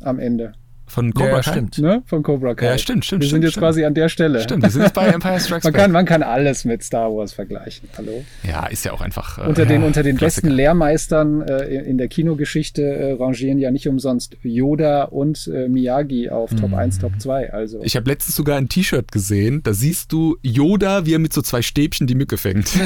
am 0.00 0.18
Ende. 0.18 0.54
Von 0.92 1.14
Cobra 1.14 1.28
ja, 1.30 1.40
Kai. 1.40 1.50
stimmt. 1.52 1.78
Ne? 1.78 2.02
Von 2.04 2.22
Cobra 2.22 2.54
Kai. 2.54 2.66
Ja, 2.66 2.76
stimmt, 2.76 3.06
stimmt, 3.06 3.22
Wir 3.22 3.30
sind 3.30 3.40
jetzt 3.42 3.52
stimmt. 3.52 3.62
quasi 3.64 3.84
an 3.86 3.94
der 3.94 4.10
Stelle. 4.10 4.40
Stimmt, 4.42 4.62
wir 4.62 4.68
sind 4.70 4.82
jetzt 4.82 4.92
bei 4.92 5.06
Empire 5.06 5.40
Strikes 5.40 5.64
Man 5.64 5.72
Back. 5.72 5.80
kann, 5.82 5.90
man 5.92 6.04
kann 6.04 6.22
alles 6.22 6.66
mit 6.66 6.82
Star 6.82 7.10
Wars 7.10 7.32
vergleichen. 7.32 7.88
Hallo? 7.96 8.22
Ja, 8.46 8.66
ist 8.66 8.84
ja 8.84 8.92
auch 8.92 9.00
einfach. 9.00 9.38
äh, 9.38 9.48
Unter 9.48 9.64
den, 9.64 9.80
ja, 9.80 9.86
unter 9.86 10.02
den 10.02 10.18
Klassiker. 10.18 10.48
besten 10.48 10.54
Lehrmeistern 10.56 11.40
äh, 11.48 11.64
in 11.82 11.96
der 11.96 12.08
Kinogeschichte 12.08 12.82
äh, 12.82 13.12
rangieren 13.12 13.58
ja 13.58 13.70
nicht 13.70 13.88
umsonst 13.88 14.36
Yoda 14.42 15.04
und 15.04 15.50
äh, 15.52 15.66
Miyagi 15.68 16.28
auf 16.28 16.54
Top 16.54 16.74
1, 16.74 16.98
Top 16.98 17.12
2. 17.18 17.54
Also 17.54 17.80
Ich 17.82 17.96
habe 17.96 18.10
letztens 18.10 18.36
sogar 18.36 18.58
ein 18.58 18.68
T-Shirt 18.68 19.10
gesehen, 19.12 19.62
da 19.62 19.72
siehst 19.72 20.12
du 20.12 20.36
Yoda, 20.42 21.06
wie 21.06 21.14
er 21.14 21.18
mit 21.20 21.32
so 21.32 21.40
zwei 21.40 21.62
Stäbchen 21.62 22.06
die 22.06 22.14
Mücke 22.16 22.36
fängt. 22.36 22.70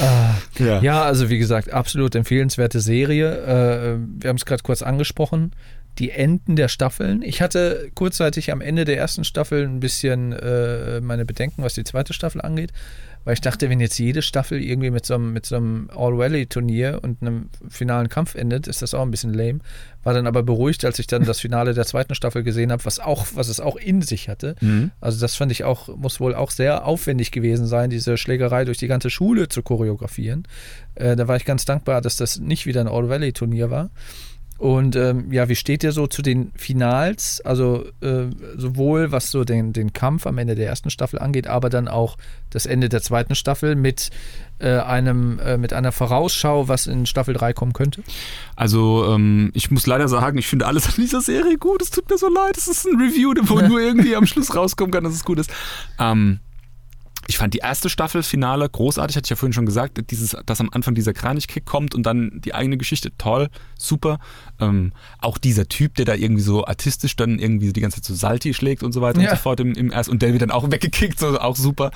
Ah, 0.00 0.34
ja. 0.58 0.80
Ja, 0.82 1.02
also 1.04 1.30
wie 1.30 1.38
gesagt, 1.38 1.72
absolut 1.72 2.14
empfehlenswerte 2.14 2.80
Serie. 2.80 3.30
Äh, 3.30 3.98
wir 4.20 4.28
haben 4.28 4.36
es 4.36 4.44
gerade 4.44 4.62
kurz 4.62 4.82
angesprochen. 4.82 5.25
Die 5.98 6.10
Enden 6.10 6.56
der 6.56 6.68
Staffeln. 6.68 7.22
Ich 7.22 7.40
hatte 7.40 7.90
kurzzeitig 7.94 8.52
am 8.52 8.60
Ende 8.60 8.84
der 8.84 8.98
ersten 8.98 9.24
Staffel 9.24 9.64
ein 9.64 9.80
bisschen 9.80 10.32
äh, 10.32 11.00
meine 11.00 11.24
Bedenken, 11.24 11.62
was 11.62 11.72
die 11.72 11.84
zweite 11.84 12.12
Staffel 12.12 12.42
angeht, 12.42 12.72
weil 13.26 13.34
ich 13.34 13.40
dachte, 13.40 13.68
wenn 13.70 13.80
jetzt 13.80 13.98
jede 13.98 14.22
Staffel 14.22 14.62
irgendwie 14.62 14.90
mit 14.90 15.04
so 15.04 15.14
einem, 15.14 15.32
mit 15.32 15.46
so 15.46 15.56
einem 15.56 15.90
All-Valley-Turnier 15.92 17.00
und 17.02 17.22
einem 17.22 17.50
finalen 17.68 18.08
Kampf 18.08 18.36
endet, 18.36 18.68
ist 18.68 18.82
das 18.82 18.94
auch 18.94 19.02
ein 19.02 19.10
bisschen 19.10 19.34
lame. 19.34 19.58
War 20.04 20.14
dann 20.14 20.28
aber 20.28 20.44
beruhigt, 20.44 20.84
als 20.84 21.00
ich 21.00 21.08
dann 21.08 21.24
das 21.24 21.40
Finale 21.40 21.74
der 21.74 21.86
zweiten 21.86 22.14
Staffel 22.14 22.44
gesehen 22.44 22.70
habe, 22.70 22.84
was 22.84 23.00
auch, 23.00 23.26
was 23.34 23.48
es 23.48 23.58
auch 23.58 23.74
in 23.74 24.00
sich 24.00 24.28
hatte. 24.28 24.54
Mhm. 24.60 24.92
Also 25.00 25.18
das 25.18 25.34
fand 25.34 25.50
ich 25.50 25.64
auch, 25.64 25.88
muss 25.96 26.20
wohl 26.20 26.36
auch 26.36 26.52
sehr 26.52 26.86
aufwendig 26.86 27.32
gewesen 27.32 27.66
sein, 27.66 27.90
diese 27.90 28.16
Schlägerei 28.16 28.64
durch 28.64 28.78
die 28.78 28.86
ganze 28.86 29.10
Schule 29.10 29.48
zu 29.48 29.62
choreografieren. 29.62 30.46
Äh, 30.94 31.16
da 31.16 31.26
war 31.26 31.36
ich 31.36 31.44
ganz 31.44 31.64
dankbar, 31.64 32.02
dass 32.02 32.16
das 32.16 32.38
nicht 32.38 32.64
wieder 32.64 32.80
ein 32.82 32.88
All-Valley-Turnier 32.88 33.70
war. 33.70 33.90
Und 34.58 34.96
ähm, 34.96 35.32
ja, 35.32 35.48
wie 35.48 35.54
steht 35.54 35.84
ihr 35.84 35.92
so 35.92 36.06
zu 36.06 36.22
den 36.22 36.52
Finals? 36.56 37.40
Also 37.44 37.84
äh, 38.00 38.26
sowohl 38.56 39.12
was 39.12 39.30
so 39.30 39.44
den, 39.44 39.72
den 39.72 39.92
Kampf 39.92 40.26
am 40.26 40.38
Ende 40.38 40.54
der 40.54 40.66
ersten 40.66 40.90
Staffel 40.90 41.18
angeht, 41.18 41.46
aber 41.46 41.68
dann 41.68 41.88
auch 41.88 42.16
das 42.50 42.64
Ende 42.66 42.88
der 42.88 43.02
zweiten 43.02 43.34
Staffel 43.34 43.74
mit 43.76 44.10
äh, 44.58 44.78
einem 44.78 45.38
äh, 45.38 45.58
mit 45.58 45.74
einer 45.74 45.92
Vorausschau, 45.92 46.68
was 46.68 46.86
in 46.86 47.04
Staffel 47.04 47.34
3 47.34 47.52
kommen 47.52 47.74
könnte? 47.74 48.02
Also, 48.54 49.12
ähm, 49.12 49.50
ich 49.52 49.70
muss 49.70 49.86
leider 49.86 50.08
sagen, 50.08 50.38
ich 50.38 50.46
finde 50.46 50.66
alles 50.66 50.86
an 50.86 50.94
dieser 50.96 51.20
Serie 51.20 51.58
gut. 51.58 51.82
Es 51.82 51.90
tut 51.90 52.08
mir 52.08 52.16
so 52.16 52.28
leid. 52.28 52.56
Es 52.56 52.66
ist 52.66 52.86
ein 52.86 52.98
Review, 52.98 53.34
wo 53.42 53.60
nur 53.68 53.80
irgendwie 53.80 54.16
am 54.16 54.26
Schluss 54.26 54.54
rauskommen 54.54 54.92
kann, 54.92 55.04
dass 55.04 55.12
es 55.12 55.24
gut 55.24 55.38
ist. 55.38 55.50
Ähm, 55.98 56.40
ich 57.28 57.38
fand 57.38 57.54
die 57.54 57.58
erste 57.58 57.90
Staffel 57.90 58.22
Finale 58.22 58.68
großartig, 58.68 59.16
hatte 59.16 59.26
ich 59.26 59.30
ja 59.30 59.36
vorhin 59.36 59.52
schon 59.52 59.66
gesagt, 59.66 60.00
dieses, 60.10 60.36
dass 60.46 60.60
am 60.60 60.70
Anfang 60.70 60.94
dieser 60.94 61.12
Kranich-Kick 61.12 61.64
kommt 61.64 61.94
und 61.94 62.04
dann 62.04 62.40
die 62.44 62.54
eigene 62.54 62.76
Geschichte, 62.76 63.10
toll, 63.18 63.48
super. 63.78 64.18
Ähm, 64.60 64.92
auch 65.18 65.36
dieser 65.38 65.68
Typ, 65.68 65.94
der 65.96 66.04
da 66.04 66.14
irgendwie 66.14 66.42
so 66.42 66.66
artistisch 66.66 67.16
dann 67.16 67.38
irgendwie 67.38 67.72
die 67.72 67.80
ganze 67.80 67.96
Zeit 67.96 68.04
so 68.04 68.14
Salty 68.14 68.54
schlägt 68.54 68.82
und 68.82 68.92
so 68.92 69.00
weiter 69.00 69.20
Ja. 69.20 69.30
und 69.30 69.36
so 69.36 69.42
fort 69.42 69.60
im, 69.60 69.72
im 69.74 69.90
ersten 69.90 70.12
und 70.12 70.22
der 70.22 70.32
wird 70.32 70.42
dann 70.42 70.50
auch 70.52 70.64
weggekickt, 70.70 71.18
so 71.18 71.38
auch 71.40 71.56
super. 71.56 71.90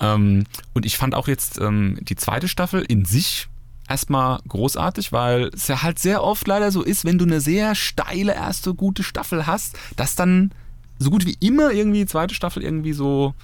Ähm, 0.00 0.44
und 0.74 0.86
ich 0.86 0.96
fand 0.96 1.14
auch 1.14 1.26
jetzt 1.28 1.58
ähm, 1.60 1.98
die 2.02 2.16
zweite 2.16 2.46
Staffel 2.48 2.82
in 2.82 3.04
sich 3.04 3.48
erstmal 3.88 4.38
großartig, 4.46 5.12
weil 5.12 5.50
es 5.54 5.66
ja 5.66 5.82
halt 5.82 5.98
sehr 5.98 6.22
oft 6.22 6.46
leider 6.46 6.70
so 6.70 6.82
ist, 6.82 7.04
wenn 7.04 7.18
du 7.18 7.24
eine 7.24 7.40
sehr 7.40 7.74
steile 7.74 8.34
erste 8.34 8.74
gute 8.74 9.02
Staffel 9.02 9.46
hast, 9.46 9.76
dass 9.96 10.14
dann 10.14 10.52
so 10.98 11.10
gut 11.10 11.24
wie 11.26 11.36
immer 11.40 11.72
irgendwie 11.72 12.00
die 12.00 12.06
zweite 12.06 12.34
Staffel 12.34 12.62
irgendwie 12.62 12.92
so 12.92 13.34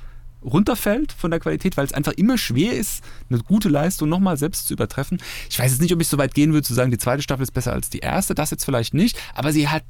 runterfällt 0.44 1.12
von 1.12 1.30
der 1.30 1.40
Qualität, 1.40 1.76
weil 1.76 1.86
es 1.86 1.92
einfach 1.92 2.12
immer 2.12 2.38
schwer 2.38 2.74
ist, 2.74 3.02
eine 3.30 3.40
gute 3.40 3.68
Leistung 3.68 4.08
nochmal 4.08 4.36
selbst 4.36 4.68
zu 4.68 4.74
übertreffen. 4.74 5.18
Ich 5.50 5.58
weiß 5.58 5.72
jetzt 5.72 5.80
nicht, 5.80 5.94
ob 5.94 6.00
ich 6.00 6.08
so 6.08 6.18
weit 6.18 6.34
gehen 6.34 6.52
würde 6.52 6.66
zu 6.66 6.74
sagen, 6.74 6.90
die 6.90 6.98
zweite 6.98 7.22
Staffel 7.22 7.42
ist 7.42 7.52
besser 7.52 7.72
als 7.72 7.90
die 7.90 8.00
erste, 8.00 8.34
das 8.34 8.50
jetzt 8.50 8.64
vielleicht 8.64 8.94
nicht, 8.94 9.18
aber 9.34 9.52
sie 9.52 9.68
hat 9.68 9.84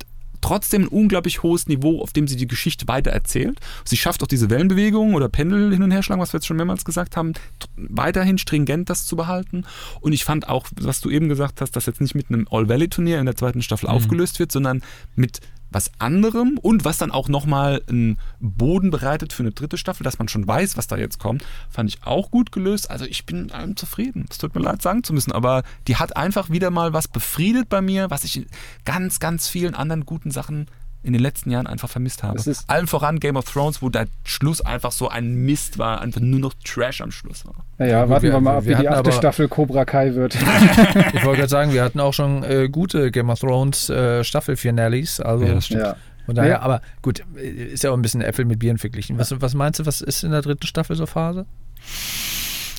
trotzdem 0.44 0.82
ein 0.82 0.88
unglaublich 0.88 1.42
hohes 1.42 1.68
Niveau, 1.68 2.02
auf 2.02 2.12
dem 2.12 2.28
sie 2.28 2.36
die 2.36 2.46
Geschichte 2.46 2.86
weiter 2.86 3.11
erzählt. 3.11 3.61
Sie 3.84 3.96
schafft 3.96 4.22
auch 4.22 4.26
diese 4.26 4.50
Wellenbewegungen 4.50 5.14
oder 5.14 5.30
Pendel 5.30 5.72
hin 5.72 5.82
und 5.82 5.90
her 5.90 6.02
schlagen, 6.02 6.20
was 6.20 6.34
wir 6.34 6.38
jetzt 6.38 6.46
schon 6.46 6.59
mehrmals 6.59 6.84
gesagt 6.84 7.16
haben, 7.16 7.32
weiterhin 7.76 8.36
stringent 8.36 8.90
das 8.90 9.07
zu 9.07 9.16
behalten. 9.16 9.64
Und 10.00 10.12
ich 10.12 10.24
fand 10.24 10.46
auch, 10.46 10.66
was 10.78 11.00
du 11.00 11.09
eben 11.09 11.30
gesagt 11.30 11.62
hast, 11.62 11.76
dass 11.76 11.86
jetzt 11.86 12.02
nicht 12.02 12.14
mit 12.14 12.28
einem 12.28 12.46
All-Valley-Turnier 12.50 13.20
in 13.20 13.24
der 13.26 13.36
zweiten 13.36 13.62
Staffel 13.62 13.88
aufgelöst 13.88 14.38
wird, 14.38 14.52
sondern 14.52 14.82
mit 15.16 15.40
was 15.75 15.91
anderem 15.99 16.59
und 16.59 16.85
was 16.85 16.99
dann 16.99 17.11
auch 17.11 17.29
nochmal 17.29 17.83
einen 17.89 18.18
Boden 18.41 18.91
bereitet 18.91 19.33
für 19.33 19.43
eine 19.43 19.53
dritte 19.53 19.77
Staffel, 19.77 20.05
dass 20.05 20.18
man 20.18 20.29
schon 20.29 20.47
weiß, 20.47 20.77
was 20.77 20.87
da 20.87 20.97
jetzt 20.97 21.18
kommt, 21.18 21.45
fand 21.68 21.91
ich 21.91 22.05
auch 22.05 22.31
gut 22.31 22.53
gelöst. 22.53 22.91
Also 22.91 23.05
ich 23.05 23.27
bin 23.27 23.51
allem 23.51 23.77
zufrieden. 23.77 24.27
Es 24.31 24.39
tut 24.39 24.55
mir 24.55 24.61
leid, 24.62 24.83
sagen 24.83 25.03
zu 25.03 25.12
müssen, 25.12 25.33
aber 25.33 25.62
die 25.89 25.97
hat 25.97 26.16
einfach 26.16 26.51
wieder 26.51 26.70
mal 26.70 26.93
was 26.93 27.09
befriedet 27.09 27.68
bei 27.68 27.81
mir, 27.81 28.11
was 28.11 28.25
ich 28.25 28.37
in 28.37 28.47
ganz, 28.85 29.18
ganz 29.20 29.49
vielen 29.49 29.75
anderen 29.75 30.07
guten 30.07 30.31
Sachen 30.31 30.66
in 31.05 31.12
den 31.12 31.22
letzten 31.22 31.50
Jahren 31.50 31.66
einfach 31.66 31.88
vermisst 31.88 32.22
habe. 32.22 32.40
Allen 32.66 32.86
voran 32.86 33.20
Game 33.20 33.36
of 33.36 33.44
Thrones, 33.44 33.82
wo 33.82 33.90
der 33.90 34.07
Schluss 34.24 34.61
einfach 34.62 34.90
so 34.90 35.09
ein 35.09 35.34
Mist 35.34 35.78
war, 35.78 36.00
einfach 36.00 36.20
nur 36.20 36.40
noch 36.40 36.55
Trash 36.64 37.00
am 37.02 37.11
Schluss 37.11 37.44
war. 37.46 37.55
naja, 37.78 38.00
gut, 38.02 38.11
warten 38.11 38.22
wir, 38.24 38.32
wir- 38.32 38.40
mal 38.40 38.57
ab, 38.57 38.64
wir 38.64 38.78
wie 38.78 38.82
die 38.82 38.88
hatten 38.88 38.98
achte 39.00 39.12
Staffel 39.12 39.46
Cobra 39.48 39.84
Kai 39.84 40.14
wird. 40.14 40.34
Ich 41.14 41.24
wollte 41.24 41.38
gerade 41.40 41.48
sagen, 41.48 41.72
wir 41.72 41.82
hatten 41.84 42.00
auch 42.00 42.12
schon 42.14 42.42
äh, 42.42 42.68
gute 42.70 43.11
Game 43.11 43.28
of 43.30 43.38
Thrones 43.40 43.88
äh, 43.90 44.24
Staffelfinales. 44.24 45.20
Also 45.20 45.44
Ja, 45.44 45.55
das 45.55 45.66
stimmt. 45.66 45.82
ja. 45.82 45.96
von 46.26 46.34
daher, 46.34 46.50
Ja. 46.50 46.61
aber 46.61 46.80
gut, 47.02 47.22
äh, 47.36 47.48
ist 47.48 47.84
ja 47.84 47.90
auch 47.90 47.94
ein 47.96 48.02
bisschen 48.02 48.20
Äpfel 48.22 48.44
mit 48.46 48.59
Birnen 48.59 48.78
verglichen. 48.78 49.18
Was, 49.18 49.38
was 49.40 49.55
meinst 49.55 49.80
du, 49.80 49.86
was 49.86 50.00
ist 50.00 50.24
in 50.24 50.30
der 50.30 50.42
dritten 50.42 50.66
Staffel 50.66 50.96
so 50.96 51.07
Phase? 51.07 51.46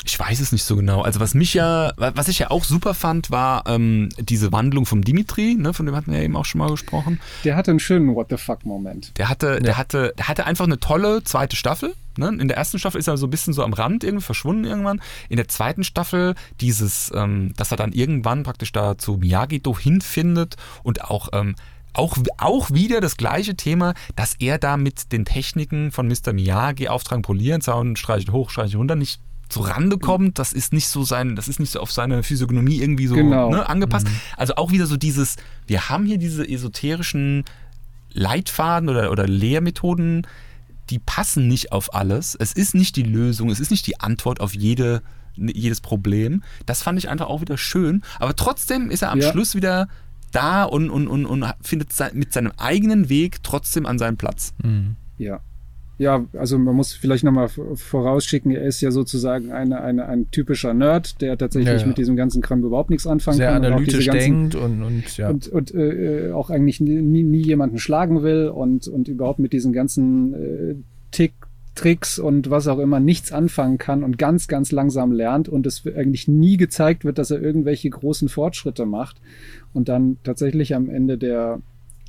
Ich 0.06 0.20
weiß 0.20 0.40
es 0.40 0.52
nicht 0.52 0.64
so 0.64 0.76
genau. 0.76 1.02
Also 1.02 1.20
was 1.20 1.34
mich 1.34 1.54
ja, 1.56 1.92
was 1.98 2.28
ich 2.28 2.40
ja 2.40 2.52
auch 2.52 2.64
super 2.64 2.94
fand, 2.94 3.32
war 3.32 3.64
ähm, 3.68 4.10
diese 4.20 4.52
Wandlung 4.52 4.86
vom 4.86 5.04
Dimitri, 5.04 5.56
ne, 5.56 5.74
von 5.74 5.86
dem 5.86 5.96
hatten 5.96 6.12
wir 6.12 6.20
ja 6.20 6.24
eben 6.24 6.36
auch 6.36 6.46
schon 6.46 6.60
mal 6.60 6.70
gesprochen. 6.70 7.20
Der 7.44 7.56
hatte 7.56 7.72
einen 7.72 7.80
schönen 7.80 8.14
What 8.16 8.28
the 8.30 8.38
fuck 8.38 8.66
Moment. 8.66 9.18
Der 9.18 9.30
hatte, 9.30 9.60
der 9.60 9.78
hatte, 9.78 10.14
der 10.18 10.28
hatte 10.28 10.46
einfach 10.46 10.66
eine 10.66 10.80
tolle 10.80 11.24
zweite 11.24 11.56
Staffel. 11.56 11.96
Ne? 12.18 12.28
In 12.28 12.48
der 12.48 12.56
ersten 12.56 12.78
Staffel 12.80 13.00
ist 13.00 13.08
er 13.08 13.18
so 13.18 13.28
ein 13.28 13.32
bisschen 13.32 13.54
so 13.54 13.64
am 13.64 13.74
Rand 13.74 14.04
irgendwie 14.04 14.24
verschwunden 14.24 14.66
irgendwann. 14.66 15.02
In 15.28 15.38
der 15.38 15.48
zweiten 15.48 15.84
Staffel 15.84 16.36
dieses, 16.62 17.12
ähm, 17.16 17.54
dass 17.58 17.72
er 17.72 17.78
dann 17.78 17.92
irgendwann 17.92 18.44
praktisch 18.44 18.72
da 18.72 18.98
zu 18.98 19.18
Miyagi-Do 19.18 19.78
hinfindet 19.78 20.56
und 20.84 21.04
auch 21.04 21.30
ähm, 21.34 21.56
auch, 21.94 22.18
auch 22.38 22.72
wieder 22.72 23.00
das 23.00 23.18
gleiche 23.18 23.56
Thema, 23.56 23.94
dass 24.16 24.36
er 24.36 24.58
da 24.58 24.76
mit 24.78 25.14
den 25.14 25.24
Techniken 25.24 25.92
von 25.92 26.08
Mr. 26.08 26.34
Miyagi 26.34 26.90
auftragen, 26.90 27.22
polieren, 27.22 27.62
Zaun, 27.62 27.96
streichen 27.96 28.34
hoch, 28.34 28.50
streichen 28.50 28.78
runter, 28.78 28.96
nicht 28.96 29.22
Rande 29.62 29.98
kommt, 29.98 30.40
das 30.40 30.54
ist 30.54 30.74
nicht 30.74 30.88
so 30.88 31.04
sein, 31.04 31.36
das 31.36 31.48
ist 31.48 31.60
nicht 31.60 31.72
so 31.72 31.80
auf 31.80 31.92
seine 31.92 32.24
Physiognomie 32.24 32.80
irgendwie 32.82 33.08
so 33.08 33.16
Genau. 33.16 33.50
ne, 33.52 33.68
angepasst. 33.70 34.08
Also 34.38 34.56
auch 34.56 34.72
wieder 34.72 34.86
so 34.88 34.98
dieses, 34.98 35.36
wir 35.68 35.90
haben 35.90 36.06
hier 36.06 36.18
diese 36.18 36.48
esoterischen 36.48 37.44
Leitfaden 38.14 38.90
oder, 38.90 39.12
oder 39.12 39.28
Lehrmethoden, 39.28 40.26
die 40.90 41.00
passen 41.00 41.48
nicht 41.48 41.72
auf 41.72 41.94
alles. 41.94 42.36
Es 42.36 42.54
ist 42.54 42.76
nicht 42.76 42.96
die 42.96 43.04
Lösung, 43.04 43.50
es 43.50 43.60
ist 43.60 43.72
nicht 43.72 43.88
die 43.88 44.00
Antwort 44.00 44.40
auf 44.40 44.54
jede, 44.56 45.02
jedes 45.36 45.82
Problem. 45.82 46.44
Das 46.66 46.82
fand 46.84 46.98
ich 47.00 47.10
einfach 47.10 47.28
auch 47.28 47.42
wieder 47.42 47.58
schön. 47.58 48.04
Aber 48.20 48.36
trotzdem 48.36 48.90
ist 48.92 49.02
er 49.02 49.12
am 49.12 49.20
Ja. 49.20 49.32
Schluss 49.32 49.56
wieder 49.56 49.88
da 50.32 50.64
und, 50.64 50.90
und, 50.90 51.08
und, 51.08 51.26
und 51.26 51.46
findet 51.62 51.90
mit 52.14 52.34
seinem 52.34 52.52
eigenen 52.58 53.10
Weg 53.10 53.42
trotzdem 53.44 53.86
an 53.86 53.98
seinen 54.00 54.18
Platz. 54.18 54.54
Ja. 55.18 55.40
Ja, 55.98 56.26
also 56.34 56.58
man 56.60 56.76
muss 56.76 56.92
vielleicht 56.94 57.24
nochmal 57.24 57.48
vorausschicken, 57.48 58.52
er 58.52 58.64
ist 58.66 58.82
ja 58.82 58.92
sozusagen 58.92 59.52
eine, 59.54 59.82
eine, 59.82 60.08
ein 60.08 60.30
typischer 60.30 60.74
Nerd, 60.74 61.22
der 61.22 61.38
tatsächlich 61.38 61.74
Ja, 61.74 61.80
ja. 61.80 61.88
mit 61.88 61.98
diesem 61.98 62.18
ganzen 62.18 62.42
Kram 62.42 62.62
überhaupt 62.64 62.90
nichts 62.90 63.08
anfangen 63.08 63.38
Sehr 63.38 63.54
kann. 63.54 63.64
und 63.66 63.74
auch 63.74 63.80
diese 63.80 63.98
analytisch 63.98 64.08
ganzen- 64.08 64.50
denkt 64.50 64.56
und, 64.56 64.84
und 64.84 65.18
ja. 65.18 65.30
und, 65.30 65.48
und 65.48 65.74
äh, 65.74 66.32
auch 66.34 66.50
eigentlich 66.50 66.82
nie, 66.82 67.02
nie, 67.02 67.24
nie 67.24 67.42
jemanden 67.46 67.78
schlagen 67.80 68.24
will 68.24 68.50
und, 68.50 68.88
und 68.90 69.08
überhaupt 69.08 69.40
mit 69.40 69.54
diesen 69.54 69.72
ganzen 69.72 70.34
äh, 70.34 70.76
Tick, 71.12 71.34
Tricks 71.76 72.20
und 72.20 72.50
was 72.50 72.68
auch 72.68 72.80
immer 72.80 73.00
nichts 73.00 73.32
anfangen 73.32 73.78
kann 73.78 74.04
und 74.04 74.18
ganz, 74.18 74.48
ganz 74.50 74.72
langsam 74.74 75.14
lernt 75.14 75.48
und 75.48 75.66
es 75.66 75.84
eigentlich 75.86 76.28
nie 76.28 76.58
gezeigt 76.58 77.06
wird, 77.06 77.18
dass 77.18 77.32
er 77.32 77.42
irgendwelche 77.42 77.90
großen 77.90 78.28
Fortschritte 78.28 78.86
macht 78.86 79.22
und 79.74 79.88
dann 79.88 80.18
tatsächlich 80.24 80.76
am 80.76 80.90
Ende 80.90 81.18
der 81.18 81.60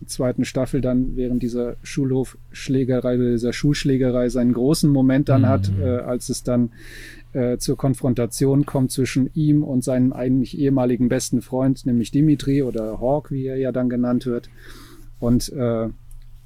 zweiten 0.05 0.45
Staffel 0.45 0.81
dann 0.81 1.17
während 1.17 1.43
dieser 1.43 1.77
Schulhofschlägerei, 1.83 3.17
dieser 3.17 3.53
Schulschlägerei 3.53 4.29
seinen 4.29 4.53
großen 4.53 4.91
Moment 4.91 5.29
dann 5.29 5.49
hat, 5.49 5.71
äh, 5.81 5.99
als 5.99 6.29
es 6.29 6.43
dann 6.43 6.71
äh, 7.33 7.59
zur 7.59 7.77
Konfrontation 7.77 8.67
kommt 8.67 8.93
zwischen 8.93 9.31
ihm 9.35 9.63
und 9.63 9.85
seinem 9.85 10.13
eigentlich 10.13 10.59
ehemaligen 10.59 11.09
besten 11.09 11.43
Freund, 11.43 11.87
nämlich 11.87 12.11
Dimitri 12.11 12.63
oder 12.63 13.01
Hawk, 13.01 13.31
wie 13.31 13.47
er 13.47 13.57
ja 13.57 13.73
dann 13.73 13.89
genannt 13.89 14.27
wird. 14.27 14.51
Und 15.19 15.51
äh, 15.53 15.89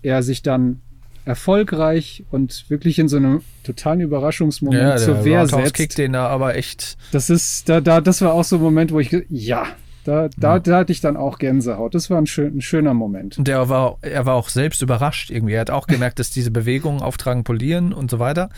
er 0.02 0.22
sich 0.22 0.42
dann 0.42 0.80
erfolgreich 1.24 2.24
und 2.30 2.64
wirklich 2.68 2.98
in 2.98 3.08
so 3.08 3.18
einem 3.18 3.42
totalen 3.62 4.00
Überraschungsmoment 4.00 4.82
ja, 4.82 4.96
zur 4.96 5.24
Wehr 5.24 5.46
setzt. 5.46 5.74
kickt 5.74 5.98
den 5.98 6.14
da 6.14 6.28
aber 6.28 6.56
echt. 6.56 6.96
Das 7.12 7.30
ist, 7.30 7.68
da, 7.68 7.80
da, 7.80 8.00
das 8.00 8.22
war 8.22 8.32
auch 8.32 8.44
so 8.44 8.56
ein 8.56 8.62
Moment, 8.62 8.92
wo 8.92 9.00
ich, 9.00 9.14
ja, 9.28 9.66
da, 10.10 10.28
da, 10.36 10.58
da 10.58 10.78
hatte 10.78 10.92
ich 10.92 11.00
dann 11.00 11.16
auch 11.16 11.38
Gänsehaut. 11.38 11.94
Das 11.94 12.10
war 12.10 12.18
ein, 12.18 12.26
schön, 12.26 12.56
ein 12.56 12.60
schöner 12.60 12.94
Moment. 12.94 13.38
Und 13.38 13.46
der 13.46 13.68
war, 13.68 13.98
er 14.02 14.26
war 14.26 14.34
auch 14.34 14.48
selbst 14.48 14.82
überrascht 14.82 15.30
irgendwie. 15.30 15.54
Er 15.54 15.60
hat 15.60 15.70
auch 15.70 15.86
gemerkt, 15.86 16.18
dass 16.18 16.30
diese 16.30 16.50
Bewegungen 16.50 17.00
auftragen, 17.00 17.44
polieren 17.44 17.92
und 17.92 18.10
so 18.10 18.18
weiter, 18.18 18.48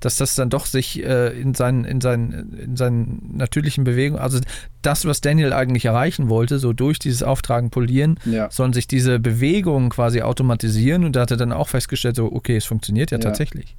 dass 0.00 0.16
das 0.16 0.34
dann 0.34 0.50
doch 0.50 0.66
sich 0.66 1.02
äh, 1.02 1.28
in, 1.40 1.54
seinen, 1.54 1.84
in, 1.84 2.00
seinen, 2.00 2.52
in 2.58 2.76
seinen 2.76 3.34
natürlichen 3.36 3.84
Bewegungen, 3.84 4.20
also 4.20 4.40
das, 4.82 5.06
was 5.06 5.20
Daniel 5.20 5.52
eigentlich 5.52 5.84
erreichen 5.86 6.28
wollte, 6.28 6.58
so 6.58 6.72
durch 6.72 6.98
dieses 6.98 7.22
Auftragen, 7.22 7.70
polieren, 7.70 8.18
Ja. 8.26 8.50
sollen 8.50 8.72
sich 8.74 8.86
diese 8.88 9.18
Bewegungen 9.18 9.88
quasi 9.88 10.20
automatisieren 10.22 11.04
und 11.04 11.16
da 11.16 11.20
hat 11.22 11.30
er 11.30 11.36
dann 11.38 11.52
auch 11.52 11.68
festgestellt, 11.68 12.16
so, 12.16 12.30
okay, 12.30 12.56
es 12.56 12.66
funktioniert 12.66 13.10
ja, 13.10 13.16
Ja. 13.18 13.22
tatsächlich. 13.22 13.74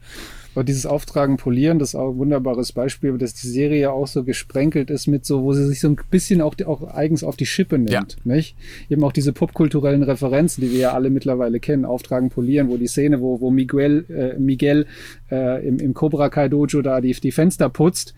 Aber 0.57 0.63
dieses 0.63 0.87
Auftragen, 0.87 1.37
Polieren, 1.37 1.77
das 1.77 1.89
ist 1.89 1.95
auch 1.95 2.13
ein 2.13 2.17
wunderbares 2.17 2.71
Beispiel, 2.71 3.15
dass 3.19 3.35
die 3.35 3.45
Serie 3.45 3.79
ja 3.79 3.91
auch 3.91 4.07
so 4.07 4.23
gesprenkelt 4.23 4.89
ist 4.89 5.05
mit 5.05 5.23
so, 5.23 5.43
wo 5.43 5.53
sie 5.53 5.67
sich 5.67 5.79
so 5.79 5.87
ein 5.87 5.99
bisschen 6.09 6.41
auch, 6.41 6.55
auch 6.65 6.81
eigens 6.95 7.23
auf 7.23 7.35
die 7.37 7.45
Schippe 7.45 7.77
nimmt, 7.77 7.91
Ja. 7.91 8.03
nicht? 8.23 8.55
Eben 8.89 9.03
auch 9.03 9.11
diese 9.11 9.33
popkulturellen 9.33 10.01
Referenzen, 10.01 10.61
die 10.61 10.71
wir 10.71 10.79
ja 10.79 10.93
alle 10.93 11.11
mittlerweile 11.11 11.59
kennen, 11.59 11.85
Auftragen, 11.85 12.31
Polieren, 12.31 12.69
wo 12.69 12.77
die 12.77 12.87
Szene, 12.87 13.21
wo, 13.21 13.39
wo 13.39 13.51
Miguel, 13.51 14.05
äh, 14.09 14.39
Miguel 14.39 14.87
äh, 15.29 15.63
im, 15.63 15.77
im 15.77 15.93
Cobra 15.93 16.29
Kai 16.29 16.49
Dojo 16.49 16.81
da 16.81 17.01
die, 17.01 17.11
die 17.13 17.31
Fenster 17.31 17.69
putzt, 17.69 18.15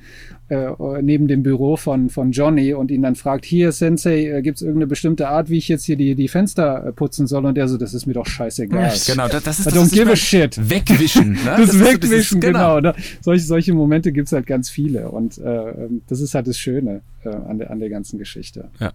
äh, 0.50 1.02
neben 1.02 1.28
dem 1.28 1.44
Büro 1.44 1.78
von, 1.78 2.10
von 2.10 2.32
Johnny 2.32 2.74
und 2.74 2.92
ihn 2.92 3.02
dann 3.02 3.16
fragt, 3.16 3.46
hier 3.46 3.72
Sensei, 3.72 4.26
äh, 4.28 4.42
gibt 4.42 4.58
es 4.58 4.62
irgendeine 4.62 4.88
bestimmte 4.88 5.28
Art, 5.30 5.50
wie 5.50 5.58
ich 5.58 5.68
jetzt 5.68 5.86
hier 5.86 5.96
die, 5.96 6.16
die 6.16 6.28
Fenster 6.28 6.88
äh, 6.88 6.92
putzen 6.92 7.28
soll? 7.28 7.46
Und 7.46 7.56
der 7.56 7.68
so, 7.68 7.78
das 7.78 7.94
ist 7.94 8.06
mir 8.06 8.14
doch 8.14 8.26
scheißegal. 8.26 8.94
Genau, 9.08 9.28
das, 9.28 9.44
das 9.44 9.60
ist 9.60 9.68
I 9.68 9.70
das, 9.72 9.80
don't 9.80 9.94
give 9.94 10.12
a 10.12 10.16
shit. 10.16 10.70
Wegwischen. 10.70 11.34
Ne? 11.34 11.40
Das, 11.58 11.70
ist 11.70 11.74
so 11.80 11.86
Wegwischen, 11.86 12.40
dieses- 12.40 12.40
genau. 12.40 12.80
Ne? 12.80 12.94
Solche, 13.22 13.44
solche 13.46 13.74
Momente 13.74 14.12
gibt's 14.12 14.32
halt 14.32 14.48
ganz 14.48 14.70
viele. 14.70 15.10
Und 15.10 15.38
äh, 15.38 15.64
das 16.08 16.20
ist 16.20 16.34
halt 16.36 16.48
das 16.48 16.58
Schöne 16.58 17.02
äh, 17.24 17.30
an, 17.30 17.60
der, 17.60 17.72
an 17.72 17.80
der 17.80 17.90
ganzen 17.90 18.18
Geschichte. 18.18 18.70
Ja. 18.80 18.92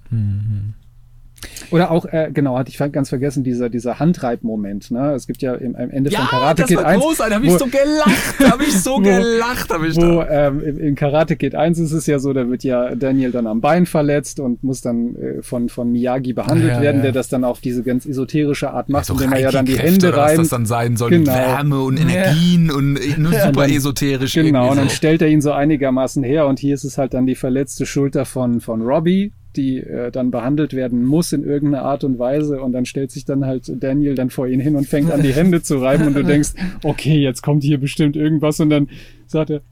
Oder 1.70 1.90
auch, 1.90 2.04
äh, 2.06 2.30
genau, 2.32 2.56
hatte 2.58 2.70
ich 2.70 2.78
ganz 2.92 3.08
vergessen, 3.08 3.42
dieser, 3.44 3.68
dieser 3.70 3.98
Handreibmoment. 3.98 4.90
Ne? 4.90 5.12
Es 5.14 5.26
gibt 5.26 5.42
ja 5.42 5.54
im, 5.54 5.74
am 5.76 5.90
Ende 5.90 6.10
von 6.10 6.20
Ja, 6.20 6.26
Karate 6.28 6.62
das 6.62 6.68
Kid 6.68 6.76
war 6.78 6.86
1. 6.86 7.02
großartig. 7.02 7.30
Da 7.30 7.36
habe 7.36 7.46
ich 7.46 7.58
so 7.58 7.66
gelacht. 7.66 8.34
Da 8.38 8.50
habe 8.50 8.64
ich 8.64 8.80
so 8.80 8.90
Wo- 8.96 9.00
gelacht. 9.00 9.70
Hab 9.70 9.82
ich 9.84 9.96
wo 9.96 10.00
da. 10.22 10.48
ähm, 10.48 10.60
im, 10.62 10.78
in 10.78 10.94
Karate 10.94 11.36
Kid 11.36 11.54
1 11.54 11.78
ist 11.78 11.92
es 11.92 12.06
ja 12.06 12.18
so, 12.18 12.32
da 12.32 12.48
wird 12.48 12.64
ja 12.64 12.94
Daniel 12.94 13.30
dann 13.32 13.46
am 13.46 13.60
Bein 13.60 13.86
verletzt 13.86 14.40
und 14.40 14.62
muss 14.62 14.80
dann 14.80 15.16
äh, 15.16 15.42
von, 15.42 15.68
von 15.68 15.90
Miyagi 15.90 16.32
behandelt 16.32 16.68
Ja, 16.74 16.80
werden, 16.80 16.96
ja. 16.98 17.02
der 17.04 17.12
das 17.12 17.28
dann 17.28 17.44
auf 17.44 17.60
diese 17.60 17.82
ganz 17.82 18.06
esoterische 18.06 18.70
Art 18.70 18.88
macht, 18.88 19.06
So 19.06 19.14
indem 19.14 19.32
er 19.32 19.40
ja 19.40 19.50
dann 19.50 19.66
die 19.66 19.78
Hände 19.78 20.08
oder 20.08 20.18
was 20.18 20.34
das 20.36 20.48
dann 20.50 20.66
sein 20.66 20.96
soll. 20.96 21.10
Genau. 21.10 21.32
Mit 21.32 21.40
Wärme 21.40 21.80
und 21.80 22.00
Energien 22.00 22.70
und 22.70 22.94
nur 23.18 23.32
super 23.44 23.62
dann- 23.62 23.70
esoterisch. 23.70 24.34
Genau, 24.34 24.70
und 24.70 24.76
dann 24.76 24.88
so. 24.88 24.94
stellt 24.94 25.22
er 25.22 25.28
ihn 25.28 25.40
so 25.40 25.52
einigermaßen 25.52 26.22
her 26.22 26.46
und 26.46 26.58
hier 26.58 26.74
ist 26.74 26.84
es 26.84 26.98
halt 26.98 27.14
dann 27.14 27.26
die 27.26 27.34
verletzte 27.34 27.86
Schulter 27.86 28.24
von, 28.24 28.60
von 28.60 28.82
Robbie, 28.82 29.32
die 29.56 29.78
äh, 29.78 30.10
dann 30.10 30.30
behandelt 30.30 30.74
werden 30.74 31.04
muss 31.04 31.32
in 31.32 31.44
irgendeiner 31.44 31.84
Art 31.84 32.04
und 32.04 32.18
Weise. 32.18 32.60
Und 32.60 32.72
dann 32.72 32.84
stellt 32.84 33.10
sich 33.10 33.24
dann 33.24 33.44
halt 33.44 33.70
Daniel 33.82 34.14
dann 34.14 34.30
vor 34.30 34.46
ihn 34.46 34.60
hin 34.60 34.76
und 34.76 34.86
fängt 34.86 35.10
an 35.10 35.22
die 35.22 35.32
Hände 35.32 35.62
zu 35.62 35.78
reiben. 35.78 36.06
Und 36.06 36.14
du 36.14 36.24
denkst, 36.24 36.50
okay, 36.82 37.18
jetzt 37.18 37.42
kommt 37.42 37.62
hier 37.62 37.78
bestimmt 37.78 38.16
irgendwas. 38.16 38.60
Und 38.60 38.70
dann 38.70 38.88
sagt 39.26 39.50
er, 39.50 39.62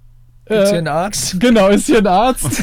Hier 0.53 0.75
äh, 0.75 0.79
einen 0.79 0.89
Arzt? 0.89 1.41
Genau, 1.41 1.69
ist 1.69 1.87
hier 1.87 1.99
ein 1.99 2.07
Arzt. 2.07 2.45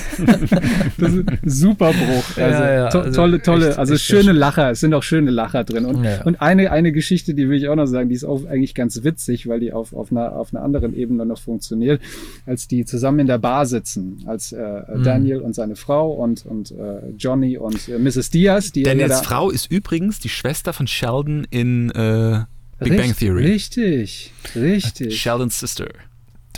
das 0.97 1.13
ist 1.13 1.27
ein 1.29 1.39
super 1.45 1.91
Bruch. 1.91 2.37
Also, 2.37 2.63
Ja, 2.63 2.73
ja, 2.73 2.85
also 2.85 3.11
tolle, 3.11 3.41
tolle, 3.41 3.69
echt- 3.69 3.77
also 3.79 3.93
echt 3.95 4.03
schöne 4.03 4.23
schön. 4.25 4.35
Lacher. 4.35 4.71
Es 4.71 4.79
sind 4.79 4.93
auch 4.93 5.03
schöne 5.03 5.31
Lacher 5.31 5.63
drin. 5.63 5.85
Und, 5.85 6.03
Ja. 6.03 6.21
und 6.23 6.41
eine, 6.41 6.71
eine 6.71 6.91
Geschichte, 6.91 7.33
die 7.33 7.49
will 7.49 7.57
ich 7.57 7.67
auch 7.67 7.75
noch 7.75 7.85
sagen, 7.87 8.09
die 8.09 8.15
ist 8.15 8.23
auch 8.25 8.45
eigentlich 8.45 8.75
ganz 8.75 9.03
witzig, 9.03 9.47
weil 9.47 9.59
die 9.59 9.73
auf, 9.73 9.93
auf, 9.93 10.11
einer, 10.11 10.33
auf 10.35 10.53
einer 10.53 10.63
anderen 10.63 10.93
Ebene 10.95 11.25
noch 11.25 11.39
funktioniert, 11.39 12.01
als 12.45 12.67
die 12.67 12.85
zusammen 12.85 13.19
in 13.19 13.27
der 13.27 13.37
Bar 13.39 13.65
sitzen, 13.65 14.23
als 14.25 14.51
äh, 14.51 14.57
Mhm. 14.89 15.03
Daniel 15.03 15.39
und 15.39 15.53
seine 15.53 15.75
Frau 15.75 16.11
und, 16.11 16.45
und 16.45 16.71
äh, 16.71 17.09
Johnny 17.17 17.57
und 17.57 17.87
äh, 17.89 17.97
Mrs. 17.99 18.29
Diaz, 18.29 18.71
die 18.71 18.83
Daniels 18.83 19.21
Frau 19.21 19.49
ist 19.49 19.71
übrigens 19.71 20.19
die 20.19 20.29
Schwester 20.29 20.73
von 20.73 20.87
Sheldon 20.87 21.45
in 21.49 21.89
äh, 21.91 22.41
Big 22.79 22.89
Bang 22.97 22.99
Richtig- 23.07 23.17
Theory. 23.17 23.45
Richtig, 23.45 24.31
richtig. 24.55 25.19
Sheldons 25.21 25.59
Sister. 25.59 25.87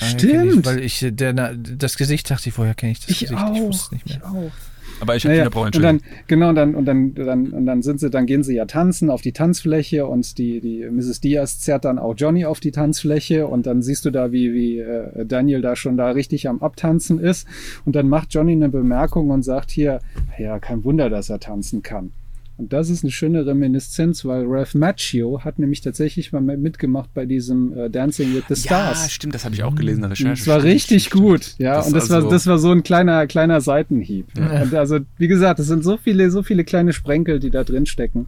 Kenn 0.01 0.17
Ich, 0.17 0.51
Stimmt. 0.51 0.65
weil 0.65 0.79
ich, 0.83 1.03
äh, 1.03 1.11
der, 1.11 1.33
na, 1.33 1.53
das 1.53 1.95
Gesicht 1.97 2.29
dachte 2.29 2.49
ich, 2.49 2.57
woher 2.57 2.73
kenne 2.73 2.93
ich 2.93 2.99
das 3.01 3.09
Ich 3.09 3.19
Gesicht? 3.21 3.39
auch. 3.41 3.55
Ich 3.55 3.61
wusste 3.61 3.85
es 3.85 3.91
nicht 3.91 4.07
mehr. 4.07 4.17
Ich 4.17 4.23
auch. 4.23 4.51
Aber 4.99 5.15
ich 5.15 5.23
habe 5.25 5.35
Naja, 5.35 5.49
brauchen 5.49 5.71
und 5.73 5.81
dann, 5.81 6.01
genau, 6.27 6.49
und 6.49 6.55
dann, 6.55 6.75
und 6.75 6.85
dann, 6.85 7.15
dann, 7.15 7.47
und 7.47 7.65
dann 7.65 7.81
sind 7.81 7.99
sie, 7.99 8.11
dann 8.11 8.27
gehen 8.27 8.43
sie 8.43 8.55
ja 8.55 8.65
tanzen 8.65 9.09
auf 9.09 9.21
die 9.23 9.31
Tanzfläche 9.31 10.05
und 10.05 10.37
die, 10.37 10.59
die 10.59 10.87
Mrs. 10.91 11.21
Diaz 11.21 11.59
zerrt 11.59 11.85
dann 11.85 11.97
auch 11.97 12.13
Johnny 12.15 12.45
auf 12.45 12.59
die 12.59 12.71
Tanzfläche 12.71 13.47
und 13.47 13.65
dann 13.65 13.81
siehst 13.81 14.05
du 14.05 14.11
da, 14.11 14.31
wie, 14.31 14.53
wie 14.53 14.77
äh, 14.79 15.25
Daniel 15.25 15.61
da 15.61 15.75
schon 15.75 15.97
da 15.97 16.11
richtig 16.11 16.47
am 16.47 16.61
Abtanzen 16.61 17.19
ist 17.19 17.47
und 17.85 17.95
dann 17.95 18.09
macht 18.09 18.31
Johnny 18.33 18.51
eine 18.51 18.69
Bemerkung 18.69 19.31
und 19.31 19.41
sagt 19.43 19.71
hier, 19.71 20.01
ja, 20.37 20.59
kein 20.59 20.83
Wunder, 20.83 21.09
dass 21.09 21.29
er 21.31 21.39
tanzen 21.39 21.81
kann. 21.81 22.11
Und 22.57 22.73
das 22.73 22.89
ist 22.91 23.03
eine 23.03 23.11
schöne 23.11 23.45
Reminiszenz, 23.45 24.23
weil 24.23 24.45
Ralph 24.45 24.75
Macchio 24.75 25.43
hat 25.43 25.57
nämlich 25.57 25.81
tatsächlich 25.81 26.31
mal 26.31 26.41
mitgemacht 26.41 27.11
bei 27.13 27.25
diesem 27.25 27.75
äh, 27.75 27.89
Dancing 27.89 28.35
with 28.35 28.43
the 28.49 28.53
Ja, 28.67 28.91
Stars. 28.93 29.11
stimmt, 29.11 29.33
das 29.33 29.45
habe 29.45 29.55
ich 29.55 29.63
auch 29.63 29.73
gelesen 29.73 29.97
in 29.97 30.01
der 30.01 30.11
Recherche. 30.11 30.39
Das 30.43 30.47
war 30.47 30.59
Stimmt, 30.59 30.73
richtig 30.75 31.03
stimmt, 31.05 31.23
gut, 31.23 31.43
stimmt. 31.43 31.59
ja. 31.59 31.75
Das 31.77 31.87
und 31.87 31.93
das 31.95 32.11
also- 32.11 32.25
war, 32.27 32.31
das 32.33 32.47
war 32.47 32.59
so 32.59 32.71
ein 32.71 32.83
kleiner, 32.83 33.25
kleiner 33.25 33.61
Seitenhieb. 33.61 34.27
Und 34.35 34.75
also, 34.75 34.99
wie 35.17 35.27
gesagt, 35.27 35.59
es 35.59 35.67
sind 35.67 35.83
so 35.83 35.97
viele, 35.97 36.29
so 36.29 36.43
viele 36.43 36.63
kleine 36.63 36.93
Sprenkel, 36.93 37.39
die 37.39 37.49
da 37.49 37.63
drin 37.63 37.85
stecken. 37.87 38.27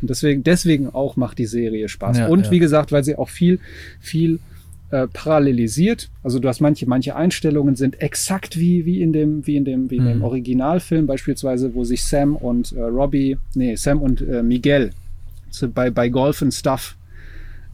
Und 0.00 0.10
deswegen, 0.10 0.42
deswegen 0.42 0.88
auch 0.90 1.16
macht 1.16 1.38
die 1.38 1.46
Serie 1.46 1.88
Spaß. 1.88 2.18
Ja, 2.18 2.28
und 2.28 2.46
ja. 2.46 2.50
wie 2.50 2.58
gesagt, 2.58 2.92
weil 2.92 3.04
sie 3.04 3.16
auch 3.16 3.28
viel, 3.28 3.58
viel 4.00 4.38
äh, 4.90 5.06
parallelisiert. 5.12 6.10
Also 6.22 6.38
du 6.38 6.48
hast 6.48 6.60
manche, 6.60 6.86
manche 6.88 7.16
Einstellungen 7.16 7.74
sind 7.76 8.00
exakt 8.00 8.58
wie, 8.58 8.84
wie 8.84 9.02
in 9.02 9.12
dem, 9.12 9.46
wie 9.46 9.56
in 9.56 9.64
dem, 9.64 9.90
wie 9.90 9.96
in 9.96 10.04
dem 10.04 10.18
Mhm. 10.18 10.24
Originalfilm, 10.24 11.06
beispielsweise, 11.06 11.74
wo 11.74 11.84
sich 11.84 12.04
Sam 12.04 12.36
und 12.36 12.72
äh, 12.72 12.80
Robbie, 12.82 13.36
nee, 13.54 13.74
Sam 13.76 14.00
und 14.00 14.20
äh, 14.20 14.42
Miguel 14.42 14.90
zu, 15.50 15.68
bei, 15.68 15.90
bei 15.90 16.08
Golf 16.08 16.40
and 16.42 16.54
Stuff 16.54 16.96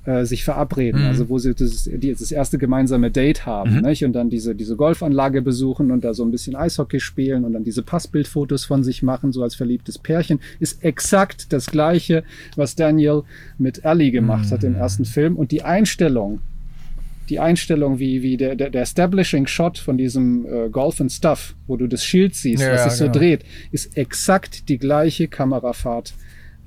äh, 0.04 0.24
sich 0.24 0.42
verabreden, 0.42 1.02
Mhm. 1.02 1.06
also 1.06 1.28
wo 1.28 1.38
sie 1.38 1.54
das, 1.54 1.84
die, 1.84 2.12
das 2.12 2.32
erste 2.32 2.58
gemeinsame 2.58 3.10
Date 3.12 3.46
haben, 3.46 3.76
Mhm. 3.76 3.80
nicht? 3.82 4.04
Und 4.04 4.14
dann 4.14 4.30
diese, 4.30 4.54
diese 4.54 4.74
Golfanlage 4.74 5.42
besuchen 5.42 5.90
und 5.92 6.02
da 6.04 6.12
so 6.14 6.24
ein 6.24 6.30
bisschen 6.32 6.56
Eishockey 6.56 6.98
spielen 6.98 7.44
und 7.44 7.52
dann 7.52 7.62
diese 7.62 7.82
Passbildfotos 7.82 8.64
von 8.64 8.82
sich 8.82 9.02
machen, 9.02 9.30
so 9.32 9.42
als 9.44 9.54
verliebtes 9.54 9.98
Pärchen, 9.98 10.40
ist 10.60 10.82
exakt 10.82 11.52
das 11.52 11.66
gleiche, 11.66 12.24
was 12.56 12.74
Daniel 12.74 13.22
mit 13.58 13.84
Ellie 13.84 14.10
gemacht 14.10 14.50
hat 14.50 14.64
im 14.64 14.74
ersten 14.74 15.04
Film. 15.04 15.36
Und 15.36 15.52
die 15.52 15.62
Einstellung, 15.62 16.40
die 17.28 17.38
Einstellung, 17.38 17.98
wie, 17.98 18.22
wie 18.22 18.36
der, 18.36 18.56
der, 18.56 18.70
der 18.70 18.82
Establishing 18.82 19.46
Shot 19.46 19.78
von 19.78 19.96
diesem 19.96 20.46
äh, 20.46 20.68
Golf 20.68 21.00
and 21.00 21.12
Stuff, 21.12 21.54
wo 21.66 21.76
du 21.76 21.86
das 21.86 22.04
Schild 22.04 22.34
siehst, 22.34 22.62
Ja, 22.62 22.72
was 22.72 22.84
sich 22.84 22.92
so 22.94 23.04
genau. 23.04 23.18
dreht, 23.18 23.44
ist 23.70 23.96
exakt 23.96 24.68
die 24.68 24.78
gleiche 24.78 25.28
Kamerafahrt 25.28 26.14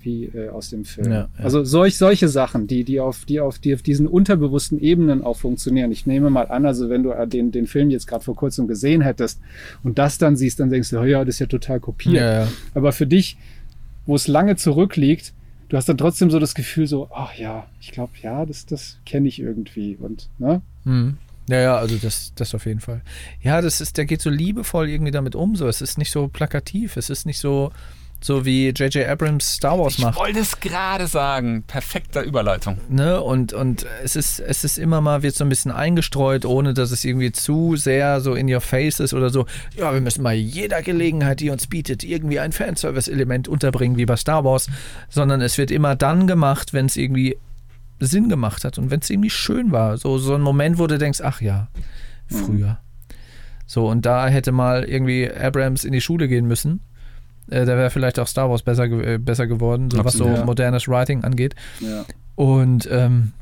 wie 0.05 0.25
äh, 0.25 0.49
aus 0.49 0.69
dem 0.69 0.85
Film. 0.85 1.11
Ja, 1.11 1.17
ja. 1.17 1.29
Also 1.37 1.63
solch, 1.63 1.97
solche 1.97 2.27
Sachen, 2.27 2.67
die, 2.67 2.83
die, 2.83 2.99
auf, 2.99 3.25
die, 3.25 3.39
auf, 3.39 3.59
die 3.59 3.73
auf 3.73 3.81
diesen 3.81 4.07
unterbewussten 4.07 4.79
Ebenen 4.79 5.23
auch 5.23 5.37
funktionieren. 5.37 5.91
Ich 5.91 6.05
nehme 6.05 6.29
mal 6.29 6.47
an, 6.47 6.65
also 6.65 6.89
wenn 6.89 7.03
du 7.03 7.11
äh, 7.11 7.27
den, 7.27 7.51
den 7.51 7.65
Film 7.67 7.89
jetzt 7.89 8.05
gerade 8.07 8.23
vor 8.23 8.35
kurzem 8.35 8.67
gesehen 8.67 9.01
hättest 9.01 9.41
und 9.83 9.97
das 9.97 10.17
dann 10.17 10.35
siehst, 10.35 10.59
dann 10.59 10.69
denkst 10.69 10.91
du, 10.91 10.99
oh 10.99 11.03
ja, 11.03 11.25
das 11.25 11.35
ist 11.35 11.39
ja 11.39 11.47
total 11.47 11.79
kopiert. 11.79 12.47
Aber 12.73 12.91
für 12.91 13.07
dich, 13.07 13.37
wo 14.05 14.15
es 14.15 14.27
lange 14.27 14.55
zurückliegt, 14.55 15.33
du 15.69 15.77
hast 15.77 15.89
dann 15.89 15.97
trotzdem 15.97 16.29
so 16.29 16.39
das 16.39 16.55
Gefühl 16.55 16.87
so, 16.87 17.09
ach 17.13 17.35
ja, 17.35 17.67
ich 17.81 17.91
glaube, 17.91 18.13
ja, 18.21 18.45
das, 18.45 18.65
das 18.65 18.99
kenne 19.05 19.27
ich 19.27 19.39
irgendwie. 19.39 19.95
Und, 19.95 20.29
ne? 20.37 20.61
Mhm. 20.83 21.17
Ja, 21.47 21.59
ja, 21.59 21.77
also 21.77 21.95
das, 21.97 22.33
das 22.35 22.55
auf 22.55 22.65
jeden 22.65 22.79
Fall. 22.79 23.01
Ja, 23.41 23.61
das 23.61 23.79
ist, 23.79 23.97
der 23.97 24.05
geht 24.05 24.21
so 24.21 24.29
liebevoll 24.29 24.89
irgendwie 24.89 25.11
damit 25.11 25.35
um. 25.35 25.55
So, 25.55 25.67
es 25.67 25.81
ist 25.81 25.97
nicht 25.97 26.11
so 26.11 26.27
plakativ, 26.27 26.97
es 26.97 27.09
ist 27.09 27.25
nicht 27.25 27.39
so, 27.39 27.71
so 28.21 28.43
wie 28.45 28.69
J.J. 28.69 29.07
Abrams 29.07 29.55
Star 29.55 29.77
Wars 29.77 29.97
Ich 29.97 30.03
macht. 30.03 30.17
wollte 30.17 30.39
es 30.39 30.59
gerade 30.59 31.05
sagen. 31.07 31.63
Perfekte 31.67 32.21
Überleitung. 32.21 32.77
Ne? 32.89 33.21
Und, 33.21 33.53
und 33.53 33.85
es 34.03 34.15
ist, 34.15 34.39
es 34.39 34.63
ist 34.63 34.79
immer 34.79 34.99
mal, 35.01 35.21
wird 35.21 35.35
so 35.35 35.43
ein 35.45 35.49
bisschen 35.49 35.71
eingestreut, 35.71 36.43
ohne 36.45 36.73
dass 36.73 36.91
es 36.91 37.03
irgendwie 37.05 37.31
zu 37.31 37.75
sehr 37.75 38.21
so 38.21 38.33
in 38.33 38.51
your 38.51 38.61
face 38.61 38.99
ist 38.99 39.13
oder 39.13 39.29
so. 39.29 39.45
Ja, 39.77 39.93
wir 39.93 40.01
müssen 40.01 40.23
bei 40.23 40.33
jeder 40.33 40.81
Gelegenheit, 40.81 41.39
die 41.39 41.49
uns 41.51 41.67
bietet, 41.67 42.03
irgendwie 42.03 42.39
ein 42.39 42.51
Fanservice-Element 42.51 43.47
unterbringen, 43.47 43.97
wie 43.97 44.05
bei 44.05 44.15
Star 44.15 44.43
Wars. 44.43 44.67
Sondern 45.09 45.41
es 45.41 45.57
wird 45.57 45.69
immer 45.69 45.95
dann 45.95 46.25
gemacht, 46.25 46.73
wenn 46.73 46.87
es 46.87 46.97
irgendwie 46.97 47.37
Sinn 47.99 48.27
gemacht 48.27 48.63
hat 48.63 48.77
und 48.77 48.89
wenn 48.91 49.01
es 49.01 49.09
irgendwie 49.09 49.29
schön 49.29 49.71
war. 49.71 49.97
So, 49.97 50.17
so 50.17 50.33
ein 50.35 50.41
Moment, 50.41 50.79
wo 50.79 50.87
du 50.87 50.97
denkst, 50.97 51.21
ach 51.23 51.41
ja, 51.41 51.67
früher. 52.27 52.79
So, 53.67 53.87
und 53.87 54.05
da 54.05 54.27
hätte 54.27 54.51
mal 54.51 54.83
irgendwie 54.83 55.29
Abrams 55.31 55.83
in 55.83 55.93
die 55.93 56.01
Schule 56.01 56.27
gehen 56.27 56.47
müssen. 56.47 56.81
Äh, 57.49 57.65
da 57.65 57.77
wäre 57.77 57.89
vielleicht 57.89 58.19
auch 58.19 58.27
Star 58.27 58.49
Wars 58.49 58.63
besser, 58.63 58.87
ge- 58.87 59.15
äh, 59.15 59.17
besser 59.17 59.47
geworden, 59.47 59.89
so 59.91 60.03
was 60.03 60.13
so 60.13 60.27
ja. 60.27 60.45
modernes 60.45 60.87
Writing 60.87 61.23
angeht. 61.23 61.55
Ja. 61.79 62.05
Und 62.35 62.87
ähm, 62.91 63.33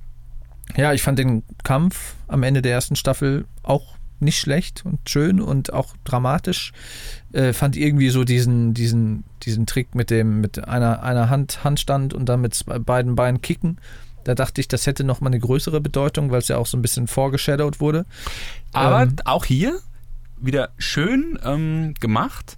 ja, 0.76 0.94
ich 0.94 1.02
fand 1.02 1.20
den 1.20 1.44
Kampf 1.64 2.16
am 2.28 2.44
Ende 2.44 2.62
der 2.62 2.72
ersten 2.74 2.96
Staffel 2.96 3.46
auch 3.64 3.96
nicht 4.20 4.40
schlecht 4.40 4.86
und 4.86 5.10
schön 5.10 5.42
und 5.42 5.74
auch 5.74 5.96
dramatisch. 6.06 6.72
Äh, 7.34 7.52
fand 7.54 7.76
irgendwie 7.76 8.10
so 8.10 8.24
diesen, 8.24 8.74
diesen, 8.74 9.24
diesen 9.44 9.66
Trick 9.66 9.96
mit 9.96 10.10
dem, 10.10 10.40
mit 10.40 10.66
einer, 10.68 11.04
einer 11.04 11.30
Hand, 11.30 11.64
Handstand 11.64 12.14
und 12.14 12.30
dann 12.30 12.42
mit 12.42 12.64
beiden 12.86 13.16
Beinen 13.16 13.42
kicken. 13.42 13.80
Da 14.24 14.36
dachte 14.36 14.62
ich, 14.62 14.70
das 14.70 14.88
hätte 14.88 15.04
nochmal 15.04 15.32
eine 15.32 15.40
größere 15.42 15.82
Bedeutung, 15.82 16.32
weil 16.32 16.40
es 16.40 16.48
ja 16.48 16.58
auch 16.58 16.68
so 16.68 16.78
ein 16.78 16.82
bisschen 16.82 17.08
vorgeshadowed 17.08 17.82
wurde. 17.82 18.06
Aber 18.72 19.02
Ähm. 19.02 19.16
auch 19.26 19.44
hier 19.44 19.78
wieder 20.40 20.70
schön 20.78 21.38
ähm, 21.44 21.94
gemacht. 22.00 22.58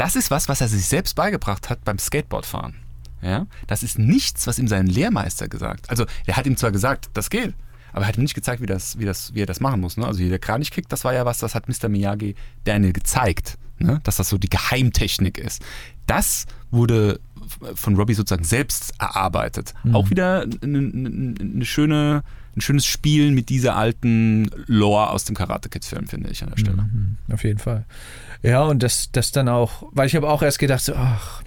Das 0.00 0.16
ist 0.16 0.30
was, 0.30 0.48
was 0.48 0.62
er 0.62 0.68
sich 0.68 0.86
selbst 0.86 1.14
beigebracht 1.14 1.68
hat 1.68 1.84
beim 1.84 1.98
Skateboardfahren. 1.98 2.74
Ja? 3.20 3.46
Das 3.66 3.82
ist 3.82 3.98
nichts, 3.98 4.46
was 4.46 4.58
ihm 4.58 4.66
sein 4.66 4.86
Lehrmeister 4.86 5.46
gesagt 5.46 5.90
Also, 5.90 6.06
er 6.24 6.36
hat 6.38 6.46
ihm 6.46 6.56
zwar 6.56 6.72
gesagt, 6.72 7.10
das 7.12 7.28
geht, 7.28 7.52
aber 7.92 8.06
er 8.06 8.08
hat 8.08 8.16
ihm 8.16 8.22
nicht 8.22 8.34
gezeigt, 8.34 8.62
wie, 8.62 8.66
das, 8.66 8.98
wie, 8.98 9.04
das, 9.04 9.34
wie 9.34 9.42
er 9.42 9.46
das 9.46 9.60
machen 9.60 9.78
muss. 9.78 9.98
Ne? 9.98 10.06
Also, 10.06 10.20
hier 10.20 10.30
der 10.30 10.38
Kranichkick, 10.38 10.88
das 10.88 11.04
war 11.04 11.12
ja 11.12 11.26
was, 11.26 11.36
das 11.36 11.54
hat 11.54 11.68
Mr. 11.68 11.90
Miyagi 11.90 12.34
Daniel 12.64 12.94
gezeigt, 12.94 13.58
ne? 13.78 14.00
dass 14.04 14.16
das 14.16 14.30
so 14.30 14.38
die 14.38 14.48
Geheimtechnik 14.48 15.36
ist. 15.36 15.62
Das 16.06 16.46
wurde 16.70 17.20
von 17.74 17.94
Robbie 17.94 18.14
sozusagen 18.14 18.44
selbst 18.44 18.94
erarbeitet. 18.98 19.74
Auch 19.92 20.08
wieder 20.08 20.46
eine, 20.62 20.78
eine, 20.78 21.34
eine 21.38 21.64
schöne, 21.66 22.22
ein 22.56 22.60
schönes 22.60 22.86
Spielen 22.86 23.34
mit 23.34 23.48
dieser 23.48 23.76
alten 23.76 24.50
Lore 24.66 25.10
aus 25.10 25.24
dem 25.24 25.36
Karate 25.36 25.68
Kids 25.68 25.88
Film, 25.88 26.06
finde 26.06 26.30
ich 26.30 26.42
an 26.42 26.50
der 26.50 26.58
Stelle. 26.58 26.82
Mhm, 26.82 27.16
auf 27.32 27.44
jeden 27.44 27.58
Fall. 27.58 27.84
Ja, 28.42 28.62
und 28.62 28.82
das, 28.82 29.10
das 29.12 29.32
dann 29.32 29.48
auch, 29.48 29.88
weil 29.92 30.06
ich 30.06 30.16
habe 30.16 30.28
auch 30.28 30.42
erst 30.42 30.58
gedacht, 30.58 30.82
so, 30.82 30.94
ach, 30.94 31.42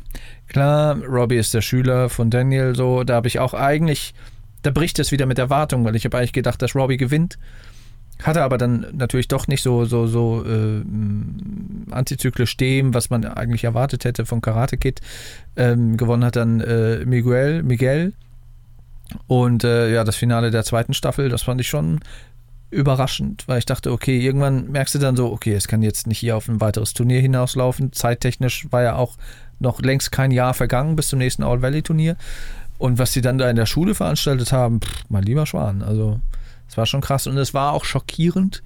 klar, 0.47 0.97
Robbie 1.03 1.37
ist 1.37 1.53
der 1.53 1.61
Schüler 1.61 2.09
von 2.09 2.29
Daniel, 2.29 2.75
so, 2.75 3.03
da 3.03 3.15
habe 3.15 3.27
ich 3.27 3.39
auch 3.39 3.53
eigentlich, 3.53 4.13
da 4.61 4.71
bricht 4.71 4.99
es 4.99 5.11
wieder 5.11 5.25
mit 5.25 5.39
Erwartung, 5.39 5.83
weil 5.85 5.95
ich 5.95 6.05
habe 6.05 6.17
eigentlich 6.17 6.33
gedacht, 6.33 6.61
dass 6.61 6.75
Robbie 6.75 6.97
gewinnt. 6.97 7.37
Hatte 8.21 8.43
aber 8.43 8.57
dann 8.57 8.85
natürlich 8.93 9.27
doch 9.27 9.47
nicht 9.47 9.63
so, 9.63 9.85
so, 9.85 10.07
so 10.07 10.45
äh, 10.45 10.83
antizyklisch 11.91 12.55
dem, 12.57 12.93
was 12.93 13.09
man 13.09 13.25
eigentlich 13.25 13.63
erwartet 13.63 14.05
hätte 14.05 14.25
von 14.25 14.39
Karate 14.39 14.77
Kid. 14.77 15.01
Ähm, 15.55 15.97
gewonnen 15.97 16.23
hat 16.23 16.35
dann 16.35 16.61
äh, 16.61 17.03
Miguel, 17.05 17.63
Miguel. 17.63 18.13
Und 19.27 19.63
äh, 19.63 19.93
ja, 19.93 20.03
das 20.03 20.15
Finale 20.15 20.51
der 20.51 20.63
zweiten 20.63 20.93
Staffel, 20.93 21.29
das 21.29 21.43
fand 21.43 21.61
ich 21.61 21.67
schon 21.67 21.99
überraschend, 22.69 23.47
weil 23.47 23.59
ich 23.59 23.65
dachte, 23.65 23.91
okay, 23.91 24.19
irgendwann 24.19 24.71
merkst 24.71 24.95
du 24.95 24.99
dann 24.99 25.15
so, 25.15 25.31
okay, 25.31 25.53
es 25.53 25.67
kann 25.67 25.83
jetzt 25.83 26.07
nicht 26.07 26.19
hier 26.19 26.35
auf 26.35 26.47
ein 26.47 26.59
weiteres 26.59 26.93
Turnier 26.93 27.21
hinauslaufen. 27.21 27.93
Zeittechnisch 27.93 28.67
war 28.71 28.81
ja 28.81 28.95
auch 28.95 29.17
noch 29.59 29.81
längst 29.81 30.11
kein 30.11 30.31
Jahr 30.31 30.53
vergangen 30.53 30.95
bis 30.95 31.09
zum 31.09 31.19
nächsten 31.19 31.43
All 31.43 31.61
Valley 31.61 31.83
Turnier. 31.83 32.17
Und 32.79 32.97
was 32.97 33.13
sie 33.13 33.21
dann 33.21 33.37
da 33.37 33.49
in 33.49 33.55
der 33.55 33.67
Schule 33.67 33.95
veranstaltet 33.95 34.51
haben, 34.51 34.81
pff, 34.81 35.05
mein 35.09 35.23
lieber 35.23 35.45
Schwan, 35.45 35.83
also 35.83 36.19
es 36.67 36.75
war 36.75 36.85
schon 36.85 37.01
krass 37.01 37.27
und 37.27 37.37
es 37.37 37.53
war 37.53 37.73
auch 37.73 37.85
schockierend, 37.85 38.63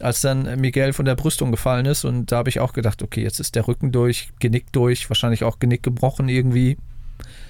als 0.00 0.20
dann 0.20 0.60
Miguel 0.60 0.92
von 0.92 1.04
der 1.04 1.14
Brüstung 1.14 1.52
gefallen 1.52 1.86
ist 1.86 2.04
und 2.04 2.32
da 2.32 2.38
habe 2.38 2.48
ich 2.48 2.58
auch 2.58 2.72
gedacht, 2.72 3.02
okay, 3.02 3.22
jetzt 3.22 3.38
ist 3.38 3.54
der 3.54 3.68
Rücken 3.68 3.92
durch, 3.92 4.30
Genick 4.40 4.72
durch, 4.72 5.08
wahrscheinlich 5.08 5.44
auch 5.44 5.60
Genick 5.60 5.82
gebrochen 5.84 6.28
irgendwie. 6.28 6.76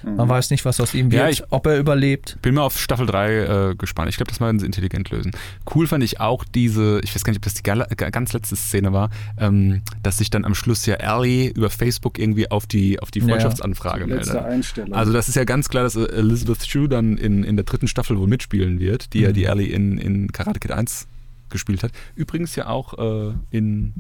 Man 0.04 0.28
weiß 0.28 0.50
nicht, 0.50 0.64
was 0.64 0.80
aus 0.80 0.94
ihm 0.94 1.10
wird, 1.10 1.22
Ja, 1.22 1.28
ich- 1.28 1.42
ob 1.50 1.66
er 1.66 1.78
überlebt. 1.78 2.38
Bin 2.42 2.54
mal 2.54 2.62
auf 2.62 2.78
Staffel 2.78 3.06
3 3.06 3.70
äh, 3.70 3.74
gespannt. 3.76 4.08
Ich 4.10 4.16
glaube, 4.16 4.30
das 4.30 4.40
werden 4.40 4.58
sie 4.60 4.66
intelligent 4.66 5.10
lösen. 5.10 5.32
Cool 5.74 5.86
fand 5.86 6.04
ich 6.04 6.20
auch 6.20 6.44
diese, 6.44 7.00
ich 7.02 7.14
weiß 7.14 7.24
gar 7.24 7.30
nicht, 7.32 7.38
ob 7.38 7.42
das 7.44 7.54
die 7.54 7.62
ganz 7.62 8.32
letzte 8.32 8.56
Szene 8.56 8.92
war, 8.92 9.10
ähm, 9.38 9.82
dass 10.02 10.18
sich 10.18 10.30
dann 10.30 10.44
am 10.44 10.54
Schluss 10.54 10.86
ja 10.86 10.94
Ellie 10.96 11.50
über 11.50 11.70
Facebook 11.70 12.18
irgendwie 12.18 12.50
auf 12.50 12.66
die, 12.66 13.00
auf 13.00 13.10
die 13.10 13.20
Ja, 13.20 13.24
ja. 13.26 13.30
Freundschaftsanfrage 13.32 14.04
Letzte 14.04 14.32
meldet. 14.34 14.50
Einstellung. 14.52 14.94
Also 14.94 15.12
das 15.12 15.28
ist 15.28 15.34
ja 15.36 15.44
ganz 15.44 15.68
klar, 15.68 15.84
dass 15.84 15.96
äh, 15.96 16.04
Elizabeth 16.06 16.64
Shue 16.66 16.88
dann 16.88 17.16
in, 17.18 17.44
in 17.44 17.56
der 17.56 17.64
dritten 17.64 17.88
Staffel 17.88 18.18
wohl 18.18 18.28
mitspielen 18.28 18.78
wird, 18.80 19.12
die 19.14 19.20
ja 19.20 19.30
Mhm. 19.30 19.34
die 19.34 19.44
Ellie 19.44 19.68
in, 19.68 19.98
in 19.98 20.30
Karate 20.32 20.60
Kid 20.60 20.72
1 20.72 21.06
gespielt 21.50 21.82
hat. 21.82 21.92
Übrigens 22.14 22.56
ja 22.56 22.66
auch 22.66 22.98
äh, 23.30 23.32
in 23.50 23.92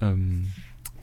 ähm, 0.00 0.48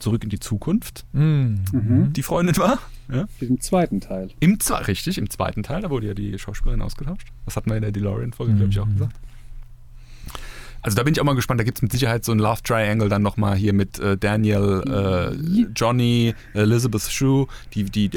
Zurück 0.00 0.22
in 0.24 0.30
die 0.30 0.40
Zukunft 0.40 1.04
mhm. 1.12 2.12
die 2.14 2.22
Freundin 2.22 2.56
war. 2.56 2.78
Ja? 3.12 3.26
Im 3.40 3.60
zweiten 3.60 4.00
Teil. 4.00 4.28
Im 4.40 4.60
zwei, 4.60 4.78
richtig, 4.82 5.16
im 5.18 5.30
zweiten 5.30 5.62
Teil, 5.62 5.80
da 5.82 5.90
wurde 5.90 6.08
ja 6.08 6.14
die 6.14 6.38
Schauspielerin 6.38 6.82
ausgetauscht. 6.82 7.28
Das 7.46 7.56
hatten 7.56 7.70
wir 7.70 7.76
in 7.76 7.82
der 7.82 7.92
DeLorean-Folge, 7.92 8.52
glaube 8.54 8.70
ich, 8.70 8.78
auch 8.80 8.86
Mhm. 8.86 8.94
gesagt. 8.94 9.14
Also 10.80 10.96
da 10.96 11.02
bin 11.02 11.12
ich 11.12 11.20
auch 11.20 11.24
mal 11.24 11.34
gespannt, 11.34 11.58
da 11.58 11.64
gibt 11.64 11.78
es 11.78 11.82
mit 11.82 11.90
Sicherheit 11.90 12.24
so 12.24 12.30
ein 12.32 12.38
Love 12.38 12.62
Triangle 12.62 13.08
dann 13.08 13.20
nochmal 13.22 13.56
hier 13.56 13.72
mit 13.72 13.98
äh, 13.98 14.16
Daniel, 14.16 14.82
äh, 14.86 15.64
Johnny, 15.74 16.34
Elizabeth 16.54 17.02
Shue, 17.02 17.46
die, 17.74 17.82
die, 17.84 18.08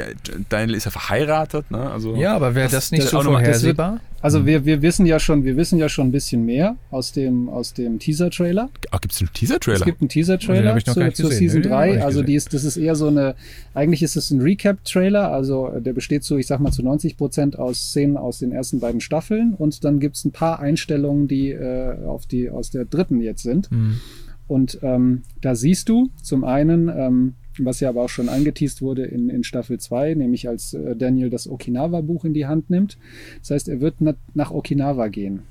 Daniel 0.47 0.75
ist 0.75 0.85
ja 0.85 0.91
verheiratet, 0.91 1.71
ne? 1.71 1.89
Also 1.91 2.15
Ja, 2.15 2.35
aber 2.35 2.53
wäre 2.53 2.65
das, 2.67 2.73
Das- 2.73 2.91
nicht 2.91 3.03
das 3.05 3.09
so 3.11 3.21
vorhersehbar? 3.23 3.99
Also 4.21 4.45
wir, 4.45 4.65
wir 4.65 4.81
wissen 4.81 5.05
ja 5.05 5.19
schon, 5.19 5.43
wir 5.43 5.57
wissen 5.57 5.79
ja 5.79 5.89
schon 5.89 6.07
ein 6.07 6.11
bisschen 6.11 6.45
mehr 6.45 6.77
aus 6.91 7.11
dem, 7.11 7.49
aus 7.49 7.73
dem 7.73 7.97
Teaser-Trailer. 7.97 8.69
ah, 8.91 8.97
gibt 8.99 9.13
es 9.13 9.21
einen 9.21 9.33
Teaser-Trailer? 9.33 9.79
Es 9.79 9.85
gibt 9.85 10.01
einen 10.01 10.09
Teaser-Trailer 10.09 10.77
zu, 10.77 10.93
zur 10.93 11.03
gesehen. 11.03 11.31
Season 11.31 11.61
Nee, 11.61 11.67
den 11.67 11.73
hab 11.73 11.87
ich 11.87 11.93
3. 11.95 12.03
Also 12.03 12.21
die 12.21 12.35
ist, 12.35 12.53
das 12.53 12.63
ist 12.63 12.77
eher 12.77 12.95
so 12.95 13.07
eine, 13.07 13.35
eigentlich 13.73 14.03
ist 14.03 14.15
es 14.15 14.29
ein 14.29 14.41
Recap-Trailer, 14.41 15.31
also 15.31 15.69
der 15.79 15.93
besteht 15.93 16.23
so, 16.23 16.37
ich 16.37 16.45
sag 16.45 16.59
mal, 16.59 16.71
zu 16.71 16.83
90 16.83 17.17
Prozent 17.17 17.57
aus 17.57 17.89
Szenen 17.89 18.17
aus 18.17 18.39
den 18.39 18.51
ersten 18.51 18.79
beiden 18.79 19.01
Staffeln 19.01 19.55
und 19.55 19.83
dann 19.83 19.99
gibt's 19.99 20.23
ein 20.23 20.31
paar 20.31 20.59
Einstellungen, 20.59 21.27
die 21.27 21.51
äh, 21.51 22.05
auf 22.05 22.27
die 22.27 22.49
aus 22.49 22.69
der 22.69 22.85
dritten 22.85 23.21
jetzt 23.21 23.43
sind. 23.43 23.69
Hm. 23.71 23.99
Und 24.47 24.79
ähm, 24.81 25.23
da 25.39 25.55
siehst 25.55 25.87
du 25.89 26.09
zum 26.21 26.43
einen, 26.43 26.89
ähm, 26.89 27.35
was 27.65 27.79
ja 27.79 27.89
aber 27.89 28.03
auch 28.03 28.09
schon 28.09 28.29
angeteased 28.29 28.81
wurde 28.81 29.05
in, 29.05 29.29
in 29.29 29.43
Staffel 29.43 29.79
2, 29.79 30.15
nämlich 30.15 30.47
als 30.47 30.73
äh, 30.73 30.95
Daniel 30.95 31.29
das 31.29 31.49
Okinawa-Buch 31.49 32.25
in 32.25 32.33
die 32.33 32.45
Hand 32.45 32.69
nimmt. 32.69 32.97
Das 33.39 33.51
heißt, 33.51 33.69
er 33.69 33.81
wird 33.81 33.95
na, 33.99 34.15
nach 34.33 34.51
Okinawa 34.51 35.07
gehen. 35.07 35.41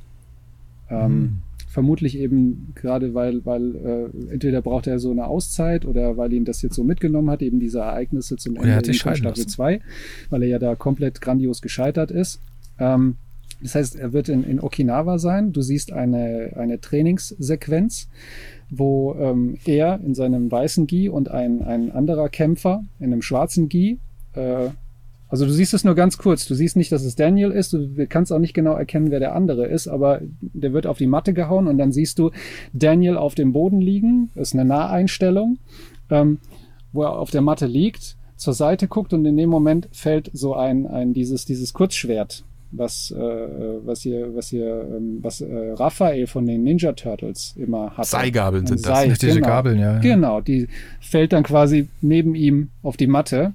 Ähm, 0.88 1.38
Vermutlich 1.70 2.18
eben 2.18 2.72
gerade, 2.74 3.14
weil, 3.14 3.46
weil 3.46 3.76
äh, 3.76 4.32
entweder 4.32 4.60
braucht 4.60 4.88
er 4.88 4.98
so 4.98 5.12
eine 5.12 5.28
Auszeit 5.28 5.86
oder 5.86 6.16
weil 6.16 6.32
ihn 6.32 6.44
das 6.44 6.62
jetzt 6.62 6.74
so 6.74 6.82
mitgenommen 6.82 7.30
hat, 7.30 7.42
eben 7.42 7.60
diese 7.60 7.78
Ereignisse 7.78 8.36
zum 8.36 8.56
Oder 8.56 8.78
Ende 8.78 8.86
von 8.86 8.94
Staffel 8.94 9.22
lassen. 9.22 9.48
2, 9.48 9.80
weil 10.30 10.42
er 10.42 10.48
ja 10.48 10.58
da 10.58 10.74
komplett 10.74 11.20
grandios 11.20 11.62
gescheitert 11.62 12.10
ist. 12.10 12.40
Ähm, 12.80 13.14
das 13.62 13.74
heißt, 13.74 13.96
er 13.96 14.12
wird 14.12 14.28
in, 14.28 14.44
in 14.44 14.60
Okinawa 14.60 15.18
sein. 15.18 15.52
Du 15.52 15.60
siehst 15.60 15.92
eine, 15.92 16.52
eine 16.56 16.80
Trainingssequenz, 16.80 18.08
wo 18.70 19.14
ähm, 19.18 19.58
er 19.64 20.00
in 20.04 20.14
seinem 20.14 20.50
weißen 20.50 20.86
Gi 20.86 21.08
und 21.08 21.30
ein, 21.30 21.62
ein 21.62 21.92
anderer 21.92 22.28
Kämpfer 22.28 22.84
in 22.98 23.12
einem 23.12 23.22
schwarzen 23.22 23.68
Gi 23.68 23.98
äh, 24.34 24.68
Also 25.28 25.44
du 25.44 25.52
siehst 25.52 25.74
es 25.74 25.84
nur 25.84 25.94
ganz 25.94 26.16
kurz. 26.18 26.46
Du 26.46 26.54
siehst 26.54 26.76
nicht, 26.76 26.90
dass 26.90 27.04
es 27.04 27.16
Daniel 27.16 27.50
ist. 27.50 27.72
Du 27.72 28.06
kannst 28.08 28.32
auch 28.32 28.38
nicht 28.38 28.54
genau 28.54 28.74
erkennen, 28.74 29.10
wer 29.10 29.20
der 29.20 29.34
andere 29.34 29.66
ist, 29.66 29.88
aber 29.88 30.20
der 30.40 30.72
wird 30.72 30.86
auf 30.86 30.98
die 30.98 31.06
Matte 31.06 31.34
gehauen 31.34 31.66
und 31.66 31.78
dann 31.78 31.92
siehst 31.92 32.18
du 32.18 32.30
Daniel 32.72 33.16
auf 33.16 33.34
dem 33.34 33.52
Boden 33.52 33.80
liegen. 33.80 34.30
Das 34.34 34.48
ist 34.48 34.54
eine 34.54 34.64
Naheinstellung, 34.64 35.58
ähm, 36.08 36.38
wo 36.92 37.02
er 37.02 37.18
auf 37.18 37.30
der 37.30 37.42
Matte 37.42 37.66
liegt, 37.66 38.16
zur 38.36 38.54
Seite 38.54 38.88
guckt 38.88 39.12
und 39.12 39.26
in 39.26 39.36
dem 39.36 39.50
Moment 39.50 39.88
fällt 39.92 40.30
so 40.32 40.54
ein, 40.54 40.86
ein 40.86 41.12
dieses, 41.12 41.44
dieses 41.44 41.74
Kurzschwert 41.74 42.44
was, 42.72 43.10
äh, 43.10 43.18
was 43.18 44.02
hier, 44.02 44.34
was 44.34 44.48
hier, 44.48 44.86
ähm, 44.96 45.18
was 45.22 45.40
äh, 45.40 45.72
Raphael 45.72 46.26
von 46.26 46.46
den 46.46 46.62
Ninja 46.62 46.92
Turtles 46.92 47.54
immer 47.56 47.96
hat. 47.96 48.06
Seigabeln 48.06 48.66
sind 48.66 48.80
Sei, 48.80 49.06
Nicht 49.08 49.22
diese 49.22 49.36
genau. 49.36 49.46
Gabeln, 49.48 49.78
ja. 49.78 49.94
ja. 49.94 49.98
Genau, 50.00 50.40
die 50.40 50.68
fällt 51.00 51.32
dann 51.32 51.42
quasi 51.42 51.88
neben 52.00 52.34
ihm 52.34 52.70
auf 52.82 52.96
die 52.96 53.06
Matte 53.06 53.54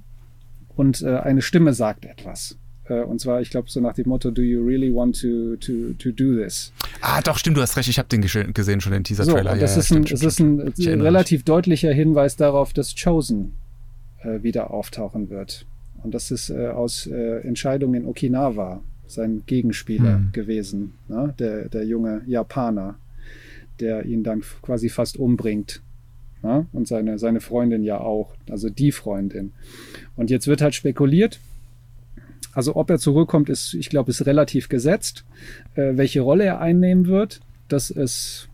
und 0.76 1.02
äh, 1.02 1.16
eine 1.18 1.42
Stimme 1.42 1.72
sagt 1.72 2.04
etwas. 2.04 2.58
Äh, 2.88 3.02
und 3.02 3.20
zwar, 3.20 3.40
ich 3.40 3.50
glaube, 3.50 3.70
so 3.70 3.80
nach 3.80 3.94
dem 3.94 4.08
Motto, 4.08 4.30
do 4.30 4.42
you 4.42 4.62
really 4.64 4.94
want 4.94 5.20
to, 5.20 5.56
to, 5.56 5.94
to 5.98 6.10
do 6.12 6.36
this? 6.40 6.72
Ah, 7.00 7.20
doch, 7.22 7.38
stimmt, 7.38 7.56
du 7.56 7.62
hast 7.62 7.76
recht. 7.76 7.88
Ich 7.88 7.98
habe 7.98 8.08
den 8.08 8.20
gesehen, 8.20 8.80
schon 8.80 8.92
den 8.92 9.04
So, 9.04 9.14
Teaser-Trailer. 9.14 9.54
ja, 9.54 9.60
das 9.60 9.74
ja, 9.74 9.80
ist 9.80 9.86
stimmt, 9.86 10.00
ein, 10.00 10.06
stimmt, 10.06 10.20
es 10.20 10.26
ist 10.26 10.34
stimmt. 10.34 10.60
ein 10.62 10.72
Ich 10.76 10.86
erinnere 10.86 11.06
relativ 11.06 11.44
deutlicher 11.44 11.92
Hinweis 11.92 12.36
darauf, 12.36 12.72
dass 12.72 12.94
Chosen 12.94 13.54
äh, 14.22 14.42
wieder 14.42 14.70
auftauchen 14.70 15.30
wird. 15.30 15.66
Und 16.02 16.14
das 16.14 16.30
ist 16.30 16.50
äh, 16.50 16.68
aus 16.68 17.06
äh, 17.06 17.38
Entscheidung 17.40 17.94
in 17.94 18.06
Okinawa 18.06 18.80
sein 19.06 19.42
Gegenspieler 19.46 20.16
Hm. 20.16 20.32
gewesen, 20.32 20.94
ne? 21.08 21.34
der, 21.38 21.68
der 21.68 21.84
junge 21.84 22.22
Japaner, 22.26 22.96
der 23.80 24.04
ihn 24.04 24.22
dann 24.22 24.42
quasi 24.62 24.88
fast 24.88 25.16
umbringt. 25.16 25.82
Ne? 26.42 26.66
Und 26.72 26.88
seine, 26.88 27.18
seine 27.18 27.40
Freundin 27.40 27.82
ja 27.82 27.98
auch, 27.98 28.34
also 28.50 28.68
die 28.68 28.92
Freundin. 28.92 29.52
Und 30.16 30.30
jetzt 30.30 30.46
wird 30.46 30.62
halt 30.62 30.74
spekuliert, 30.74 31.40
also 32.52 32.74
ob 32.74 32.88
er 32.88 32.98
zurückkommt, 32.98 33.50
ist, 33.50 33.74
ich 33.74 33.90
glaube, 33.90 34.10
ist 34.10 34.24
relativ 34.24 34.68
gesetzt. 34.68 35.24
Äh, 35.74 35.96
welche 35.96 36.22
Rolle 36.22 36.44
er 36.44 36.60
einnehmen 36.60 37.06
wird, 37.06 37.40
das 37.68 37.90
ist, 37.90 38.48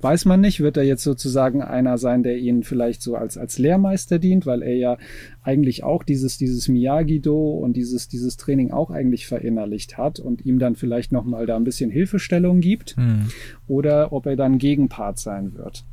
weiß 0.00 0.24
man 0.24 0.40
nicht. 0.40 0.60
Wird 0.60 0.76
er 0.76 0.82
jetzt 0.82 1.02
sozusagen 1.02 1.62
einer 1.62 1.98
sein, 1.98 2.22
der 2.22 2.38
ihn 2.38 2.62
vielleicht 2.62 3.02
so 3.02 3.16
als, 3.16 3.38
als 3.38 3.58
Lehrmeister 3.58 4.18
dient, 4.18 4.46
weil 4.46 4.62
er 4.62 4.74
ja 4.74 4.98
eigentlich 5.42 5.84
auch 5.84 6.02
dieses, 6.02 6.38
dieses 6.38 6.68
Miyagi-Do 6.68 7.58
und 7.58 7.74
dieses, 7.74 8.08
dieses 8.08 8.36
Training 8.36 8.70
auch 8.70 8.90
eigentlich 8.90 9.26
verinnerlicht 9.26 9.96
hat 9.98 10.20
und 10.20 10.44
ihm 10.44 10.58
dann 10.58 10.76
vielleicht 10.76 11.12
nochmal 11.12 11.46
da 11.46 11.56
ein 11.56 11.64
bisschen 11.64 11.90
Hilfestellung 11.90 12.60
gibt. 12.60 12.96
Hm. 12.96 13.26
Oder 13.66 14.12
ob 14.12 14.26
er 14.26 14.36
dann 14.36 14.58
Gegenpart 14.58 15.18
sein 15.18 15.54
wird. 15.54 15.84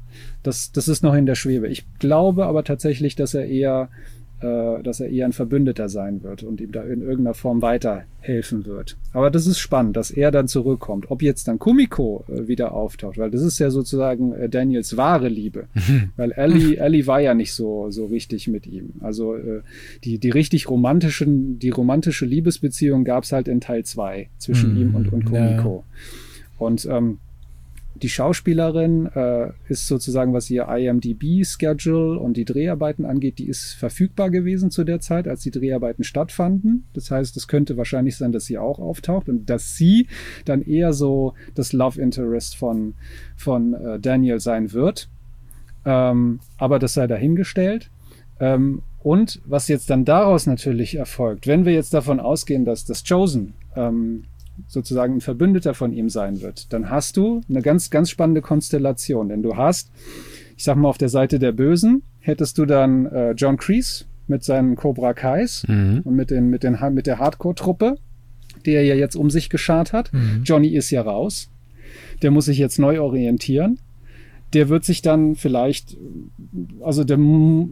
Das, 0.43 0.71
das 0.71 0.87
ist 0.87 1.03
noch 1.03 1.15
in 1.15 1.25
der 1.25 1.35
Schwebe. 1.35 1.67
Ich 1.67 1.85
glaube 1.99 2.45
aber 2.45 2.63
tatsächlich, 2.63 3.15
dass 3.15 3.33
er 3.33 3.45
eher 3.45 3.89
dass 4.43 4.99
er 4.99 5.09
eher 5.09 5.25
ein 5.25 5.33
Verbündeter 5.33 5.87
sein 5.89 6.23
wird 6.23 6.43
und 6.43 6.59
ihm 6.59 6.71
da 6.71 6.83
in 6.83 7.01
irgendeiner 7.01 7.33
Form 7.33 7.61
weiterhelfen 7.61 8.65
wird. 8.65 8.97
Aber 9.13 9.31
das 9.31 9.47
ist 9.47 9.59
spannend, 9.59 9.95
dass 9.95 10.11
er 10.11 10.31
dann 10.31 10.47
zurückkommt. 10.47 11.09
Ob 11.09 11.21
jetzt 11.21 11.47
dann 11.47 11.59
Kumiko 11.59 12.25
äh, 12.27 12.47
wieder 12.47 12.73
auftaucht, 12.73 13.17
weil 13.17 13.31
das 13.31 13.41
ist 13.41 13.59
ja 13.59 13.69
sozusagen 13.69 14.33
äh, 14.33 14.49
Daniels 14.49 14.97
wahre 14.97 15.29
Liebe. 15.29 15.67
weil 16.17 16.31
Ellie, 16.33 16.75
Ellie 16.77 17.07
war 17.07 17.21
ja 17.21 17.33
nicht 17.33 17.53
so, 17.53 17.89
so 17.89 18.07
richtig 18.07 18.47
mit 18.47 18.67
ihm. 18.67 18.93
Also 18.99 19.35
äh, 19.35 19.61
die, 20.03 20.17
die 20.19 20.29
richtig 20.29 20.69
romantischen, 20.69 21.59
die 21.59 21.69
romantische 21.69 22.25
Liebesbeziehung 22.25 23.05
gab's 23.05 23.31
halt 23.31 23.47
in 23.47 23.61
Teil 23.61 23.85
zwei 23.85 24.29
zwischen 24.37 24.73
Mhm, 24.73 24.81
ihm 24.81 24.95
und, 24.95 25.13
und 25.13 25.29
ja. 25.29 25.47
Kumiko. 25.47 25.83
Und 26.57 26.85
ähm, 26.85 27.19
die 27.95 28.09
Schauspielerin 28.09 29.07
äh, 29.07 29.51
ist 29.67 29.87
sozusagen, 29.87 30.33
was 30.33 30.49
ihr 30.49 30.67
IMDb-Schedule 30.67 32.19
und 32.19 32.37
die 32.37 32.45
Dreharbeiten 32.45 33.05
angeht, 33.05 33.37
die 33.37 33.47
ist 33.47 33.73
verfügbar 33.73 34.29
gewesen 34.29 34.71
zu 34.71 34.83
der 34.83 34.99
Zeit, 34.99 35.27
als 35.27 35.41
die 35.41 35.51
Dreharbeiten 35.51 36.03
stattfanden. 36.03 36.85
Das 36.93 37.11
heißt, 37.11 37.37
es 37.37 37.47
könnte 37.47 37.77
wahrscheinlich 37.77 38.17
sein, 38.17 38.31
dass 38.31 38.45
sie 38.45 38.57
auch 38.57 38.79
auftaucht 38.79 39.29
und 39.29 39.49
dass 39.49 39.75
sie 39.75 40.07
dann 40.45 40.63
eher 40.63 40.93
so 40.93 41.33
das 41.53 41.71
Love 41.71 42.01
Interest 42.01 42.55
von, 42.55 42.95
von 43.35 43.73
äh, 43.73 43.99
Daniel 43.99 44.39
sein 44.39 44.73
wird. 44.73 45.09
Ähm, 45.85 46.39
aber 46.57 46.79
das 46.79 46.95
sei 46.95 47.05
dahingestellt. 47.07 47.91
Ähm, 48.39 48.81
und 49.03 49.41
was 49.45 49.67
jetzt 49.67 49.89
dann 49.89 50.05
daraus 50.05 50.47
natürlich 50.47 50.95
erfolgt, 50.95 51.45
wenn 51.45 51.65
wir 51.65 51.73
jetzt 51.73 51.93
davon 51.93 52.19
ausgehen, 52.19 52.65
dass 52.65 52.85
das 52.85 53.03
Chosen 53.07 53.53
ähm, 53.75 54.23
sozusagen 54.67 55.15
ein 55.15 55.21
Verbündeter 55.21 55.73
von 55.73 55.91
ihm 55.93 56.09
sein 56.09 56.41
wird, 56.41 56.71
dann 56.73 56.89
hast 56.89 57.17
du 57.17 57.41
eine 57.49 57.61
ganz, 57.61 57.89
ganz 57.89 58.09
spannende 58.09 58.41
Konstellation. 58.41 59.29
Denn 59.29 59.41
du 59.41 59.55
hast, 59.57 59.91
ich 60.57 60.63
sag 60.63 60.77
mal, 60.77 60.89
auf 60.89 60.97
der 60.97 61.09
Seite 61.09 61.39
der 61.39 61.51
Bösen 61.51 62.03
hättest 62.19 62.57
du 62.57 62.65
dann 62.65 63.05
äh, 63.07 63.31
John 63.31 63.57
Kreese 63.57 64.05
mit 64.27 64.43
seinen 64.43 64.75
Cobra 64.75 65.13
Kais 65.13 65.65
Mhm. 65.67 66.01
und 66.03 66.15
mit, 66.15 66.31
den, 66.31 66.49
mit, 66.49 66.63
den, 66.63 66.77
mit 66.93 67.07
der 67.07 67.19
Hardcore-Truppe, 67.19 67.95
die 68.65 68.71
er 68.71 68.83
ja 68.83 68.95
jetzt 68.95 69.15
um 69.15 69.29
sich 69.29 69.49
geschart 69.49 69.91
hat. 69.93 70.13
Mhm. 70.13 70.43
Johnny 70.45 70.69
ist 70.69 70.89
ja 70.91 71.01
raus. 71.01 71.49
Der 72.21 72.31
muss 72.31 72.45
sich 72.45 72.57
jetzt 72.57 72.79
neu 72.79 73.01
orientieren. 73.01 73.79
Der 74.53 74.69
wird 74.69 74.85
sich 74.85 75.01
dann 75.01 75.35
vielleicht, 75.35 75.97
also 76.81 77.03
der, 77.03 77.17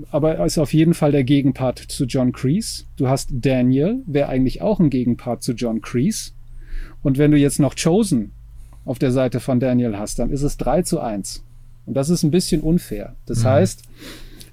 aber 0.09 0.35
er 0.35 0.45
ist 0.45 0.57
auf 0.57 0.73
jeden 0.73 0.95
Fall 0.95 1.11
der 1.11 1.23
Gegenpart 1.23 1.77
zu 1.77 2.05
John 2.05 2.31
Kreese. 2.31 2.85
Du 2.97 3.07
hast 3.07 3.29
Daniel, 3.31 4.01
wäre 4.07 4.29
eigentlich 4.29 4.61
auch 4.63 4.79
ein 4.79 4.89
Gegenpart 4.89 5.43
zu 5.43 5.53
John 5.53 5.81
Kreese. 5.81 6.31
Und 7.03 7.17
wenn 7.17 7.31
du 7.31 7.37
jetzt 7.37 7.59
noch 7.59 7.75
Chosen 7.75 8.31
auf 8.85 8.99
der 8.99 9.11
Seite 9.11 9.39
von 9.39 9.59
Daniel 9.59 9.97
hast, 9.97 10.19
dann 10.19 10.31
ist 10.31 10.41
es 10.41 10.57
3 10.57 10.81
zu 10.83 10.99
1. 10.99 11.43
Und 11.85 11.95
das 11.95 12.09
ist 12.09 12.23
ein 12.23 12.31
bisschen 12.31 12.61
unfair. 12.61 13.15
Das 13.25 13.39
Mhm. 13.43 13.47
heißt, 13.49 13.83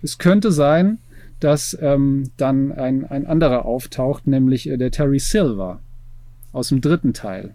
es 0.03 0.19
könnte 0.19 0.53
sein, 0.53 0.99
dass 1.41 1.77
ähm, 1.81 2.31
dann 2.37 2.73
ein, 2.73 3.05
ein 3.05 3.27
anderer 3.27 3.65
auftaucht, 3.65 4.27
nämlich 4.27 4.69
äh, 4.69 4.77
der 4.77 4.91
Terry 4.91 5.19
Silver 5.19 5.81
aus 6.53 6.69
dem 6.71 6.81
dritten 6.81 7.13
Teil. 7.15 7.55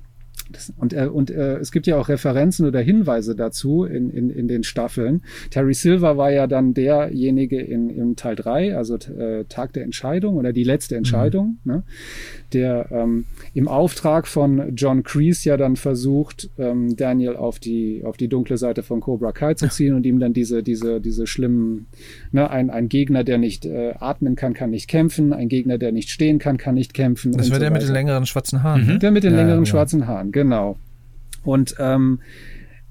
Und 0.77 0.93
äh, 0.93 1.07
und 1.07 1.29
äh, 1.29 1.57
es 1.57 1.71
gibt 1.71 1.87
ja 1.87 1.97
auch 1.97 2.09
Referenzen 2.09 2.65
oder 2.67 2.79
Hinweise 2.79 3.35
dazu 3.35 3.83
in, 3.85 4.09
in, 4.09 4.29
in 4.29 4.47
den 4.47 4.63
Staffeln. 4.63 5.21
Terry 5.49 5.73
Silver 5.73 6.17
war 6.17 6.31
ja 6.31 6.47
dann 6.47 6.73
derjenige 6.73 7.59
in, 7.61 7.89
im 7.89 8.15
Teil 8.15 8.35
3, 8.35 8.75
also 8.75 8.95
äh, 8.95 9.45
Tag 9.45 9.73
der 9.73 9.83
Entscheidung 9.83 10.35
oder 10.37 10.53
die 10.53 10.63
letzte 10.63 10.95
Entscheidung, 10.95 11.57
ne, 11.63 11.83
der 12.53 12.87
ähm, 12.91 13.25
im 13.53 13.67
Auftrag 13.67 14.27
von 14.27 14.75
John 14.75 15.03
Kreese 15.03 15.49
ja 15.49 15.57
dann 15.57 15.75
versucht, 15.75 16.49
ähm, 16.57 16.95
Daniel 16.95 17.35
auf 17.35 17.59
die, 17.59 18.03
auf 18.05 18.17
die 18.17 18.27
dunkle 18.27 18.57
Seite 18.57 18.83
von 18.83 18.99
Cobra 19.01 19.31
Kai 19.31 19.53
zu 19.55 19.67
ziehen 19.69 19.93
und 19.93 20.05
ihm 20.05 20.19
dann 20.19 20.33
diese, 20.33 20.63
diese, 20.63 21.01
diese 21.01 21.27
schlimmen, 21.27 21.87
ne, 22.31 22.49
ein, 22.49 22.69
ein 22.69 22.89
Gegner, 22.89 23.23
der 23.23 23.37
nicht 23.37 23.65
äh, 23.65 23.93
atmen 23.99 24.35
kann, 24.35 24.53
kann 24.53 24.69
nicht 24.69 24.87
kämpfen, 24.87 25.33
ein 25.33 25.49
Gegner, 25.49 25.77
der 25.77 25.91
nicht 25.91 26.09
stehen 26.09 26.39
kann, 26.39 26.57
kann 26.57 26.75
nicht 26.75 26.93
kämpfen. 26.93 27.31
Das 27.31 27.49
war 27.49 27.55
so 27.55 27.59
der 27.59 27.71
mit 27.71 27.77
weiter. 27.81 27.87
den 27.87 27.93
längeren 27.93 28.25
schwarzen 28.25 28.63
Haaren. 28.63 28.85
ne? 28.85 28.99
Der 28.99 29.11
mit 29.11 29.23
den 29.23 29.33
Ja, 29.33 29.39
längeren 29.39 29.61
ja. 29.61 29.65
schwarzen 29.65 30.07
Haaren, 30.07 30.31
genau. 30.31 30.42
Und 31.43 31.75
ähm, 31.79 32.19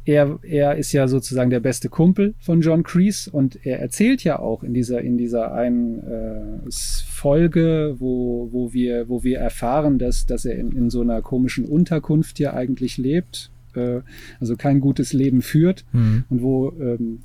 er, 0.04 0.38
er 0.42 0.76
ist 0.76 0.92
ja 0.92 1.06
sozusagen 1.06 1.50
der 1.50 1.60
beste 1.60 1.88
Kumpel 1.88 2.34
von 2.40 2.60
John 2.60 2.82
Kreese 2.82 3.30
und 3.30 3.64
er 3.64 3.78
erzählt 3.80 4.24
ja 4.24 4.38
auch 4.38 4.64
in 4.64 4.74
dieser, 4.74 5.00
in 5.00 5.16
dieser 5.16 5.54
einen 5.54 6.00
äh, 6.00 6.70
Folge, 7.06 7.96
wo, 7.98 8.48
wo, 8.50 8.72
wir, 8.72 9.08
wo 9.08 9.22
wir 9.22 9.38
erfahren, 9.38 9.98
dass, 9.98 10.26
dass 10.26 10.44
er 10.44 10.58
in, 10.58 10.72
in 10.72 10.90
so 10.90 11.02
einer 11.02 11.22
komischen 11.22 11.64
Unterkunft 11.66 12.40
ja 12.40 12.52
eigentlich 12.52 12.98
lebt, 12.98 13.50
äh, 13.76 14.00
also 14.40 14.56
kein 14.56 14.80
gutes 14.80 15.12
Leben 15.12 15.40
führt 15.40 15.84
Mhm. 15.92 16.24
und 16.30 16.42
wo 16.42 16.72
ähm, 16.80 17.20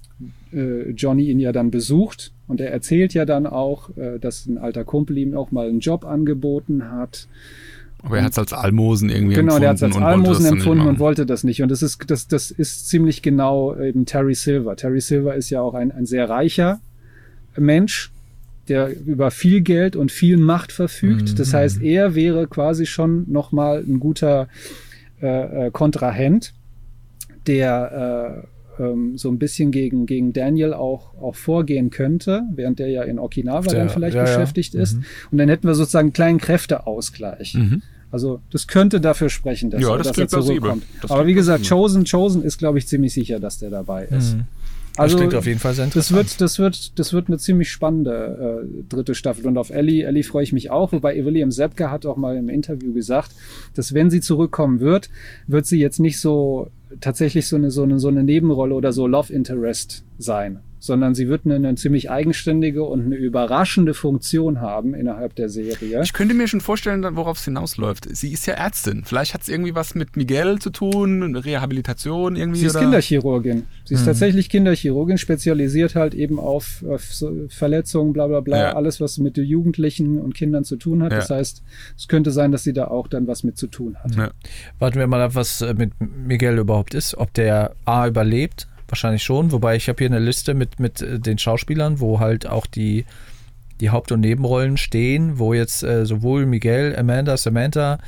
äh, 0.54 0.92
Johnny 0.92 1.30
ihn 1.32 1.40
ja 1.40 1.52
dann 1.52 1.72
besucht. 1.72 2.32
Und 2.48 2.62
er 2.62 2.72
erzählt 2.72 3.14
ja 3.14 3.26
dann 3.26 3.48
auch, 3.48 3.96
äh, 3.98 4.20
dass 4.20 4.46
ein 4.46 4.60
alter 4.60 4.84
Kumpel 4.84 5.18
ihm 5.18 5.34
auch 5.34 5.52
mal 5.52 5.68
einen 5.68 5.80
Job 5.80 6.06
angeboten 6.06 6.92
hat 6.92 7.28
Aber 8.08 8.18
er 8.20 8.24
hat 8.24 8.32
es 8.32 8.40
als 8.40 8.54
Almosen 8.54 9.10
irgendwie 9.10 9.36
Genau, 9.36 9.56
empfunden. 9.58 9.62
der 9.62 9.70
hat 9.70 9.76
es 9.78 9.84
als 9.84 9.96
und 9.96 10.02
wollte 10.02 10.14
Almosen 10.14 10.32
das 10.34 10.38
dann 10.44 10.54
nicht 10.54 10.62
empfunden 10.66 10.88
und 10.88 11.00
wollte 11.00 11.26
das 11.26 11.44
nicht. 11.44 11.62
Und 11.62 11.70
das 11.70 11.82
ist, 11.84 12.00
das, 12.10 12.28
das 12.28 12.52
ist 12.52 12.88
ziemlich 12.90 13.22
genau 13.22 13.76
eben 13.78 14.06
Terry 14.06 14.34
Silver. 14.34 14.76
Terry 14.78 15.02
Silver 15.02 15.36
ist 15.36 15.50
ja 15.50 15.62
auch 15.62 15.74
ein, 15.74 15.92
ein 15.92 16.06
sehr 16.06 16.30
reicher 16.30 16.80
Mensch, 17.58 18.12
der 18.70 18.90
über 19.06 19.30
viel 19.32 19.62
Geld 19.62 19.96
und 19.96 20.12
viel 20.12 20.38
Macht 20.38 20.72
verfügt. 20.72 21.38
Das 21.40 21.54
heißt, 21.54 21.82
er 21.82 22.16
wäre 22.16 22.48
quasi 22.48 22.86
schon 22.86 23.26
nochmal 23.32 23.84
ein 23.86 24.00
guter 24.00 24.48
äh, 25.22 25.68
äh, 25.68 25.72
Kontrahent, 25.72 26.54
der 27.46 28.44
äh, 28.80 28.84
ähm, 28.84 29.18
so 29.18 29.30
ein 29.30 29.40
bisschen 29.40 29.72
gegen, 29.72 30.06
gegen 30.06 30.34
Daniel 30.34 30.74
auch, 30.74 31.16
auch 31.16 31.36
vorgehen 31.36 31.90
könnte, 31.90 32.44
während 32.54 32.80
der 32.80 32.90
ja 32.90 33.04
in 33.04 33.20
Okinawa 33.20 33.62
Der- 33.62 33.80
dann 33.80 33.90
vielleicht 33.90 34.16
ja, 34.16 34.24
ja. 34.26 34.30
beschäftigt 34.30 34.76
ist. 34.76 34.96
Mhm. 34.98 35.04
Und 35.32 35.38
dann 35.40 35.50
hätten 35.50 35.68
wir 35.68 35.74
sozusagen 35.74 36.08
einen 36.08 36.14
kleinen 36.14 36.38
Kräfteausgleich. 36.38 37.56
Mhm. 37.56 37.82
Also 38.12 38.42
das 38.52 38.68
könnte 38.68 39.02
dafür 39.02 39.30
sprechen, 39.30 39.70
dass, 39.70 39.82
Ja, 39.82 39.92
er, 39.92 39.98
das 39.98 40.08
dass 40.08 40.18
er 40.18 40.28
zurückkommt. 40.28 40.84
Das 41.02 41.12
Aber 41.12 41.26
wie 41.28 41.34
gesagt, 41.34 41.64
plausibel. 41.64 42.04
Chosen, 42.04 42.06
Chosen 42.06 42.44
ist, 42.44 42.58
glaube 42.58 42.78
ich, 42.78 42.88
ziemlich 42.88 43.14
sicher, 43.14 43.40
dass 43.40 43.60
der 43.60 43.70
dabei 43.70 44.06
ist. 44.06 44.36
Mhm. 44.36 44.46
Also 44.98 45.16
das 45.16 45.22
klingt 45.22 45.36
auf 45.36 45.46
jeden 45.46 45.60
Fall 45.60 45.76
sehr 45.76 45.86
das 45.86 45.96
interessant. 45.96 46.18
wird, 46.18 46.42
das 46.42 46.60
wird, 46.60 47.00
das 47.00 47.14
wird 47.14 47.28
eine 47.28 47.38
ziemlich 47.38 47.70
spannende 47.70 48.64
äh, 48.66 48.84
dritte 48.90 49.14
Staffel. 49.14 49.46
Und 49.46 49.58
auf 49.58 49.70
Ellie, 49.70 50.04
Ellie 50.04 50.24
freue 50.24 50.44
ich 50.44 50.54
mich 50.54 50.72
auch. 50.72 50.92
Wobei 50.92 51.24
William 51.24 51.52
Sepka 51.52 51.92
hat 51.92 52.06
auch 52.06 52.18
mal 52.18 52.36
im 52.36 52.50
Interview 52.50 52.94
gesagt, 52.94 53.32
dass 53.76 53.94
wenn 53.94 54.10
sie 54.10 54.22
zurückkommen 54.22 54.80
wird, 54.80 55.10
wird 55.46 55.68
sie 55.68 55.80
jetzt 55.80 56.00
nicht 56.00 56.20
so 56.20 56.72
tatsächlich 57.00 57.48
so 57.48 57.58
eine, 57.58 57.70
so 57.70 57.84
eine, 57.84 58.00
so 58.00 58.08
eine 58.08 58.24
Nebenrolle 58.24 58.74
oder 58.74 58.92
so 58.92 59.06
Love 59.06 59.32
Interest 59.32 60.04
sein 60.18 60.60
sondern 60.80 61.16
sie 61.16 61.28
wird 61.28 61.46
eine, 61.46 61.56
eine, 61.56 61.76
ziemlich 61.76 62.10
eigenständige 62.10 62.84
und 62.84 63.06
eine 63.06 63.16
überraschende 63.16 63.94
Funktion 63.94 64.62
haben 64.62 64.94
innerhalb 64.94 65.36
der 65.36 65.50
Serie. 65.50 66.02
Ich 66.04 66.14
könnte 66.14 66.34
mir 66.34 66.48
schon 66.48 66.62
vorstellen, 66.62 67.06
worauf 67.16 67.38
es 67.38 67.46
hinausläuft. 67.46 68.08
Sie 68.16 68.32
ist 68.32 68.46
ja 68.46 68.54
Ärztin. 68.54 69.04
Vielleicht 69.06 69.34
hat 69.34 69.42
es 69.42 69.50
irgendwie 69.50 69.76
was 69.76 69.96
mit 69.96 70.16
Miguel 70.16 70.60
zu 70.60 70.70
tun, 70.70 71.36
Rehabilitation 71.36 72.36
irgendwie. 72.36 72.60
Sie 72.60 72.66
ist 72.68 72.76
oder? 72.76 72.86
Kinderchirurgin. 72.86 73.64
Sie 73.86 73.96
ist 73.96 74.02
mhm. 74.02 74.06
tatsächlich 74.06 74.50
Kinderchirurgin, 74.50 75.18
spezialisiert 75.18 75.96
halt 75.96 76.14
eben 76.14 76.40
auf, 76.40 76.84
auf 76.88 77.04
Verletzungen, 77.50 78.14
bla 78.14 78.28
bla 78.28 78.42
bla, 78.42 78.58
ja. 78.58 78.76
alles, 78.76 79.02
was 79.02 79.18
mit 79.18 79.38
Jugendlichen 79.38 80.20
und 80.20 80.36
Kindern 80.36 80.64
zu 80.64 80.76
tun 80.76 81.04
hat. 81.04 81.12
Ja. 81.12 81.20
Das 81.20 81.30
heißt, 81.30 81.64
es 81.98 82.08
könnte 82.08 82.32
sein, 82.32 82.52
dass 82.52 82.64
sie 82.64 82.74
da 82.74 82.88
auch 82.88 83.08
dann 83.08 83.28
was 83.28 83.44
mit 83.44 83.58
zu 83.58 83.68
tun 83.68 83.96
hat. 84.04 84.16
Ja. 84.16 84.32
Warten 84.80 85.00
wir 85.00 85.08
mal 85.08 85.22
ab, 85.22 85.36
was 85.36 85.62
äh, 85.62 85.74
mit 85.74 85.92
Miguel 86.00 86.58
überhaupt 86.58 86.94
ist. 86.94 87.18
Ob 87.18 87.34
der 87.34 87.76
A 87.86 88.08
überlebt 88.08 88.68
Wahrscheinlich 88.88 89.24
schon, 89.24 89.52
wobei 89.52 89.76
ich 89.76 89.90
habe 89.90 89.98
hier 90.00 90.08
eine 90.08 90.20
Liste 90.20 90.54
mit, 90.54 90.80
mit 90.80 91.02
äh, 91.02 91.20
den 91.20 91.38
Schauspielern, 91.38 92.00
wo 92.00 92.20
halt 92.20 92.48
auch 92.48 92.66
die, 92.66 93.06
die 93.80 93.90
Haupt- 93.90 94.12
und 94.12 94.22
Nebenrollen 94.22 94.78
stehen, 94.78 95.40
wo 95.40 95.54
jetzt 95.54 95.84
äh, 95.84 96.06
sowohl 96.06 96.46
Miguel, 96.46 96.96
Amanda, 96.98 97.36
Samantha, 97.38 98.00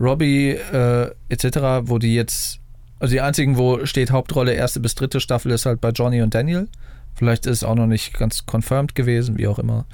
Robbie 0.00 0.50
äh, 0.50 1.10
etc., 1.28 1.88
wo 1.88 1.98
die 1.98 2.14
jetzt, 2.14 2.60
also 2.98 3.12
die 3.12 3.20
einzigen, 3.20 3.56
wo 3.56 3.86
steht 3.86 4.10
Hauptrolle 4.10 4.52
erste 4.52 4.80
bis 4.80 4.94
dritte 4.94 5.20
Staffel, 5.20 5.52
ist 5.52 5.66
halt 5.66 5.80
bei 5.80 5.90
Johnny 5.90 6.22
und 6.22 6.34
Daniel. 6.34 6.68
Vielleicht 7.14 7.46
ist 7.46 7.58
es 7.58 7.64
auch 7.64 7.76
noch 7.76 7.86
nicht 7.86 8.18
ganz 8.18 8.44
confirmed 8.46 8.94
gewesen, 8.94 9.38
wie 9.38 9.46
auch 9.46 9.58
immer. 9.58 9.86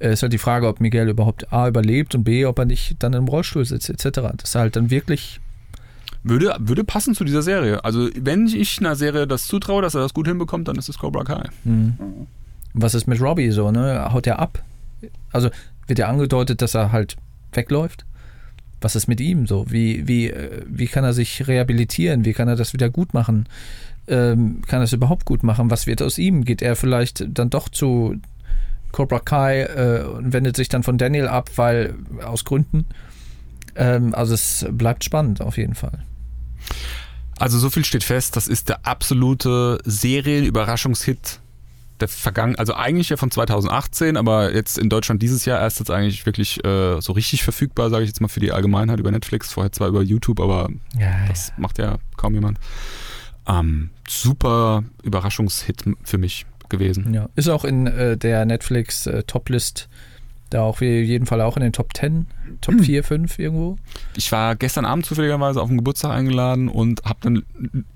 Äh, 0.00 0.12
ist 0.12 0.22
halt 0.22 0.32
die 0.32 0.38
Frage, 0.38 0.66
ob 0.66 0.80
Miguel 0.80 1.08
überhaupt 1.08 1.52
A 1.52 1.68
überlebt 1.68 2.14
und 2.14 2.24
B, 2.24 2.44
ob 2.44 2.58
er 2.58 2.64
nicht 2.64 2.96
dann 2.98 3.14
im 3.14 3.28
Rollstuhl 3.28 3.64
sitzt, 3.64 3.88
etc. 3.90 4.20
Das 4.36 4.50
ist 4.50 4.54
halt 4.54 4.76
dann 4.76 4.90
wirklich 4.90 5.40
würde, 6.28 6.56
würde 6.58 6.84
passen 6.84 7.14
zu 7.14 7.24
dieser 7.24 7.42
Serie. 7.42 7.84
Also, 7.84 8.08
wenn 8.16 8.46
ich 8.46 8.78
einer 8.80 8.96
Serie 8.96 9.26
das 9.26 9.46
zutraue, 9.46 9.82
dass 9.82 9.94
er 9.94 10.00
das 10.00 10.14
gut 10.14 10.26
hinbekommt, 10.26 10.68
dann 10.68 10.76
ist 10.76 10.88
es 10.88 10.98
Cobra 10.98 11.24
Kai. 11.24 11.44
Mhm. 11.64 11.94
Was 12.74 12.94
ist 12.94 13.06
mit 13.06 13.20
Robbie 13.20 13.50
so, 13.50 13.70
ne? 13.70 14.12
Haut 14.12 14.26
er 14.26 14.38
ab? 14.38 14.62
Also, 15.32 15.50
wird 15.86 15.98
ja 15.98 16.08
angedeutet, 16.08 16.62
dass 16.62 16.74
er 16.74 16.92
halt 16.92 17.16
wegläuft? 17.52 18.04
Was 18.80 18.94
ist 18.94 19.08
mit 19.08 19.20
ihm 19.20 19.46
so? 19.46 19.66
Wie, 19.68 20.06
wie, 20.06 20.30
äh, 20.30 20.62
wie 20.66 20.86
kann 20.86 21.04
er 21.04 21.12
sich 21.12 21.48
rehabilitieren? 21.48 22.24
Wie 22.24 22.32
kann 22.32 22.48
er 22.48 22.56
das 22.56 22.72
wieder 22.72 22.90
gut 22.90 23.14
machen? 23.14 23.46
Ähm, 24.06 24.62
kann 24.66 24.80
er 24.80 24.84
es 24.84 24.92
überhaupt 24.92 25.24
gut 25.24 25.42
machen? 25.42 25.70
Was 25.70 25.86
wird 25.86 26.00
aus 26.00 26.18
ihm? 26.18 26.44
Geht 26.44 26.62
er 26.62 26.76
vielleicht 26.76 27.26
dann 27.28 27.50
doch 27.50 27.68
zu 27.68 28.16
Cobra 28.92 29.18
Kai 29.18 29.62
äh, 29.62 30.04
und 30.04 30.32
wendet 30.32 30.56
sich 30.56 30.68
dann 30.68 30.82
von 30.82 30.96
Daniel 30.96 31.26
ab, 31.28 31.50
weil 31.56 31.94
aus 32.24 32.44
Gründen? 32.44 32.86
Ähm, 33.74 34.14
also 34.14 34.34
es 34.34 34.66
bleibt 34.70 35.04
spannend 35.04 35.40
auf 35.40 35.56
jeden 35.56 35.74
Fall. 35.74 36.04
Also 37.38 37.58
so 37.58 37.70
viel 37.70 37.84
steht 37.84 38.04
fest, 38.04 38.36
das 38.36 38.48
ist 38.48 38.68
der 38.68 38.84
absolute 38.86 39.78
Serienüberraschungshit 39.84 41.40
der 42.00 42.08
vergangen, 42.08 42.56
also 42.56 42.74
eigentlich 42.74 43.08
ja 43.08 43.16
von 43.16 43.30
2018, 43.30 44.16
aber 44.16 44.54
jetzt 44.54 44.78
in 44.78 44.88
Deutschland 44.88 45.22
dieses 45.22 45.44
Jahr 45.44 45.60
erst 45.60 45.80
jetzt 45.80 45.90
eigentlich 45.90 46.26
wirklich 46.26 46.64
äh, 46.64 47.00
so 47.00 47.12
richtig 47.12 47.42
verfügbar, 47.42 47.90
sage 47.90 48.04
ich 48.04 48.08
jetzt 48.08 48.20
mal 48.20 48.28
für 48.28 48.40
die 48.40 48.52
Allgemeinheit 48.52 49.00
über 49.00 49.10
Netflix, 49.10 49.52
vorher 49.52 49.72
zwar 49.72 49.88
über 49.88 50.02
YouTube, 50.02 50.40
aber 50.40 50.68
ja, 50.98 51.26
das 51.26 51.48
ja. 51.48 51.54
macht 51.58 51.78
ja 51.78 51.98
kaum 52.16 52.34
jemand. 52.34 52.58
Ähm, 53.46 53.90
super 54.06 54.84
Überraschungshit 55.02 55.84
für 56.04 56.18
mich 56.18 56.46
gewesen. 56.68 57.14
Ja, 57.14 57.28
ist 57.34 57.48
auch 57.48 57.64
in 57.64 57.86
äh, 57.86 58.16
der 58.16 58.44
Netflix 58.44 59.06
äh, 59.06 59.22
Toplist 59.24 59.88
da 60.50 60.62
auch 60.62 60.80
wir 60.80 61.04
jeden 61.04 61.26
Fall 61.26 61.40
auch 61.40 61.56
in 61.56 61.62
den 61.62 61.72
Top 61.72 61.96
10, 61.96 62.26
Top 62.60 62.80
4, 62.80 63.04
5 63.04 63.38
irgendwo. 63.38 63.76
Ich 64.16 64.32
war 64.32 64.56
gestern 64.56 64.84
Abend 64.84 65.06
zufälligerweise 65.06 65.60
auf 65.60 65.68
den 65.68 65.76
Geburtstag 65.76 66.12
eingeladen 66.12 66.68
und 66.68 67.04
habe 67.04 67.18
dann 67.22 67.42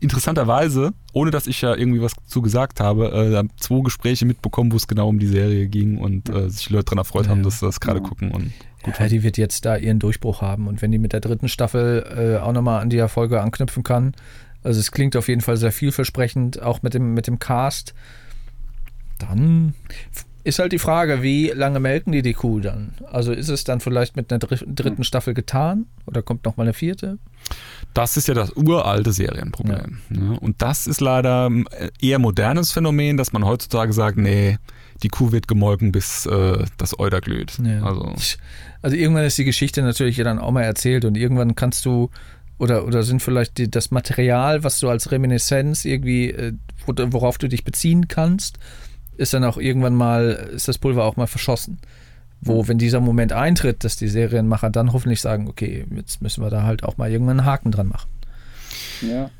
interessanterweise, 0.01 0.93
ohne 1.13 1.31
dass 1.31 1.47
ich 1.47 1.61
ja 1.63 1.75
irgendwie 1.75 2.03
was 2.03 2.13
zu 2.27 2.43
gesagt 2.43 2.81
habe, 2.81 3.11
äh, 3.13 3.49
zwei 3.59 3.83
Gespräche 3.83 4.27
mitbekommen, 4.27 4.73
wo 4.73 4.77
es 4.77 4.87
genau 4.87 5.09
um 5.09 5.19
die 5.19 5.27
Serie 5.27 5.67
ging 5.69 5.99
und 5.99 6.29
äh, 6.29 6.51
sich 6.51 6.71
Leute 6.71 6.87
daran 6.87 6.99
erfreut 6.99 7.27
ja, 7.27 7.31
haben, 7.31 7.43
dass 7.43 7.61
sie 7.61 7.67
das 7.67 7.81
gerade 7.81 8.01
ja. 8.01 8.07
gucken. 8.07 8.31
Und 8.31 8.53
gut 8.83 8.99
ja, 8.99 9.09
die 9.09 9.23
wird 9.23 9.39
jetzt 9.39 9.65
da 9.65 9.77
ihren 9.77 9.99
Durchbruch 9.99 10.43
haben 10.43 10.69
und 10.69 10.83
wenn 10.83 10.93
die 10.93 10.99
mit 10.99 11.13
der 11.13 11.21
dritten 11.21 11.49
Staffel 11.49 12.37
äh, 12.39 12.43
auch 12.43 12.53
nochmal 12.53 12.83
an 12.83 12.91
die 12.91 12.99
Erfolge 12.99 13.41
anknüpfen 13.41 13.83
kann, 13.83 14.15
also 14.63 14.79
es 14.79 14.93
klingt 14.93 15.17
auf 15.17 15.29
jeden 15.29 15.41
Fall 15.41 15.57
sehr 15.57 15.73
vielversprechend, 15.73 16.63
auch 16.63 16.83
mit 16.83 16.95
dem, 16.95 17.15
mit 17.15 17.27
dem 17.27 17.39
Cast, 17.39 17.95
dann 19.19 19.75
ist 20.45 20.59
halt 20.59 20.73
die 20.73 20.79
Frage, 20.79 21.23
wie 21.23 21.49
lange 21.49 21.81
melken 21.81 22.13
die 22.13 22.23
die 22.23 22.33
Kuh 22.33 22.61
dann? 22.61 22.95
Also 23.11 23.33
ist 23.33 23.49
es 23.49 23.65
dann 23.65 23.81
vielleicht 23.81 24.17
mit 24.17 24.33
einer 24.33 24.39
dritten 24.39 25.05
Staffel 25.05 25.35
getan 25.35 25.87
oder 26.07 26.23
kommt 26.23 26.45
noch 26.45 26.57
mal 26.57 26.65
eine 26.65 26.75
vierte? 26.75 27.19
Das 27.95 28.17
ist 28.17 28.29
ja 28.29 28.35
das 28.35 28.57
uralte 28.57 29.13
Serienproblem. 29.13 29.99
Ja. 30.11 30.21
Ne? 30.21 30.41
Und 30.41 30.61
das 30.63 30.87
ist 30.87 31.01
leider 31.01 31.51
äh, 31.71 31.91
eher 32.01 32.19
modernes 32.19 32.73
Phänomen, 32.73 33.17
dass 33.17 33.33
man 33.33 33.45
heutzutage 33.45 33.93
sagt, 33.93 34.17
nee, 34.19 34.59
die 35.03 35.09
Kuh 35.09 35.33
wird 35.33 35.49
gemolken, 35.49 35.93
bis 35.93 36.27
äh, 36.27 36.65
das 36.77 36.99
Euter 36.99 37.21
glüht. 37.21 37.59
Ja. 37.63 37.85
Also. 37.85 38.15
also 38.83 38.97
irgendwann 38.97 39.25
ist 39.25 39.39
die 39.39 39.45
Geschichte 39.45 39.83
natürlich 39.83 40.17
ja 40.17 40.25
dann 40.25 40.39
auch 40.39 40.51
mal 40.51 40.63
erzählt 40.63 41.05
und 41.05 41.17
irgendwann 41.17 41.55
kannst 41.55 41.85
du 41.85 42.11
oder, 42.59 42.87
oder 42.87 43.03
sind 43.03 43.21
vielleicht 43.21 43.59
die, 43.59 43.71
das 43.71 43.91
Material, 43.91 44.63
was 44.63 44.79
du 44.79 44.89
als 44.89 45.11
Reminiszenz 45.11 45.85
irgendwie, 45.85 46.31
äh, 46.31 46.53
worauf 46.87 47.39
du 47.39 47.49
dich 47.49 47.65
beziehen 47.65 48.07
kannst, 48.07 48.59
ist 49.17 49.35
dann 49.35 49.45
auch 49.45 49.59
irgendwann 49.59 49.95
mal, 49.95 50.51
ist 50.55 50.69
das 50.69 50.79
Pulver 50.79 51.05
auch 51.05 51.17
mal 51.17 51.27
verschossen. 51.27 51.79
Wo, 52.45 52.67
wenn 52.67 52.79
dieser 52.79 52.99
Moment 52.99 53.33
eintritt, 53.33 53.85
dass 53.85 53.95
die 53.95 54.09
Serienmacher 54.09 54.69
dann 54.71 54.93
hoffentlich 54.93 55.21
sagen, 55.21 55.49
okay, 55.49 55.87
jetzt 55.95 56.23
müssen 56.23 56.43
wir 56.43 56.51
da 56.51 56.65
halt 56.65 56.83
auch 56.83 56.97
mal 56.97 57.09
irgendwann 57.09 57.39
einen 57.39 57.47
Haken 57.47 57.71
dran 57.71 57.87
machen. 57.87 58.11
Ja. 59.01 59.31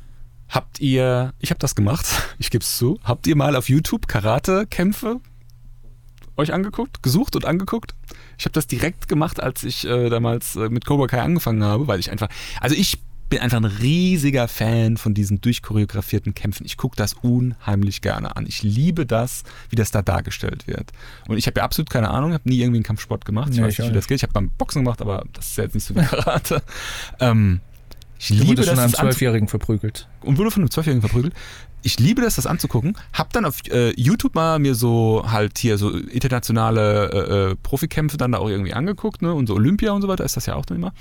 Habt 0.47 0.79
ihr, 0.79 1.33
ich 1.39 1.49
habe 1.49 1.59
das 1.59 1.75
gemacht, 1.75 2.05
ich 2.39 2.49
gebe 2.49 2.63
es 2.63 2.77
zu, 2.77 2.99
habt 3.03 3.27
ihr 3.27 3.35
mal 3.35 3.57
auf 3.57 3.67
YouTube 3.67 4.07
Karate-Kämpfe 4.07 5.19
euch 6.37 6.53
angeguckt, 6.53 7.03
gesucht 7.03 7.35
und 7.35 7.45
angeguckt? 7.45 7.93
Ich 8.37 8.45
habe 8.45 8.53
das 8.53 8.67
direkt 8.67 9.07
gemacht, 9.09 9.43
als 9.43 9.63
ich 9.63 9.85
äh, 9.85 10.09
damals 10.09 10.55
äh, 10.55 10.69
mit 10.69 10.85
Cobra 10.85 11.07
Kai 11.07 11.21
angefangen 11.21 11.63
habe, 11.63 11.87
weil 11.87 11.99
ich 11.99 12.09
einfach, 12.09 12.29
also 12.61 12.75
ich 12.75 12.99
bin 13.33 13.41
einfach 13.41 13.57
ein 13.57 13.65
riesiger 13.65 14.47
Fan 14.47 14.95
von 14.95 15.15
diesen 15.15 15.41
durchchoreografierten 15.41 16.35
Kämpfen. 16.35 16.67
Ich 16.67 16.77
gucke 16.77 16.95
das 16.95 17.15
unheimlich 17.15 18.01
gerne 18.01 18.35
an. 18.35 18.45
Ich 18.45 18.61
liebe 18.61 19.07
das, 19.07 19.43
wie 19.71 19.75
das 19.75 19.89
da 19.89 20.03
dargestellt 20.03 20.67
wird. 20.67 20.91
Und 21.27 21.37
ich 21.37 21.47
habe 21.47 21.59
ja 21.59 21.63
absolut 21.63 21.89
keine 21.89 22.11
Ahnung, 22.11 22.33
habe 22.33 22.47
nie 22.47 22.59
irgendwie 22.59 22.77
einen 22.77 22.83
Kampfsport 22.83 23.25
gemacht. 23.25 23.49
Ich 23.49 23.57
nee, 23.57 23.63
weiß 23.63 23.79
nicht, 23.79 23.89
wie 23.89 23.93
das 23.93 24.07
geht. 24.07 24.17
Ich 24.17 24.23
habe 24.23 24.33
beim 24.33 24.51
Boxen 24.51 24.83
gemacht, 24.83 25.01
aber 25.01 25.25
das 25.33 25.47
ist 25.47 25.57
ja 25.57 25.63
jetzt 25.63 25.73
nicht 25.73 25.83
so 25.83 25.95
wie 25.95 26.01
Karate. 26.03 26.61
ähm, 27.19 27.61
ich 28.19 28.27
du 28.27 28.35
liebe 28.35 28.55
das. 28.57 28.69
von 28.69 28.77
einem 28.77 28.93
Zwölfjährigen 28.93 29.47
verprügelt. 29.47 30.07
Und 30.21 30.37
wurde 30.37 30.51
von 30.51 30.61
einem 30.61 30.69
Zwölfjährigen 30.69 31.01
verprügelt. 31.01 31.33
Ich 31.81 31.99
liebe 31.99 32.21
das, 32.21 32.35
das 32.35 32.45
anzugucken. 32.45 32.95
Hab 33.13 33.33
dann 33.33 33.45
auf 33.45 33.61
äh, 33.71 33.99
YouTube 33.99 34.35
mal 34.35 34.59
mir 34.59 34.75
so 34.75 35.25
halt 35.27 35.57
hier 35.57 35.79
so 35.79 35.89
internationale 35.89 37.09
äh, 37.11 37.51
äh 37.51 37.55
Profikämpfe 37.55 38.17
dann 38.17 38.33
da 38.33 38.37
auch 38.37 38.49
irgendwie 38.49 38.73
angeguckt, 38.73 39.23
ne? 39.23 39.33
Und 39.33 39.47
so 39.47 39.55
Olympia 39.55 39.91
und 39.91 40.03
so 40.03 40.07
weiter 40.07 40.23
ist 40.23 40.37
das 40.37 40.45
ja 40.45 40.53
auch 40.53 40.67
dann 40.67 40.77
immer. 40.77 40.93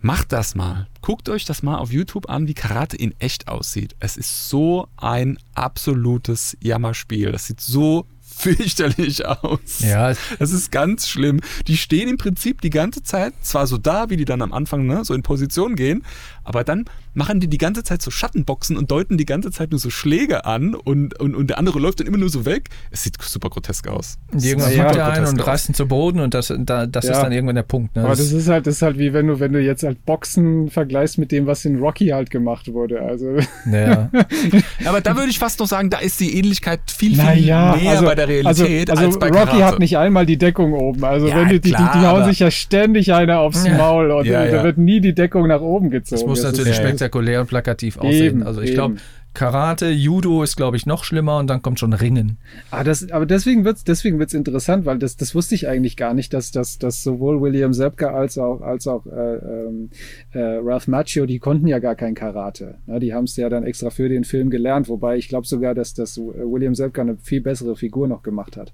Macht 0.00 0.32
das 0.32 0.54
mal. 0.54 0.86
Guckt 1.00 1.28
euch 1.28 1.44
das 1.44 1.62
mal 1.62 1.76
auf 1.76 1.92
YouTube 1.92 2.28
an, 2.28 2.46
wie 2.48 2.54
Karate 2.54 2.96
in 2.96 3.14
echt 3.18 3.48
aussieht. 3.48 3.96
Es 3.98 4.16
ist 4.16 4.48
so 4.48 4.88
ein 4.96 5.38
absolutes 5.54 6.56
Jammerspiel. 6.60 7.32
Das 7.32 7.46
sieht 7.46 7.60
so 7.60 8.06
fürchterlich 8.20 9.24
aus. 9.24 9.80
Ja. 9.80 10.12
Das 10.38 10.52
ist 10.52 10.70
ganz 10.70 11.08
schlimm. 11.08 11.40
Die 11.66 11.76
stehen 11.76 12.08
im 12.08 12.18
Prinzip 12.18 12.60
die 12.60 12.70
ganze 12.70 13.02
Zeit 13.02 13.32
zwar 13.40 13.66
so 13.66 13.78
da, 13.78 14.10
wie 14.10 14.16
die 14.16 14.26
dann 14.26 14.42
am 14.42 14.52
Anfang 14.52 14.86
ne, 14.86 15.04
so 15.04 15.14
in 15.14 15.22
Position 15.22 15.74
gehen, 15.74 16.04
aber 16.46 16.64
dann 16.64 16.84
machen 17.12 17.40
die 17.40 17.48
die 17.48 17.58
ganze 17.58 17.82
Zeit 17.82 18.02
so 18.02 18.10
Schattenboxen 18.10 18.76
und 18.76 18.90
deuten 18.90 19.18
die 19.18 19.24
ganze 19.24 19.50
Zeit 19.50 19.70
nur 19.70 19.80
so 19.80 19.90
Schläge 19.90 20.44
an 20.44 20.74
und, 20.74 21.18
und, 21.18 21.34
und 21.34 21.48
der 21.48 21.58
andere 21.58 21.78
läuft 21.80 22.00
dann 22.00 22.06
immer 22.06 22.18
nur 22.18 22.28
so 22.28 22.44
weg. 22.44 22.68
Es 22.90 23.02
sieht 23.02 23.20
super 23.20 23.50
grotesk 23.50 23.88
aus. 23.88 24.18
Irgendwann 24.32 24.76
ja, 24.76 24.94
ja, 24.94 25.08
ein 25.08 25.26
und 25.26 25.44
reißt 25.44 25.70
ihn 25.70 25.74
zu 25.74 25.88
Boden 25.88 26.20
und 26.20 26.34
das, 26.34 26.52
da, 26.56 26.86
das 26.86 27.06
ja. 27.06 27.12
ist 27.12 27.20
dann 27.20 27.32
irgendwann 27.32 27.56
der 27.56 27.62
Punkt. 27.64 27.96
Ne? 27.96 28.04
Aber 28.04 28.14
das 28.14 28.32
ist 28.32 28.48
halt, 28.48 28.66
das 28.66 28.76
ist 28.76 28.82
halt 28.82 28.98
wie 28.98 29.12
wenn 29.12 29.26
du, 29.26 29.40
wenn 29.40 29.52
du 29.52 29.60
jetzt 29.60 29.82
halt 29.82 30.04
Boxen 30.04 30.70
vergleichst 30.70 31.18
mit 31.18 31.32
dem, 31.32 31.46
was 31.46 31.64
in 31.64 31.78
Rocky 31.78 32.08
halt 32.08 32.30
gemacht 32.30 32.72
wurde. 32.72 33.00
Also. 33.00 33.38
Ja. 33.70 34.10
aber 34.84 35.00
da 35.00 35.16
würde 35.16 35.30
ich 35.30 35.38
fast 35.38 35.58
noch 35.58 35.66
sagen, 35.66 35.90
da 35.90 35.98
ist 35.98 36.20
die 36.20 36.38
Ähnlichkeit 36.38 36.80
viel, 36.86 37.14
viel 37.14 37.24
naja, 37.24 37.76
mehr 37.76 37.90
also, 37.92 38.04
bei 38.04 38.14
der 38.14 38.28
Realität 38.28 38.90
also, 38.90 39.04
also 39.04 39.04
als 39.04 39.18
bei 39.18 39.28
Rocky 39.28 39.58
Karate. 39.58 39.64
hat 39.64 39.78
nicht 39.80 39.98
einmal 39.98 40.26
die 40.26 40.38
Deckung 40.38 40.74
oben. 40.74 41.04
Also 41.04 41.26
wenn 41.26 41.48
die, 41.48 41.60
klar, 41.60 41.92
die, 41.92 41.98
die, 41.98 42.06
hauen 42.06 42.24
sich 42.24 42.38
ja 42.38 42.50
ständig 42.50 43.12
einer 43.12 43.40
aufs 43.40 43.66
Maul 43.68 44.10
und 44.10 44.28
da 44.28 44.62
wird 44.62 44.78
nie 44.78 45.00
die 45.00 45.14
Deckung 45.14 45.48
nach 45.48 45.60
oben 45.60 45.90
gezogen. 45.90 46.35
Das 46.36 46.52
muss 46.52 46.58
natürlich 46.58 46.76
spektakulär 46.76 47.40
und 47.40 47.46
plakativ 47.48 47.98
aussehen. 47.98 48.40
Eben, 48.40 48.42
also 48.42 48.60
ich 48.60 48.74
glaube, 48.74 48.96
Karate, 49.36 49.90
Judo 49.90 50.42
ist, 50.42 50.56
glaube 50.56 50.78
ich, 50.78 50.86
noch 50.86 51.04
schlimmer 51.04 51.36
und 51.36 51.48
dann 51.48 51.60
kommt 51.60 51.78
schon 51.78 51.92
Ringen. 51.92 52.38
Ah, 52.70 52.84
das, 52.84 53.10
aber 53.10 53.26
deswegen 53.26 53.66
wird's 53.66 53.84
deswegen 53.84 54.18
wird's 54.18 54.32
interessant, 54.32 54.86
weil 54.86 54.98
das, 54.98 55.18
das 55.18 55.34
wusste 55.34 55.54
ich 55.54 55.68
eigentlich 55.68 55.98
gar 55.98 56.14
nicht, 56.14 56.32
dass, 56.32 56.52
dass, 56.52 56.78
dass 56.78 57.02
sowohl 57.02 57.42
William 57.42 57.74
Zepka 57.74 58.14
als 58.14 58.38
auch, 58.38 58.62
als 58.62 58.86
auch 58.86 59.04
äh, 59.04 59.10
ähm, 59.10 59.90
äh, 60.32 60.40
Ralph 60.40 60.88
Macchio, 60.88 61.26
die 61.26 61.38
konnten 61.38 61.66
ja 61.66 61.80
gar 61.80 61.96
kein 61.96 62.14
Karate. 62.14 62.78
Ja, 62.86 62.98
die 62.98 63.12
haben 63.12 63.24
es 63.24 63.36
ja 63.36 63.50
dann 63.50 63.64
extra 63.64 63.90
für 63.90 64.08
den 64.08 64.24
Film 64.24 64.48
gelernt, 64.48 64.88
wobei 64.88 65.18
ich 65.18 65.28
glaube 65.28 65.46
sogar, 65.46 65.74
dass, 65.74 65.92
dass 65.92 66.16
William 66.16 66.74
Zepka 66.74 67.02
eine 67.02 67.18
viel 67.18 67.42
bessere 67.42 67.76
Figur 67.76 68.08
noch 68.08 68.22
gemacht 68.22 68.56
hat 68.56 68.72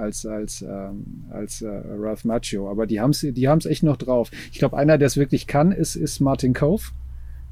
als, 0.00 0.26
als, 0.26 0.62
ähm, 0.62 1.24
als 1.30 1.62
äh, 1.62 1.68
Ralph 1.68 2.24
Macchio. 2.24 2.70
Aber 2.70 2.86
die 2.86 3.00
haben 3.00 3.10
es 3.10 3.20
die 3.20 3.48
haben's 3.48 3.66
echt 3.66 3.82
noch 3.82 3.96
drauf. 3.96 4.30
Ich 4.52 4.58
glaube, 4.58 4.76
einer, 4.76 4.98
der 4.98 5.06
es 5.06 5.16
wirklich 5.16 5.46
kann, 5.46 5.72
ist, 5.72 5.96
ist 5.96 6.20
Martin 6.20 6.54
Cove 6.54 6.82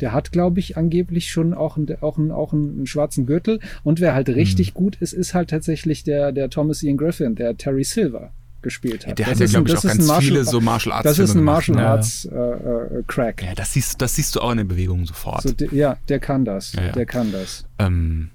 Der 0.00 0.12
hat, 0.12 0.32
glaube 0.32 0.60
ich, 0.60 0.76
angeblich 0.76 1.30
schon 1.30 1.54
auch, 1.54 1.76
einen, 1.76 1.96
auch, 2.00 2.18
einen, 2.18 2.30
auch 2.30 2.52
einen, 2.52 2.86
schwarzen 2.86 3.26
Gürtel. 3.26 3.60
Und 3.84 4.00
wer 4.00 4.14
halt 4.14 4.28
richtig 4.28 4.74
mhm. 4.74 4.74
gut 4.74 4.96
ist, 4.96 5.12
ist 5.12 5.34
halt 5.34 5.50
tatsächlich 5.50 6.04
der, 6.04 6.32
der 6.32 6.50
Thomas 6.50 6.82
Ian 6.82 6.96
Griffin, 6.96 7.34
der 7.34 7.56
Terry 7.56 7.84
Silver 7.84 8.32
gespielt 8.60 9.06
hat. 9.06 9.10
Ja, 9.10 9.14
der 9.14 9.26
das 9.26 9.34
hat 9.34 9.40
ja, 9.40 9.60
glaube 9.60 9.70
ich, 9.70 9.76
auch 9.76 9.82
ganz 9.82 10.12
viele 10.18 10.44
so 10.44 10.60
Martial 10.60 10.92
Arts 10.92 11.04
Das 11.04 11.18
ist 11.18 11.34
ein 11.34 11.44
Martial 11.44 11.78
Arts 11.78 12.24
äh, 12.24 12.36
äh, 12.36 13.02
Crack. 13.06 13.42
Ja, 13.42 13.54
das 13.54 13.72
siehst, 13.72 14.02
das 14.02 14.16
siehst 14.16 14.34
du 14.34 14.40
auch 14.40 14.50
in 14.50 14.58
den 14.58 14.68
Bewegungen 14.68 15.06
sofort. 15.06 15.42
So, 15.42 15.52
de, 15.52 15.72
ja, 15.74 15.96
der 16.08 16.18
kann 16.18 16.44
das. 16.44 16.72
Ja, 16.72 16.86
ja. 16.86 16.92
Der 16.92 17.06
kann 17.06 17.30
das. 17.30 17.66
Ähm, 17.78 18.30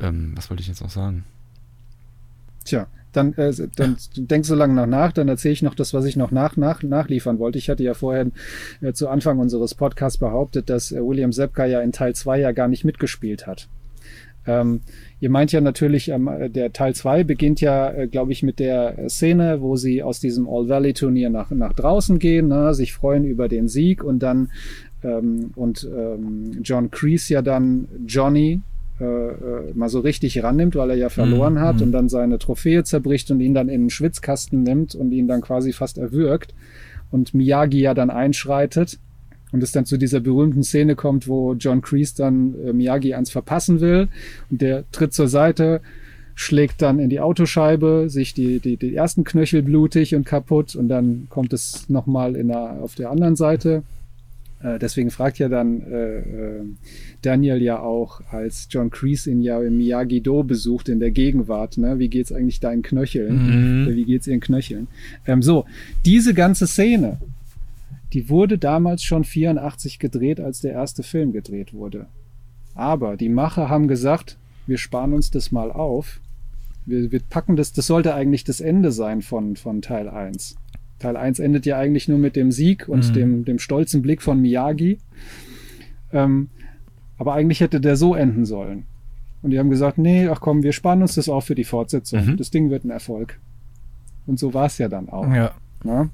ähm, 0.00 0.32
was 0.36 0.50
wollte 0.50 0.60
ich 0.60 0.68
jetzt 0.68 0.82
noch 0.82 0.90
sagen? 0.90 1.24
Tja, 2.68 2.86
dann, 3.12 3.32
äh, 3.34 3.52
dann 3.76 3.96
denk 4.14 4.44
so 4.44 4.54
lange 4.54 4.74
noch 4.74 4.86
nach, 4.86 5.12
dann 5.12 5.28
erzähle 5.28 5.54
ich 5.54 5.62
noch 5.62 5.74
das, 5.74 5.94
was 5.94 6.04
ich 6.04 6.16
noch 6.16 6.30
nach, 6.30 6.58
nach, 6.58 6.82
nachliefern 6.82 7.38
wollte. 7.38 7.56
Ich 7.56 7.70
hatte 7.70 7.82
ja 7.82 7.94
vorher 7.94 8.26
äh, 8.82 8.92
zu 8.92 9.08
Anfang 9.08 9.38
unseres 9.38 9.74
Podcasts 9.74 10.18
behauptet, 10.18 10.68
dass 10.68 10.92
äh, 10.92 11.00
William 11.00 11.32
Sepka 11.32 11.64
ja 11.64 11.80
in 11.80 11.92
Teil 11.92 12.14
2 12.14 12.40
ja 12.40 12.52
gar 12.52 12.68
nicht 12.68 12.84
mitgespielt 12.84 13.46
hat. 13.46 13.68
Ähm, 14.46 14.82
ihr 15.18 15.30
meint 15.30 15.50
ja 15.50 15.62
natürlich, 15.62 16.10
ähm, 16.10 16.28
der 16.50 16.74
Teil 16.74 16.94
2 16.94 17.24
beginnt 17.24 17.62
ja, 17.62 17.90
äh, 17.90 18.06
glaube 18.06 18.32
ich, 18.32 18.42
mit 18.42 18.58
der 18.58 19.08
Szene, 19.08 19.62
wo 19.62 19.76
sie 19.76 20.02
aus 20.02 20.20
diesem 20.20 20.46
All-Valley-Turnier 20.46 21.30
nach, 21.30 21.50
nach 21.50 21.72
draußen 21.72 22.18
gehen, 22.18 22.48
ne, 22.48 22.74
sich 22.74 22.92
freuen 22.92 23.24
über 23.24 23.48
den 23.48 23.68
Sieg 23.68 24.04
und 24.04 24.18
dann 24.18 24.50
ähm, 25.02 25.52
und 25.54 25.88
ähm, 25.90 26.58
John 26.62 26.90
Kreese 26.90 27.32
ja 27.32 27.42
dann 27.42 27.88
Johnny 28.06 28.60
äh, 29.00 29.04
äh, 29.04 29.74
mal 29.74 29.88
so 29.88 30.00
richtig 30.00 30.42
rannimmt, 30.42 30.74
weil 30.74 30.90
er 30.90 30.96
ja 30.96 31.08
verloren 31.08 31.54
mhm. 31.54 31.60
hat 31.60 31.76
mhm. 31.76 31.82
und 31.82 31.92
dann 31.92 32.08
seine 32.08 32.38
Trophäe 32.38 32.82
zerbricht 32.84 33.30
und 33.30 33.40
ihn 33.40 33.54
dann 33.54 33.68
in 33.68 33.82
den 33.82 33.90
Schwitzkasten 33.90 34.62
nimmt 34.62 34.94
und 34.94 35.12
ihn 35.12 35.28
dann 35.28 35.40
quasi 35.40 35.72
fast 35.72 35.98
erwürgt 35.98 36.54
und 37.10 37.34
Miyagi 37.34 37.80
ja 37.80 37.94
dann 37.94 38.10
einschreitet 38.10 38.98
und 39.52 39.62
es 39.62 39.72
dann 39.72 39.86
zu 39.86 39.96
dieser 39.96 40.20
berühmten 40.20 40.62
Szene 40.62 40.96
kommt, 40.96 41.28
wo 41.28 41.54
John 41.54 41.80
Kreese 41.80 42.16
dann 42.16 42.54
äh, 42.64 42.72
Miyagi 42.72 43.14
ans 43.14 43.30
verpassen 43.30 43.80
will 43.80 44.08
und 44.50 44.60
der 44.60 44.84
tritt 44.90 45.12
zur 45.12 45.28
Seite, 45.28 45.80
schlägt 46.34 46.82
dann 46.82 46.98
in 46.98 47.10
die 47.10 47.20
Autoscheibe, 47.20 48.06
sich 48.08 48.34
die, 48.34 48.60
die, 48.60 48.76
die 48.76 48.94
ersten 48.94 49.24
Knöchel 49.24 49.62
blutig 49.62 50.14
und 50.14 50.24
kaputt 50.24 50.76
und 50.76 50.88
dann 50.88 51.26
kommt 51.30 51.52
es 51.52 51.88
nochmal 51.88 52.36
in 52.36 52.48
der, 52.48 52.80
auf 52.82 52.94
der 52.94 53.10
anderen 53.10 53.36
Seite. 53.36 53.82
Äh, 54.60 54.78
deswegen 54.78 55.10
fragt 55.10 55.38
ja 55.38 55.48
dann 55.48 55.82
äh, 55.82 56.18
äh, 56.18 56.64
Daniel 57.22 57.62
ja 57.62 57.80
auch, 57.80 58.20
als 58.30 58.68
John 58.70 58.90
Kreese 58.90 59.30
ihn 59.30 59.40
ja 59.40 59.60
im 59.62 59.76
Miyagi-Do 59.76 60.42
besucht 60.42 60.88
in 60.88 61.00
der 61.00 61.10
Gegenwart, 61.10 61.78
ne, 61.78 61.98
wie 61.98 62.08
geht's 62.08 62.32
eigentlich 62.32 62.60
deinen 62.60 62.82
Knöcheln? 62.82 63.84
Mhm. 63.84 63.94
Wie 63.94 64.04
geht's 64.04 64.26
ihren 64.26 64.40
Knöcheln? 64.40 64.88
Ähm, 65.26 65.42
so, 65.42 65.64
diese 66.04 66.34
ganze 66.34 66.66
Szene, 66.66 67.18
die 68.12 68.28
wurde 68.28 68.58
damals 68.58 69.04
schon 69.04 69.24
84 69.24 69.98
gedreht, 69.98 70.40
als 70.40 70.60
der 70.60 70.72
erste 70.72 71.02
Film 71.02 71.32
gedreht 71.32 71.72
wurde. 71.72 72.06
Aber 72.74 73.16
die 73.16 73.28
Macher 73.28 73.68
haben 73.68 73.88
gesagt, 73.88 74.38
wir 74.66 74.78
sparen 74.78 75.12
uns 75.12 75.30
das 75.30 75.52
mal 75.52 75.70
auf. 75.70 76.20
Wir, 76.86 77.12
wir 77.12 77.20
packen 77.20 77.56
das, 77.56 77.72
das 77.72 77.86
sollte 77.86 78.14
eigentlich 78.14 78.44
das 78.44 78.60
Ende 78.60 78.92
sein 78.92 79.22
von, 79.22 79.56
von 79.56 79.82
Teil 79.82 80.08
1. 80.08 80.56
Teil 80.98 81.16
1 81.16 81.38
endet 81.38 81.66
ja 81.66 81.78
eigentlich 81.78 82.08
nur 82.08 82.18
mit 82.18 82.36
dem 82.36 82.50
Sieg 82.50 82.88
und 82.88 83.08
mhm. 83.08 83.12
dem, 83.12 83.44
dem 83.44 83.58
stolzen 83.58 84.02
Blick 84.02 84.22
von 84.22 84.40
Miyagi. 84.40 84.98
Ähm, 86.12 86.48
aber 87.18 87.34
eigentlich 87.34 87.60
hätte 87.60 87.80
der 87.80 87.96
so 87.96 88.14
enden 88.14 88.44
sollen. 88.44 88.84
Und 89.42 89.50
die 89.50 89.58
haben 89.58 89.70
gesagt, 89.70 89.98
nee, 89.98 90.28
ach 90.28 90.40
komm, 90.40 90.62
wir 90.62 90.72
sparen 90.72 91.02
uns 91.02 91.14
das 91.14 91.28
auch 91.28 91.42
für 91.42 91.54
die 91.54 91.64
Fortsetzung. 91.64 92.24
Mhm. 92.24 92.36
Das 92.36 92.50
Ding 92.50 92.70
wird 92.70 92.84
ein 92.84 92.90
Erfolg. 92.90 93.38
Und 94.26 94.38
so 94.38 94.52
war 94.54 94.66
es 94.66 94.78
ja 94.78 94.88
dann 94.88 95.08
auch. 95.08 95.32
Ja. 95.32 95.52
Na? 95.84 96.10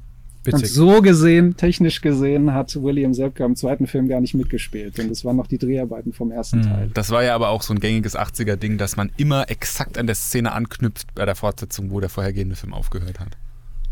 Und 0.52 0.66
so 0.66 1.00
gesehen, 1.00 1.56
technisch 1.56 2.02
gesehen, 2.02 2.52
hat 2.52 2.80
William 2.82 3.14
Sepka 3.14 3.46
im 3.46 3.56
zweiten 3.56 3.86
Film 3.86 4.08
gar 4.08 4.20
nicht 4.20 4.34
mitgespielt. 4.34 4.98
Und 4.98 5.10
das 5.10 5.24
waren 5.24 5.36
noch 5.36 5.46
die 5.46 5.56
Dreharbeiten 5.56 6.12
vom 6.12 6.30
ersten 6.30 6.58
mhm. 6.58 6.62
Teil. 6.62 6.90
Das 6.92 7.10
war 7.10 7.24
ja 7.24 7.34
aber 7.34 7.48
auch 7.48 7.62
so 7.62 7.72
ein 7.72 7.80
gängiges 7.80 8.16
80er-Ding, 8.16 8.76
dass 8.76 8.96
man 8.96 9.10
immer 9.16 9.50
exakt 9.50 9.96
an 9.96 10.06
der 10.06 10.16
Szene 10.16 10.52
anknüpft 10.52 11.14
bei 11.14 11.24
der 11.24 11.34
Fortsetzung, 11.34 11.90
wo 11.90 12.00
der 12.00 12.10
vorhergehende 12.10 12.56
Film 12.56 12.74
aufgehört 12.74 13.20
hat. 13.20 13.38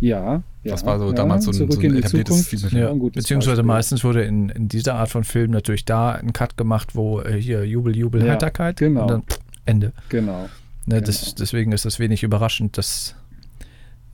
Ja, 0.03 0.43
das 0.65 0.81
ja, 0.81 0.87
war 0.89 0.99
so 0.99 1.07
ja, 1.07 1.13
damals 1.13 1.45
so 1.45 1.53
ein, 1.53 1.71
so 1.71 1.79
ein 1.79 1.97
etabliertes 1.97 2.47
Stil. 2.47 2.59
Ja. 2.73 2.93
Beziehungsweise 2.93 3.59
Beispiel. 3.59 3.63
meistens 3.63 4.03
wurde 4.03 4.25
in, 4.25 4.49
in 4.49 4.67
dieser 4.67 4.97
Art 4.97 5.11
von 5.11 5.23
Film 5.23 5.53
natürlich 5.53 5.85
da 5.85 6.11
ein 6.11 6.33
Cut 6.33 6.57
gemacht, 6.57 6.97
wo 6.97 7.21
äh, 7.21 7.41
hier 7.41 7.65
Jubel, 7.65 7.97
Jubel, 7.97 8.25
ja, 8.27 8.33
Heiterkeit 8.33 8.79
genau. 8.79 9.03
und 9.03 9.11
dann 9.13 9.23
pff, 9.23 9.39
Ende. 9.65 9.93
Genau. 10.09 10.49
Ne, 10.87 11.01
das, 11.01 11.21
genau. 11.21 11.35
Deswegen 11.39 11.71
ist 11.71 11.85
das 11.85 12.01
wenig 12.01 12.25
überraschend, 12.25 12.77
dass 12.79 13.15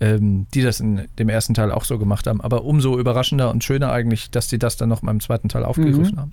ähm, 0.01 0.47
die 0.53 0.61
das 0.61 0.81
in 0.81 1.09
dem 1.19 1.31
ersten 1.31 1.55
Teil 1.55 1.73
auch 1.73 1.85
so 1.85 1.99
gemacht 1.99 2.27
haben. 2.27 2.43
Aber 2.43 2.65
umso 2.65 2.99
überraschender 2.99 3.51
und 3.51 3.65
schöner 3.65 3.91
eigentlich, 3.91 4.31
dass 4.31 4.47
die 4.47 4.59
das 4.59 4.77
dann 4.77 4.91
noch 4.91 5.01
mal 5.01 5.13
im 5.13 5.21
zweiten 5.21 5.49
Teil 5.49 5.65
aufgegriffen 5.65 6.17
mhm. 6.17 6.21
haben. 6.21 6.31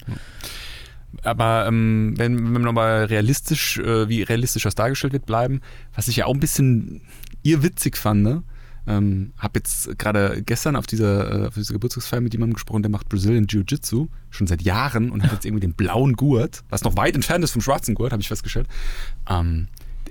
Aber 1.24 1.66
ähm, 1.66 2.14
wenn, 2.18 2.44
wenn 2.44 2.52
wir 2.52 2.60
nochmal 2.60 3.06
realistisch, 3.06 3.80
äh, 3.80 4.10
wie 4.10 4.22
realistisch 4.22 4.64
das 4.64 4.76
dargestellt 4.76 5.14
wird, 5.14 5.26
bleiben, 5.26 5.62
was 5.96 6.10
ich 6.10 6.18
ja 6.18 6.26
auch 6.26 6.34
ein 6.34 6.42
bisschen 6.42 7.04
irrwitzig 7.42 7.96
fand, 7.96 8.22
ne? 8.22 8.44
Ähm, 8.88 9.34
habe 9.38 9.60
jetzt 9.60 9.98
gerade 9.98 10.44
gestern 10.44 10.76
auf 10.76 10.86
dieser, 10.86 11.44
äh, 11.44 11.48
auf 11.48 11.56
dieser 11.56 11.74
Geburtstagsfeier 11.74 12.22
mit 12.22 12.34
jemandem 12.34 12.54
gesprochen, 12.54 12.84
der 12.84 12.92
macht 12.92 13.10
Brazilian 13.10 13.48
Jiu-Jitsu 13.48 14.08
schon 14.30 14.48
seit 14.48 14.62
Jahren 14.62 15.12
und 15.12 15.24
hat 15.24 15.32
jetzt 15.32 15.46
irgendwie 15.46 15.62
den 15.62 15.74
blauen 15.74 16.14
Gurt, 16.14 16.64
was 16.70 16.84
noch 16.84 16.96
weit 16.98 17.16
entfernt 17.16 17.44
ist 17.44 17.52
vom 17.52 17.62
schwarzen 17.62 17.96
Gurt, 17.96 18.12
habe 18.12 18.22
ich 18.22 18.28
festgestellt. 18.28 18.68
Ähm, 19.30 19.68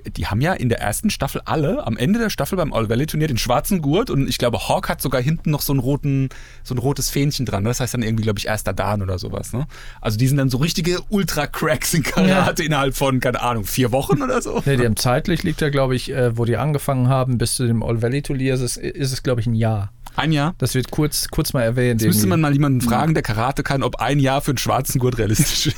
die 0.07 0.27
haben 0.27 0.41
ja 0.41 0.53
in 0.53 0.69
der 0.69 0.79
ersten 0.79 1.09
Staffel 1.09 1.41
alle 1.45 1.85
am 1.85 1.97
Ende 1.97 2.19
der 2.19 2.29
Staffel 2.29 2.57
beim 2.57 2.73
All 2.73 2.89
Valley 2.89 3.05
Turnier 3.05 3.27
den 3.27 3.37
schwarzen 3.37 3.81
Gurt 3.81 4.09
und 4.09 4.27
ich 4.29 4.37
glaube 4.37 4.67
Hawk 4.67 4.89
hat 4.89 5.01
sogar 5.01 5.21
hinten 5.21 5.51
noch 5.51 5.61
so 5.61 5.73
einen 5.73 5.79
roten 5.79 6.29
so 6.63 6.75
ein 6.75 6.77
rotes 6.77 7.09
Fähnchen 7.09 7.45
dran. 7.45 7.63
Das 7.63 7.79
heißt 7.79 7.93
dann 7.93 8.03
irgendwie 8.03 8.23
glaube 8.23 8.39
ich 8.39 8.47
erster 8.47 8.73
Dan 8.73 9.01
oder 9.01 9.19
sowas. 9.19 9.53
Ne? 9.53 9.67
Also 10.01 10.17
die 10.17 10.27
sind 10.27 10.37
dann 10.37 10.49
so 10.49 10.57
richtige 10.57 10.99
Ultra 11.09 11.47
Cracks 11.47 11.93
in 11.93 12.03
Karate 12.03 12.61
ja. 12.61 12.67
innerhalb 12.67 12.95
von 12.95 13.19
keine 13.19 13.41
Ahnung 13.41 13.65
vier 13.65 13.91
Wochen 13.91 14.21
oder 14.21 14.41
so. 14.41 14.61
Nee, 14.65 14.77
die 14.77 14.85
haben 14.85 14.97
zeitlich 14.97 15.43
liegt 15.43 15.61
ja 15.61 15.69
glaube 15.69 15.95
ich, 15.95 16.11
äh, 16.11 16.37
wo 16.37 16.45
die 16.45 16.57
angefangen 16.57 17.09
haben 17.09 17.37
bis 17.37 17.55
zu 17.55 17.65
dem 17.65 17.83
All 17.83 18.01
Valley 18.01 18.21
Turnier 18.21 18.53
ist 18.53 18.61
es, 18.61 18.77
ist 18.77 19.11
es 19.11 19.23
glaube 19.23 19.41
ich 19.41 19.47
ein 19.47 19.55
Jahr. 19.55 19.91
Ein 20.15 20.31
Jahr? 20.31 20.55
Das 20.59 20.75
wird 20.75 20.91
kurz, 20.91 21.27
kurz 21.29 21.51
mal 21.53 21.63
erwähnt. 21.63 22.01
Jetzt 22.01 22.07
müsste 22.07 22.27
man 22.27 22.39
mal 22.39 22.53
jemanden 22.53 22.79
fragen, 22.81 23.13
der 23.13 23.23
Karate 23.23 23.63
kann, 23.63 23.83
ob 23.83 23.97
ein 23.97 24.19
Jahr 24.19 24.41
für 24.41 24.51
einen 24.51 24.57
schwarzen 24.57 24.99
Gurt 24.99 25.17
realistisch 25.17 25.67
ist. 25.67 25.77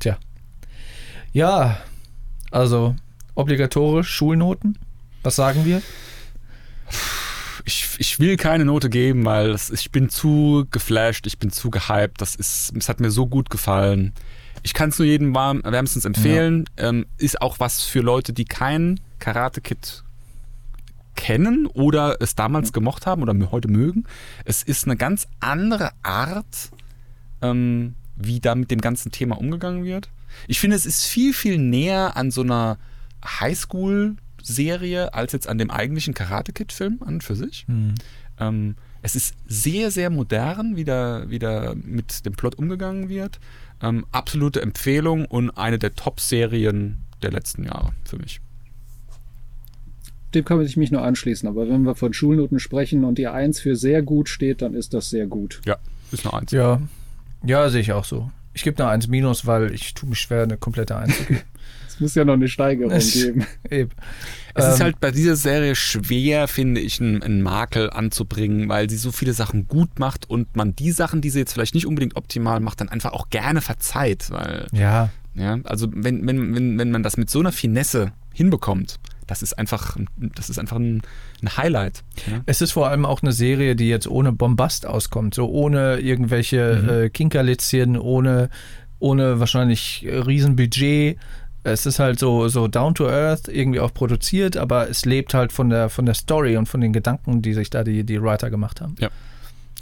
Tja. 0.00 0.18
Ja, 1.32 1.78
also 2.50 2.96
obligatorisch 3.34 4.08
Schulnoten. 4.08 4.78
Was 5.22 5.36
sagen 5.36 5.64
wir? 5.64 5.82
Ich, 7.64 7.88
ich 7.98 8.18
will 8.18 8.36
keine 8.36 8.64
Note 8.64 8.88
geben, 8.88 9.24
weil 9.24 9.52
das, 9.52 9.70
ich 9.70 9.90
bin 9.92 10.08
zu 10.08 10.66
geflasht, 10.70 11.26
ich 11.26 11.38
bin 11.38 11.50
zu 11.50 11.70
gehypt. 11.70 12.20
Das 12.20 12.34
ist, 12.34 12.72
es 12.76 12.88
hat 12.88 13.00
mir 13.00 13.10
so 13.10 13.26
gut 13.26 13.50
gefallen. 13.50 14.12
Ich 14.62 14.74
kann 14.74 14.90
es 14.90 14.98
nur 14.98 15.06
jedem 15.06 15.34
warm, 15.34 15.62
wärmstens 15.64 16.04
empfehlen. 16.04 16.64
Ja. 16.78 16.88
Ähm, 16.88 17.06
ist 17.18 17.40
auch 17.40 17.60
was 17.60 17.82
für 17.82 18.00
Leute, 18.00 18.32
die 18.32 18.44
kein 18.44 19.00
Karate 19.18 19.60
Kid 19.60 20.02
kennen 21.14 21.66
oder 21.66 22.16
es 22.20 22.34
damals 22.34 22.72
gemocht 22.72 23.06
haben 23.06 23.22
oder 23.22 23.34
heute 23.50 23.68
mögen. 23.68 24.04
Es 24.44 24.62
ist 24.62 24.86
eine 24.86 24.96
ganz 24.96 25.28
andere 25.40 25.90
Art, 26.02 26.70
ähm, 27.42 27.94
wie 28.16 28.40
da 28.40 28.54
mit 28.54 28.70
dem 28.70 28.80
ganzen 28.80 29.12
Thema 29.12 29.38
umgegangen 29.38 29.84
wird. 29.84 30.08
Ich 30.48 30.60
finde, 30.60 30.76
es 30.76 30.86
ist 30.86 31.06
viel, 31.06 31.32
viel 31.32 31.58
näher 31.58 32.16
an 32.16 32.30
so 32.30 32.42
einer 32.42 32.78
Highschool-Serie 33.24 35.14
als 35.14 35.32
jetzt 35.32 35.48
an 35.48 35.58
dem 35.58 35.70
eigentlichen 35.70 36.14
Karate 36.14 36.52
Kid-Film 36.52 36.98
an 37.02 37.14
und 37.14 37.24
für 37.24 37.34
sich. 37.34 37.66
Mhm. 37.68 37.94
Ähm, 38.38 38.76
es 39.02 39.16
ist 39.16 39.34
sehr, 39.46 39.90
sehr 39.90 40.10
modern, 40.10 40.76
wie 40.76 40.84
da, 40.84 41.24
wie 41.28 41.38
da 41.38 41.74
mit 41.74 42.26
dem 42.26 42.34
Plot 42.34 42.56
umgegangen 42.56 43.08
wird. 43.08 43.40
Ähm, 43.82 44.04
absolute 44.12 44.60
Empfehlung 44.60 45.24
und 45.24 45.50
eine 45.50 45.78
der 45.78 45.94
Top-Serien 45.94 46.98
der 47.22 47.30
letzten 47.30 47.64
Jahre 47.64 47.92
für 48.04 48.18
mich. 48.18 48.40
Dem 50.34 50.44
kann 50.44 50.60
ich 50.60 50.76
mich 50.76 50.90
nur 50.90 51.02
anschließen, 51.02 51.48
aber 51.48 51.68
wenn 51.68 51.82
wir 51.82 51.94
von 51.94 52.12
Schulnoten 52.12 52.60
sprechen 52.60 53.04
und 53.04 53.18
die 53.18 53.26
1 53.26 53.60
für 53.60 53.74
sehr 53.74 54.02
gut 54.02 54.28
steht, 54.28 54.62
dann 54.62 54.74
ist 54.74 54.94
das 54.94 55.10
sehr 55.10 55.26
gut. 55.26 55.60
Ja, 55.64 55.76
ist 56.12 56.24
eine 56.24 56.42
1. 56.42 56.52
Ja, 56.52 56.80
ja 57.44 57.68
sehe 57.68 57.80
ich 57.80 57.92
auch 57.92 58.04
so. 58.04 58.30
Ich 58.52 58.62
gebe 58.62 58.82
eine 58.82 58.92
1 58.92 59.08
minus, 59.08 59.46
weil 59.46 59.72
ich 59.72 59.94
tue 59.94 60.08
mich 60.08 60.20
schwer, 60.20 60.42
eine 60.42 60.56
komplette 60.56 60.96
1 60.96 61.16
zu 61.16 61.24
geben. 61.24 61.40
es 61.88 62.00
muss 62.00 62.14
ja 62.14 62.24
noch 62.24 62.34
eine 62.34 62.48
Steigerung 62.48 62.98
geben. 62.98 63.46
Eben. 63.70 63.90
Es 64.54 64.64
ähm, 64.64 64.72
ist 64.72 64.80
halt 64.80 65.00
bei 65.00 65.10
dieser 65.10 65.36
Serie 65.36 65.74
schwer, 65.74 66.48
finde 66.48 66.80
ich, 66.80 67.00
einen, 67.00 67.22
einen, 67.22 67.42
Makel 67.42 67.90
anzubringen, 67.90 68.68
weil 68.68 68.90
sie 68.90 68.96
so 68.96 69.12
viele 69.12 69.32
Sachen 69.32 69.68
gut 69.68 69.98
macht 69.98 70.28
und 70.28 70.56
man 70.56 70.74
die 70.74 70.90
Sachen, 70.90 71.20
die 71.20 71.30
sie 71.30 71.38
jetzt 71.38 71.52
vielleicht 71.52 71.74
nicht 71.74 71.86
unbedingt 71.86 72.16
optimal 72.16 72.60
macht, 72.60 72.80
dann 72.80 72.88
einfach 72.88 73.12
auch 73.12 73.30
gerne 73.30 73.60
verzeiht. 73.60 74.30
Weil, 74.30 74.66
ja. 74.72 75.10
ja 75.34 75.58
also 75.64 75.88
wenn, 75.92 76.26
wenn, 76.26 76.54
wenn, 76.54 76.78
wenn 76.78 76.90
man 76.90 77.02
das 77.02 77.16
mit 77.16 77.30
so 77.30 77.38
einer 77.38 77.52
Finesse 77.52 78.12
hinbekommt, 78.34 78.98
das 79.30 79.42
ist 79.42 79.56
einfach, 79.56 79.96
das 80.16 80.50
ist 80.50 80.58
einfach 80.58 80.76
ein, 80.76 81.02
ein 81.40 81.56
Highlight. 81.56 82.02
Ja? 82.28 82.40
Es 82.46 82.60
ist 82.60 82.72
vor 82.72 82.88
allem 82.88 83.06
auch 83.06 83.22
eine 83.22 83.30
Serie, 83.30 83.76
die 83.76 83.88
jetzt 83.88 84.08
ohne 84.08 84.32
Bombast 84.32 84.86
auskommt, 84.86 85.34
so 85.34 85.48
ohne 85.48 86.00
irgendwelche 86.00 86.80
mhm. 86.82 86.88
äh, 86.88 87.10
Kinkerlitzchen, 87.10 87.96
ohne, 87.96 88.50
ohne 88.98 89.38
wahrscheinlich 89.38 90.04
Riesenbudget. 90.04 91.16
Es 91.62 91.86
ist 91.86 92.00
halt 92.00 92.18
so, 92.18 92.48
so 92.48 92.66
down 92.66 92.96
to 92.96 93.08
earth 93.08 93.46
irgendwie 93.46 93.78
auch 93.78 93.94
produziert, 93.94 94.56
aber 94.56 94.90
es 94.90 95.04
lebt 95.04 95.32
halt 95.32 95.52
von 95.52 95.70
der, 95.70 95.90
von 95.90 96.06
der 96.06 96.14
Story 96.14 96.56
und 96.56 96.66
von 96.66 96.80
den 96.80 96.92
Gedanken, 96.92 97.40
die 97.40 97.54
sich 97.54 97.70
da 97.70 97.84
die, 97.84 98.02
die 98.02 98.20
Writer 98.20 98.50
gemacht 98.50 98.80
haben. 98.80 98.96
Ja, 98.98 99.10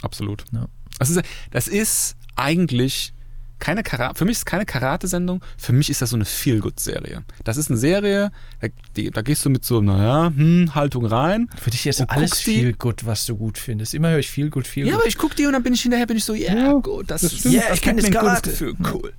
absolut. 0.03 0.45
Ja. 0.51 0.67
Das 0.99 1.09
ist, 1.09 1.21
das 1.49 1.67
ist 1.67 2.17
eigentlich 2.35 3.13
keine 3.59 3.83
Karate, 3.83 4.17
für 4.17 4.25
mich 4.25 4.33
ist 4.33 4.37
es 4.39 4.45
keine 4.45 4.65
Karate-Sendung, 4.65 5.41
für 5.57 5.73
mich 5.73 5.89
ist 5.89 6.01
das 6.01 6.11
so 6.11 6.15
eine 6.15 6.25
Feel-Good-Serie. 6.25 7.23
Das 7.43 7.57
ist 7.57 7.69
eine 7.69 7.77
Serie, 7.77 8.31
da, 8.61 8.67
die, 8.95 9.11
da 9.11 9.21
gehst 9.21 9.45
du 9.45 9.49
mit 9.49 9.65
so, 9.65 9.81
naja, 9.81 10.31
hm, 10.35 10.73
Haltung 10.75 11.05
rein. 11.05 11.49
Für 11.61 11.69
dich 11.69 11.85
ist 11.85 12.01
alles 12.09 12.47
gut, 12.77 13.05
was 13.05 13.25
du 13.25 13.35
gut 13.35 13.57
findest. 13.57 13.93
Immer 13.93 14.09
höre 14.11 14.19
ich 14.19 14.33
gut, 14.51 14.67
viel 14.67 14.87
Ja, 14.87 14.95
aber 14.95 15.05
ich 15.05 15.17
guck 15.17 15.35
die 15.35 15.45
und 15.45 15.53
dann 15.53 15.63
bin 15.63 15.73
ich 15.73 15.81
hinterher, 15.81 16.07
bin 16.07 16.17
ich 16.17 16.25
so, 16.25 16.33
ja, 16.33 16.55
Ja, 16.55 16.73
gut, 16.73 17.09
das, 17.11 17.21
das 17.21 17.33
ist, 17.33 17.45
Ja, 17.45 17.61
ich 17.61 17.67
das 17.67 17.81
kenn 17.81 17.97
gibt 17.97 18.07
das 18.07 18.21
Karate. 18.21 18.49
Gefühl. 18.49 18.75
Cool. 18.93 19.13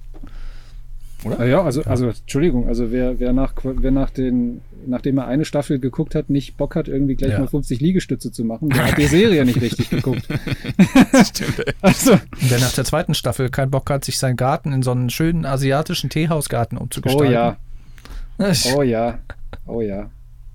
Ah 1.38 1.44
Ja, 1.44 1.62
also, 1.62 1.82
also 1.82 2.08
Entschuldigung, 2.08 2.66
also 2.66 2.90
wer, 2.92 3.20
wer, 3.20 3.32
nach, 3.32 3.52
wer 3.62 3.90
nach 3.90 4.10
den, 4.10 4.60
nachdem 4.86 5.18
er 5.18 5.26
eine 5.26 5.44
Staffel 5.44 5.78
geguckt 5.78 6.14
hat, 6.14 6.30
nicht 6.30 6.56
Bock 6.56 6.74
hat, 6.76 6.88
irgendwie 6.88 7.14
gleich 7.14 7.32
Ja. 7.32 7.40
mal 7.40 7.46
50 7.48 7.80
Liegestütze 7.80 8.32
zu 8.32 8.44
machen, 8.44 8.70
der 8.70 8.86
hat 8.86 8.96
die 8.98 9.06
Serie 9.06 9.44
nicht 9.44 9.60
richtig 9.60 9.90
geguckt. 9.90 10.22
Stimmt. 11.24 11.64
Also, 11.82 12.18
wer 12.40 12.58
nach 12.60 12.72
der 12.72 12.84
zweiten 12.84 13.14
Staffel 13.14 13.48
keinen 13.50 13.70
Bock 13.70 13.90
hat, 13.90 14.04
sich 14.04 14.18
seinen 14.18 14.36
Garten 14.36 14.72
in 14.72 14.82
so 14.82 14.90
einen 14.92 15.10
schönen 15.10 15.44
asiatischen 15.44 16.10
Teehausgarten 16.10 16.78
oh 16.78 16.82
umzugestalten. 16.82 17.32
ja, 17.32 17.56
Das- 18.38 18.72
oh 18.74 18.82
ja, 18.82 19.18
oh 19.66 19.80
ja. 19.80 20.10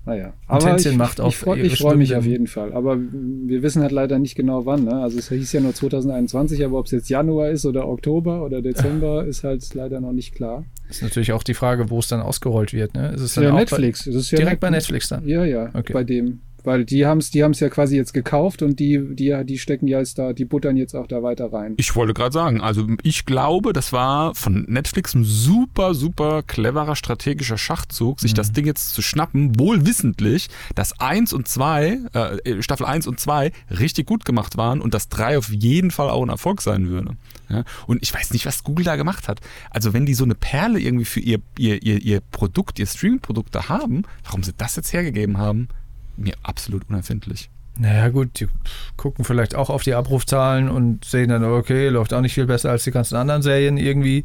Naja, 0.06 0.32
aber 0.46 0.64
Tänzchen 0.64 0.92
ich, 0.92 0.98
macht 0.98 1.18
ich, 1.18 1.24
auf 1.24 1.34
freu, 1.34 1.56
ich 1.56 1.78
freue 1.78 1.96
mich 1.96 2.14
auf 2.14 2.24
jeden 2.24 2.46
Fall. 2.46 2.72
Aber 2.72 2.96
wir 2.96 3.62
wissen 3.62 3.82
halt 3.82 3.90
leider 3.90 4.20
nicht 4.20 4.36
genau 4.36 4.64
wann. 4.64 4.84
Ne? 4.84 4.94
Also 5.02 5.18
es 5.18 5.28
hieß 5.30 5.52
ja 5.52 5.60
nur 5.60 5.74
2021, 5.74 6.64
aber 6.64 6.78
ob 6.78 6.86
es 6.86 6.92
jetzt 6.92 7.08
Januar 7.10 7.50
ist 7.50 7.66
oder 7.66 7.88
Oktober 7.88 8.44
oder 8.44 8.62
Dezember, 8.62 9.24
ist 9.24 9.42
halt 9.42 9.68
leider 9.74 10.00
noch 10.00 10.12
nicht 10.12 10.32
klar. 10.34 10.64
ist 10.88 11.02
natürlich 11.02 11.32
auch 11.32 11.42
die 11.42 11.54
Frage, 11.54 11.90
wo 11.90 11.98
es 11.98 12.06
dann 12.06 12.20
ausgerollt 12.20 12.72
wird. 12.72 12.94
Ne? 12.94 13.12
Ist 13.16 13.20
es 13.20 13.34
Ja, 13.34 13.42
dann 13.42 13.52
auch 13.54 13.58
Netflix. 13.58 14.04
Bei, 14.04 14.12
ja 14.12 14.38
direkt 14.38 14.60
bei 14.60 14.70
Net- 14.70 14.76
Netflix 14.82 15.08
dann. 15.08 15.26
Ja, 15.26 15.44
ja, 15.44 15.70
Okay. 15.74 15.92
bei 15.92 16.04
dem. 16.04 16.40
Weil 16.66 16.84
die 16.84 17.06
haben 17.06 17.18
es 17.18 17.30
die 17.30 17.44
haben's 17.44 17.60
ja 17.60 17.68
quasi 17.68 17.94
jetzt 17.96 18.12
gekauft 18.12 18.60
und 18.60 18.80
die, 18.80 19.14
die, 19.14 19.32
die 19.44 19.58
stecken 19.58 19.86
ja 19.86 20.00
jetzt 20.00 20.18
da, 20.18 20.32
die 20.32 20.44
buttern 20.44 20.76
jetzt 20.76 20.96
auch 20.96 21.06
da 21.06 21.22
weiter 21.22 21.52
rein. 21.52 21.74
Ich 21.76 21.94
wollte 21.94 22.12
gerade 22.12 22.32
sagen, 22.32 22.60
also 22.60 22.88
ich 23.04 23.24
glaube, 23.24 23.72
das 23.72 23.92
war 23.92 24.34
von 24.34 24.64
Netflix 24.68 25.14
ein 25.14 25.22
super, 25.22 25.94
super 25.94 26.42
cleverer 26.42 26.96
strategischer 26.96 27.56
Schachzug, 27.56 28.18
sich 28.18 28.34
das 28.34 28.50
Ding 28.50 28.66
jetzt 28.66 28.94
zu 28.94 29.00
schnappen, 29.00 29.60
wohl 29.60 29.86
wissentlich, 29.86 30.48
dass 30.74 30.98
1 30.98 31.32
und 31.34 31.46
2, 31.46 32.00
äh, 32.12 32.62
Staffel 32.62 32.84
1 32.84 33.06
und 33.06 33.20
2 33.20 33.52
richtig 33.78 34.06
gut 34.06 34.24
gemacht 34.24 34.56
waren 34.56 34.80
und 34.80 34.92
dass 34.92 35.08
3 35.08 35.38
auf 35.38 35.50
jeden 35.50 35.92
Fall 35.92 36.10
auch 36.10 36.24
ein 36.24 36.30
Erfolg 36.30 36.62
sein 36.62 36.88
würde. 36.88 37.12
Ja? 37.48 37.62
Und 37.86 38.02
ich 38.02 38.12
weiß 38.12 38.32
nicht, 38.32 38.44
was 38.44 38.64
Google 38.64 38.84
da 38.84 38.96
gemacht 38.96 39.28
hat. 39.28 39.38
Also 39.70 39.92
wenn 39.92 40.04
die 40.04 40.14
so 40.14 40.24
eine 40.24 40.34
Perle 40.34 40.80
irgendwie 40.80 41.04
für 41.04 41.20
ihr, 41.20 41.38
ihr, 41.56 41.80
ihr, 41.84 42.02
ihr 42.02 42.20
Produkt, 42.32 42.80
ihr 42.80 42.86
Streaming-Produkt 42.86 43.54
da 43.54 43.68
haben, 43.68 44.02
warum 44.24 44.42
sie 44.42 44.52
das 44.52 44.74
jetzt 44.74 44.92
hergegeben 44.92 45.38
haben, 45.38 45.68
mir 46.16 46.34
absolut 46.42 46.88
unerfindlich. 46.88 47.50
Naja, 47.78 48.08
gut, 48.08 48.40
die 48.40 48.48
gucken 48.96 49.24
vielleicht 49.24 49.54
auch 49.54 49.68
auf 49.68 49.82
die 49.82 49.94
Abrufzahlen 49.94 50.70
und 50.70 51.04
sehen 51.04 51.28
dann, 51.28 51.44
okay, 51.44 51.88
läuft 51.88 52.14
auch 52.14 52.22
nicht 52.22 52.32
viel 52.34 52.46
besser 52.46 52.70
als 52.70 52.84
die 52.84 52.90
ganzen 52.90 53.16
anderen 53.16 53.42
Serien 53.42 53.76
irgendwie. 53.76 54.24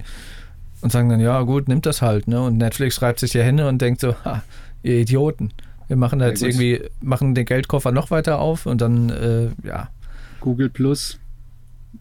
Und 0.81 0.91
sagen 0.91 1.09
dann, 1.09 1.19
ja, 1.19 1.41
gut, 1.41 1.67
nimmt 1.67 1.85
das 1.85 2.01
halt, 2.01 2.27
ne? 2.27 2.41
Und 2.41 2.57
Netflix 2.57 3.01
reibt 3.01 3.19
sich 3.19 3.31
die 3.31 3.43
Hände 3.43 3.67
und 3.67 3.81
denkt 3.81 4.01
so, 4.01 4.15
ha, 4.25 4.41
ihr 4.83 4.95
Idioten. 4.99 5.51
Wir 5.87 5.97
machen 5.97 6.19
da 6.19 6.25
Ja, 6.25 6.31
jetzt 6.31 6.39
gut. 6.39 6.49
irgendwie, 6.49 6.81
machen 7.01 7.35
den 7.35 7.45
Geldkoffer 7.45 7.91
noch 7.91 8.09
weiter 8.09 8.39
auf 8.39 8.65
und 8.65 8.79
dann, 8.81 9.09
äh, 9.09 9.49
ja. 9.67 9.89
Google 10.39 10.69
Plus 10.69 11.19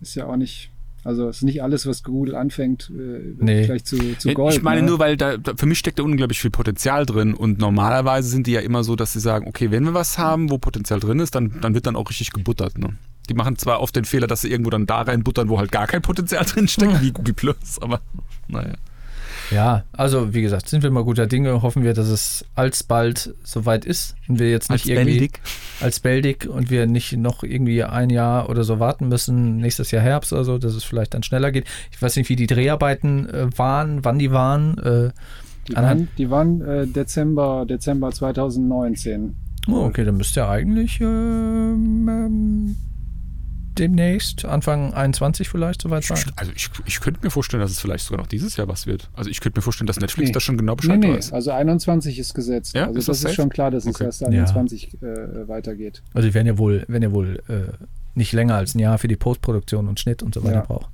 ist 0.00 0.14
ja 0.14 0.26
auch 0.26 0.36
nicht, 0.36 0.69
also 1.04 1.28
ist 1.28 1.42
nicht 1.42 1.62
alles, 1.62 1.86
was 1.86 2.02
Google 2.02 2.34
anfängt, 2.34 2.90
äh, 2.94 3.34
Nee. 3.38 3.64
gleich 3.64 3.84
zu, 3.84 3.96
zu 4.18 4.32
Gold. 4.34 4.54
ich 4.54 4.62
meine 4.62 4.82
ne? 4.82 4.88
nur, 4.88 4.98
weil 4.98 5.16
da, 5.16 5.36
da, 5.36 5.54
für 5.56 5.66
mich 5.66 5.78
steckt 5.78 5.98
da 5.98 6.02
unglaublich 6.02 6.40
viel 6.40 6.50
Potenzial 6.50 7.06
drin 7.06 7.34
und 7.34 7.58
normalerweise 7.58 8.28
sind 8.28 8.46
die 8.46 8.52
ja 8.52 8.60
immer 8.60 8.84
so, 8.84 8.96
dass 8.96 9.12
sie 9.12 9.20
sagen, 9.20 9.46
okay, 9.48 9.70
wenn 9.70 9.84
wir 9.84 9.94
was 9.94 10.18
haben, 10.18 10.50
wo 10.50 10.58
Potenzial 10.58 11.00
drin 11.00 11.18
ist, 11.20 11.34
dann, 11.34 11.60
dann 11.60 11.74
wird 11.74 11.86
dann 11.86 11.96
auch 11.96 12.08
richtig 12.10 12.32
gebuttert. 12.32 12.78
Ne? 12.78 12.96
Die 13.28 13.34
machen 13.34 13.56
zwar 13.56 13.80
oft 13.80 13.96
den 13.96 14.04
Fehler, 14.04 14.26
dass 14.26 14.42
sie 14.42 14.50
irgendwo 14.50 14.70
dann 14.70 14.86
da 14.86 15.02
reinbuttern, 15.02 15.48
wo 15.48 15.58
halt 15.58 15.72
gar 15.72 15.86
kein 15.86 16.02
Potenzial 16.02 16.44
drin 16.44 16.68
steckt, 16.68 17.00
wie 17.00 17.12
Google 17.12 17.34
Plus, 17.34 17.78
aber 17.80 18.00
naja. 18.48 18.74
Ja, 19.50 19.84
also 19.92 20.32
wie 20.32 20.42
gesagt, 20.42 20.68
sind 20.68 20.82
wir 20.82 20.90
mal 20.90 21.02
guter 21.04 21.26
Dinge, 21.26 21.62
hoffen 21.62 21.82
wir, 21.82 21.92
dass 21.94 22.08
es 22.08 22.44
alsbald 22.54 23.34
soweit 23.42 23.84
ist 23.84 24.14
und 24.28 24.38
wir 24.38 24.50
jetzt 24.50 24.70
nicht 24.70 24.82
Als 24.82 24.90
irgendwie 24.90 25.14
Benedikt. 25.14 25.40
als 25.80 26.00
Beldig 26.00 26.48
und 26.48 26.70
wir 26.70 26.86
nicht 26.86 27.16
noch 27.16 27.42
irgendwie 27.42 27.82
ein 27.82 28.10
Jahr 28.10 28.48
oder 28.48 28.62
so 28.64 28.78
warten 28.78 29.08
müssen, 29.08 29.56
nächstes 29.56 29.90
Jahr 29.90 30.02
Herbst 30.02 30.32
oder 30.32 30.44
so, 30.44 30.58
dass 30.58 30.74
es 30.74 30.84
vielleicht 30.84 31.14
dann 31.14 31.22
schneller 31.22 31.50
geht. 31.52 31.66
Ich 31.90 32.00
weiß 32.00 32.16
nicht, 32.16 32.28
wie 32.28 32.36
die 32.36 32.46
Dreharbeiten 32.46 33.28
äh, 33.28 33.46
waren, 33.58 34.04
wann 34.04 34.18
die 34.18 34.30
waren. 34.30 34.78
Äh, 34.78 35.10
Die 35.68 35.74
waren, 35.76 36.08
die 36.18 36.30
waren 36.30 36.60
äh, 36.62 36.86
Dezember, 36.86 37.66
Dezember 37.68 38.10
2019. 38.12 39.34
oh, 39.68 39.84
okay, 39.84 40.04
dann 40.04 40.16
müsste 40.16 40.40
ja 40.40 40.50
eigentlich 40.50 41.00
ähm, 41.00 42.08
ähm, 42.08 42.76
demnächst, 43.80 44.44
Anfang 44.44 44.92
21 44.94 45.48
vielleicht 45.48 45.82
soweit 45.82 46.04
sein. 46.04 46.18
Also 46.36 46.52
ich, 46.54 46.68
ich 46.86 47.00
könnte 47.00 47.20
mir 47.24 47.30
vorstellen, 47.30 47.60
dass 47.60 47.70
es 47.72 47.80
vielleicht 47.80 48.04
sogar 48.04 48.20
noch 48.20 48.28
dieses 48.28 48.56
Jahr 48.56 48.68
was 48.68 48.86
wird. 48.86 49.08
Also 49.14 49.30
ich 49.30 49.40
könnte 49.40 49.58
mir 49.58 49.62
vorstellen, 49.62 49.86
dass 49.88 49.98
Netflix 49.98 50.28
Nee. 50.28 50.32
da 50.34 50.40
schon 50.40 50.56
genau 50.58 50.72
Nee, 50.72 50.76
Bescheid 50.76 50.98
nee, 51.00 51.14
weiß. 51.14 51.32
also 51.32 51.50
21 51.50 52.18
ist 52.18 52.34
gesetzt. 52.34 52.74
Ja, 52.76 52.86
also 52.86 52.98
ist 52.98 53.08
das, 53.08 53.20
das 53.22 53.30
ist 53.32 53.36
schon 53.36 53.48
klar, 53.48 53.70
dass 53.72 53.86
es 53.86 53.94
Okay. 53.96 54.04
erst 54.04 54.20
Ja. 54.20 54.28
21 54.28 54.94
äh, 55.02 55.48
weitergeht. 55.48 56.02
Also 56.14 56.28
die 56.28 56.34
werden 56.34 56.46
ja 56.46 56.58
wohl, 56.58 56.84
werden 56.86 57.02
ja 57.02 57.10
wohl 57.12 57.42
äh, 57.48 57.72
nicht 58.14 58.32
länger 58.32 58.54
als 58.56 58.74
ein 58.74 58.78
Jahr 58.78 58.98
für 58.98 59.08
die 59.08 59.16
Postproduktion 59.16 59.88
und 59.88 59.98
Schnitt 59.98 60.22
und 60.22 60.34
so 60.34 60.44
weiter 60.44 60.54
Ja. 60.56 60.60
brauchen. 60.62 60.86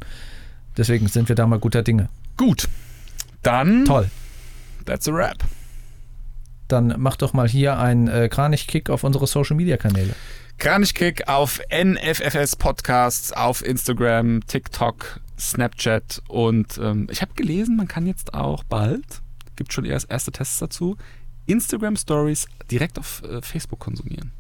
Deswegen 0.77 1.09
sind 1.09 1.29
wir 1.29 1.37
da 1.37 1.47
mal 1.47 1.59
guter 1.59 1.83
Dinge. 1.83 2.09
Gut, 2.37 2.69
dann 3.43 3.85
Toll. 3.85 4.11
that's 4.85 5.09
a 5.09 5.13
wrap. 5.13 5.39
Dann 6.69 6.95
mach 6.99 7.17
doch 7.17 7.33
mal 7.33 7.49
hier 7.49 7.79
einen 7.79 8.09
äh, 8.09 8.29
Kranich-Kick 8.29 8.91
auf 8.91 9.05
unsere 9.05 9.27
Social-Media-Kanäle. 9.27 10.15
Kranichkick 10.59 11.29
auf 11.29 11.61
NFFS 11.71 12.57
Podcasts, 12.57 13.33
auf 13.33 13.65
Instagram, 13.65 14.47
TikTok, 14.47 15.21
Snapchat 15.39 16.23
und 16.29 16.79
ähm, 16.79 17.09
ich 17.11 17.21
habe 17.21 17.35
gelesen, 17.35 17.77
man 17.77 17.89
kann 17.89 18.07
jetzt 18.07 18.33
auch 18.35 18.65
bald, 18.65 19.21
gibt 19.57 19.73
schon 19.73 19.85
erst 19.85 20.11
erste 20.11 20.33
Tests 20.33 20.59
dazu, 20.59 20.97
Instagram 21.47 21.97
Stories 21.97 22.47
direkt 22.71 22.99
auf 22.99 23.23
äh, 23.23 23.43
Facebook 23.43 23.81
konsumieren. 23.81 24.33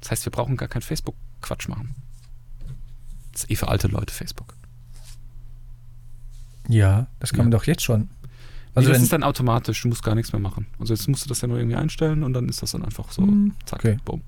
Das 0.00 0.10
heißt, 0.10 0.24
wir 0.24 0.32
brauchen 0.32 0.56
gar 0.56 0.68
keinen 0.68 0.82
Facebook-Quatsch 0.82 1.68
machen. 1.68 1.94
Das 3.32 3.44
ist 3.44 3.50
eh 3.50 3.56
für 3.56 3.68
alte 3.68 3.88
Leute 3.88 4.14
Facebook. 4.14 4.54
Ja, 6.68 7.06
das 7.20 7.30
kann 7.30 7.40
Ja. 7.40 7.44
man 7.44 7.50
doch 7.52 7.64
jetzt 7.64 7.82
schon. 7.82 8.08
Also 8.76 8.88
Also 8.90 8.92
das 8.92 9.02
ist 9.02 9.12
dann 9.12 9.22
automatisch, 9.22 9.80
du 9.82 9.88
musst 9.88 10.02
gar 10.04 10.14
nichts 10.14 10.32
mehr 10.32 10.40
machen. 10.40 10.66
Also 10.78 10.92
jetzt 10.92 11.08
musst 11.08 11.24
du 11.24 11.28
das 11.28 11.40
ja 11.40 11.48
nur 11.48 11.56
irgendwie 11.58 11.76
einstellen 11.76 12.22
und 12.22 12.34
dann 12.34 12.48
ist 12.48 12.60
das 12.62 12.72
dann 12.72 12.84
einfach 12.84 13.10
so, 13.10 13.22
Hm, 13.22 13.52
zack, 13.64 13.80
okay. 13.80 13.96
boom. 14.04 14.20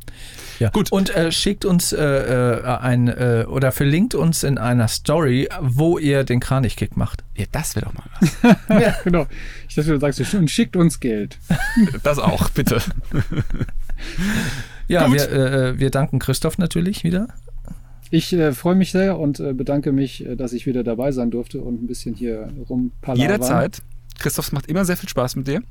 ja. 0.59 0.71
gut. 0.71 0.91
Und 0.91 1.15
äh, 1.15 1.31
schickt 1.31 1.65
uns 1.67 1.93
äh, 1.93 2.03
äh, 2.03 2.65
ein 2.65 3.09
äh, 3.09 3.45
oder 3.47 3.73
verlinkt 3.73 4.15
uns 4.15 4.43
in 4.45 4.57
einer 4.59 4.89
Story, 4.89 5.49
wo 5.61 5.99
ihr 5.99 6.25
den 6.25 6.41
Kranich-Kick 6.41 6.97
macht. 6.97 7.23
Ja, 7.37 7.45
das 7.53 7.77
wäre 7.77 7.87
doch 7.87 7.93
mal 7.95 8.05
was. 8.21 8.57
ja, 8.83 8.95
genau. 9.05 9.27
Ich 9.69 9.75
dachte, 9.75 9.91
du 9.91 10.01
sagst, 10.01 10.35
und 10.35 10.51
schickt 10.51 10.77
uns 10.77 10.99
Geld. 10.99 11.39
das 12.03 12.19
auch, 12.19 12.49
bitte. 12.51 12.81
Ja, 14.89 15.07
Gut. 15.07 15.15
wir, 15.15 15.31
äh, 15.31 15.79
wir 15.79 15.91
danken 15.91 16.19
Christoph 16.19 16.57
natürlich 16.59 17.05
wieder. 17.05 17.29
Ich 18.11 18.33
äh, 18.33 18.53
freue 18.53 18.75
mich 18.75 18.91
sehr 18.93 19.19
und 19.19 19.39
äh, 19.39 19.53
bedanke 19.53 19.93
mich, 19.93 20.25
äh, 20.25 20.35
dass 20.37 20.55
ich 20.55 20.65
wieder 20.67 20.83
dabei 20.83 21.13
sein 21.13 21.31
durfte 21.31 21.61
und 21.61 21.83
ein 21.83 21.87
bisschen 21.87 22.15
hier 22.15 22.51
rumpalavern. 22.69 23.21
Jederzeit. 23.21 23.83
Christoph, 24.19 24.47
es 24.47 24.53
macht 24.53 24.67
immer 24.67 24.85
sehr 24.85 24.97
viel 24.97 25.09
Spaß 25.09 25.37
mit 25.37 25.49
dir. 25.49 25.63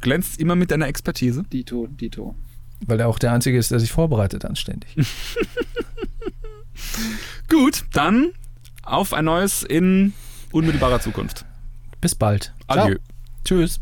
Glänzt 0.00 0.38
immer 0.40 0.56
mit 0.56 0.70
deiner 0.70 0.86
Expertise. 0.86 1.42
Dito, 1.44 1.86
Dito. 1.88 2.34
Weil 2.86 3.00
er 3.00 3.08
auch 3.08 3.18
der 3.18 3.32
Einzige 3.32 3.58
ist, 3.58 3.70
der 3.70 3.80
sich 3.80 3.90
vorbereitet 3.90 4.44
anständig. 4.44 4.94
Gut, 7.48 7.84
dann 7.92 8.32
auf 8.82 9.12
ein 9.14 9.24
neues 9.24 9.62
in 9.62 10.12
unmittelbarer 10.52 11.00
Zukunft. 11.00 11.44
Bis 12.00 12.14
bald. 12.14 12.52
Adieu. 12.66 12.96
Tschüss. 13.44 13.80